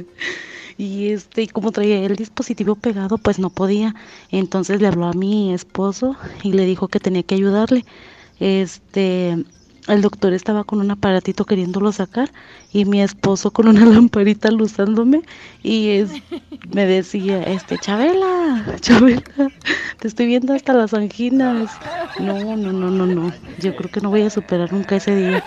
y 0.81 1.11
este, 1.11 1.47
como 1.47 1.71
traía 1.71 2.03
el 2.03 2.15
dispositivo 2.15 2.73
pegado, 2.73 3.19
pues 3.19 3.37
no 3.37 3.51
podía. 3.51 3.93
Entonces 4.31 4.81
le 4.81 4.87
habló 4.87 5.05
a 5.05 5.13
mi 5.13 5.53
esposo 5.53 6.15
y 6.41 6.53
le 6.53 6.65
dijo 6.65 6.87
que 6.87 6.99
tenía 6.99 7.21
que 7.21 7.35
ayudarle. 7.35 7.85
Este, 8.39 9.37
el 9.87 10.01
doctor 10.01 10.33
estaba 10.33 10.63
con 10.63 10.79
un 10.79 10.89
aparatito 10.89 11.45
queriéndolo 11.45 11.91
sacar 11.91 12.31
y 12.73 12.85
mi 12.85 12.99
esposo 12.99 13.51
con 13.51 13.67
una 13.67 13.85
lamparita 13.85 14.49
luzándome 14.49 15.21
y 15.61 16.01
me 16.73 16.87
decía, 16.87 17.43
este, 17.43 17.77
Chabela, 17.77 18.65
Chabela, 18.79 19.21
te 19.99 20.07
estoy 20.07 20.25
viendo 20.25 20.55
hasta 20.55 20.73
las 20.73 20.95
anginas. 20.95 21.79
No, 22.17 22.57
no, 22.57 22.73
no, 22.73 22.89
no, 22.89 23.05
no. 23.05 23.31
Yo 23.59 23.75
creo 23.75 23.91
que 23.91 24.01
no 24.01 24.09
voy 24.09 24.23
a 24.23 24.31
superar 24.31 24.73
nunca 24.73 24.95
ese 24.95 25.15
día. 25.15 25.43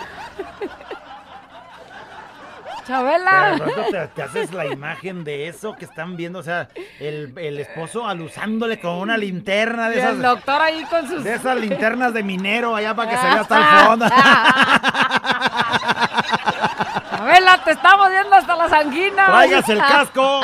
Chabela. 2.87 3.55
Pero 3.57 3.65
de 3.65 3.71
pronto 3.73 3.91
te, 3.91 4.07
te 4.07 4.21
haces 4.23 4.53
la 4.53 4.65
imagen 4.67 5.23
de 5.23 5.47
eso 5.47 5.75
que 5.75 5.85
están 5.85 6.15
viendo, 6.15 6.39
o 6.39 6.43
sea, 6.43 6.67
el, 6.99 7.33
el 7.37 7.59
esposo 7.59 8.07
alusándole 8.07 8.79
con 8.79 8.91
una 8.93 9.17
linterna 9.17 9.89
de 9.89 9.95
Y 9.95 9.99
esas. 9.99 10.11
el 10.13 10.21
doctor 10.21 10.61
ahí 10.61 10.83
con 10.85 11.07
sus... 11.07 11.23
De 11.23 11.33
esas 11.35 11.57
linternas 11.57 12.13
de 12.13 12.23
minero 12.23 12.75
allá 12.75 12.93
para 12.95 13.09
que 13.09 13.17
se 13.17 13.23
vea 13.25 13.41
hasta 13.41 13.57
el 13.57 13.65
fondo. 13.87 14.05
Chabela, 17.17 17.63
te 17.63 17.71
estamos 17.71 18.09
viendo 18.09 18.35
hasta 18.35 18.55
las 18.55 18.71
anginas. 18.73 19.25
Tráigase 19.27 19.73
el 19.73 19.79
casco. 19.79 20.41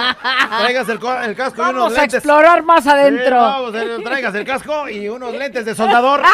Tráigase 0.60 0.92
el, 0.94 1.00
co- 1.00 1.20
el 1.20 1.36
casco 1.36 1.62
y 1.62 1.70
unos 1.70 1.76
Vamos 1.84 1.98
a 1.98 2.02
lentes. 2.02 2.14
explorar 2.16 2.64
más 2.64 2.88
adentro. 2.88 3.26
Sí, 3.26 3.32
vamos, 3.32 3.76
eh, 3.76 3.98
tráigase 4.04 4.40
el 4.40 4.46
casco 4.46 4.90
y 4.90 5.08
unos 5.10 5.34
lentes 5.34 5.66
de 5.66 5.76
soldador. 5.76 6.22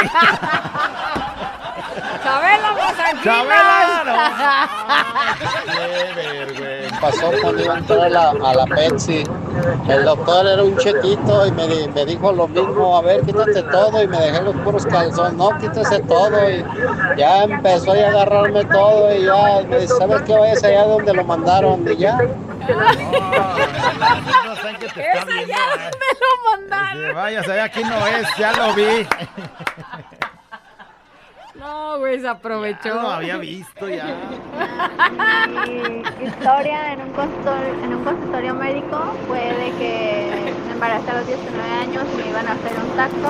Chabela, 2.28 2.74
las 2.74 3.00
anginas. 3.00 3.24
Chabela, 3.24 4.70
pasó 7.02 7.32
cuando 7.42 7.64
iba 7.64 7.76
a 7.76 7.78
entrar 7.78 8.00
a 8.02 8.10
la, 8.10 8.30
a 8.32 8.54
la 8.54 8.66
Pepsi. 8.66 9.24
El 9.88 10.04
doctor 10.04 10.46
era 10.46 10.62
un 10.62 10.76
chequito 10.78 11.48
y 11.48 11.52
me, 11.52 11.88
me 11.88 12.06
dijo 12.06 12.32
lo 12.34 12.50
mismo, 12.50 12.98
a 12.98 13.02
ver, 13.02 13.22
quítate 13.22 13.64
todo 13.64 14.04
y 14.04 14.08
me 14.08 14.18
dejé 14.18 14.42
los 14.42 14.56
puros 14.58 14.86
calzones, 14.86 15.34
no, 15.34 15.58
quítese 15.58 16.00
todo 16.02 16.50
y 16.50 16.66
ya 17.18 17.44
empezó 17.44 17.92
a 17.92 17.96
agarrarme 17.96 18.66
todo 18.66 19.16
y 19.16 19.24
ya 19.24 19.62
me 19.68 19.80
dice, 19.80 19.94
¿sabes 19.98 20.22
qué? 20.24 20.34
Vayas 20.34 20.64
allá 20.64 20.84
donde 20.84 21.14
lo 21.14 21.24
mandaron 21.24 21.88
y 21.90 21.96
ya. 21.96 22.18
Esa 24.98 25.42
ya 25.46 25.64
me 25.78 26.10
lo 26.20 26.52
mandaron. 26.52 27.16
Vayas 27.16 27.48
allá, 27.48 27.64
aquí 27.64 27.84
no 27.84 28.08
es, 28.08 28.28
ya 28.38 28.52
lo 28.52 28.74
vi. 28.74 29.08
No, 31.60 31.98
güey, 31.98 32.20
se 32.20 32.28
aprovechó. 32.28 32.84
Ya 32.84 33.02
lo 33.02 33.10
había 33.10 33.38
visto 33.38 33.90
ya. 33.90 34.06
Mi 35.66 36.26
historia 36.26 36.94
en 36.94 37.02
un, 37.02 37.12
consultorio, 37.14 37.74
en 37.84 37.96
un 37.96 38.04
consultorio 38.04 38.54
médico 38.54 38.98
fue 39.28 39.40
de 39.40 39.72
que 39.80 40.54
me 40.68 40.74
embaracé 40.74 41.10
a 41.12 41.16
los 41.16 41.28
19 41.28 41.70
años 41.82 42.06
y 42.14 42.18
me 42.18 42.30
iban 42.30 42.48
a 42.48 42.52
hacer 42.52 42.74
un 42.78 42.96
tacto 42.96 43.30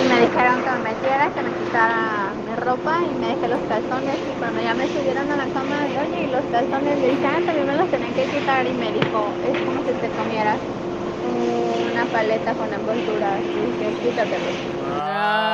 y 0.00 0.08
me 0.08 0.20
dijeron 0.20 0.62
que 0.62 0.70
me 0.70 0.78
metiera, 0.90 1.30
que 1.34 1.42
me 1.42 1.50
quitara 1.50 2.32
mi 2.46 2.54
ropa 2.56 3.00
y 3.02 3.14
me 3.18 3.26
dejé 3.34 3.48
los 3.48 3.60
calzones 3.68 4.16
y 4.16 4.38
cuando 4.38 4.60
ya 4.62 4.74
me 4.74 4.86
subieron 4.86 5.30
a 5.30 5.36
la 5.36 5.46
cama, 5.52 5.76
oye, 5.84 6.22
y 6.22 6.26
los 6.30 6.44
calzones, 6.52 6.98
le 6.98 7.08
dije, 7.10 7.26
ah, 7.26 7.40
también 7.44 7.66
me 7.66 7.76
los 7.76 7.90
tenían 7.90 8.14
que 8.14 8.24
quitar 8.24 8.66
y 8.66 8.72
me 8.72 8.92
dijo, 8.92 9.28
es 9.44 9.58
como 9.66 9.80
si 9.82 9.92
te 9.98 10.08
comieras 10.14 10.58
una 11.26 12.04
paleta 12.06 12.54
con 12.54 12.72
envoltura 12.72 13.38
y 13.40 13.48
dije, 13.66 13.92
quítatelos. 14.02 14.56
Ah, 14.94 15.49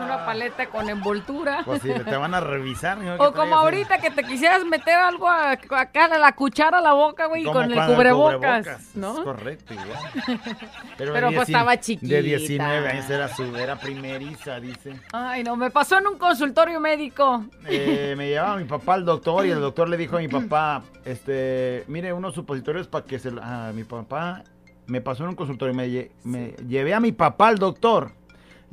una 0.00 0.24
paleta 0.26 0.66
con 0.66 0.88
envoltura. 0.88 1.62
Pues 1.64 1.82
sí, 1.82 1.88
te 1.92 2.16
van 2.16 2.34
a 2.34 2.40
revisar. 2.40 2.98
O 3.18 3.32
como 3.32 3.56
ahorita 3.56 3.98
que 3.98 4.10
te 4.10 4.22
quisieras 4.24 4.64
meter 4.64 4.94
algo 4.94 5.28
a- 5.28 5.52
acá 5.52 6.04
a 6.06 6.18
la 6.18 6.32
cuchara 6.32 6.78
a 6.78 6.80
la 6.80 6.92
boca, 6.92 7.26
güey, 7.26 7.44
con 7.44 7.70
el 7.70 7.86
cubrebocas, 7.86 8.66
Es 8.66 8.96
¿no? 8.96 9.22
correcto, 9.24 9.74
igual. 9.74 9.98
Pero, 10.98 11.12
de 11.30 11.36
pues 11.36 11.48
estaba 11.48 11.78
chiquita. 11.78 12.14
De 12.14 12.22
19 12.22 12.88
años 12.88 13.08
era 13.10 13.28
su, 13.28 13.56
era 13.56 13.76
primeriza, 13.76 14.60
dice. 14.60 14.98
Ay, 15.12 15.42
no, 15.44 15.56
me 15.56 15.70
pasó 15.70 15.98
en 15.98 16.06
un 16.06 16.18
consultorio 16.18 16.80
médico. 16.80 17.44
Eh, 17.66 18.14
me 18.18 18.28
llevaba 18.28 18.56
mi 18.56 18.64
papá 18.64 18.94
al 18.94 19.04
doctor 19.04 19.46
y 19.46 19.50
el 19.50 19.60
doctor 19.60 19.88
le 19.88 19.96
dijo 19.96 20.16
a 20.16 20.20
mi 20.20 20.28
papá, 20.28 20.82
este, 21.04 21.84
mire, 21.88 22.12
unos 22.12 22.34
supositorios 22.34 22.88
para 22.88 23.04
que 23.04 23.18
se... 23.18 23.32
Ah, 23.42 23.70
mi 23.74 23.84
papá 23.84 24.42
me 24.86 25.00
pasó 25.00 25.24
en 25.24 25.30
un 25.30 25.34
consultorio, 25.36 25.74
me, 25.74 25.86
lle- 25.88 26.10
me 26.24 26.48
llevé 26.68 26.94
a 26.94 27.00
mi 27.00 27.12
papá 27.12 27.48
al 27.48 27.58
doctor 27.58 28.12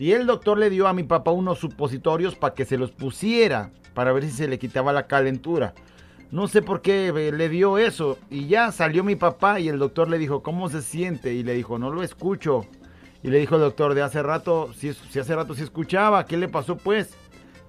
y 0.01 0.13
el 0.13 0.25
doctor 0.25 0.57
le 0.57 0.71
dio 0.71 0.87
a 0.87 0.93
mi 0.93 1.03
papá 1.03 1.29
unos 1.29 1.59
supositorios 1.59 2.33
para 2.33 2.55
que 2.55 2.65
se 2.65 2.75
los 2.75 2.89
pusiera, 2.89 3.69
para 3.93 4.11
ver 4.11 4.23
si 4.23 4.31
se 4.31 4.47
le 4.47 4.57
quitaba 4.57 4.91
la 4.91 5.05
calentura. 5.05 5.75
No 6.31 6.47
sé 6.47 6.63
por 6.63 6.81
qué 6.81 7.09
eh, 7.09 7.31
le 7.31 7.49
dio 7.49 7.77
eso 7.77 8.17
y 8.27 8.47
ya 8.47 8.71
salió 8.71 9.03
mi 9.03 9.15
papá 9.15 9.59
y 9.59 9.69
el 9.69 9.77
doctor 9.77 10.09
le 10.09 10.17
dijo, 10.17 10.41
¿cómo 10.41 10.69
se 10.69 10.81
siente? 10.81 11.35
Y 11.35 11.43
le 11.43 11.53
dijo, 11.53 11.77
no 11.77 11.91
lo 11.91 12.01
escucho. 12.01 12.65
Y 13.21 13.27
le 13.29 13.37
dijo 13.37 13.53
el 13.53 13.61
doctor, 13.61 13.93
de 13.93 14.01
hace 14.01 14.23
rato, 14.23 14.73
si, 14.73 14.91
si 14.91 15.19
hace 15.19 15.35
rato 15.35 15.53
sí 15.53 15.61
escuchaba, 15.61 16.25
¿qué 16.25 16.35
le 16.35 16.47
pasó 16.47 16.77
pues? 16.77 17.15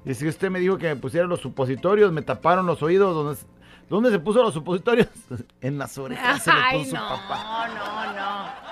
Dice, 0.06 0.26
usted 0.26 0.48
me 0.48 0.58
dijo 0.58 0.78
que 0.78 0.86
me 0.86 0.96
pusiera 0.96 1.26
los 1.26 1.40
supositorios, 1.40 2.12
me 2.12 2.22
taparon 2.22 2.64
los 2.64 2.82
oídos. 2.82 3.14
¿Dónde, 3.14 3.38
dónde 3.90 4.10
se 4.10 4.18
puso 4.18 4.42
los 4.42 4.54
supositorios? 4.54 5.08
en 5.60 5.76
las 5.76 5.98
orejas 5.98 6.42
se 6.42 6.50
le 6.50 6.56
Ay, 6.64 6.78
puso 6.78 6.96
su 6.96 6.96
no, 6.96 7.08
papá. 7.10 7.68
no, 7.68 8.14
no. 8.14 8.71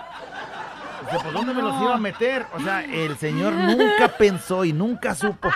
¿Por 1.10 1.32
dónde 1.32 1.54
me 1.54 1.62
los 1.62 1.80
iba 1.82 1.94
a 1.94 1.98
meter? 1.98 2.46
O 2.54 2.60
sea, 2.60 2.84
el 2.84 3.16
señor 3.16 3.52
nunca 3.52 4.08
pensó 4.08 4.64
y 4.64 4.72
nunca 4.72 5.14
supo. 5.14 5.50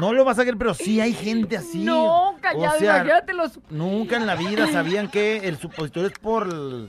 No 0.00 0.12
lo 0.12 0.24
vas 0.24 0.38
a 0.38 0.42
creer, 0.42 0.56
pero 0.58 0.74
sí 0.74 1.00
hay 1.00 1.12
gente 1.12 1.56
así. 1.56 1.84
No, 1.84 2.36
callado, 2.40 2.74
O 2.76 2.78
sea, 2.78 2.96
imagínate 2.96 3.32
los... 3.34 3.58
Nunca 3.70 4.16
en 4.16 4.26
la 4.26 4.34
vida 4.34 4.66
sabían 4.70 5.08
que 5.08 5.48
el 5.48 5.58
supositorio 5.58 6.08
es 6.08 6.18
por 6.18 6.46
el, 6.46 6.86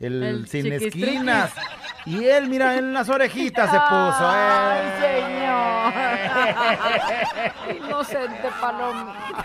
el 0.00 0.22
El 0.22 0.48
sin 0.48 0.72
esquinas. 0.72 1.52
Y 2.04 2.24
él, 2.24 2.48
mira, 2.48 2.76
en 2.76 2.92
las 2.92 3.08
orejitas 3.08 3.68
se 3.70 3.78
puso. 3.78 4.18
Ay, 4.20 4.80
señor. 5.00 5.92
Inocente 7.88 8.48
palomita. 8.60 9.44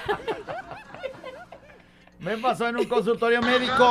Me 2.22 2.38
pasó 2.38 2.68
en 2.68 2.78
un 2.78 2.86
consultorio 2.86 3.42
médico. 3.42 3.84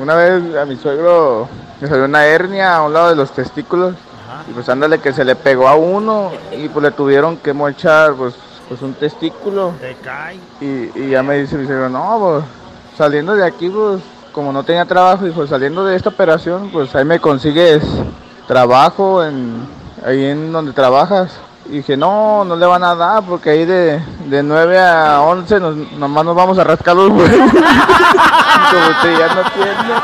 Una 0.00 0.16
vez 0.16 0.56
a 0.56 0.64
mi 0.64 0.74
suegro 0.74 1.48
le 1.80 1.86
salió 1.86 2.06
una 2.06 2.26
hernia 2.26 2.74
a 2.74 2.82
un 2.82 2.92
lado 2.92 3.10
de 3.10 3.14
los 3.14 3.30
testículos. 3.30 3.94
Y 4.50 4.52
pues 4.52 4.68
ándale 4.68 4.98
que 4.98 5.12
se 5.12 5.24
le 5.24 5.36
pegó 5.36 5.68
a 5.68 5.76
uno 5.76 6.32
y 6.50 6.68
pues 6.68 6.82
le 6.82 6.90
tuvieron 6.90 7.36
que 7.36 7.52
mochar 7.52 8.14
pues, 8.14 8.34
pues 8.68 8.82
un 8.82 8.94
testículo. 8.94 9.74
Te 9.80 9.94
cae. 10.02 10.40
Y, 10.60 10.90
y 10.98 11.10
ya 11.10 11.22
me 11.22 11.36
dice 11.36 11.56
mi 11.56 11.66
suegro, 11.66 11.88
no, 11.88 12.18
pues 12.18 12.44
saliendo 12.98 13.36
de 13.36 13.46
aquí 13.46 13.68
pues 13.68 14.02
como 14.32 14.52
no 14.52 14.64
tenía 14.64 14.84
trabajo, 14.84 15.24
dijo, 15.24 15.46
saliendo 15.46 15.84
de 15.84 15.94
esta 15.94 16.08
operación 16.08 16.68
pues 16.72 16.92
ahí 16.96 17.04
me 17.04 17.20
consigues 17.20 17.84
trabajo 18.48 19.22
en, 19.22 19.68
ahí 20.04 20.24
en 20.24 20.50
donde 20.50 20.72
trabajas. 20.72 21.38
Y 21.66 21.76
dije, 21.76 21.96
no, 21.96 22.44
no 22.44 22.56
le 22.56 22.66
van 22.66 22.82
a 22.82 22.94
dar 22.94 23.22
porque 23.22 23.50
ahí 23.50 23.64
de, 23.64 24.02
de 24.26 24.42
9 24.42 24.80
a 24.80 25.20
11 25.22 25.60
nos, 25.60 25.76
nomás 25.92 26.24
nos 26.24 26.34
vamos 26.34 26.58
a 26.58 26.64
rascar 26.64 26.96
los 26.96 27.08
huevos. 27.10 27.28
Como 28.70 28.88
usted 28.90 29.18
ya 29.18 29.34
no 29.34 29.42
tiene. 29.54 29.94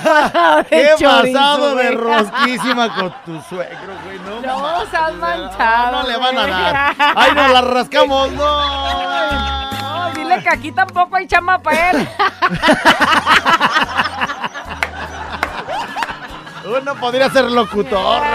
¿Qué 0.04 0.14
pasado 0.18 0.56
de 0.62 0.64
¿Qué 0.68 0.90
chorizo, 0.98 1.32
pasado 1.32 1.74
de 1.76 1.90
rosquísima 1.92 2.94
con 2.94 3.14
tu 3.24 3.40
suegro, 3.48 3.92
güey? 4.04 4.18
No, 4.20 4.40
No, 4.40 4.58
mames, 4.60 4.88
seas 4.90 5.14
manchado. 5.14 6.02
No, 6.02 6.08
le 6.08 6.16
van 6.16 6.38
a 6.38 6.46
dar. 6.46 6.94
Ay, 7.16 7.32
nos 7.34 7.50
la 7.50 7.60
rascamos, 7.60 8.32
no. 8.32 8.46
Ay, 10.04 10.12
dile 10.14 10.42
que 10.42 10.48
aquí 10.48 10.72
tampoco 10.72 11.16
hay 11.16 11.26
chama 11.26 11.58
para 11.58 11.90
él. 11.90 12.08
Uno 16.64 16.94
podría 16.96 17.28
ser 17.30 17.50
locutor. 17.50 18.22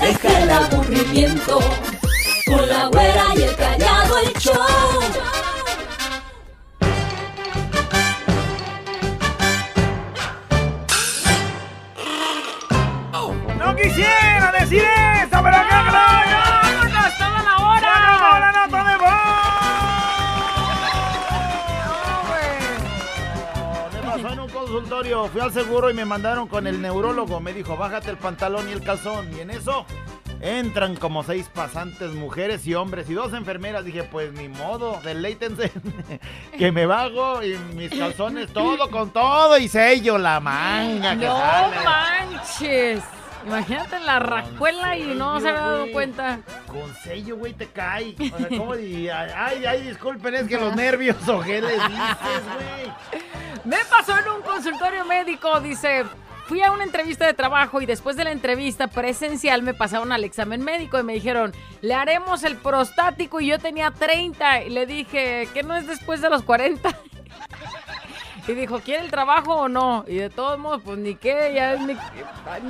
Deja 0.00 0.38
el 0.40 0.50
aburrimiento 0.50 1.58
con 2.46 2.68
la 2.68 2.86
güera 2.86 3.24
y 3.34 3.42
el 3.42 3.56
callado 3.56 4.18
el 4.18 4.32
show. 4.34 4.54
Consultorio, 24.96 25.26
fui 25.28 25.40
al 25.40 25.52
seguro 25.52 25.90
y 25.90 25.94
me 25.94 26.04
mandaron 26.04 26.48
con 26.48 26.66
el 26.66 26.80
neurólogo. 26.80 27.40
Me 27.40 27.52
dijo, 27.52 27.76
bájate 27.76 28.10
el 28.10 28.16
pantalón 28.16 28.68
y 28.68 28.72
el 28.72 28.82
calzón. 28.82 29.30
Y 29.36 29.40
en 29.40 29.50
eso 29.50 29.84
entran 30.40 30.96
como 30.96 31.22
seis 31.22 31.48
pasantes, 31.52 32.12
mujeres 32.12 32.66
y 32.66 32.74
hombres, 32.74 33.08
y 33.10 33.14
dos 33.14 33.32
enfermeras. 33.34 33.84
Dije, 33.84 34.04
pues 34.04 34.32
ni 34.32 34.48
modo, 34.48 35.00
deleítense. 35.04 35.70
que 36.58 36.72
me 36.72 36.86
bajo 36.86 37.42
y 37.42 37.56
mis 37.74 37.90
calzones, 37.90 38.52
todo 38.52 38.90
con 38.90 39.10
todo 39.10 39.58
y 39.58 39.68
sello 39.68 40.18
la 40.18 40.40
manga. 40.40 41.16
que 41.18 41.26
No 41.26 41.36
sale. 41.38 41.76
manches. 41.84 43.02
Imagínate 43.46 44.00
la 44.00 44.18
rajuela 44.18 44.96
y 44.96 45.14
no 45.14 45.38
se 45.40 45.48
había 45.50 45.60
dado 45.60 45.92
cuenta. 45.92 46.40
Con 46.66 46.92
sello, 46.96 47.36
güey, 47.36 47.52
te 47.52 47.68
cae. 47.68 48.16
O 48.18 48.38
sea, 48.38 48.48
¿cómo? 48.48 48.72
Ay, 48.72 49.64
ay, 49.64 49.82
disculpen, 49.82 50.34
es 50.34 50.48
que 50.48 50.58
los 50.58 50.74
nervios, 50.74 51.16
o 51.28 51.40
qué 51.42 51.60
le 51.60 51.74
dices, 51.74 51.88
güey. 51.92 53.22
Me 53.66 53.78
pasó 53.90 54.12
en 54.18 54.28
un 54.28 54.42
consultorio 54.42 55.04
médico, 55.04 55.60
dice. 55.60 56.04
Fui 56.46 56.62
a 56.62 56.70
una 56.70 56.84
entrevista 56.84 57.26
de 57.26 57.34
trabajo 57.34 57.80
y 57.80 57.86
después 57.86 58.16
de 58.16 58.22
la 58.22 58.30
entrevista 58.30 58.86
presencial 58.86 59.62
me 59.62 59.74
pasaron 59.74 60.12
al 60.12 60.22
examen 60.22 60.62
médico 60.62 60.96
y 60.96 61.02
me 61.02 61.14
dijeron, 61.14 61.52
le 61.80 61.92
haremos 61.92 62.44
el 62.44 62.54
prostático 62.54 63.40
y 63.40 63.48
yo 63.48 63.58
tenía 63.58 63.90
30 63.90 64.62
y 64.62 64.70
le 64.70 64.86
dije, 64.86 65.48
que 65.52 65.64
no 65.64 65.74
es 65.74 65.88
después 65.88 66.20
de 66.20 66.30
los 66.30 66.44
40? 66.44 66.96
Y 68.46 68.52
dijo, 68.54 68.78
¿quiere 68.78 69.02
el 69.02 69.10
trabajo 69.10 69.56
o 69.56 69.68
no? 69.68 70.04
Y 70.06 70.18
de 70.18 70.30
todos 70.30 70.56
modos, 70.56 70.82
pues 70.84 70.98
ni 70.98 71.16
qué, 71.16 71.52
ya 71.52 71.74
ni, 71.78 71.96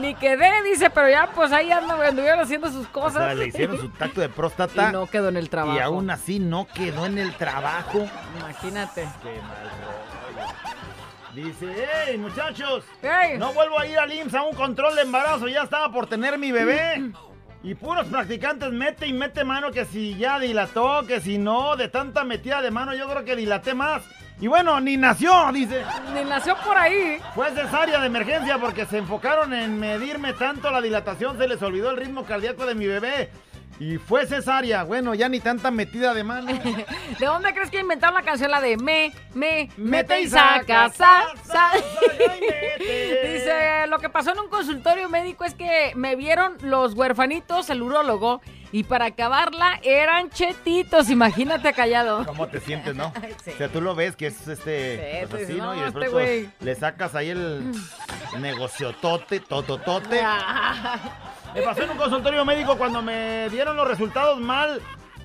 ni 0.01 0.15
quedé, 0.15 0.63
dice, 0.63 0.89
pero 0.89 1.11
ya 1.11 1.29
pues 1.35 1.53
ahí 1.53 1.71
anduvieron 1.71 2.41
haciendo 2.41 2.71
sus 2.73 2.87
O 2.87 2.93
cosas. 2.93 3.25
sea, 3.25 3.35
le 3.35 3.49
hicieron 3.49 3.79
su 3.79 3.91
tacto 3.91 4.23
de 4.23 4.31
próstata. 4.31 4.89
Y 4.89 4.93
no 4.93 5.07
quedó 5.07 5.29
en 5.29 5.37
el 5.37 5.51
trabajo. 5.51 5.77
Y 5.77 5.81
aún 5.83 6.09
así 6.09 6.39
no 6.39 6.67
quedó 6.73 7.05
en 7.05 7.19
el 7.19 7.35
trabajo. 7.35 8.09
Imagínate. 8.39 9.07
Qué 9.23 9.29
mal. 9.43 10.06
Dice, 11.37 11.67
hey 12.07 12.17
muchachos, 12.17 12.83
Ey. 13.03 13.37
no 13.37 13.53
vuelvo 13.53 13.79
a 13.79 13.87
ir 13.87 13.99
al 13.99 14.11
IMSS 14.11 14.37
a 14.37 14.43
un 14.43 14.55
control 14.55 14.97
de 14.97 15.03
embarazo, 15.03 15.47
ya 15.49 15.65
estaba 15.65 15.93
por 15.93 16.07
tener 16.07 16.39
mi 16.39 16.51
bebé. 16.51 17.13
Y 17.63 17.75
puros 17.75 18.07
practicantes 18.07 18.73
mete 18.73 19.07
y 19.07 19.13
mete 19.13 19.45
mano 19.45 19.71
que 19.71 19.85
si 19.85 20.17
ya 20.17 20.39
dilató, 20.39 21.07
que 21.07 21.21
si 21.21 21.37
no, 21.37 21.77
de 21.77 21.89
tanta 21.89 22.25
metida 22.25 22.63
de 22.63 22.71
mano 22.71 22.95
yo 22.95 23.07
creo 23.07 23.23
que 23.27 23.37
dilaté 23.37 23.75
más. 23.75 24.03
Y 24.41 24.47
bueno, 24.47 24.81
ni 24.81 24.97
nació, 24.97 25.53
dice. 25.53 25.85
Ni 26.15 26.25
nació 26.25 26.57
por 26.57 26.79
ahí. 26.79 27.19
Fue 27.35 27.51
cesárea 27.51 28.01
de 28.01 28.07
emergencia 28.07 28.57
porque 28.57 28.87
se 28.87 28.97
enfocaron 28.97 29.53
en 29.53 29.79
medirme 29.79 30.33
tanto 30.33 30.71
la 30.71 30.81
dilatación, 30.81 31.37
se 31.37 31.49
les 31.49 31.61
olvidó 31.61 31.91
el 31.91 31.99
ritmo 31.99 32.25
cardíaco 32.25 32.65
de 32.65 32.75
mi 32.75 32.87
bebé. 32.87 33.31
Y 33.79 33.99
fue 33.99 34.27
cesárea, 34.27 34.85
bueno, 34.85 35.15
ya 35.15 35.29
ni 35.29 35.41
tanta 35.41 35.71
metida 35.71 36.15
de 36.15 36.25
mano. 36.25 36.47
¿De 37.19 37.27
dónde 37.27 37.53
crees 37.53 37.71
que 37.71 37.81
inventaron 37.81 38.15
la 38.15 38.23
canción 38.23 38.51
la 38.51 38.61
de 38.61 38.77
me, 38.77 39.13
me, 39.35 39.69
Mete 39.77 40.15
mete 40.17 40.21
y 40.23 40.29
saca, 40.29 40.89
sa, 40.91 41.27
sa? 41.45 41.73
Dice, 42.79 43.87
lo 43.89 43.99
que 43.99 44.09
pasó 44.09 44.33
en 44.33 44.41
un 44.41 44.49
consultorio 44.49 45.11
médico 45.11 45.45
es 45.45 45.55
que 45.55 45.93
me 45.95 46.17
vieron 46.17 46.57
los 46.63 46.95
huerfanitos, 46.95 47.69
el 47.69 47.83
urólogo, 47.83 48.41
y 48.73 48.85
para 48.85 49.07
acabarla 49.07 49.81
eran 49.83 50.31
chetitos, 50.31 51.11
imagínate 51.11 51.73
callado. 51.73 52.25
¿Cómo 52.27 52.47
te 52.49 52.61
sientes, 52.61 52.95
no? 52.95 53.13
Sí. 53.45 53.51
O 53.53 53.57
sea, 53.57 53.69
tú 53.69 53.81
lo 53.81 53.95
ves 53.95 54.17
que 54.17 54.29
es 54.29 54.49
este, 54.49 55.21
Sí, 55.21 55.27
pues 55.31 55.45
así, 55.45 55.55
¿no? 55.55 55.75
Y 55.75 55.79
no, 55.79 55.91
de 55.93 56.41
este 56.41 56.65
le 56.65 56.75
sacas 56.75 57.15
ahí 57.15 57.31
el 57.31 57.73
negociotote, 58.39 59.41
tototote. 59.41 60.21
Me 61.55 61.63
pasó 61.63 61.83
en 61.83 61.91
un 61.91 61.97
consultorio 61.97 62.45
médico 62.45 62.77
cuando 62.77 63.01
me 63.03 63.49
dieron 63.51 63.77
los 63.77 63.89
resultados 63.89 64.39
mal, 64.39 64.81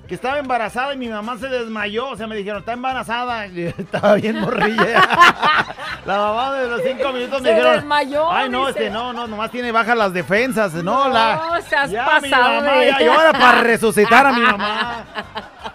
que 0.08 0.14
estaba 0.14 0.38
embarazada 0.38 0.94
y 0.94 0.98
mi 0.98 1.08
mamá 1.08 1.36
se 1.38 1.48
desmayó. 1.48 2.08
O 2.10 2.16
sea, 2.16 2.26
me 2.26 2.36
dijeron, 2.36 2.60
está 2.60 2.72
embarazada. 2.72 3.46
Y 3.52 3.62
estaba 3.66 4.14
bien 4.14 4.40
morrilla. 4.40 5.00
La 6.06 6.16
mamá 6.18 6.52
de 6.54 6.68
los 6.68 6.80
cinco 6.82 7.12
minutos 7.12 7.40
me 7.42 7.48
Se 7.50 7.54
dijeron, 7.54 7.76
desmayó, 7.76 8.28
ay, 8.30 8.48
no, 8.48 8.66
dice. 8.66 8.70
este 8.86 8.90
no, 8.90 9.12
no, 9.12 9.26
nomás 9.28 9.50
tiene 9.52 9.70
bajas 9.70 9.96
las 9.96 10.12
defensas. 10.12 10.72
No, 10.74 11.04
No, 11.04 11.08
la... 11.10 11.60
seas 11.68 11.90
ya 11.90 12.02
mi 12.20 12.28
pasado 12.30 12.60
mamá, 12.60 12.84
ya, 12.84 13.02
y 13.02 13.06
ahora 13.06 13.32
para 13.32 13.60
resucitar 13.62 14.26
a 14.26 14.32
mi 14.32 14.40
mamá. 14.40 15.04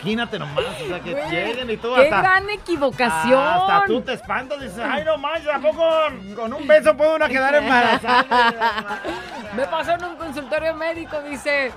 Imagínate 0.00 0.38
nomás, 0.38 0.64
o 0.82 0.86
sea, 0.88 1.00
que 1.00 1.12
Güey, 1.12 1.30
lleguen 1.30 1.70
y 1.70 1.76
todo 1.76 1.96
¡Qué 1.96 2.04
hasta... 2.04 2.20
gran 2.20 2.48
equivocación! 2.48 3.42
Hasta 3.46 3.84
tú 3.86 4.00
te 4.00 4.14
espantas 4.14 4.58
y 4.60 4.64
dices, 4.64 4.82
ay, 4.82 5.04
no 5.04 5.18
manches, 5.18 5.48
¿a 5.52 5.58
poco 5.58 5.84
con 6.34 6.52
un 6.54 6.66
beso 6.66 6.96
puede 6.96 7.16
una 7.16 7.28
quedar 7.28 7.54
embarazada? 7.62 9.02
Me 9.54 9.66
pasó 9.66 9.92
en 9.92 10.04
un 10.04 10.16
consultorio 10.16 10.74
médico, 10.74 11.20
dice. 11.22 11.72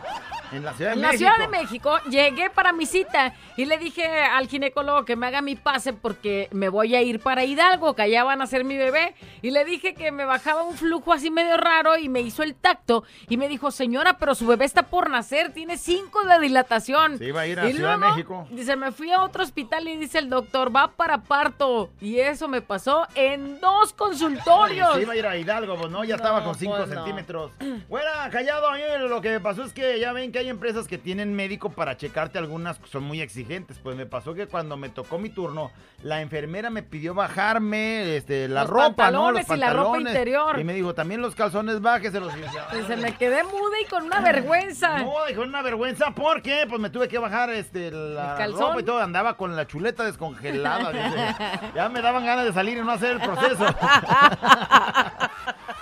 En 0.54 0.64
la 0.64 0.74
Ciudad 0.74 0.92
de 0.92 0.96
En 0.96 1.02
la 1.02 1.08
México. 1.12 1.18
Ciudad 1.32 1.38
de 1.38 1.58
México 1.58 2.00
llegué 2.10 2.50
para 2.50 2.74
mi 2.74 2.86
cita 2.86 3.34
y 3.58 3.66
le 3.66 3.78
dije 3.78 4.06
al 4.24 4.48
ginecólogo 4.48 5.06
que 5.06 5.16
me 5.16 5.28
haga 5.28 5.42
mi 5.42 5.56
pase 5.56 5.94
porque 5.94 6.48
me 6.52 6.70
voy 6.70 6.96
a 6.96 7.02
ir 7.02 7.20
para 7.20 7.44
Hidalgo, 7.44 7.96
que 7.96 8.04
allá 8.04 8.24
van 8.24 8.42
a 8.42 8.48
ser 8.48 8.64
mi 8.64 8.78
bebé. 8.78 9.16
Y 9.42 9.52
le 9.52 9.66
dije 9.66 9.94
que 9.94 10.12
me 10.12 10.26
bajaba 10.26 10.64
un 10.64 10.76
flujo 10.76 11.14
así 11.14 11.32
medio 11.32 11.58
raro 11.58 11.98
y 11.98 12.10
me 12.10 12.22
hizo 12.22 12.44
el 12.44 12.56
tacto 12.56 13.04
y 13.30 13.38
me 13.38 13.48
dijo, 13.48 13.72
señora, 13.72 14.18
pero 14.18 14.36
su 14.36 14.48
bebé 14.48 14.66
está 14.66 14.84
por 14.84 15.10
nacer, 15.10 15.54
tiene 15.54 15.78
cinco 15.78 16.24
de 16.26 16.40
dilatación. 16.40 17.18
Sí, 17.18 17.26
iba 17.26 17.42
a 17.42 17.48
ir 17.48 17.60
a 17.60 17.70
Y 17.70 17.74
Ciudad 17.74 17.92
de 17.94 17.98
luego, 17.98 18.16
México. 18.16 18.48
Dice, 18.52 18.76
me 18.76 18.92
fui 18.92 19.12
a 19.12 19.22
otro 19.24 19.44
hospital 19.44 19.88
y 19.88 19.98
dice 19.98 20.20
el 20.20 20.30
doctor, 20.30 20.76
va 20.76 20.90
para 20.92 21.24
parto. 21.24 21.90
Y 22.02 22.20
eso 22.20 22.48
me 22.48 22.62
pasó 22.62 23.08
en 23.16 23.60
dos 23.60 23.94
consultorios. 23.94 24.96
Sí, 24.96 25.02
iba 25.02 25.14
a 25.14 25.16
ir 25.18 25.28
a 25.28 25.38
Hidalgo, 25.38 25.76
pues 25.78 25.92
no, 25.92 26.04
ya 26.04 26.16
estaba 26.16 26.44
con 26.44 26.56
5 26.56 26.76
pues 26.76 26.90
no. 26.90 26.96
centímetros. 26.96 27.52
Bueno, 27.90 28.10
callado, 28.32 28.70
a 28.70 28.76
mí 28.76 28.82
lo 29.08 29.22
que 29.22 29.30
me 29.32 29.40
pasó 29.40 29.64
es 29.64 29.74
que 29.74 30.00
ya 30.00 30.14
ven 30.14 30.32
que 30.32 30.43
hay 30.44 30.50
empresas 30.50 30.88
que 30.88 30.98
tienen 30.98 31.34
médico 31.34 31.70
para 31.70 31.96
checarte, 31.96 32.38
algunas 32.38 32.80
son 32.92 33.04
muy 33.04 33.22
exigentes. 33.22 33.80
Pues 33.80 33.96
me 33.96 34.06
pasó 34.06 34.34
que 34.34 34.48
cuando 34.48 34.76
me 34.78 34.90
tocó 34.90 35.18
mi 35.18 35.30
turno, 35.30 35.72
la 36.02 36.22
enfermera 36.22 36.70
me 36.70 36.84
pidió 36.84 37.14
bajarme 37.14 38.18
este, 38.18 38.50
la 38.50 38.62
Los 38.62 38.70
ropa, 38.70 39.10
¿no? 39.10 39.32
Los 39.32 39.46
pantalones 39.46 39.58
y 39.58 39.60
la 39.60 39.74
ropa 39.74 39.98
interior. 40.00 40.60
Y 40.60 40.64
me 40.64 40.74
dijo, 40.74 40.94
también 40.94 41.22
los 41.22 41.34
calzones 41.34 41.80
bájeselos. 41.82 42.36
Y 42.36 42.42
decía, 42.42 42.68
Dice, 42.74 42.98
me 42.98 43.16
quedé 43.16 43.44
muda 43.44 43.80
y 43.82 43.86
con 43.86 44.04
una 44.04 44.20
vergüenza. 44.20 45.00
No, 45.00 45.14
dijo 45.28 45.42
una 45.42 45.62
vergüenza 45.62 46.12
porque 46.12 46.66
pues 46.68 46.82
me 46.82 46.90
tuve 46.90 47.08
que 47.08 47.18
bajar 47.18 47.50
este 47.52 47.92
la 47.92 48.32
¿El 48.32 48.38
calzón? 48.38 48.60
ropa 48.60 48.82
y 48.82 48.84
todo, 48.84 49.00
andaba 49.00 49.38
con 49.38 49.56
la 49.56 49.66
chuleta 49.66 50.04
descongelada. 50.04 50.92
dice. 50.92 51.36
Ya 51.74 51.88
me 51.88 52.02
daban 52.02 52.26
ganas 52.26 52.46
de 52.46 52.54
salir 52.54 52.78
y 52.78 52.82
no 52.82 52.92
hacer 52.92 53.12
el 53.12 53.22
proceso. 53.22 53.66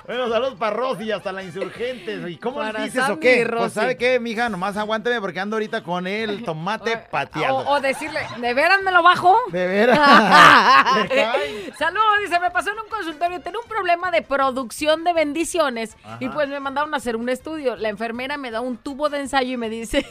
Bueno, 0.05 0.29
saludos 0.29 0.55
para 0.55 0.75
Rosy 0.75 1.03
y 1.05 1.11
hasta 1.11 1.31
la 1.31 1.41
insurgentes. 1.41 2.29
¿Y 2.29 2.35
cómo 2.37 2.61
le 2.63 2.83
dices 2.83 3.07
o 3.09 3.19
qué? 3.19 3.37
y 3.37 3.43
Rosy. 3.43 3.61
Pues 3.61 3.73
sabe 3.73 3.95
qué, 3.95 4.19
mija, 4.19 4.49
nomás 4.51 4.77
aguánteme 4.77 5.19
porque 5.19 5.39
ando 5.39 5.55
ahorita 5.55 5.83
con 5.83 6.05
el 6.07 6.43
tomate 6.45 6.97
pateado. 6.97 7.57
O, 7.57 7.75
o 7.75 7.81
decirle, 7.81 8.19
¿de 8.39 8.53
veras 8.53 8.81
me 8.83 8.91
lo 8.91 9.01
bajo? 9.01 9.35
De 9.51 9.67
veras. 9.67 9.97
Saludos, 11.77 12.05
dice, 12.23 12.39
me 12.39 12.51
pasó 12.51 12.71
en 12.71 12.79
un 12.79 12.89
consultorio, 12.89 13.41
tenía 13.41 13.59
un 13.59 13.67
problema 13.67 14.11
de 14.11 14.21
producción 14.21 15.03
de 15.03 15.13
bendiciones 15.13 15.97
y 16.19 16.29
pues 16.29 16.49
me 16.49 16.59
mandaron 16.59 16.93
a 16.93 16.97
hacer 16.97 17.15
un 17.15 17.29
estudio. 17.29 17.75
La 17.75 17.89
enfermera 17.89 18.37
me 18.37 18.51
da 18.51 18.61
un 18.61 18.77
tubo 18.77 19.09
de 19.09 19.19
ensayo 19.19 19.53
y 19.53 19.57
me 19.57 19.69
dice, 19.69 20.05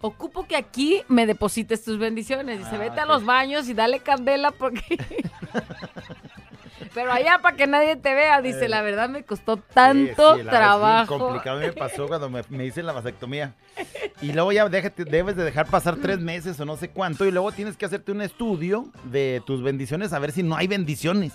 ocupo 0.00 0.46
que 0.46 0.56
aquí 0.56 1.02
me 1.08 1.26
deposites 1.26 1.82
tus 1.84 1.98
bendiciones. 1.98 2.58
Dice, 2.58 2.70
Ah, 2.74 2.78
vete 2.78 3.00
a 3.00 3.06
los 3.06 3.24
baños 3.24 3.68
y 3.68 3.74
dale 3.74 4.00
candela 4.00 4.50
porque... 4.52 4.98
Pero 6.94 7.12
allá 7.12 7.38
para 7.42 7.56
que 7.56 7.66
nadie 7.66 7.96
te 7.96 8.14
vea, 8.14 8.40
dice, 8.42 8.66
Eh. 8.66 8.68
la 8.68 8.82
verdad 8.82 9.08
me 9.08 9.22
costó 9.22 9.56
tanto 9.58 10.34
Sí, 10.34 10.40
sí, 10.40 10.44
la 10.44 10.52
verdad, 10.52 10.52
es 10.52 10.58
trabajo. 11.06 11.18
complicado 11.18 11.60
me 11.60 11.72
pasó 11.72 12.06
cuando 12.08 12.30
me, 12.30 12.42
me 12.48 12.64
hice 12.66 12.82
la 12.82 12.92
vasectomía. 12.92 13.54
Y 14.22 14.32
luego 14.32 14.52
ya 14.52 14.66
déjate- 14.68 15.04
debes 15.04 15.36
de 15.36 15.44
dejar 15.44 15.66
pasar 15.66 15.96
tres 15.96 16.18
meses 16.20 16.58
o 16.60 16.64
no 16.64 16.76
sé 16.76 16.88
cuánto. 16.90 17.24
Y 17.24 17.30
luego 17.30 17.52
tienes 17.52 17.76
que 17.76 17.86
hacerte 17.86 18.12
un 18.12 18.22
estudio 18.22 18.86
de 19.04 19.42
tus 19.46 19.62
bendiciones 19.62 20.12
a 20.12 20.18
ver 20.18 20.32
si 20.32 20.42
no 20.42 20.56
hay 20.56 20.66
bendiciones. 20.66 21.32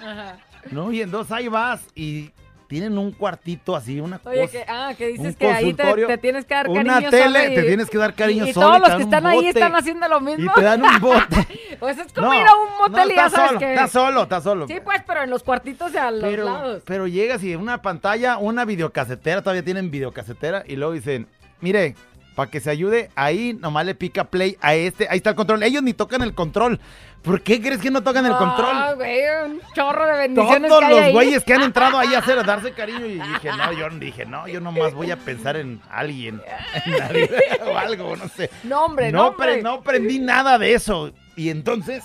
Ajá. 0.00 0.38
¿No? 0.70 0.92
Y 0.92 1.00
entonces 1.02 1.32
ahí 1.32 1.48
vas 1.48 1.80
y 1.94 2.30
tienen 2.68 2.98
un 2.98 3.12
cuartito 3.12 3.74
así, 3.74 3.98
una 3.98 4.20
Oye, 4.24 4.42
cosa. 4.42 4.52
que, 4.52 4.64
ah, 4.68 4.92
que 4.96 5.06
dices 5.08 5.36
que 5.36 5.50
ahí 5.50 5.72
te, 5.72 6.18
tienes 6.18 6.44
que 6.44 6.54
dar 6.54 6.68
una 6.68 6.84
cariño 6.84 7.10
tele, 7.10 7.24
solo 7.40 7.52
y- 7.52 7.54
te 7.54 7.62
tienes 7.62 7.90
que 7.90 7.98
dar 7.98 8.14
cariño 8.14 8.46
y, 8.46 8.50
y 8.50 8.52
solo 8.52 8.66
y 8.66 8.70
todos 8.78 8.88
los 8.88 8.96
que 8.98 9.02
están 9.04 9.26
ahí 9.26 9.36
bote. 9.36 9.48
están 9.48 9.74
haciendo 9.74 10.06
lo 10.08 10.20
mismo. 10.20 10.52
Y 10.52 10.54
te 10.54 10.62
dan 10.62 10.82
un 10.82 11.00
bote. 11.00 11.46
Pues 11.78 11.96
es 11.96 12.12
como 12.12 12.26
No, 12.26 12.34
ir 12.34 12.44
a 12.46 12.54
un 12.56 12.68
motel 12.76 13.06
no, 13.08 13.12
y 13.12 13.16
ya 13.16 13.30
sabes 13.30 13.46
solo, 13.50 13.58
que... 13.60 13.70
está 13.72 13.86
solo, 13.88 14.22
está 14.24 14.40
solo. 14.40 14.66
Sí, 14.66 14.78
pues, 14.84 15.00
pero 15.06 15.22
en 15.22 15.30
los 15.30 15.44
cuartitos 15.44 15.92
de 15.92 16.00
a 16.00 16.10
los 16.10 16.20
pero, 16.20 16.44
lados. 16.44 16.82
pero 16.84 17.06
llegas 17.06 17.42
y 17.44 17.54
una 17.54 17.82
pantalla, 17.82 18.36
una 18.38 18.64
videocasetera, 18.64 19.42
todavía 19.42 19.64
tienen 19.64 19.88
videocasetera, 19.90 20.64
y 20.66 20.74
luego 20.74 20.92
dicen, 20.92 21.28
mire, 21.60 21.94
para 22.34 22.50
que 22.50 22.58
se 22.60 22.70
ayude, 22.70 23.10
ahí 23.14 23.56
nomás 23.60 23.86
le 23.86 23.94
pica 23.94 24.24
play 24.24 24.56
a 24.60 24.74
este, 24.74 25.06
ahí 25.08 25.18
está 25.18 25.30
el 25.30 25.36
control. 25.36 25.62
Ellos 25.62 25.82
ni 25.84 25.92
tocan 25.92 26.22
el 26.22 26.34
control. 26.34 26.80
¿Por 27.22 27.42
qué 27.42 27.60
crees 27.60 27.80
que 27.80 27.90
no 27.90 28.02
tocan 28.02 28.24
el 28.24 28.32
Ah, 28.32 28.38
control? 28.38 28.94
güey, 28.96 29.20
un 29.44 29.60
chorro 29.74 30.06
de 30.06 30.12
bendiciones 30.18 30.68
Todos 30.68 30.80
que 30.80 30.86
hay 30.86 30.92
los 30.94 31.00
ahí. 31.02 31.12
güeyes 31.12 31.44
que 31.44 31.52
han 31.54 31.62
entrado 31.62 31.98
ahí 31.98 32.14
a 32.14 32.18
hacer, 32.20 32.38
a 32.38 32.42
darse 32.42 32.72
cariño 32.72 33.04
y 33.06 33.14
dije, 33.18 33.50
no, 33.56 33.72
yo 33.72 33.90
dije, 33.90 34.24
no, 34.24 34.46
yo 34.48 34.60
nomás 34.60 34.94
voy 34.94 35.10
a 35.10 35.16
pensar 35.16 35.56
en 35.56 35.80
alguien, 35.90 36.40
en 36.86 37.02
alguien 37.02 37.28
o 37.66 37.76
algo, 37.76 38.16
no 38.16 38.28
sé. 38.28 38.48
No, 38.62 38.84
hombre, 38.84 39.10
no, 39.12 39.18
no, 39.18 39.28
hombre. 39.28 39.54
pre- 39.54 39.62
no 39.62 39.72
aprendí 39.74 40.18
nada 40.20 40.58
de 40.58 40.74
eso. 40.74 41.12
Y 41.36 41.50
entonces 41.50 42.04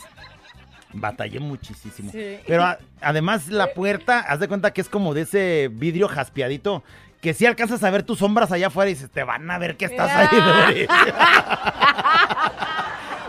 batallé 0.94 1.40
muchísimo. 1.40 2.11
Sí. 2.11 2.40
Pero 2.45 2.64
a- 2.64 2.80
además 3.02 3.48
la 3.48 3.68
puerta, 3.73 4.19
haz 4.19 4.40
de 4.40 4.48
cuenta 4.48 4.72
que 4.73 4.81
es 4.81 4.90
como 4.90 5.14
de 5.14 5.22
ese 5.22 5.69
vidrio 5.72 6.07
jaspeadito. 6.07 6.84
Que 7.22 7.34
si 7.34 7.45
alcanzas 7.45 7.81
a 7.85 7.90
ver 7.90 8.03
tus 8.03 8.19
sombras 8.19 8.52
allá 8.52 8.68
afuera 8.68 8.91
y 8.91 8.95
dices, 8.95 9.10
te 9.10 9.23
van 9.23 9.49
a 9.49 9.57
ver 9.57 9.77
que 9.77 9.85
estás 9.85 10.11
ahí. 10.11 10.85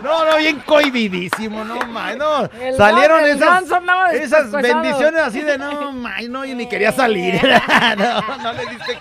No, 0.05 0.23
no, 0.23 0.37
bien 0.37 0.59
cohibidísimo, 0.59 1.63
no, 1.63 1.79
man, 1.87 2.17
no. 2.17 2.43
El 2.61 2.75
Salieron 2.75 3.23
el 3.23 3.41
esas, 4.21 4.51
bendiciones 4.51 5.21
así 5.21 5.41
de, 5.41 5.57
no, 5.57 5.91
man, 5.91 6.31
no, 6.31 6.45
yo 6.45 6.55
ni 6.55 6.69
quería 6.69 6.91
salir. 6.91 7.41
no, 7.97 8.37
no 8.37 8.53
le 8.53 8.65
diste 8.67 8.99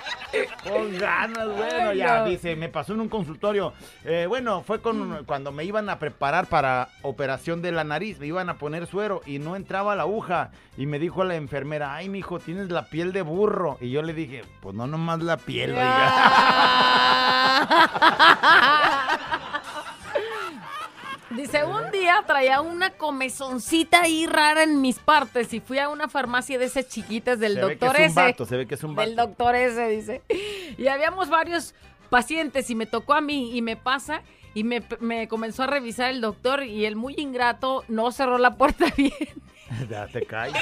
con 0.62 0.98
ganas, 0.98 1.47
bueno, 1.48 1.93
ya, 1.93 2.24
dice, 2.24 2.56
me 2.56 2.68
pasó 2.68 2.94
en 2.94 3.01
un 3.01 3.09
consultorio. 3.09 3.72
Eh, 4.05 4.26
bueno, 4.28 4.62
fue 4.62 4.81
con, 4.81 5.24
cuando 5.24 5.52
me 5.52 5.64
iban 5.64 5.89
a 5.89 5.98
preparar 5.98 6.47
para 6.47 6.89
operación 7.02 7.60
de 7.62 7.72
la 7.72 7.85
nariz, 7.85 8.18
me 8.18 8.26
iban 8.26 8.48
a 8.48 8.55
poner 8.55 8.86
suero 8.86 9.20
y 9.26 9.39
no 9.39 9.56
entraba 9.56 9.94
la 9.94 10.02
aguja. 10.05 10.51
Y 10.76 10.86
me 10.86 10.98
dijo 10.98 11.22
la 11.24 11.36
enfermera, 11.36 11.94
ay, 11.94 12.09
mijo, 12.09 12.40
tienes 12.40 12.70
la 12.70 12.86
piel 12.86 13.12
de 13.12 13.22
burro. 13.22 13.78
Y 13.81 13.90
yo 13.90 14.02
le 14.02 14.12
dije, 14.14 14.43
pues 14.60 14.74
no 14.74 14.86
nomás 14.86 15.20
la 15.22 15.36
piel, 15.36 15.72
oiga. 15.72 16.12
Dice, 21.36 21.65
un 21.65 21.90
día 21.90 22.23
traía 22.27 22.61
una 22.61 22.90
comezoncita 22.90 24.02
ahí 24.02 24.27
rara 24.27 24.62
en 24.62 24.81
mis 24.81 24.98
partes 24.98 25.52
y 25.52 25.61
fui 25.61 25.78
a 25.78 25.89
una 25.89 26.09
farmacia 26.09 26.59
de 26.59 26.66
esas 26.66 26.89
chiquitas 26.89 27.39
del 27.40 27.55
Se 27.55 27.61
ve 27.61 27.66
que 27.66 27.86
doctor 27.86 28.01
es 28.01 28.09
un 28.11 28.15
vato, 28.15 28.47
se 28.47 28.56
ve 28.56 28.66
que 28.66 28.74
es 28.74 28.85
un 28.85 28.94
vato. 28.94 29.09
Del 29.09 29.16
doctor 29.16 29.55
ese, 29.56 29.89
dice. 29.89 30.23
Y 30.78 30.86
habíamos 30.86 31.28
varios 31.28 31.74
pacientes 32.11 32.70
y 32.70 32.74
me 32.74 32.86
tocó 32.86 33.15
a 33.15 33.20
mí 33.20 33.56
y 33.56 33.62
me 33.62 33.77
pasa 33.77 34.23
y 34.55 34.62
me, 34.62 34.82
me 35.01 35.27
comenzó 35.27 35.65
a 35.65 35.66
revisar 35.66 36.11
el 36.11 36.20
doctor 36.20 36.62
y 36.62 36.86
el 36.86 36.94
muy 36.94 37.15
ingrato 37.19 37.85
no 37.89 38.12
cerró 38.12 38.39
la 38.39 38.56
puerta 38.56 38.86
bien 38.97 39.12
ya 39.90 40.06
te 40.06 40.24
caes. 40.24 40.55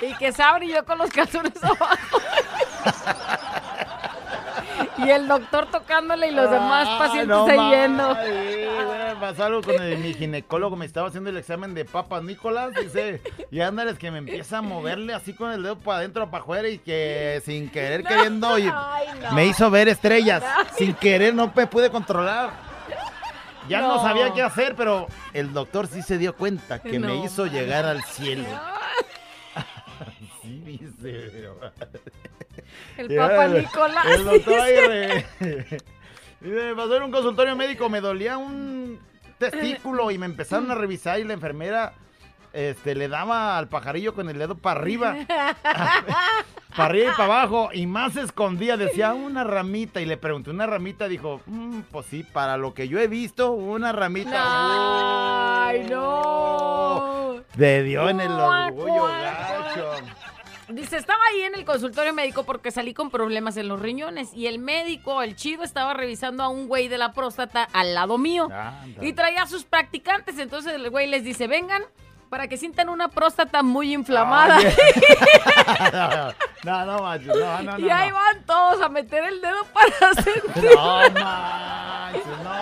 y 0.00 0.14
que 0.14 0.32
se 0.32 0.42
abre 0.42 0.66
y 0.66 0.72
yo 0.72 0.84
con 0.84 0.98
los 0.98 1.10
calzones 1.10 1.52
abajo. 1.62 2.20
Y 4.98 5.10
el 5.10 5.26
doctor 5.28 5.66
tocándole 5.70 6.28
y 6.28 6.30
los 6.30 6.50
demás 6.50 6.86
Ay, 6.88 6.98
pacientes 6.98 7.28
no 7.28 7.46
ahí 7.46 7.70
yendo. 7.70 8.14
Güey, 8.14 9.14
pasó 9.20 9.44
algo 9.44 9.62
con 9.62 9.74
el- 9.82 9.98
mi 9.98 10.14
ginecólogo, 10.14 10.76
me 10.76 10.86
estaba 10.86 11.08
haciendo 11.08 11.30
el 11.30 11.36
examen 11.36 11.74
de 11.74 11.84
papas 11.84 12.22
Nicolás, 12.22 12.72
dice, 12.80 13.20
y 13.50 13.60
ándales 13.60 13.98
que 13.98 14.10
me 14.10 14.18
empieza 14.18 14.58
a 14.58 14.62
moverle 14.62 15.14
así 15.14 15.34
con 15.34 15.50
el 15.52 15.62
dedo 15.62 15.78
para 15.78 15.98
adentro, 15.98 16.30
para 16.30 16.42
afuera 16.42 16.68
y 16.68 16.78
que 16.78 17.42
sin 17.44 17.70
querer 17.70 18.04
queriendo 18.04 18.58
y 18.58 18.70
Ay, 18.72 19.06
no. 19.22 19.32
me 19.32 19.46
hizo 19.46 19.70
ver 19.70 19.88
estrellas, 19.88 20.42
sin 20.76 20.94
querer 20.94 21.34
no 21.34 21.52
me 21.54 21.66
pude 21.66 21.90
controlar. 21.90 22.50
Ya 23.68 23.80
no. 23.80 23.96
No. 23.96 24.02
sabía 24.02 24.32
qué 24.34 24.42
hacer, 24.42 24.74
pero 24.76 25.06
el 25.32 25.52
doctor 25.54 25.86
sí 25.86 26.02
se 26.02 26.18
dio 26.18 26.36
cuenta 26.36 26.80
que 26.82 26.98
me 26.98 27.06
No. 27.08 27.24
hizo 27.24 27.46
llegar 27.46 27.86
al 27.86 28.02
cielo. 28.04 28.44
sí, 30.42 30.60
dice, 30.66 31.30
pero- 31.32 31.56
El 32.96 33.10
Y 33.12 33.16
Papa 33.16 33.48
Nicolás. 33.48 34.06
El 34.06 34.24
doctor 34.24 34.60
ahí 34.60 34.72
dice. 35.40 35.78
me 36.40 36.74
pasó 36.74 36.96
en 36.96 37.02
un 37.04 37.10
consultorio 37.10 37.56
médico, 37.56 37.88
me 37.88 38.00
dolía 38.00 38.36
un 38.36 38.98
testículo 39.38 40.10
y 40.10 40.18
me 40.18 40.26
empezaron 40.26 40.70
a 40.70 40.74
revisar 40.74 41.18
y 41.18 41.24
la 41.24 41.32
enfermera 41.34 41.92
este, 42.52 42.94
le 42.94 43.08
daba 43.08 43.58
al 43.58 43.68
pajarillo 43.68 44.14
con 44.14 44.28
el 44.30 44.38
dedo 44.38 44.56
para 44.56 44.78
arriba, 44.80 45.16
para 46.76 46.84
arriba 46.84 47.10
y 47.12 47.16
para 47.16 47.24
abajo, 47.24 47.70
y 47.72 47.84
más 47.86 48.12
se 48.12 48.20
escondía, 48.20 48.76
decía 48.76 49.12
una 49.12 49.42
ramita, 49.42 50.00
y 50.00 50.06
le 50.06 50.16
pregunté, 50.16 50.50
¿una 50.50 50.64
ramita? 50.66 51.08
Dijo, 51.08 51.40
"Mm, 51.46 51.80
pues 51.90 52.06
sí, 52.06 52.22
para 52.22 52.56
lo 52.56 52.72
que 52.72 52.86
yo 52.86 53.00
he 53.00 53.08
visto, 53.08 53.50
una 53.50 53.90
ramita. 53.90 55.66
Ay, 55.66 55.86
no. 55.90 57.42
Le 57.56 57.82
dio 57.82 58.08
en 58.08 58.20
el 58.20 58.30
orgullo 58.30 59.04
gacho. 59.04 59.90
Dice, 60.68 60.96
estaba 60.96 61.20
ahí 61.30 61.42
en 61.42 61.54
el 61.54 61.64
consultorio 61.64 62.14
médico 62.14 62.44
porque 62.44 62.70
salí 62.70 62.94
con 62.94 63.10
problemas 63.10 63.56
en 63.56 63.68
los 63.68 63.80
riñones 63.80 64.32
y 64.32 64.46
el 64.46 64.58
médico, 64.58 65.22
el 65.22 65.36
chido, 65.36 65.62
estaba 65.62 65.92
revisando 65.92 66.42
a 66.42 66.48
un 66.48 66.68
güey 66.68 66.88
de 66.88 66.96
la 66.96 67.12
próstata 67.12 67.68
al 67.72 67.94
lado 67.94 68.16
mío 68.16 68.48
y 69.00 69.12
traía 69.12 69.42
a 69.42 69.46
sus 69.46 69.64
practicantes. 69.64 70.38
Entonces 70.38 70.72
el 70.74 70.88
güey 70.90 71.06
les 71.06 71.22
dice, 71.22 71.46
vengan 71.48 71.82
para 72.30 72.48
que 72.48 72.56
sientan 72.56 72.88
una 72.88 73.08
próstata 73.08 73.62
muy 73.62 73.92
inflamada. 73.92 74.58
no, 76.64 76.84
no, 76.86 76.98
macho, 76.98 77.32
no, 77.34 77.62
no, 77.62 77.78
no. 77.78 77.86
y 77.86 77.90
ahí 77.90 78.08
no. 78.08 78.16
van 78.16 78.44
todos 78.44 78.80
a 78.82 78.88
meter 78.88 79.22
el 79.24 79.40
dedo 79.40 79.64
para 79.72 80.14
sentir. 80.22 80.70
No 80.74 81.10
manches, 81.10 82.26
no. 82.42 82.54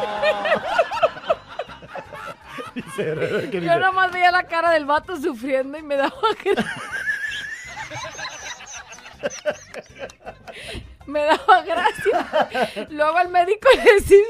Dice 2.74 3.50
Yo 3.62 3.78
nomás 3.78 4.12
veía 4.12 4.30
la 4.30 4.44
cara 4.44 4.70
del 4.70 4.86
vato 4.86 5.16
sufriendo 5.16 5.78
y 5.78 5.82
me 5.82 5.96
daba 5.96 6.16
Me 11.06 11.20
daba 11.24 11.62
gracia. 11.62 12.86
Luego 12.90 13.18
el 13.20 13.28
médico 13.28 13.68
le 13.76 13.94
dice, 13.94 14.22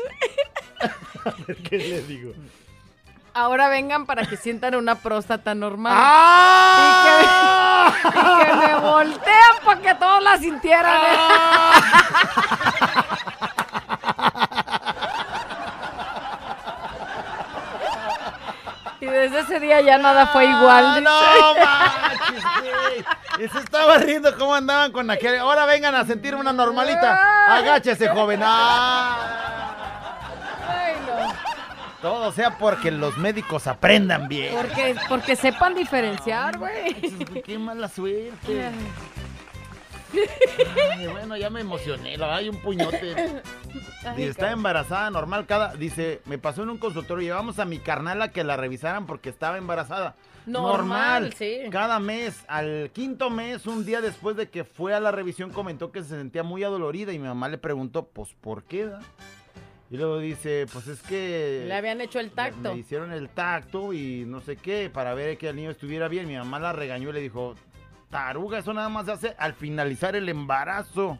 ¿Qué 1.68 1.78
le 1.78 2.02
digo? 2.02 2.32
ahora 3.34 3.68
vengan 3.68 4.04
para 4.04 4.26
que 4.26 4.36
sientan 4.36 4.74
una 4.74 4.94
próstata 4.96 5.54
normal. 5.54 5.94
¡Ah! 5.96 7.92
Y, 7.98 8.02
que, 8.02 8.18
y 8.18 8.46
que 8.46 8.54
me 8.66 8.74
voltean 8.80 9.56
para 9.64 9.80
que 9.80 9.94
todos 9.94 10.22
la 10.22 10.36
sintieran. 10.38 11.00
y 19.00 19.06
desde 19.06 19.40
ese 19.40 19.60
día 19.60 19.80
ya 19.80 19.98
nada 19.98 20.26
fue 20.28 20.44
igual. 20.44 21.02
¡No 21.02 21.10
manches, 21.54 22.44
güey! 22.60 23.04
Y 23.38 23.48
se 23.48 23.58
estaba 23.58 23.98
riendo 23.98 24.36
cómo 24.36 24.54
andaban 24.54 24.92
con 24.92 25.10
aquel. 25.10 25.38
Ahora 25.38 25.66
vengan 25.66 25.94
a 25.94 26.04
sentir 26.04 26.34
una 26.34 26.52
normalita. 26.52 27.56
Agáchese, 27.56 28.08
joven. 28.08 28.40
¡Ah! 28.42 30.18
Ay, 30.68 30.94
no. 31.06 31.32
Todo 32.00 32.32
sea 32.32 32.58
porque 32.58 32.90
los 32.90 33.16
médicos 33.16 33.66
aprendan 33.66 34.28
bien. 34.28 34.54
Porque, 34.54 34.96
porque 35.08 35.36
sepan 35.36 35.74
diferenciar, 35.74 36.58
güey. 36.58 36.94
Qué 37.42 37.58
mala 37.58 37.88
suerte. 37.88 38.70
Ay, 40.92 41.06
bueno, 41.06 41.36
ya 41.36 41.48
me 41.48 41.60
emocioné, 41.60 42.16
la 42.18 42.36
hay 42.36 42.48
un 42.48 42.56
puñote. 42.56 43.14
Ay, 44.04 44.16
Dice, 44.16 44.30
está 44.30 44.50
embarazada 44.50 45.10
normal 45.10 45.46
cada. 45.46 45.74
Dice, 45.74 46.20
me 46.26 46.38
pasó 46.38 46.62
en 46.64 46.70
un 46.70 46.78
consultorio. 46.78 47.24
Llevamos 47.24 47.58
a 47.58 47.64
mi 47.64 47.78
carnal 47.78 48.20
a 48.20 48.28
que 48.28 48.44
la 48.44 48.56
revisaran 48.56 49.06
porque 49.06 49.30
estaba 49.30 49.56
embarazada. 49.58 50.14
Normal, 50.46 51.32
sí. 51.34 51.60
Cada 51.70 51.98
mes, 51.98 52.44
al 52.48 52.90
quinto 52.92 53.30
mes, 53.30 53.66
un 53.66 53.84
día 53.84 54.00
después 54.00 54.36
de 54.36 54.48
que 54.50 54.64
fue 54.64 54.94
a 54.94 55.00
la 55.00 55.12
revisión, 55.12 55.50
comentó 55.50 55.92
que 55.92 56.02
se 56.02 56.10
sentía 56.10 56.42
muy 56.42 56.64
adolorida 56.64 57.12
y 57.12 57.18
mi 57.18 57.28
mamá 57.28 57.48
le 57.48 57.58
preguntó, 57.58 58.06
pues, 58.06 58.34
¿por 58.40 58.64
qué? 58.64 58.86
da?" 58.86 59.00
Y 59.90 59.98
luego 59.98 60.18
dice, 60.18 60.66
pues 60.72 60.88
es 60.88 61.02
que... 61.02 61.64
Le 61.68 61.74
habían 61.74 62.00
hecho 62.00 62.18
el 62.18 62.30
tacto. 62.30 62.72
Me 62.72 62.80
hicieron 62.80 63.12
el 63.12 63.28
tacto 63.28 63.92
y 63.92 64.24
no 64.26 64.40
sé 64.40 64.56
qué, 64.56 64.88
para 64.88 65.12
ver 65.12 65.36
que 65.36 65.50
el 65.50 65.56
niño 65.56 65.70
estuviera 65.70 66.08
bien. 66.08 66.26
Mi 66.26 66.34
mamá 66.34 66.58
la 66.58 66.72
regañó 66.72 67.10
y 67.10 67.12
le 67.12 67.20
dijo, 67.20 67.56
taruga, 68.08 68.58
eso 68.58 68.72
nada 68.72 68.88
más 68.88 69.04
se 69.04 69.12
hace 69.12 69.34
al 69.38 69.52
finalizar 69.52 70.16
el 70.16 70.30
embarazo. 70.30 71.18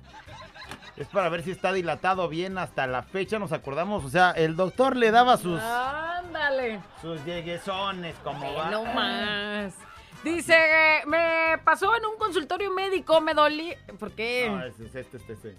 Es 0.97 1.07
para 1.09 1.29
ver 1.29 1.43
si 1.43 1.51
está 1.51 1.73
dilatado 1.73 2.29
bien 2.29 2.59
hasta 2.59 2.87
la 2.87 3.03
fecha, 3.03 3.39
nos 3.39 3.53
acordamos. 3.53 4.05
O 4.05 4.09
sea, 4.11 4.31
el 4.33 4.57
doctor 4.57 4.97
le 4.97 5.11
daba 5.11 5.37
sus, 5.37 5.61
Ándale. 5.61 6.81
sus 7.01 7.25
lleguesones, 7.25 8.15
como 8.23 8.55
va. 8.55 8.71
nomás. 8.71 9.75
Dice, 10.23 10.55
eh, 10.55 11.03
me 11.07 11.59
pasó 11.65 11.97
en 11.97 12.05
un 12.07 12.17
consultorio 12.17 12.71
médico, 12.73 13.21
me 13.21 13.35
dolí. 13.35 13.75
¿Por 13.99 14.13
qué? 14.13 14.49
No, 14.51 14.65
ese 14.65 14.87
es 14.87 14.95
este, 14.95 15.17
este, 15.17 15.33
este. 15.33 15.57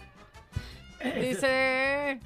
Dice, 1.19 2.19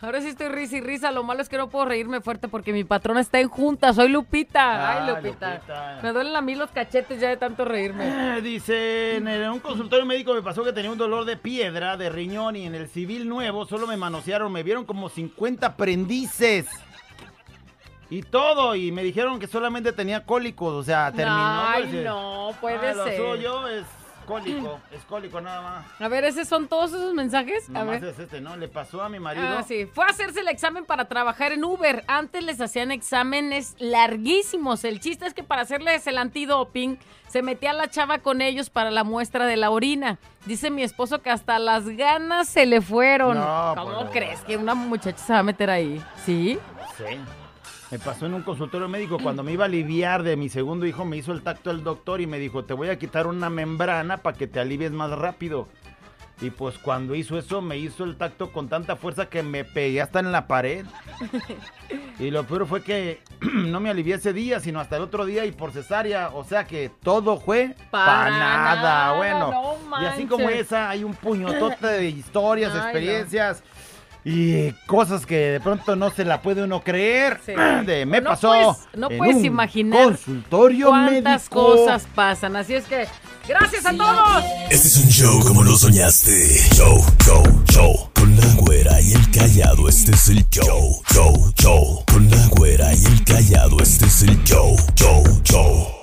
ahora 0.00 0.20
sí 0.20 0.28
estoy 0.28 0.48
risa 0.48 0.76
y 0.76 0.80
risa. 0.80 1.10
Lo 1.12 1.22
malo 1.24 1.42
es 1.42 1.48
que 1.48 1.56
no 1.56 1.68
puedo 1.68 1.84
reírme 1.84 2.20
fuerte 2.20 2.48
porque 2.48 2.72
mi 2.72 2.84
patrona 2.84 3.20
está 3.20 3.40
en 3.40 3.48
junta. 3.48 3.92
Soy 3.92 4.08
Lupita. 4.08 4.90
Ay, 4.90 4.98
Ah, 5.00 5.10
Lupita. 5.10 5.54
Lupita. 5.54 6.00
Me 6.02 6.12
duelen 6.12 6.36
a 6.36 6.40
mí 6.40 6.54
los 6.54 6.70
cachetes 6.70 7.20
ya 7.20 7.28
de 7.28 7.36
tanto 7.36 7.64
reírme. 7.64 8.38
Eh, 8.38 8.40
Dice, 8.42 9.16
en, 9.16 9.28
un 9.50 9.60
consultorio 9.60 10.06
médico 10.06 10.34
me 10.34 10.42
pasó 10.42 10.62
que 10.64 10.72
tenía 10.72 10.90
un 10.90 10.98
dolor 10.98 11.24
de 11.24 11.36
piedra, 11.36 11.96
de 11.96 12.08
riñón 12.10 12.56
y 12.56 12.66
en 12.66 12.74
el 12.74 12.88
civil 12.88 13.28
nuevo 13.28 13.66
solo 13.66 13.86
me 13.86 13.96
manosearon, 13.96 14.50
me 14.52 14.62
vieron 14.62 14.84
como 14.84 15.08
50 15.08 15.66
aprendices. 15.66 16.66
Y 18.10 18.22
todo, 18.22 18.74
y 18.74 18.90
me 18.90 19.02
dijeron 19.02 19.38
que 19.38 19.46
solamente 19.46 19.92
tenía 19.92 20.24
cólicos, 20.24 20.72
o 20.72 20.82
sea, 20.82 21.12
terminó. 21.12 21.36
Ay, 21.68 21.82
pues, 21.82 21.94
eh, 21.94 22.04
no, 22.04 22.50
puede 22.58 22.88
ah, 22.88 22.94
lo 22.94 23.04
ser. 23.04 23.16
suyo 23.18 23.68
es 23.68 23.84
cólico, 24.28 24.80
es 24.92 25.04
cólico 25.04 25.40
nada 25.40 25.60
más. 25.62 26.00
A 26.00 26.08
ver, 26.08 26.24
¿esos 26.24 26.46
son 26.46 26.68
todos 26.68 26.92
esos 26.92 27.14
mensajes? 27.14 27.68
A 27.70 27.72
Nomás 27.72 28.00
ver. 28.00 28.10
es 28.10 28.18
este, 28.18 28.40
¿no? 28.40 28.56
Le 28.56 28.68
pasó 28.68 29.02
a 29.02 29.08
mi 29.08 29.18
marido. 29.18 29.46
Ah, 29.48 29.62
sí. 29.62 29.86
Fue 29.86 30.04
a 30.04 30.08
hacerse 30.08 30.40
el 30.40 30.48
examen 30.48 30.84
para 30.84 31.08
trabajar 31.08 31.52
en 31.52 31.64
Uber. 31.64 32.04
Antes 32.06 32.44
les 32.44 32.60
hacían 32.60 32.92
exámenes 32.92 33.74
larguísimos. 33.78 34.84
El 34.84 35.00
chiste 35.00 35.26
es 35.26 35.34
que 35.34 35.42
para 35.42 35.62
hacerles 35.62 36.06
el 36.06 36.18
antidoping, 36.18 36.98
se 37.28 37.42
metía 37.42 37.72
la 37.72 37.88
chava 37.88 38.18
con 38.18 38.40
ellos 38.40 38.70
para 38.70 38.90
la 38.90 39.04
muestra 39.04 39.46
de 39.46 39.56
la 39.56 39.70
orina. 39.70 40.18
Dice 40.46 40.70
mi 40.70 40.82
esposo 40.82 41.20
que 41.22 41.30
hasta 41.30 41.58
las 41.58 41.88
ganas 41.88 42.48
se 42.48 42.66
le 42.66 42.80
fueron. 42.80 43.38
No, 43.38 43.74
¿Cómo 43.76 44.00
pues, 44.00 44.10
crees 44.10 44.40
que 44.42 44.56
una 44.56 44.74
muchacha 44.74 45.18
se 45.18 45.32
va 45.32 45.38
a 45.40 45.42
meter 45.42 45.70
ahí? 45.70 46.02
¿Sí? 46.24 46.58
Sí. 46.96 47.18
Me 47.90 47.98
pasó 47.98 48.26
en 48.26 48.34
un 48.34 48.42
consultorio 48.42 48.88
médico 48.88 49.18
cuando 49.18 49.42
me 49.42 49.52
iba 49.52 49.64
a 49.64 49.66
aliviar 49.68 50.22
de 50.22 50.36
mi 50.36 50.48
segundo 50.50 50.84
hijo, 50.84 51.04
me 51.06 51.16
hizo 51.16 51.32
el 51.32 51.42
tacto 51.42 51.70
el 51.70 51.82
doctor 51.82 52.20
y 52.20 52.26
me 52.26 52.38
dijo, 52.38 52.64
te 52.64 52.74
voy 52.74 52.88
a 52.90 52.98
quitar 52.98 53.26
una 53.26 53.48
membrana 53.48 54.18
para 54.18 54.36
que 54.36 54.46
te 54.46 54.60
alivies 54.60 54.92
más 54.92 55.10
rápido. 55.10 55.68
Y 56.40 56.50
pues 56.50 56.78
cuando 56.78 57.14
hizo 57.16 57.36
eso, 57.36 57.60
me 57.60 57.78
hizo 57.78 58.04
el 58.04 58.16
tacto 58.16 58.52
con 58.52 58.68
tanta 58.68 58.94
fuerza 58.94 59.26
que 59.28 59.42
me 59.42 59.64
pegué 59.64 60.00
hasta 60.00 60.20
en 60.20 60.32
la 60.32 60.46
pared. 60.46 60.84
Y 62.20 62.32
lo 62.32 62.42
peor 62.44 62.66
fue 62.66 62.82
que 62.82 63.20
no 63.40 63.78
me 63.78 63.90
alivié 63.90 64.16
ese 64.16 64.32
día, 64.32 64.58
sino 64.58 64.80
hasta 64.80 64.96
el 64.96 65.02
otro 65.02 65.24
día 65.24 65.46
y 65.46 65.52
por 65.52 65.70
cesárea. 65.70 66.30
O 66.30 66.42
sea 66.42 66.64
que 66.64 66.90
todo 67.00 67.38
fue 67.38 67.76
Para 67.92 68.06
para 68.06 68.30
nada. 68.30 68.74
nada, 68.74 69.16
Bueno, 69.16 69.78
no 69.88 70.02
y 70.02 70.04
así 70.04 70.26
como 70.26 70.48
esa, 70.48 70.90
hay 70.90 71.04
un 71.04 71.14
puñotote 71.14 71.86
de 71.86 72.04
historias, 72.08 72.72
Ay, 72.74 72.92
no. 73.60 73.62
Y 74.30 74.72
cosas 74.86 75.24
que 75.24 75.36
de 75.36 75.60
pronto 75.60 75.96
no 75.96 76.10
se 76.10 76.24
la 76.24 76.42
puede 76.42 76.62
uno 76.64 76.82
creer. 76.82 77.40
Sí. 77.46 77.52
De, 77.86 78.04
me 78.04 78.20
No 78.20 78.30
pasó. 78.30 78.48
puedes- 78.48 78.76
no 78.98 79.10
en 79.10 79.18
puedes 79.18 79.36
un 79.36 79.44
imaginar 79.46 80.04
Consultorio 80.04 80.88
¿Cuántas 80.88 81.42
médico. 81.44 81.66
cosas 81.76 82.06
pasan? 82.14 82.54
Así 82.56 82.74
es 82.74 82.84
que, 82.84 83.06
gracias 83.48 83.86
a 83.86 83.92
todos. 83.92 84.44
Este 84.70 84.88
es 84.88 84.96
un 84.98 85.08
show 85.08 85.40
como 85.40 85.62
lo 85.64 85.76
soñaste. 85.76 86.46
Show, 86.74 87.02
show, 87.24 87.42
show. 87.70 88.10
Con 88.14 88.36
la 88.36 88.46
güera 88.56 89.00
y 89.00 89.12
el 89.14 89.30
callado, 89.30 89.88
este 89.88 90.12
es 90.12 90.28
el 90.28 90.46
show. 90.50 91.00
Show, 91.14 91.52
show. 91.58 92.04
Con 92.12 92.30
la 92.30 92.46
güera 92.48 92.92
y 92.94 93.04
el 93.06 93.24
callado, 93.24 93.78
este 93.80 94.04
es 94.06 94.22
el 94.22 94.42
show. 94.44 94.76
Show, 94.96 95.22
show. 95.44 95.97